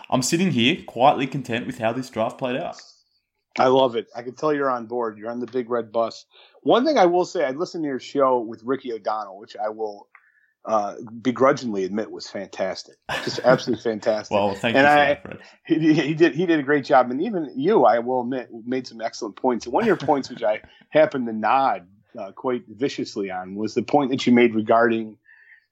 I'm 0.10 0.22
sitting 0.22 0.52
here 0.52 0.84
quietly 0.86 1.28
content 1.28 1.66
with 1.66 1.78
how 1.78 1.94
this 1.94 2.10
draft 2.10 2.38
played 2.38 2.58
out. 2.58 2.82
I 3.58 3.68
love 3.68 3.95
it. 3.95 4.08
I 4.16 4.24
can 4.24 4.34
tell 4.34 4.54
you're 4.54 4.70
on 4.70 4.88
board. 4.88 5.18
You're 5.18 5.30
on 5.30 5.39
the 5.39 5.45
big 5.45 5.70
red 5.70 5.91
bus. 5.91 6.26
One 6.62 6.86
thing 6.86 6.97
I 6.97 7.06
will 7.06 7.26
say, 7.26 7.45
I 7.45 7.51
listened 7.51 7.84
to 7.84 7.88
your 7.88 7.99
show 7.99 8.39
with 8.39 8.64
Ricky 8.64 8.93
O'Donnell, 8.93 9.38
which 9.38 9.56
I 9.56 9.70
will 9.70 10.08
uh, 10.66 10.95
begrudgingly 11.22 11.84
admit 11.84 12.10
was 12.10 12.30
fantastic, 12.30 12.95
just 13.26 13.39
absolutely 13.43 13.84
fantastic. 13.91 14.34
well, 14.34 14.56
thank 14.56 14.78
and 14.78 14.86
you, 14.86 14.89
I. 14.89 15.38
He, 15.66 15.93
he, 15.93 16.14
did 16.14 16.36
he 16.36 16.45
did 16.45 16.60
a 16.60 16.64
great 16.64 16.86
job, 16.86 17.12
and 17.12 17.22
even 17.22 17.51
you, 17.56 17.84
I 17.84 17.99
will 17.99 18.22
admit, 18.22 18.49
made 18.66 18.88
some 18.88 19.01
excellent 19.01 19.36
points. 19.36 19.66
And 19.66 19.74
one 19.74 19.84
of 19.84 19.88
your 19.88 19.97
points, 19.97 20.30
which 20.30 20.41
I 20.41 20.62
happened 20.89 21.28
to 21.28 21.34
nod 21.34 21.88
uh, 22.18 22.32
quite 22.32 22.64
viciously 22.68 23.30
on, 23.30 23.56
was 23.56 23.74
the 23.74 23.84
point 23.84 24.12
that 24.12 24.26
you 24.26 24.32
made 24.32 24.56
regarding, 24.56 25.18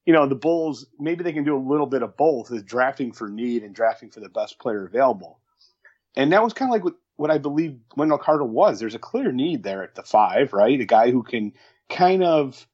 you 0.06 0.12
know, 0.12 0.28
the 0.28 0.36
Bulls. 0.36 0.86
Maybe 1.00 1.24
they 1.24 1.34
can 1.34 1.46
do 1.46 1.56
a 1.56 1.70
little 1.70 1.88
bit 1.88 2.04
of 2.04 2.18
both, 2.18 2.52
is 2.52 2.62
drafting 2.62 3.14
for 3.14 3.30
need 3.30 3.64
and 3.64 3.74
drafting 3.74 4.12
for 4.12 4.20
the 4.20 4.30
best 4.30 4.60
player 4.60 4.86
available. 4.86 5.40
And 6.18 6.34
that 6.34 6.44
was 6.44 6.52
kind 6.52 6.70
of 6.70 6.74
like 6.74 6.84
what, 6.84 6.96
what 7.22 7.32
I 7.32 7.38
believe 7.38 7.78
Wendell 7.96 8.18
Carter 8.18 8.44
was. 8.44 8.80
There's 8.80 8.96
a 8.96 9.00
clear 9.00 9.32
need 9.32 9.64
there 9.64 9.84
at 9.84 9.94
the 9.94 10.02
five, 10.02 10.54
right? 10.54 10.82
A 10.82 10.86
guy 10.86 11.12
who 11.12 11.22
can 11.22 11.54
kind 11.88 12.24
of 12.24 12.68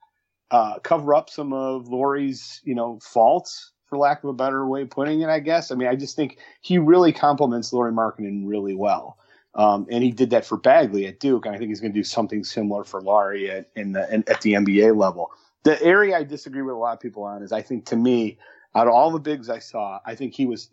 uh, 0.49 0.79
cover 0.79 1.13
up 1.13 1.29
some 1.29 1.51
of 1.51 1.89
Lauri's, 1.89 2.61
you 2.63 2.73
know, 2.73 2.97
faults, 3.03 3.73
for 3.87 3.97
lack 3.97 4.23
of 4.23 4.29
a 4.29 4.33
better 4.33 4.65
way 4.65 4.83
of 4.83 4.89
putting 4.89 5.21
it, 5.21 5.29
I 5.29 5.39
guess. 5.39 5.69
I 5.69 5.75
mean, 5.75 5.89
I 5.89 5.95
just 5.95 6.15
think 6.15 6.37
he 6.61 6.77
really 6.77 7.11
complements 7.11 7.73
Lauri 7.73 7.91
Markkanen 7.91 8.43
really 8.45 8.73
well. 8.73 9.17
Um, 9.55 9.87
and 9.91 10.03
he 10.03 10.11
did 10.11 10.29
that 10.29 10.45
for 10.45 10.57
Bagley 10.57 11.07
at 11.07 11.19
Duke, 11.19 11.45
and 11.45 11.53
I 11.53 11.57
think 11.57 11.69
he's 11.69 11.81
going 11.81 11.91
to 11.91 11.99
do 11.99 12.03
something 12.03 12.43
similar 12.43 12.83
for 12.83 13.01
Lauri 13.01 13.49
at, 13.49 13.69
in 13.75 13.91
the, 13.93 14.13
in, 14.13 14.23
at 14.27 14.41
the 14.41 14.53
NBA 14.53 14.95
level. 14.95 15.31
The 15.63 15.81
area 15.83 16.17
I 16.17 16.23
disagree 16.23 16.61
with 16.61 16.75
a 16.75 16.77
lot 16.77 16.93
of 16.93 16.99
people 16.99 17.23
on 17.23 17.43
is 17.43 17.51
I 17.51 17.61
think 17.61 17.85
to 17.87 17.95
me, 17.95 18.37
out 18.75 18.87
of 18.87 18.93
all 18.93 19.11
the 19.11 19.19
bigs 19.19 19.49
I 19.49 19.59
saw, 19.59 19.99
I 20.05 20.15
think 20.15 20.35
he 20.35 20.45
was 20.45 20.69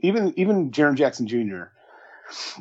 even 0.00 0.34
even 0.36 0.70
Jaren 0.70 0.96
Jackson 0.96 1.26
Jr. 1.26 1.64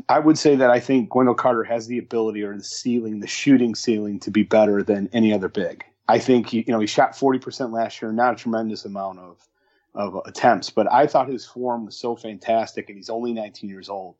I 0.09 0.19
would 0.19 0.37
say 0.37 0.55
that 0.55 0.69
I 0.69 0.79
think 0.79 1.13
Wendell 1.15 1.35
Carter 1.35 1.63
has 1.63 1.87
the 1.87 1.97
ability 1.97 2.43
or 2.43 2.55
the 2.57 2.63
ceiling, 2.63 3.19
the 3.19 3.27
shooting 3.27 3.75
ceiling, 3.75 4.19
to 4.21 4.31
be 4.31 4.43
better 4.43 4.83
than 4.83 5.09
any 5.13 5.33
other 5.33 5.49
big. 5.49 5.85
I 6.07 6.19
think 6.19 6.49
he, 6.49 6.63
you 6.67 6.73
know 6.73 6.79
he 6.79 6.87
shot 6.87 7.17
forty 7.17 7.39
percent 7.39 7.71
last 7.71 8.01
year, 8.01 8.11
not 8.11 8.33
a 8.33 8.37
tremendous 8.37 8.85
amount 8.85 9.19
of 9.19 9.47
of 9.95 10.19
attempts, 10.25 10.69
but 10.69 10.91
I 10.91 11.07
thought 11.07 11.29
his 11.29 11.45
form 11.45 11.85
was 11.85 11.97
so 11.97 12.15
fantastic, 12.15 12.89
and 12.89 12.97
he's 12.97 13.11
only 13.11 13.31
19 13.31 13.69
years 13.69 13.89
old. 13.89 14.15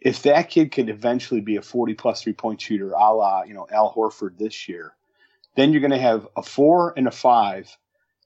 If 0.00 0.22
that 0.22 0.48
kid 0.48 0.70
could 0.70 0.88
eventually 0.88 1.40
be 1.40 1.56
a 1.56 1.62
40 1.62 1.94
plus 1.94 2.22
three 2.22 2.32
point 2.32 2.60
shooter, 2.60 2.92
a 2.92 3.14
la 3.14 3.42
you 3.42 3.54
know 3.54 3.66
Al 3.70 3.92
Horford 3.92 4.38
this 4.38 4.68
year, 4.68 4.94
then 5.56 5.72
you're 5.72 5.80
going 5.80 5.90
to 5.90 5.98
have 5.98 6.28
a 6.36 6.42
four 6.42 6.94
and 6.96 7.08
a 7.08 7.10
five, 7.10 7.76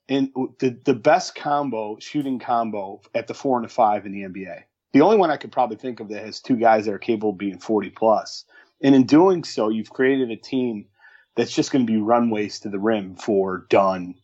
and 0.08 0.30
the 0.58 0.78
the 0.84 0.94
best 0.94 1.34
combo 1.34 1.98
shooting 1.98 2.38
combo 2.38 3.00
at 3.14 3.26
the 3.26 3.34
four 3.34 3.56
and 3.56 3.64
a 3.64 3.70
five 3.70 4.04
in 4.04 4.12
the 4.12 4.22
NBA. 4.22 4.64
The 4.92 5.00
only 5.00 5.16
one 5.16 5.30
I 5.30 5.36
could 5.36 5.52
probably 5.52 5.76
think 5.76 6.00
of 6.00 6.08
that 6.08 6.24
has 6.24 6.40
two 6.40 6.56
guys 6.56 6.84
that 6.84 6.94
are 6.94 6.98
capable 6.98 7.30
of 7.30 7.38
being 7.38 7.58
40 7.58 7.90
plus. 7.90 8.44
And 8.82 8.94
in 8.94 9.04
doing 9.04 9.44
so, 9.44 9.68
you've 9.68 9.90
created 9.90 10.30
a 10.30 10.36
team 10.36 10.86
that's 11.34 11.52
just 11.52 11.70
going 11.70 11.86
to 11.86 11.92
be 11.92 11.98
runways 11.98 12.60
to 12.60 12.68
the 12.68 12.78
rim 12.78 13.16
for 13.16 13.66
Dunn, 13.70 14.16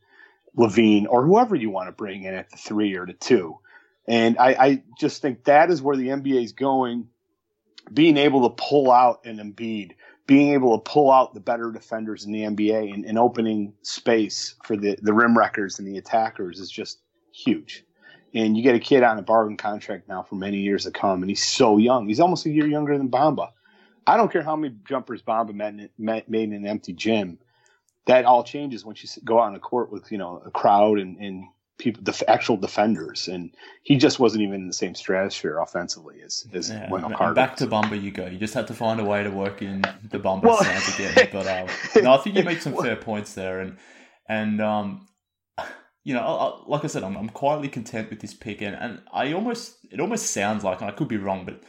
LaVine, 0.57 1.07
or 1.09 1.25
whoever 1.25 1.57
you 1.57 1.71
want 1.71 1.89
to 1.89 1.93
bring 1.93 2.25
in 2.25 2.35
at 2.35 2.51
the 2.51 2.57
three 2.57 2.95
or 2.95 3.07
the 3.07 3.15
two. 3.15 3.59
And 4.07 4.37
I, 4.39 4.49
I 4.53 4.83
just 4.99 5.23
think 5.23 5.45
that 5.45 5.71
is 5.71 5.81
where 5.81 5.97
the 5.97 6.09
NBA 6.09 6.45
is 6.45 6.53
going. 6.53 7.09
Being 7.93 8.19
able 8.19 8.49
to 8.49 8.55
pull 8.55 8.91
out 8.91 9.25
an 9.25 9.39
Embiid, 9.39 9.93
being 10.27 10.53
able 10.53 10.79
to 10.79 10.91
pull 10.91 11.11
out 11.11 11.33
the 11.33 11.41
better 11.41 11.73
defenders 11.73 12.27
in 12.27 12.33
the 12.33 12.43
NBA 12.43 12.93
and, 12.93 13.07
and 13.07 13.19
opening 13.19 13.73
space 13.83 14.57
for 14.65 14.77
the, 14.77 14.99
the 15.01 15.15
rim 15.15 15.37
wreckers 15.37 15.79
and 15.79 15.89
the 15.89 15.97
attackers 15.97 16.61
is 16.61 16.71
just 16.71 17.01
huge. 17.33 17.85
And 18.35 18.57
you 18.57 18.63
get 18.63 18.75
a 18.75 18.81
kid 18.81 19.03
on 19.03 19.19
a 19.19 19.23
bargain 19.23 19.57
contract 19.57 20.09
now 20.09 20.23
for 20.23 20.35
many 20.35 20.59
years 20.59 20.85
to 20.85 20.91
come, 20.91 21.23
and 21.23 21.31
he's 21.31 21.47
so 21.47 21.79
young. 21.79 22.09
He's 22.09 22.21
almost 22.21 22.45
a 22.47 22.51
year 22.51 22.67
younger 22.67 22.97
than 22.97 23.09
Bamba. 23.09 23.51
I 24.07 24.17
don't 24.17 24.33
care 24.33 24.43
how 24.43 24.57
many 24.57 24.75
jumpers 24.87 25.23
Bamba 25.23 25.55
made 25.99 26.29
in 26.29 26.53
an 26.53 26.67
empty 26.67 26.93
gym. 26.93 27.39
That 28.07 28.25
all 28.25 28.43
changes 28.43 28.85
once 28.85 29.03
you 29.03 29.23
go 29.23 29.39
out 29.39 29.49
on 29.49 29.55
a 29.55 29.59
court 29.59 29.93
with 29.93 30.11
you 30.11 30.19
know 30.19 30.43
a 30.45 30.51
crowd 30.51 30.99
and, 30.99 31.17
and 31.19 31.45
people, 31.79 32.03
the 32.03 32.25
actual 32.29 32.57
defenders, 32.57 33.29
and 33.29 33.55
he 33.83 33.97
just 33.97 34.19
wasn't 34.19 34.43
even 34.43 34.57
in 34.57 34.67
the 34.67 34.73
same 34.73 34.95
stratosphere 34.95 35.59
offensively 35.59 36.21
as 36.25 36.47
as 36.53 36.71
yeah, 36.71 36.91
Wendell 36.91 37.11
Carter. 37.11 37.35
Back 37.35 37.57
to 37.57 37.67
Bamba 37.67 38.01
you 38.01 38.11
go. 38.11 38.27
You 38.27 38.39
just 38.39 38.55
had 38.55 38.67
to 38.67 38.75
find 38.75 39.01
a 39.01 39.05
way 39.05 39.23
to 39.23 39.31
work 39.31 39.63
in 39.63 39.83
the 40.11 40.19
Bamba 40.19 40.43
well, 40.43 40.63
sound 40.63 40.85
again. 40.95 41.29
But 41.33 41.47
um, 41.47 41.69
no, 42.03 42.15
I 42.15 42.17
think 42.19 42.37
you 42.37 42.43
make 42.43 42.61
some 42.61 42.77
fair 42.77 42.97
points 42.97 43.35
there, 43.35 43.61
and 43.61 43.77
and 44.29 44.61
um, 44.61 45.07
you 46.09 46.15
know, 46.15 46.23
I, 46.23 46.71
like 46.71 46.85
I 46.85 46.87
said, 46.87 47.05
I'm, 47.05 47.19
I'm 47.19 47.29
quietly 47.29 47.69
content 47.69 48.09
with 48.09 48.21
this 48.21 48.33
pick, 48.33 48.63
and, 48.63 48.75
and 48.75 49.03
I 49.13 49.35
almost 49.35 49.77
it 49.91 50.01
almost 50.01 50.31
sounds 50.31 50.65
like, 50.65 50.81
and 50.81 50.91
I 50.91 50.95
could 50.95 51.07
be 51.07 51.19
wrong, 51.19 51.45
but 51.45 51.63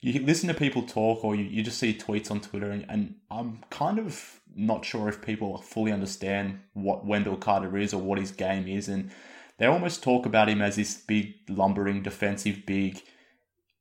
you 0.00 0.20
listen 0.22 0.48
to 0.48 0.54
people 0.54 0.82
talk 0.82 1.24
or 1.24 1.36
you, 1.36 1.44
you 1.44 1.62
just 1.62 1.78
see 1.78 1.94
tweets 1.94 2.28
on 2.28 2.40
Twitter, 2.40 2.68
and, 2.68 2.84
and 2.88 3.14
I'm 3.30 3.60
kind 3.70 4.00
of 4.00 4.40
not 4.56 4.84
sure 4.84 5.08
if 5.08 5.22
people 5.22 5.58
fully 5.58 5.92
understand 5.92 6.58
what 6.72 7.06
Wendell 7.06 7.36
Carter 7.36 7.76
is 7.78 7.94
or 7.94 8.00
what 8.00 8.18
his 8.18 8.32
game 8.32 8.66
is, 8.66 8.88
and 8.88 9.12
they 9.58 9.66
almost 9.66 10.02
talk 10.02 10.26
about 10.26 10.48
him 10.48 10.60
as 10.60 10.74
this 10.74 10.96
big 10.96 11.34
lumbering 11.48 12.02
defensive 12.02 12.66
big. 12.66 13.00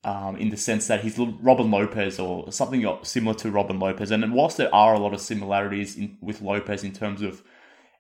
Um, 0.03 0.35
in 0.37 0.49
the 0.49 0.57
sense 0.57 0.85
that 0.85 1.01
he's 1.01 1.17
Robin 1.17 1.71
Lopez 1.71 2.19
or 2.19 2.51
something 2.51 2.87
similar 3.01 3.33
to 3.37 3.49
Robin 3.49 3.79
Lopez, 3.79 4.11
and 4.11 4.35
whilst 4.35 4.57
there 4.57 4.73
are 4.73 4.93
a 4.93 4.99
lot 4.99 5.15
of 5.15 5.19
similarities 5.19 5.97
in, 5.97 6.19
with 6.21 6.43
Lopez 6.43 6.83
in 6.83 6.93
terms 6.93 7.23
of 7.23 7.41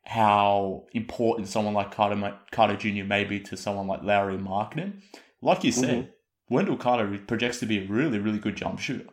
how 0.05 0.85
important 0.93 1.47
someone 1.47 1.73
like 1.73 1.91
Carter, 1.91 2.37
Carter 2.51 2.75
Jr. 2.75 3.03
may 3.03 3.23
be 3.23 3.39
to 3.41 3.57
someone 3.57 3.87
like 3.87 4.03
Lauri 4.03 4.37
Markkanen, 4.37 5.01
like 5.41 5.63
you 5.63 5.71
said, 5.71 5.89
mm-hmm. 5.89 6.53
Wendell 6.53 6.77
Carter 6.77 7.19
projects 7.25 7.59
to 7.59 7.65
be 7.65 7.79
a 7.79 7.87
really, 7.87 8.19
really 8.19 8.39
good 8.39 8.55
jump 8.55 8.79
shooter. 8.79 9.09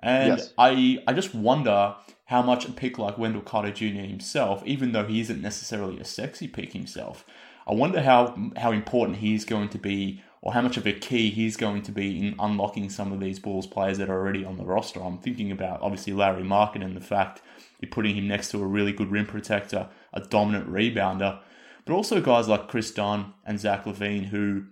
And 0.00 0.38
yes. 0.38 0.52
I, 0.56 1.02
I 1.06 1.12
just 1.12 1.34
wonder 1.34 1.96
how 2.26 2.42
much 2.42 2.66
a 2.66 2.72
pick 2.72 2.98
like 2.98 3.18
Wendell 3.18 3.42
Carter 3.42 3.72
Jr. 3.72 4.02
himself, 4.02 4.62
even 4.66 4.92
though 4.92 5.04
he 5.04 5.20
isn't 5.20 5.40
necessarily 5.40 5.98
a 5.98 6.04
sexy 6.04 6.46
pick 6.46 6.72
himself, 6.72 7.24
I 7.66 7.74
wonder 7.74 8.00
how 8.00 8.34
how 8.56 8.72
important 8.72 9.18
he's 9.18 9.44
going 9.44 9.68
to 9.70 9.78
be, 9.78 10.22
or 10.40 10.52
how 10.52 10.62
much 10.62 10.76
of 10.76 10.86
a 10.86 10.92
key 10.92 11.30
he's 11.30 11.56
going 11.56 11.82
to 11.82 11.92
be 11.92 12.18
in 12.18 12.34
unlocking 12.38 12.90
some 12.90 13.12
of 13.12 13.20
these 13.20 13.38
Bulls 13.38 13.66
players 13.66 13.98
that 13.98 14.08
are 14.08 14.18
already 14.18 14.44
on 14.44 14.56
the 14.56 14.64
roster. 14.64 15.02
I'm 15.02 15.18
thinking 15.18 15.50
about 15.50 15.82
obviously 15.82 16.12
Lauri 16.12 16.42
Markkanen 16.42 16.84
and 16.84 16.96
the 16.96 17.00
fact 17.00 17.42
you're 17.80 17.90
putting 17.90 18.14
him 18.14 18.28
next 18.28 18.50
to 18.50 18.62
a 18.62 18.66
really 18.66 18.92
good 18.92 19.10
rim 19.10 19.26
protector, 19.26 19.88
a 20.12 20.20
dominant 20.20 20.70
rebounder, 20.70 21.40
but 21.84 21.94
also 21.94 22.20
guys 22.20 22.48
like 22.48 22.68
Kris 22.68 22.90
Dunn 22.90 23.34
and 23.46 23.58
Zach 23.58 23.84
LaVine 23.84 24.26
who 24.26 24.64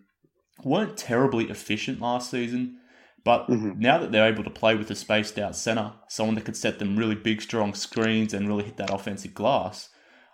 weren't 0.64 0.96
terribly 0.96 1.50
efficient 1.50 2.00
last 2.00 2.30
season. 2.30 2.78
But 3.24 3.48
mm-hmm. 3.48 3.80
now 3.80 3.98
that 3.98 4.12
they're 4.12 4.28
able 4.28 4.44
to 4.44 4.50
play 4.50 4.76
with 4.76 4.90
a 4.90 4.94
spaced 4.94 5.38
out 5.38 5.56
center, 5.56 5.92
someone 6.08 6.36
that 6.36 6.44
could 6.44 6.56
set 6.56 6.78
them 6.78 6.96
really 6.96 7.16
big, 7.16 7.42
strong 7.42 7.74
screens 7.74 8.32
and 8.32 8.46
really 8.46 8.64
hit 8.64 8.76
that 8.76 8.92
offensive 8.92 9.34
glass, 9.34 9.88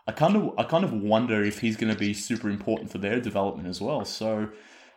I 0.06 0.12
kind 0.12 0.36
of 0.36 0.52
I 0.58 0.64
kind 0.64 0.84
of 0.84 0.92
wonder 0.92 1.42
if 1.42 1.60
he's 1.60 1.76
going 1.76 1.92
to 1.92 1.98
be 1.98 2.12
super 2.12 2.50
important 2.50 2.90
for 2.90 2.98
their 2.98 3.20
development 3.20 3.68
as 3.68 3.80
well. 3.80 4.04
So 4.04 4.50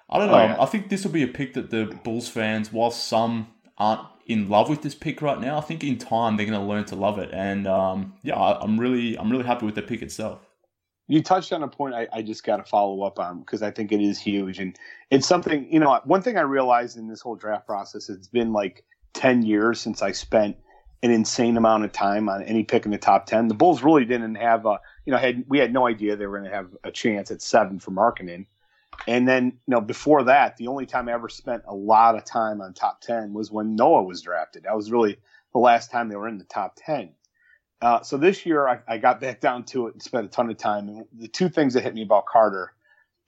I 0.10 0.18
don't 0.18 0.28
know. 0.28 0.34
Oh, 0.34 0.45
yeah. 0.45 0.58
I 0.60 0.66
think 0.66 0.89
this 0.89 1.03
will 1.03 1.12
be 1.12 1.24
a 1.24 1.28
pick 1.28 1.53
that 1.53 1.70
the 1.70 1.86
Bulls 2.03 2.28
fans, 2.28 2.74
while 2.74 2.91
some 2.91 3.47
aren't 3.78 4.01
in 4.26 4.49
love 4.49 4.69
with 4.69 4.82
this 4.82 4.95
pick 4.95 5.21
right 5.21 5.39
now, 5.39 5.57
I 5.57 5.61
think 5.61 5.84
in 5.84 5.97
time 5.97 6.36
they're 6.36 6.45
going 6.45 6.59
to 6.59 6.65
learn 6.65 6.86
to 6.86 6.95
love 6.95 7.19
it. 7.19 7.30
And 7.32 7.67
um, 7.67 8.13
yeah, 8.23 8.36
I'm 8.36 8.80
really 8.80 9.17
I'm 9.17 9.30
really 9.30 9.43
happy 9.43 9.65
with 9.65 9.76
the 9.76 9.82
pick 9.82 10.01
itself. 10.01 10.39
You 11.07 11.21
touched 11.21 11.53
on 11.53 11.61
a 11.61 11.67
point 11.67 11.93
I, 11.93 12.07
I 12.11 12.21
just 12.23 12.43
got 12.43 12.57
to 12.57 12.63
follow 12.63 13.03
up 13.03 13.19
on 13.19 13.39
because 13.39 13.61
I 13.61 13.69
think 13.69 13.91
it 13.91 14.01
is 14.01 14.19
huge. 14.19 14.59
And 14.59 14.76
it's 15.11 15.28
something, 15.28 15.71
you 15.71 15.80
know, 15.80 15.99
one 16.03 16.23
thing 16.23 16.36
I 16.36 16.41
realized 16.41 16.97
in 16.97 17.07
this 17.07 17.21
whole 17.21 17.36
draft 17.36 17.67
process, 17.67 18.09
it's 18.09 18.28
been 18.28 18.53
like 18.53 18.84
10 19.13 19.43
years 19.43 19.80
since 19.80 20.01
I 20.01 20.11
spent 20.11 20.57
an 21.03 21.11
insane 21.11 21.57
amount 21.57 21.84
of 21.84 21.91
time 21.91 22.28
on 22.28 22.41
any 22.41 22.63
pick 22.63 22.86
in 22.86 22.91
the 22.91 22.97
top 22.97 23.28
10. 23.28 23.49
The 23.49 23.53
Bulls 23.53 23.84
really 23.84 24.03
didn't 24.03 24.34
have 24.34 24.65
a, 24.65 24.80
you 25.05 25.11
know, 25.11 25.19
had, 25.19 25.43
we 25.47 25.59
had 25.59 25.71
no 25.71 25.86
idea 25.86 26.15
they 26.15 26.26
were 26.26 26.39
going 26.39 26.49
to 26.49 26.55
have 26.55 26.69
a 26.84 26.89
chance 26.89 27.30
at 27.30 27.43
seven 27.43 27.80
for 27.80 27.91
Markkanen. 27.91 28.47
And 29.08 29.28
then, 29.28 29.46
you 29.46 29.72
know, 29.72 29.82
before 29.82 30.24
that, 30.24 30.58
the 30.58 30.68
only 30.68 30.86
time 30.86 31.10
I 31.10 31.14
ever 31.14 31.30
spent 31.30 31.64
a 31.68 31.76
lot 31.76 32.16
of 32.16 32.26
time 32.26 32.62
on 32.62 32.74
top 32.74 33.02
10 33.02 33.34
was 33.34 33.52
when 33.52 33.76
Noah 33.76 34.04
was 34.04 34.22
drafted. 34.22 34.64
That 34.64 34.76
was 34.76 34.91
really 34.91 35.18
the 35.54 35.60
last 35.60 35.91
time 35.91 36.10
they 36.10 36.16
were 36.16 36.28
in 36.28 36.38
the 36.38 36.43
top 36.46 36.76
10. 36.78 37.12
Uh, 37.82 38.02
so 38.02 38.18
this 38.18 38.46
year 38.46 38.68
I, 38.68 38.80
I, 38.88 38.98
got 38.98 39.20
back 39.20 39.41
down 39.41 39.64
to 39.66 39.88
it 39.88 39.93
and 39.93 40.02
spent 40.02 40.26
a 40.26 40.30
ton 40.30 40.50
of 40.50 40.58
time. 40.58 40.88
And 40.88 41.06
the 41.14 41.28
two 41.28 41.50
things 41.50 41.74
that 41.74 41.84
hit 41.84 41.93
me 41.93 42.04
about 42.04 42.26
Carter 42.26 42.74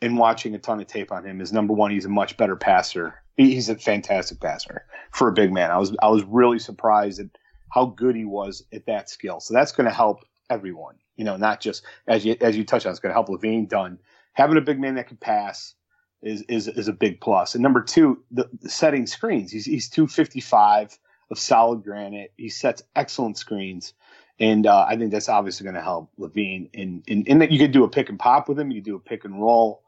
in 0.02 0.16
watching 0.16 0.56
a 0.56 0.60
ton 0.60 0.80
of 0.80 0.88
tape 0.88 1.12
on 1.12 1.26
him 1.26 1.42
is 1.42 1.52
number 1.52 1.74
one, 1.74 1.92
he's 1.92 2.06
a 2.06 2.10
much 2.10 2.38
better 2.38 2.56
passer. 2.56 3.16
He's 3.36 3.70
a 3.70 3.76
fantastic 3.76 4.40
passer 4.40 4.86
for 5.12 5.28
a 5.28 5.34
big 5.34 5.54
man. 5.54 5.70
I 5.70 5.78
was 5.78 5.96
I 6.02 6.10
was 6.10 6.24
really 6.24 6.60
surprised 6.60 7.20
at 7.20 7.28
how 7.72 7.86
good 7.86 8.16
he 8.16 8.26
was 8.26 8.64
at 8.74 8.86
that 8.86 9.10
skill. 9.10 9.40
So 9.40 9.54
that's 9.54 9.72
going 9.72 9.86
to 9.86 9.94
help 9.94 10.24
everyone. 10.50 10.96
You 11.18 11.26
know, 11.26 11.38
not 11.38 11.62
just 11.62 11.84
as 12.08 12.26
you 12.26 12.36
as 12.42 12.58
you 12.58 12.64
touched 12.64 12.86
on, 12.86 12.92
it's 12.92 13.00
going 13.00 13.12
to 13.12 13.14
help 13.14 13.28
LaVine 13.30 13.68
Dunn. 13.68 14.00
Having 14.38 14.58
a 14.58 14.62
big 14.62 14.80
man 14.80 14.96
that 14.96 15.08
can 15.08 15.18
pass 15.18 15.74
is 16.22 16.44
is 16.44 16.68
is 16.68 16.88
a 16.88 16.94
big 16.94 17.20
plus. 17.20 17.56
And 17.56 17.64
number 17.64 17.82
two, 17.82 18.24
the, 18.30 18.48
the 18.62 18.70
setting 18.70 19.08
screens. 19.08 19.52
He's 19.52 19.66
he's 19.66 19.90
two 19.90 20.06
fifty 20.06 20.42
five 20.42 20.96
of 21.32 21.40
solid 21.40 21.84
granite. 21.84 22.34
He 22.38 22.50
sets 22.50 22.84
excellent 22.96 23.40
screens. 23.40 23.94
And 24.40 24.68
uh, 24.68 24.86
I 24.88 24.96
think 24.96 25.12
that's 25.12 25.28
obviously 25.28 25.64
going 25.64 25.74
to 25.74 25.82
help 25.82 26.12
LaVine. 26.20 26.70
And, 26.76 27.04
in, 27.08 27.26
in 27.26 27.40
that 27.40 27.52
you 27.52 27.58
could 27.58 27.72
do 27.72 27.84
a 27.84 27.90
pick 27.90 28.10
and 28.10 28.20
pop 28.20 28.48
with 28.48 28.60
him, 28.60 28.70
you 28.70 28.78
could 28.78 28.86
do 28.86 28.96
a 28.96 29.00
pick 29.00 29.26
and 29.26 29.42
roll. 29.42 29.82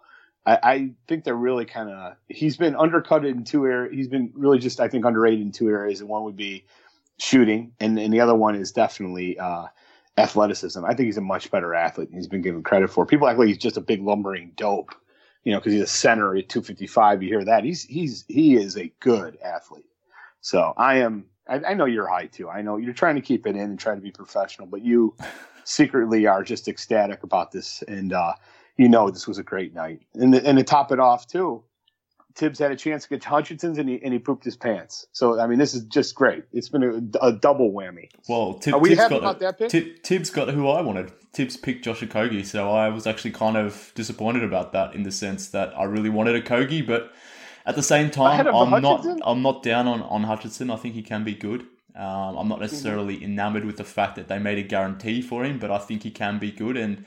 I, 0.47 0.59
I 0.63 0.91
think 1.07 1.23
they're 1.23 1.35
really 1.35 1.65
kind 1.65 1.91
of 1.91 2.15
he's 2.27 2.57
been 2.57 2.75
undercut 2.75 3.25
in 3.25 3.43
two 3.43 3.67
areas. 3.67 3.93
He's 3.95 4.07
been 4.07 4.31
really 4.33 4.57
just 4.57 4.79
I 4.79 4.87
think 4.87 5.05
underrated 5.05 5.41
in 5.41 5.51
two 5.51 5.69
areas, 5.69 6.01
and 6.01 6.09
one 6.09 6.23
would 6.23 6.37
be 6.37 6.65
shooting, 7.19 7.73
and, 7.79 7.99
and 7.99 8.11
the 8.11 8.21
other 8.21 8.33
one 8.33 8.55
is 8.55 8.71
definitely 8.71 9.37
uh, 9.37 9.67
athleticism. 10.17 10.83
I 10.83 10.93
think 10.93 11.07
he's 11.07 11.17
a 11.17 11.21
much 11.21 11.51
better 11.51 11.73
athlete. 11.73 12.09
He's 12.13 12.27
been 12.27 12.41
given 12.41 12.63
credit 12.63 12.89
for. 12.89 13.05
People 13.05 13.27
act 13.27 13.39
like 13.39 13.47
he's 13.47 13.57
just 13.57 13.77
a 13.77 13.81
big 13.81 14.01
lumbering 14.01 14.51
dope, 14.55 14.93
you 15.43 15.51
know, 15.51 15.59
because 15.59 15.73
he's 15.73 15.81
a 15.81 15.87
center 15.87 16.35
at 16.35 16.49
255. 16.49 17.23
You 17.23 17.29
hear 17.29 17.45
that? 17.45 17.63
He's 17.63 17.83
he's 17.83 18.25
he 18.27 18.55
is 18.55 18.77
a 18.77 18.91
good 18.99 19.37
athlete. 19.43 19.85
So 20.41 20.73
I 20.77 20.99
am 20.99 21.25
I, 21.47 21.61
I, 21.69 21.73
know 21.73 21.85
you're 21.85 22.07
high 22.07 22.27
too. 22.27 22.49
I 22.49 22.61
know 22.61 22.77
you're 22.77 22.93
trying 22.93 23.15
to 23.15 23.21
keep 23.21 23.47
it 23.47 23.55
in 23.55 23.61
and 23.61 23.79
try 23.79 23.95
to 23.95 24.01
be 24.01 24.11
professional, 24.11 24.67
but 24.67 24.83
you 24.83 25.15
secretly 25.63 26.27
are 26.27 26.43
just 26.43 26.67
ecstatic 26.67 27.23
about 27.23 27.51
this, 27.51 27.81
and 27.87 28.13
uh, 28.13 28.33
you 28.77 28.87
know 28.87 29.09
this 29.09 29.27
was 29.27 29.37
a 29.37 29.43
great 29.43 29.73
night. 29.73 30.01
And 30.13 30.33
and 30.35 30.57
to 30.57 30.63
top 30.63 30.91
it 30.91 30.99
off 30.99 31.27
too, 31.27 31.63
Thibs 32.39 32.57
had 32.57 32.71
a 32.71 32.75
chance 32.75 33.03
to 33.03 33.09
get 33.09 33.23
Hutchison's 33.23 33.77
and 33.77 33.89
he 33.89 33.99
and 34.01 34.13
he 34.13 34.19
pooped 34.19 34.45
his 34.45 34.55
pants. 34.55 35.05
So 35.11 35.39
I 35.39 35.45
mean, 35.45 35.59
this 35.59 35.73
is 35.73 35.83
just 35.83 36.15
great. 36.15 36.45
It's 36.53 36.69
been 36.69 36.83
a, 36.83 37.25
a 37.27 37.31
double 37.33 37.71
whammy. 37.71 38.09
Well, 38.29 38.53
Tib, 38.55 38.73
are 38.73 38.79
we 38.79 38.89
Thibs 38.89 39.01
happy 39.01 39.15
got, 39.15 39.19
about 39.19 39.39
that 39.39 39.57
pick? 39.57 39.69
Tib, 39.69 40.03
Thibs 40.03 40.29
got 40.29 40.49
who 40.49 40.67
I 40.69 40.81
wanted. 40.81 41.11
Thibs 41.33 41.57
picked 41.57 41.83
Josh 41.83 41.99
Okogie, 41.99 42.45
so 42.45 42.71
I 42.71 42.89
was 42.89 43.05
actually 43.05 43.31
kind 43.31 43.57
of 43.57 43.91
disappointed 43.93 44.43
about 44.43 44.71
that 44.71 44.95
in 44.95 45.03
the 45.03 45.11
sense 45.11 45.49
that 45.49 45.77
I 45.77 45.83
really 45.83 46.09
wanted 46.09 46.35
a 46.35 46.41
Okogie, 46.41 46.85
but 46.87 47.11
at 47.65 47.75
the 47.75 47.83
same 47.83 48.09
time, 48.09 48.47
I'm 48.47 48.81
not 48.81 49.05
I'm 49.23 49.41
not 49.41 49.61
down 49.61 49.87
on, 49.87 50.01
on 50.01 50.23
Hutchison. 50.23 50.71
I 50.71 50.77
think 50.77 50.95
he 50.95 51.03
can 51.03 51.23
be 51.25 51.35
good. 51.35 51.67
Um, 51.95 52.37
I'm 52.37 52.47
not 52.47 52.61
necessarily 52.61 53.21
enamored 53.21 53.65
with 53.65 53.75
the 53.75 53.83
fact 53.83 54.15
that 54.15 54.29
they 54.29 54.39
made 54.39 54.57
a 54.57 54.63
guarantee 54.63 55.21
for 55.21 55.43
him, 55.43 55.59
but 55.59 55.69
I 55.69 55.77
think 55.79 56.03
he 56.03 56.11
can 56.11 56.39
be 56.39 56.51
good. 56.51 56.77
And 56.77 57.05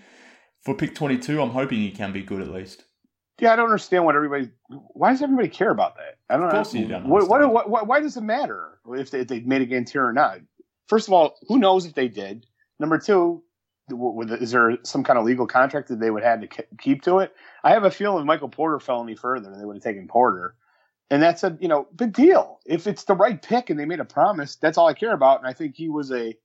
for 0.61 0.74
pick 0.74 0.95
22, 0.95 1.41
I'm 1.41 1.51
hoping 1.51 1.78
he 1.78 1.91
can 1.91 2.12
be 2.12 2.22
good 2.22 2.43
at 2.43 2.49
least. 2.49 2.85
Yeah, 3.43 3.53
I 3.53 3.57
don't 3.57 3.64
understand 3.64 4.05
what 4.05 4.14
everybody. 4.14 4.51
Why 4.68 5.11
does 5.11 5.20
everybody 5.20 5.49
care 5.49 5.70
about 5.70 5.97
that? 5.97 6.18
I 6.30 6.36
don't 6.36 6.47
Of 6.47 6.53
course 6.53 6.74
know. 6.74 6.80
you 6.80 6.86
don't 6.86 7.09
What, 7.09 7.28
what, 7.28 7.68
what, 7.68 7.86
why 7.88 7.99
does 7.99 8.16
it 8.16 8.22
matter 8.22 8.78
if 8.90 9.11
they, 9.11 9.18
if 9.18 9.26
they 9.26 9.40
made 9.40 9.62
a 9.62 9.66
guarantee 9.66 9.99
or 9.99 10.12
not? 10.12 10.38
First 10.86 11.09
of 11.09 11.12
all, 11.12 11.34
who 11.49 11.59
knows 11.59 11.84
if 11.84 11.95
they 11.95 12.07
did? 12.07 12.47
Number 12.78 12.99
two, 12.99 13.43
is 13.90 14.53
there 14.53 14.78
some 14.84 15.03
kind 15.03 15.18
of 15.18 15.24
legal 15.24 15.49
contract 15.49 15.88
that 15.88 15.99
they 15.99 16.12
would 16.12 16.22
have 16.22 16.40
to 16.40 16.64
keep 16.78 17.03
to 17.03 17.18
it? 17.18 17.34
I 17.64 17.70
have 17.70 17.82
a 17.82 17.90
feeling 17.90 18.20
if 18.20 18.26
Michael 18.26 18.49
Porter 18.49 18.78
fell 18.78 19.03
any 19.03 19.16
further, 19.16 19.53
they 19.59 19.64
would 19.64 19.74
have 19.74 19.82
taken 19.82 20.07
Porter. 20.07 20.55
And 21.11 21.20
that's 21.20 21.43
a 21.43 21.59
you 21.61 21.66
know 21.66 21.88
big 21.97 22.12
deal. 22.12 22.61
If 22.64 22.86
it's 22.86 23.03
the 23.05 23.16
right 23.16 23.43
pick 23.43 23.70
and 23.70 23.78
they 23.78 23.86
made 23.86 23.99
a 23.99 24.05
promise, 24.05 24.55
that's 24.55 24.78
all 24.78 24.86
I 24.86 24.95
care 24.95 25.12
about. 25.12 25.40
And 25.40 25.49
I 25.49 25.53
think 25.53 25.74
he 25.74 25.88
was 25.88 26.12
a 26.12 26.36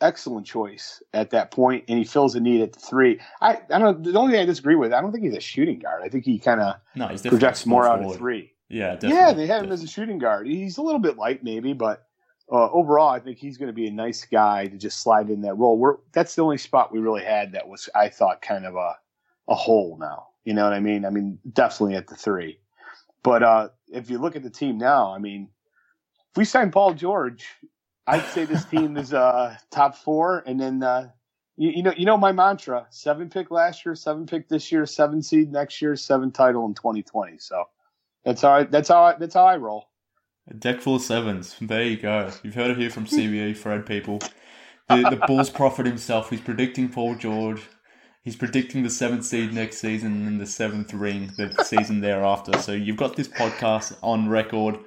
excellent 0.00 0.46
choice 0.46 1.02
at 1.12 1.30
that 1.30 1.50
point, 1.50 1.84
and 1.88 1.98
he 1.98 2.04
fills 2.04 2.34
a 2.34 2.40
need 2.40 2.60
at 2.60 2.72
the 2.72 2.80
three. 2.80 3.20
I 3.40 3.60
I 3.70 3.78
don't. 3.78 4.02
The 4.02 4.18
only 4.18 4.32
thing 4.32 4.42
I 4.42 4.44
disagree 4.44 4.74
with, 4.74 4.92
I 4.92 5.00
don't 5.00 5.12
think 5.12 5.24
he's 5.24 5.36
a 5.36 5.40
shooting 5.40 5.78
guard. 5.78 6.02
I 6.04 6.08
think 6.08 6.24
he 6.24 6.38
kind 6.38 6.60
of 6.60 6.76
No, 6.94 7.08
projects 7.08 7.66
more 7.66 7.86
out 7.86 8.02
of 8.02 8.16
three. 8.16 8.52
Yeah, 8.68 8.94
definitely. 8.94 9.16
Yeah, 9.16 9.32
they 9.32 9.46
had 9.46 9.64
him 9.64 9.72
as 9.72 9.82
a 9.82 9.86
shooting 9.86 10.18
guard. 10.18 10.46
He's 10.46 10.78
a 10.78 10.82
little 10.82 10.98
bit 10.98 11.16
light, 11.16 11.44
maybe, 11.44 11.72
but 11.72 12.06
uh, 12.50 12.70
overall, 12.70 13.08
I 13.08 13.20
think 13.20 13.38
he's 13.38 13.58
going 13.58 13.68
to 13.68 13.72
be 13.72 13.86
a 13.86 13.92
nice 13.92 14.24
guy 14.24 14.66
to 14.66 14.76
just 14.76 15.00
slide 15.02 15.30
in 15.30 15.42
that 15.42 15.54
role. 15.54 15.78
We're 15.78 15.96
that's 16.12 16.34
the 16.34 16.42
only 16.42 16.58
spot 16.58 16.92
we 16.92 16.98
really 16.98 17.24
had 17.24 17.52
that 17.52 17.68
was, 17.68 17.88
I 17.94 18.08
thought, 18.08 18.42
kind 18.42 18.66
of 18.66 18.74
a 18.74 18.94
a 19.48 19.54
hole. 19.54 19.96
Now, 20.00 20.28
you 20.44 20.54
know 20.54 20.64
what 20.64 20.72
I 20.72 20.80
mean? 20.80 21.04
I 21.04 21.10
mean, 21.10 21.38
definitely 21.52 21.96
at 21.96 22.08
the 22.08 22.16
three. 22.16 22.58
But 23.22 23.42
uh, 23.42 23.68
if 23.88 24.10
you 24.10 24.18
look 24.18 24.36
at 24.36 24.42
the 24.42 24.50
team 24.50 24.78
now, 24.78 25.12
I 25.12 25.18
mean, 25.18 25.48
if 26.30 26.36
we 26.36 26.44
sign 26.44 26.70
Paul 26.70 26.94
George, 26.94 27.44
I'd 28.06 28.24
say 28.26 28.44
this 28.44 28.64
team 28.64 28.96
is 28.96 29.12
uh, 29.12 29.56
top 29.70 29.96
four, 29.96 30.42
and 30.46 30.60
then. 30.60 30.82
Uh, 30.82 31.10
you, 31.58 31.70
you 31.70 31.82
know, 31.82 31.92
you 31.96 32.04
know 32.04 32.18
my 32.18 32.32
mantra: 32.32 32.86
seven 32.90 33.30
pick 33.30 33.50
last 33.50 33.86
year, 33.86 33.94
seven 33.94 34.26
pick 34.26 34.48
this 34.48 34.70
year, 34.70 34.84
seven 34.84 35.22
seed 35.22 35.50
next 35.50 35.80
year, 35.80 35.96
seven 35.96 36.30
title 36.30 36.66
in 36.66 36.74
2020. 36.74 37.38
So 37.38 37.64
that's 38.24 38.42
how 38.42 38.52
I, 38.52 38.64
that's 38.64 38.88
how 38.88 39.02
I, 39.02 39.14
that's 39.16 39.34
how 39.34 39.46
I 39.46 39.56
roll. 39.56 39.88
A 40.48 40.54
deck 40.54 40.80
full 40.80 40.96
of 40.96 41.02
sevens. 41.02 41.56
There 41.60 41.82
you 41.82 41.96
go. 41.96 42.30
You've 42.42 42.54
heard 42.54 42.72
it 42.72 42.76
here 42.76 42.90
from 42.90 43.06
CBE, 43.06 43.56
Fred 43.56 43.86
people. 43.86 44.20
The, 44.88 45.08
the 45.10 45.24
Bulls 45.26 45.50
prophet 45.50 45.86
himself. 45.86 46.30
He's 46.30 46.40
predicting 46.40 46.88
Paul 46.88 47.16
George. 47.16 47.62
He's 48.22 48.36
predicting 48.36 48.82
the 48.82 48.90
seventh 48.90 49.24
seed 49.24 49.52
next 49.52 49.78
season 49.78 50.26
and 50.26 50.40
the 50.40 50.46
seventh 50.46 50.92
ring 50.92 51.32
the 51.36 51.52
season 51.64 52.00
thereafter. 52.00 52.58
So 52.58 52.72
you've 52.72 52.96
got 52.96 53.16
this 53.16 53.28
podcast 53.28 53.96
on 54.02 54.28
record 54.28 54.78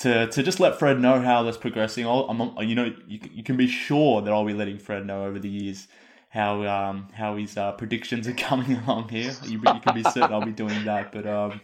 to, 0.00 0.26
to 0.28 0.42
just 0.42 0.60
let 0.60 0.78
Fred 0.78 1.00
know 1.00 1.20
how 1.20 1.42
that's 1.42 1.56
progressing. 1.56 2.06
I'll, 2.06 2.26
I'm, 2.30 2.68
you 2.68 2.74
know, 2.74 2.92
you, 3.06 3.20
you 3.32 3.42
can 3.42 3.56
be 3.56 3.68
sure 3.68 4.22
that 4.22 4.32
I'll 4.32 4.44
be 4.44 4.54
letting 4.54 4.78
Fred 4.78 5.06
know 5.06 5.24
over 5.24 5.38
the 5.38 5.48
years 5.48 5.88
how 6.30 6.64
um, 6.64 7.08
how 7.14 7.36
his 7.36 7.56
uh, 7.56 7.72
predictions 7.72 8.26
are 8.28 8.34
coming 8.36 8.76
along 8.78 9.08
here. 9.10 9.36
You, 9.42 9.60
you 9.66 9.80
can 9.80 9.94
be 9.94 10.04
certain 10.04 10.32
I'll 10.32 10.42
be 10.42 10.52
doing 10.52 10.84
that. 10.84 11.12
But 11.12 11.26
um, 11.26 11.60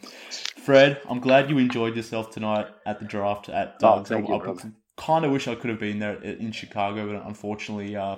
Fred, 0.57 1.01
I'm 1.09 1.21
glad 1.21 1.51
you 1.51 1.59
enjoyed 1.59 1.97
yourself 1.97 2.31
tonight 2.31 2.69
at 2.87 2.99
the 3.01 3.05
draft 3.07 3.49
at 3.49 3.79
Oh, 3.83 4.01
Doug's. 4.05 4.11
thank 4.11 4.31
I, 4.31 4.39
brother. 4.39 4.73
kind 4.97 5.25
of 5.25 5.33
wish 5.33 5.49
I 5.49 5.55
could 5.55 5.71
have 5.71 5.81
been 5.81 5.99
there 5.99 6.23
in 6.23 6.53
Chicago, 6.53 7.07
but 7.13 7.27
unfortunately, 7.27 7.97
uh, 7.97 8.17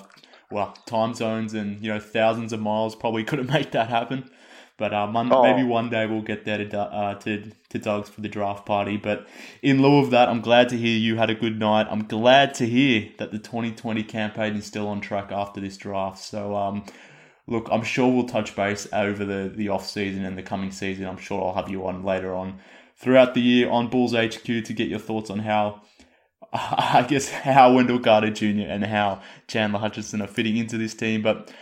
well, 0.50 0.74
time 0.86 1.14
zones 1.14 1.54
and 1.54 1.80
you 1.82 1.92
know 1.92 2.00
thousands 2.00 2.52
of 2.52 2.60
miles 2.60 2.94
probably 2.96 3.24
couldn't 3.24 3.50
make 3.52 3.72
that 3.72 3.88
happen. 3.88 4.30
But 4.82 4.92
uh, 4.92 5.06
Oh. 5.14 5.42
maybe 5.44 5.62
one 5.62 5.90
day 5.90 6.06
we'll 6.06 6.22
get 6.22 6.44
there 6.44 6.58
to, 6.58 6.80
uh, 6.80 7.14
to 7.20 7.52
to 7.68 7.78
Doug's 7.78 8.08
for 8.10 8.20
the 8.20 8.28
draft 8.28 8.66
party. 8.66 8.96
But 8.96 9.28
in 9.62 9.80
lieu 9.80 9.98
of 9.98 10.10
that, 10.10 10.28
I'm 10.28 10.40
glad 10.40 10.68
to 10.70 10.76
hear 10.76 10.98
you 10.98 11.14
had 11.16 11.30
a 11.30 11.36
good 11.36 11.56
night. 11.60 11.86
I'm 11.88 12.04
glad 12.08 12.52
to 12.54 12.66
hear 12.66 13.08
that 13.18 13.30
the 13.30 13.38
2020 13.38 14.02
campaign 14.02 14.56
is 14.56 14.66
still 14.66 14.88
on 14.88 15.00
track 15.00 15.30
after 15.30 15.60
this 15.60 15.76
draft. 15.76 16.18
So 16.18 16.56
um, 16.56 16.84
look, 17.46 17.68
I'm 17.70 17.84
sure 17.84 18.12
we'll 18.12 18.26
touch 18.26 18.56
base 18.56 18.88
over 18.92 19.24
the, 19.24 19.52
the 19.54 19.68
off 19.68 19.88
season 19.88 20.24
and 20.24 20.36
the 20.36 20.42
coming 20.42 20.72
season. 20.72 21.06
I'm 21.06 21.16
sure 21.16 21.40
I'll 21.44 21.54
have 21.54 21.70
you 21.70 21.86
on 21.86 22.02
later 22.02 22.34
on 22.34 22.58
throughout 22.96 23.34
the 23.34 23.40
year 23.40 23.70
on 23.70 23.88
Bulls 23.88 24.14
HQ 24.14 24.42
to 24.42 24.72
get 24.74 24.88
your 24.88 24.98
thoughts 24.98 25.30
on 25.30 25.38
how, 25.40 25.82
I 26.52 27.06
guess, 27.08 27.30
how 27.30 27.72
Wendell 27.72 28.00
Carter 28.00 28.30
Jr. 28.30 28.66
and 28.68 28.84
how 28.84 29.20
Chandler 29.46 29.78
Hutchison 29.78 30.20
are 30.20 30.26
fitting 30.26 30.56
into 30.56 30.76
this 30.76 30.94
team. 30.94 31.22
But 31.22 31.52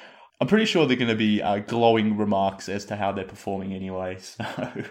I'm 0.40 0.46
pretty 0.46 0.64
sure 0.64 0.86
they're 0.86 0.96
going 0.96 1.08
to 1.08 1.14
be 1.14 1.42
uh, 1.42 1.58
glowing 1.58 2.16
remarks 2.16 2.70
as 2.70 2.86
to 2.86 2.96
how 2.96 3.12
they're 3.12 3.24
performing 3.24 3.74
anyway. 3.74 4.18
So, 4.30 4.84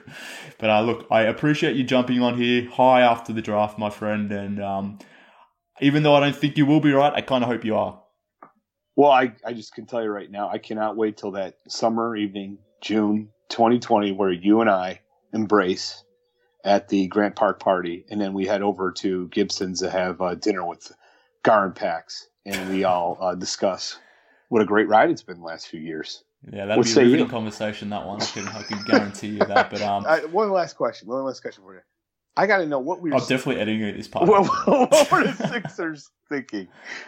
but 0.60 0.70
uh, 0.70 0.82
look, 0.82 1.08
I 1.10 1.22
appreciate 1.22 1.76
you 1.76 1.84
jumping 1.84 2.22
on 2.22 2.38
here 2.38 2.70
high 2.70 3.02
after 3.02 3.34
the 3.34 3.42
draft, 3.42 3.80
my 3.80 3.90
friend. 3.90 4.32
And 4.32 4.62
um, 4.62 5.00
even 5.82 6.04
though 6.04 6.14
I 6.16 6.20
don't 6.20 6.36
think 6.36 6.58
you 6.58 6.66
will 6.66 6.82
be 6.82 6.92
right, 6.92 7.14
I 7.14 7.22
kind 7.22 7.44
of 7.44 7.50
hope 7.50 7.66
you 7.66 7.76
are. 7.76 8.02
Well, 8.96 9.12
I, 9.12 9.34
I 9.46 9.54
just 9.54 9.74
can 9.74 9.86
tell 9.86 10.04
you 10.04 10.10
right 10.10 10.30
now, 10.30 10.50
I 10.50 10.58
cannot 10.60 10.98
wait 10.98 11.18
till 11.18 11.32
that 11.32 11.56
summer 11.68 12.16
evening, 12.16 12.60
June 12.82 13.30
2020, 13.50 14.12
where 14.12 14.32
you 14.32 14.62
and 14.62 14.70
I 14.70 15.02
embrace 15.34 16.04
at 16.64 16.90
the 16.90 17.08
Grant 17.08 17.36
Park 17.36 17.60
party, 17.60 18.06
and 18.10 18.20
then 18.20 18.34
we 18.34 18.46
head 18.46 18.62
over 18.62 18.92
to 18.92 19.28
Gibson's 19.30 19.80
to 19.80 19.90
have 19.90 20.22
uh, 20.22 20.36
dinner 20.36 20.66
with 20.66 20.92
Gar 21.44 21.66
and 21.66 21.76
Pax, 21.76 22.28
and 22.46 22.70
we 22.70 22.84
all 22.84 23.18
uh, 23.22 23.36
discuss 23.36 23.98
what 24.50 24.62
a 24.62 24.66
great 24.66 24.88
ride 24.88 25.10
it's 25.10 25.24
been 25.24 25.38
the 25.40 25.46
last 25.46 25.68
few 25.68 25.80
years. 25.80 26.24
Yeah, 26.52 26.66
that'll 26.66 26.78
What 26.78 26.86
be 26.86 26.92
a 26.92 26.94
say 26.94 27.04
riveting 27.04 27.26
you? 27.26 27.32
conversation. 27.32 27.90
That 27.90 28.06
one, 28.06 28.22
I 28.22 28.26
can, 28.26 28.48
I 28.48 28.64
can 28.64 28.84
guarantee 28.86 29.28
you 29.30 29.40
that. 29.40 29.70
But 29.70 29.82
um, 29.82 30.06
Uh, 30.08 30.20
one 30.32 30.52
last 30.52 30.76
question. 30.76 31.08
One 31.08 31.24
last 31.26 31.42
question 31.42 31.64
for 31.64 31.74
you. 31.74 31.82
I 32.38 32.48
got 32.48 32.60
to 32.60 32.66
know 32.66 32.80
what 32.80 33.02
we 33.02 33.10
were. 33.10 33.16
I'm 33.18 33.22
definitely 33.28 33.62
editing 33.62 33.82
this 33.98 34.08
part. 34.08 34.28
what, 34.28 34.46
what 34.68 35.12
were 35.12 35.24
the 35.26 35.34
Sixers 35.50 36.10
thinking? 36.30 36.68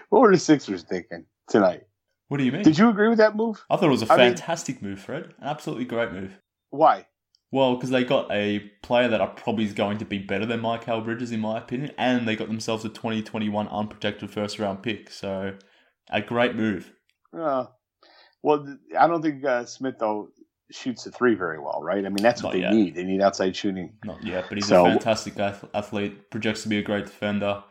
What 0.10 0.22
were 0.22 0.32
the 0.32 0.38
Sixers 0.39 0.84
thinking 0.84 1.26
tonight? 1.48 1.84
what 2.28 2.38
do 2.38 2.44
you 2.46 2.52
mean? 2.52 2.64
Did 2.64 2.78
you 2.78 2.89
agree 2.89 3.08
with 3.10 3.18
that 3.18 3.36
move? 3.36 3.64
I 3.70 3.76
thought 3.76 3.86
it 3.88 3.89
was 3.92 4.04
a 4.04 4.12
I 4.12 4.18
mean- 4.18 4.36
fantastic 4.36 4.82
move, 4.82 5.00
Fred. 5.00 5.26
An 5.26 5.34
absolutely 5.48 5.86
great 5.86 6.12
move. 6.12 6.38
Why? 6.70 7.06
Well, 7.54 7.76
because 7.76 7.89
they 7.89 8.06
got 8.06 8.32
a 8.32 8.60
player 8.82 9.10
that 9.10 9.20
are 9.20 9.28
probably 9.28 9.66
is 9.66 9.74
going 9.74 9.98
to 9.98 10.06
be 10.06 10.18
better 10.18 10.46
than 10.46 10.62
Mikal 10.62 11.04
Bridges, 11.04 11.32
in 11.34 11.42
my 11.42 11.58
opinion, 11.58 11.92
and 11.98 12.26
they 12.26 12.38
got 12.38 12.48
themselves 12.48 12.86
a 12.86 12.89
2021 12.89 13.68
unprotected 13.68 14.32
first 14.32 14.58
round 14.60 14.82
pick. 14.84 15.10
So, 15.10 15.58
a 16.10 16.22
great 16.22 16.56
move. 16.56 16.94
Uh, 17.38 17.66
well, 18.44 18.78
I 18.98 19.08
don't 19.08 19.22
think 19.22 19.44
uh, 19.46 19.66
Smith 19.66 19.96
though 20.00 20.30
shoots 20.72 21.04
the 21.04 21.12
three 21.12 21.36
very 21.36 21.60
well, 21.60 21.80
right? 21.84 22.06
I 22.06 22.10
mean, 22.10 22.24
that's 22.24 22.42
what 22.44 22.50
Not 22.50 22.54
they 22.54 22.62
yet. 22.62 22.74
need. 22.74 22.96
They 22.96 23.04
need 23.04 23.22
outside 23.22 23.56
shooting. 23.56 23.94
Not 24.06 24.24
yet, 24.24 24.46
but 24.50 24.58
he's 24.58 24.68
So- 24.68 24.86
a 24.86 24.90
fantastic 24.90 25.38
athlete. 25.40 26.30
Projects 26.30 26.64
to 26.64 26.70
be 26.70 26.78
a 26.78 26.82
great 26.82 27.06
defender. 27.06 27.64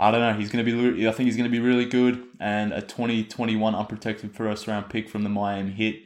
I 0.00 0.10
don't 0.12 0.20
know. 0.20 0.32
He's 0.34 0.50
going 0.50 0.64
to 0.64 0.92
be. 0.94 1.08
I 1.08 1.12
think 1.12 1.26
he's 1.26 1.36
going 1.36 1.50
to 1.50 1.56
be 1.56 1.58
really 1.64 1.84
good. 1.86 2.22
And 2.38 2.72
a 2.72 2.80
2021 2.80 3.74
unprotected 3.74 4.32
first 4.32 4.66
round 4.68 4.88
pick 4.90 5.08
from 5.08 5.24
the 5.24 5.28
Miami 5.28 5.72
Heat. 5.72 6.04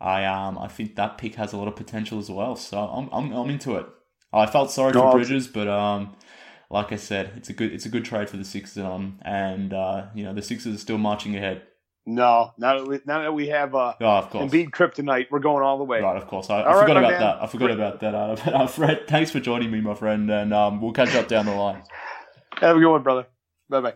I 0.00 0.24
um 0.24 0.58
I 0.58 0.68
think 0.68 0.96
that 0.96 1.16
pick 1.18 1.34
has 1.36 1.52
a 1.52 1.56
lot 1.56 1.68
of 1.68 1.74
potential 1.76 2.18
as 2.18 2.30
well. 2.30 2.54
So 2.56 2.78
I'm 2.78 3.08
I'm, 3.12 3.32
I'm 3.32 3.50
into 3.50 3.76
it. 3.76 3.86
I 4.32 4.46
felt 4.46 4.70
sorry 4.70 4.92
for 4.92 5.12
Bridges, 5.12 5.46
but 5.48 5.68
um 5.68 6.16
like 6.70 6.92
I 6.92 6.96
said, 6.96 7.32
it's 7.36 7.48
a 7.50 7.52
good 7.52 7.72
it's 7.72 7.86
a 7.86 7.88
good 7.88 8.04
trade 8.04 8.28
for 8.28 8.36
the 8.36 8.44
Sixers. 8.44 8.84
Um 8.84 9.18
and 9.22 9.72
uh 9.72 10.06
you 10.14 10.22
know 10.24 10.32
the 10.34 10.42
Sixers 10.42 10.74
are 10.74 10.78
still 10.78 10.98
marching 10.98 11.36
ahead. 11.36 11.62
No, 12.04 12.52
now 12.58 12.78
that 12.78 12.88
we, 12.88 13.00
now 13.06 13.22
that 13.22 13.32
we 13.32 13.48
have 13.48 13.74
uh, 13.74 13.94
Oh, 14.00 14.06
of 14.06 14.30
course. 14.30 14.50
Embiid 14.50 14.70
Kryptonite, 14.70 15.26
we're 15.30 15.38
going 15.38 15.62
all 15.62 15.78
the 15.78 15.84
way. 15.84 16.00
Right, 16.00 16.16
of 16.16 16.26
course. 16.26 16.50
I, 16.50 16.60
I 16.60 16.72
right, 16.74 16.80
forgot 16.80 16.96
about 16.96 17.10
man. 17.12 17.20
that. 17.20 17.42
I 17.42 17.46
forgot 17.46 17.70
about 17.70 18.00
that. 18.00 18.14
Uh, 18.14 18.36
but, 18.44 18.54
uh, 18.54 18.66
Fred, 18.66 19.06
thanks 19.06 19.30
for 19.30 19.38
joining 19.38 19.70
me, 19.70 19.80
my 19.80 19.94
friend, 19.94 20.28
and 20.30 20.52
um, 20.52 20.80
we'll 20.80 20.92
catch 20.92 21.14
up 21.14 21.28
down 21.28 21.46
the 21.46 21.54
line. 21.54 21.82
Have 22.60 22.76
a 22.76 22.80
good 22.80 22.90
one, 22.90 23.02
brother. 23.02 23.26
Bye 23.68 23.80
bye. 23.80 23.94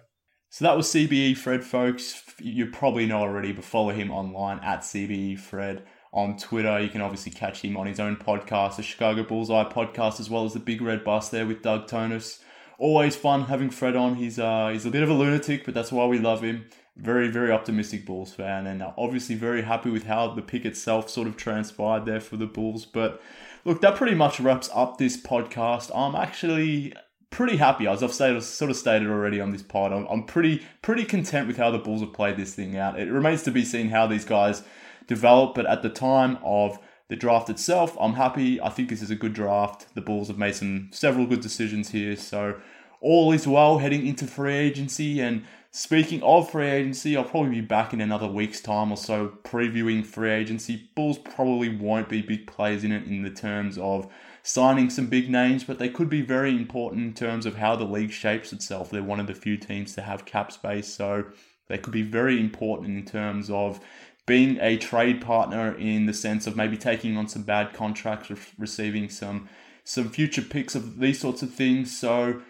So 0.50 0.64
that 0.64 0.76
was 0.76 0.86
CBE 0.88 1.36
Fred, 1.36 1.64
folks. 1.64 2.22
You 2.40 2.66
probably 2.66 3.06
know 3.06 3.18
already, 3.18 3.52
but 3.52 3.64
follow 3.64 3.90
him 3.90 4.10
online 4.10 4.60
at 4.60 4.80
CBE 4.80 5.38
Fred 5.40 5.84
on 6.12 6.36
Twitter. 6.38 6.80
You 6.80 6.88
can 6.88 7.00
obviously 7.00 7.32
catch 7.32 7.62
him 7.62 7.76
on 7.76 7.86
his 7.86 8.00
own 8.00 8.16
podcast, 8.16 8.76
the 8.76 8.82
Chicago 8.82 9.24
Bullseye 9.24 9.64
podcast, 9.64 10.20
as 10.20 10.30
well 10.30 10.44
as 10.44 10.52
the 10.52 10.60
Big 10.60 10.80
Red 10.80 11.04
Bus 11.04 11.28
there 11.28 11.44
with 11.46 11.62
Doug 11.62 11.88
Thonus. 11.88 12.40
Always 12.78 13.16
fun 13.16 13.44
having 13.44 13.70
Fred 13.70 13.96
on. 13.96 14.14
He's 14.14 14.38
uh 14.38 14.68
he's 14.72 14.86
a 14.86 14.90
bit 14.90 15.02
of 15.02 15.10
a 15.10 15.14
lunatic, 15.14 15.64
but 15.64 15.74
that's 15.74 15.90
why 15.90 16.06
we 16.06 16.18
love 16.18 16.42
him. 16.42 16.66
Very 16.96 17.28
very 17.28 17.52
optimistic 17.52 18.06
Bulls 18.06 18.32
fan, 18.32 18.66
and 18.66 18.82
obviously 18.96 19.34
very 19.34 19.62
happy 19.62 19.90
with 19.90 20.04
how 20.04 20.28
the 20.28 20.42
pick 20.42 20.64
itself 20.64 21.10
sort 21.10 21.28
of 21.28 21.36
transpired 21.36 22.06
there 22.06 22.20
for 22.20 22.36
the 22.36 22.46
Bulls. 22.46 22.86
But 22.86 23.20
look, 23.64 23.82
that 23.82 23.96
pretty 23.96 24.14
much 24.14 24.40
wraps 24.40 24.70
up 24.74 24.96
this 24.96 25.16
podcast. 25.16 25.90
I'm 25.94 26.14
actually 26.14 26.94
pretty 27.30 27.58
happy, 27.58 27.86
as 27.86 28.02
I've 28.02 28.14
stated, 28.14 28.42
sort 28.42 28.70
of 28.70 28.78
stated 28.78 29.08
already 29.08 29.40
on 29.40 29.50
this 29.50 29.62
pod. 29.62 29.92
I'm, 29.92 30.06
I'm 30.06 30.24
pretty 30.24 30.62
pretty 30.80 31.04
content 31.04 31.46
with 31.46 31.58
how 31.58 31.70
the 31.70 31.78
Bulls 31.78 32.00
have 32.00 32.14
played 32.14 32.38
this 32.38 32.54
thing 32.54 32.76
out. 32.78 32.98
It 32.98 33.10
remains 33.10 33.42
to 33.42 33.50
be 33.50 33.64
seen 33.64 33.90
how 33.90 34.06
these 34.06 34.24
guys 34.24 34.62
develop, 35.06 35.54
but 35.54 35.66
at 35.66 35.82
the 35.82 35.90
time 35.90 36.38
of 36.42 36.78
the 37.08 37.16
draft 37.16 37.50
itself, 37.50 37.96
I'm 38.00 38.14
happy. 38.14 38.60
I 38.60 38.70
think 38.70 38.88
this 38.88 39.02
is 39.02 39.10
a 39.10 39.14
good 39.14 39.34
draft. 39.34 39.94
The 39.94 40.00
Bulls 40.00 40.28
have 40.28 40.38
made 40.38 40.54
some 40.54 40.88
several 40.92 41.26
good 41.26 41.40
decisions 41.40 41.90
here, 41.90 42.16
so 42.16 42.58
all 43.00 43.32
is 43.32 43.46
well 43.46 43.78
heading 43.78 44.06
into 44.06 44.26
free 44.26 44.54
agency. 44.54 45.20
And 45.20 45.44
speaking 45.76 46.22
of 46.22 46.50
free 46.50 46.70
agency, 46.70 47.14
I'll 47.14 47.24
probably 47.24 47.50
be 47.50 47.60
back 47.60 47.92
in 47.92 48.00
another 48.00 48.26
week's 48.26 48.62
time 48.62 48.90
or 48.90 48.96
so 48.96 49.34
previewing 49.44 50.06
free 50.06 50.30
agency. 50.30 50.88
Bulls 50.94 51.18
probably 51.18 51.68
won't 51.68 52.08
be 52.08 52.22
big 52.22 52.46
players 52.46 52.82
in 52.82 52.92
it 52.92 53.04
in 53.04 53.22
the 53.22 53.30
terms 53.30 53.76
of 53.76 54.10
signing 54.42 54.88
some 54.88 55.08
big 55.08 55.28
names, 55.28 55.64
but 55.64 55.78
they 55.78 55.90
could 55.90 56.08
be 56.08 56.22
very 56.22 56.56
important 56.56 57.04
in 57.04 57.12
terms 57.12 57.44
of 57.44 57.56
how 57.56 57.76
the 57.76 57.84
league 57.84 58.10
shapes 58.10 58.54
itself. 58.54 58.88
They're 58.88 59.02
one 59.02 59.20
of 59.20 59.26
the 59.26 59.34
few 59.34 59.58
teams 59.58 59.94
to 59.96 60.00
have 60.00 60.24
cap 60.24 60.50
space, 60.50 60.88
so 60.88 61.26
they 61.68 61.76
could 61.76 61.92
be 61.92 62.02
very 62.02 62.40
important 62.40 62.96
in 62.96 63.04
terms 63.04 63.50
of 63.50 63.78
being 64.24 64.58
a 64.62 64.78
trade 64.78 65.20
partner 65.20 65.74
in 65.74 66.06
the 66.06 66.14
sense 66.14 66.46
of 66.46 66.56
maybe 66.56 66.78
taking 66.78 67.18
on 67.18 67.28
some 67.28 67.42
bad 67.42 67.74
contracts, 67.74 68.30
re- 68.30 68.38
receiving 68.58 69.10
some 69.10 69.46
some 69.84 70.08
future 70.08 70.42
picks 70.42 70.74
of 70.74 71.00
these 71.00 71.20
sorts 71.20 71.42
of 71.42 71.52
things. 71.52 71.96
So 71.96 72.40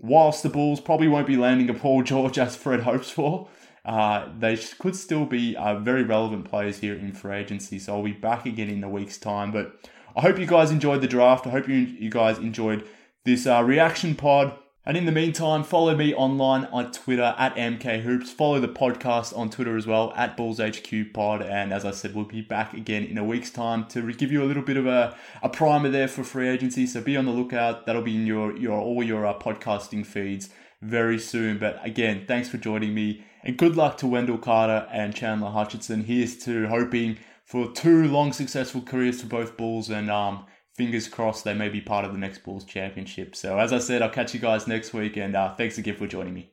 whilst 0.00 0.42
the 0.42 0.48
Bulls 0.48 0.80
probably 0.80 1.08
won't 1.08 1.26
be 1.26 1.36
landing 1.36 1.68
a 1.70 1.74
Paul 1.74 2.02
George 2.02 2.38
as 2.38 2.56
Fred 2.56 2.80
hopes 2.80 3.10
for, 3.10 3.48
uh, 3.84 4.28
they 4.38 4.56
could 4.56 4.94
still 4.94 5.24
be 5.24 5.56
uh, 5.56 5.78
very 5.78 6.02
relevant 6.02 6.44
players 6.44 6.78
here 6.78 6.94
in 6.94 7.12
free 7.12 7.36
agency. 7.36 7.78
So 7.78 7.96
I'll 7.96 8.02
be 8.02 8.12
back 8.12 8.46
again 8.46 8.68
in 8.68 8.84
a 8.84 8.88
week's 8.88 9.18
time. 9.18 9.50
But 9.50 9.72
I 10.16 10.20
hope 10.20 10.38
you 10.38 10.46
guys 10.46 10.70
enjoyed 10.70 11.00
the 11.00 11.08
draft. 11.08 11.46
I 11.46 11.50
hope 11.50 11.68
you, 11.68 11.76
you 11.76 12.10
guys 12.10 12.38
enjoyed 12.38 12.86
this 13.24 13.46
uh, 13.46 13.62
reaction 13.62 14.14
pod. 14.14 14.58
And 14.86 14.96
in 14.96 15.04
the 15.04 15.12
meantime, 15.12 15.64
follow 15.64 15.94
me 15.94 16.14
online 16.14 16.64
on 16.66 16.92
Twitter 16.92 17.34
at 17.36 17.54
MK 17.56 18.02
Hoops. 18.02 18.30
Follow 18.30 18.58
the 18.58 18.68
podcast 18.68 19.36
on 19.36 19.50
Twitter 19.50 19.76
as 19.76 19.86
well 19.86 20.14
at 20.16 20.34
Bulls 20.34 20.60
HQ 20.60 21.12
Pod. 21.12 21.42
And 21.42 21.74
as 21.74 21.84
I 21.84 21.90
said, 21.90 22.14
we'll 22.14 22.24
be 22.24 22.40
back 22.40 22.72
again 22.72 23.04
in 23.04 23.18
a 23.18 23.24
week's 23.24 23.50
time 23.50 23.84
to 23.88 24.12
give 24.14 24.32
you 24.32 24.42
a 24.42 24.46
little 24.46 24.62
bit 24.62 24.78
of 24.78 24.86
a, 24.86 25.14
a 25.42 25.50
primer 25.50 25.90
there 25.90 26.08
for 26.08 26.24
free 26.24 26.48
agency. 26.48 26.86
So 26.86 27.02
be 27.02 27.18
on 27.18 27.26
the 27.26 27.32
lookout. 27.32 27.84
That'll 27.84 28.02
be 28.02 28.16
in 28.16 28.26
your 28.26 28.56
your 28.56 28.80
all 28.80 29.02
your 29.02 29.26
uh, 29.26 29.38
podcasting 29.38 30.06
feeds 30.06 30.48
very 30.80 31.18
soon. 31.18 31.58
But 31.58 31.84
again, 31.84 32.24
thanks 32.26 32.48
for 32.48 32.56
joining 32.56 32.94
me, 32.94 33.24
and 33.44 33.56
good 33.56 33.76
luck 33.76 33.98
to 33.98 34.06
Wendell 34.06 34.38
Carter 34.38 34.88
and 34.90 35.14
Chandler 35.14 35.50
Hutchison. 35.50 36.04
Here's 36.04 36.38
to 36.44 36.68
hoping 36.68 37.18
for 37.44 37.70
two 37.72 38.08
long 38.08 38.32
successful 38.32 38.82
careers 38.82 39.20
for 39.20 39.26
both 39.26 39.56
Bulls 39.56 39.90
and 39.90 40.10
um 40.10 40.46
fingers 40.78 41.08
crossed 41.08 41.42
they 41.42 41.54
may 41.54 41.68
be 41.68 41.80
part 41.80 42.04
of 42.04 42.12
the 42.12 42.18
next 42.18 42.44
Bulls 42.44 42.64
championship. 42.64 43.34
So, 43.34 43.58
as 43.58 43.72
I 43.72 43.78
said, 43.78 44.00
I'll 44.00 44.08
catch 44.08 44.32
you 44.32 44.40
guys 44.40 44.66
next 44.68 44.94
week, 44.94 45.16
and 45.16 45.36
uh, 45.36 45.54
thanks 45.56 45.76
again 45.76 45.96
for 45.96 46.06
joining 46.06 46.32
me. 46.32 46.52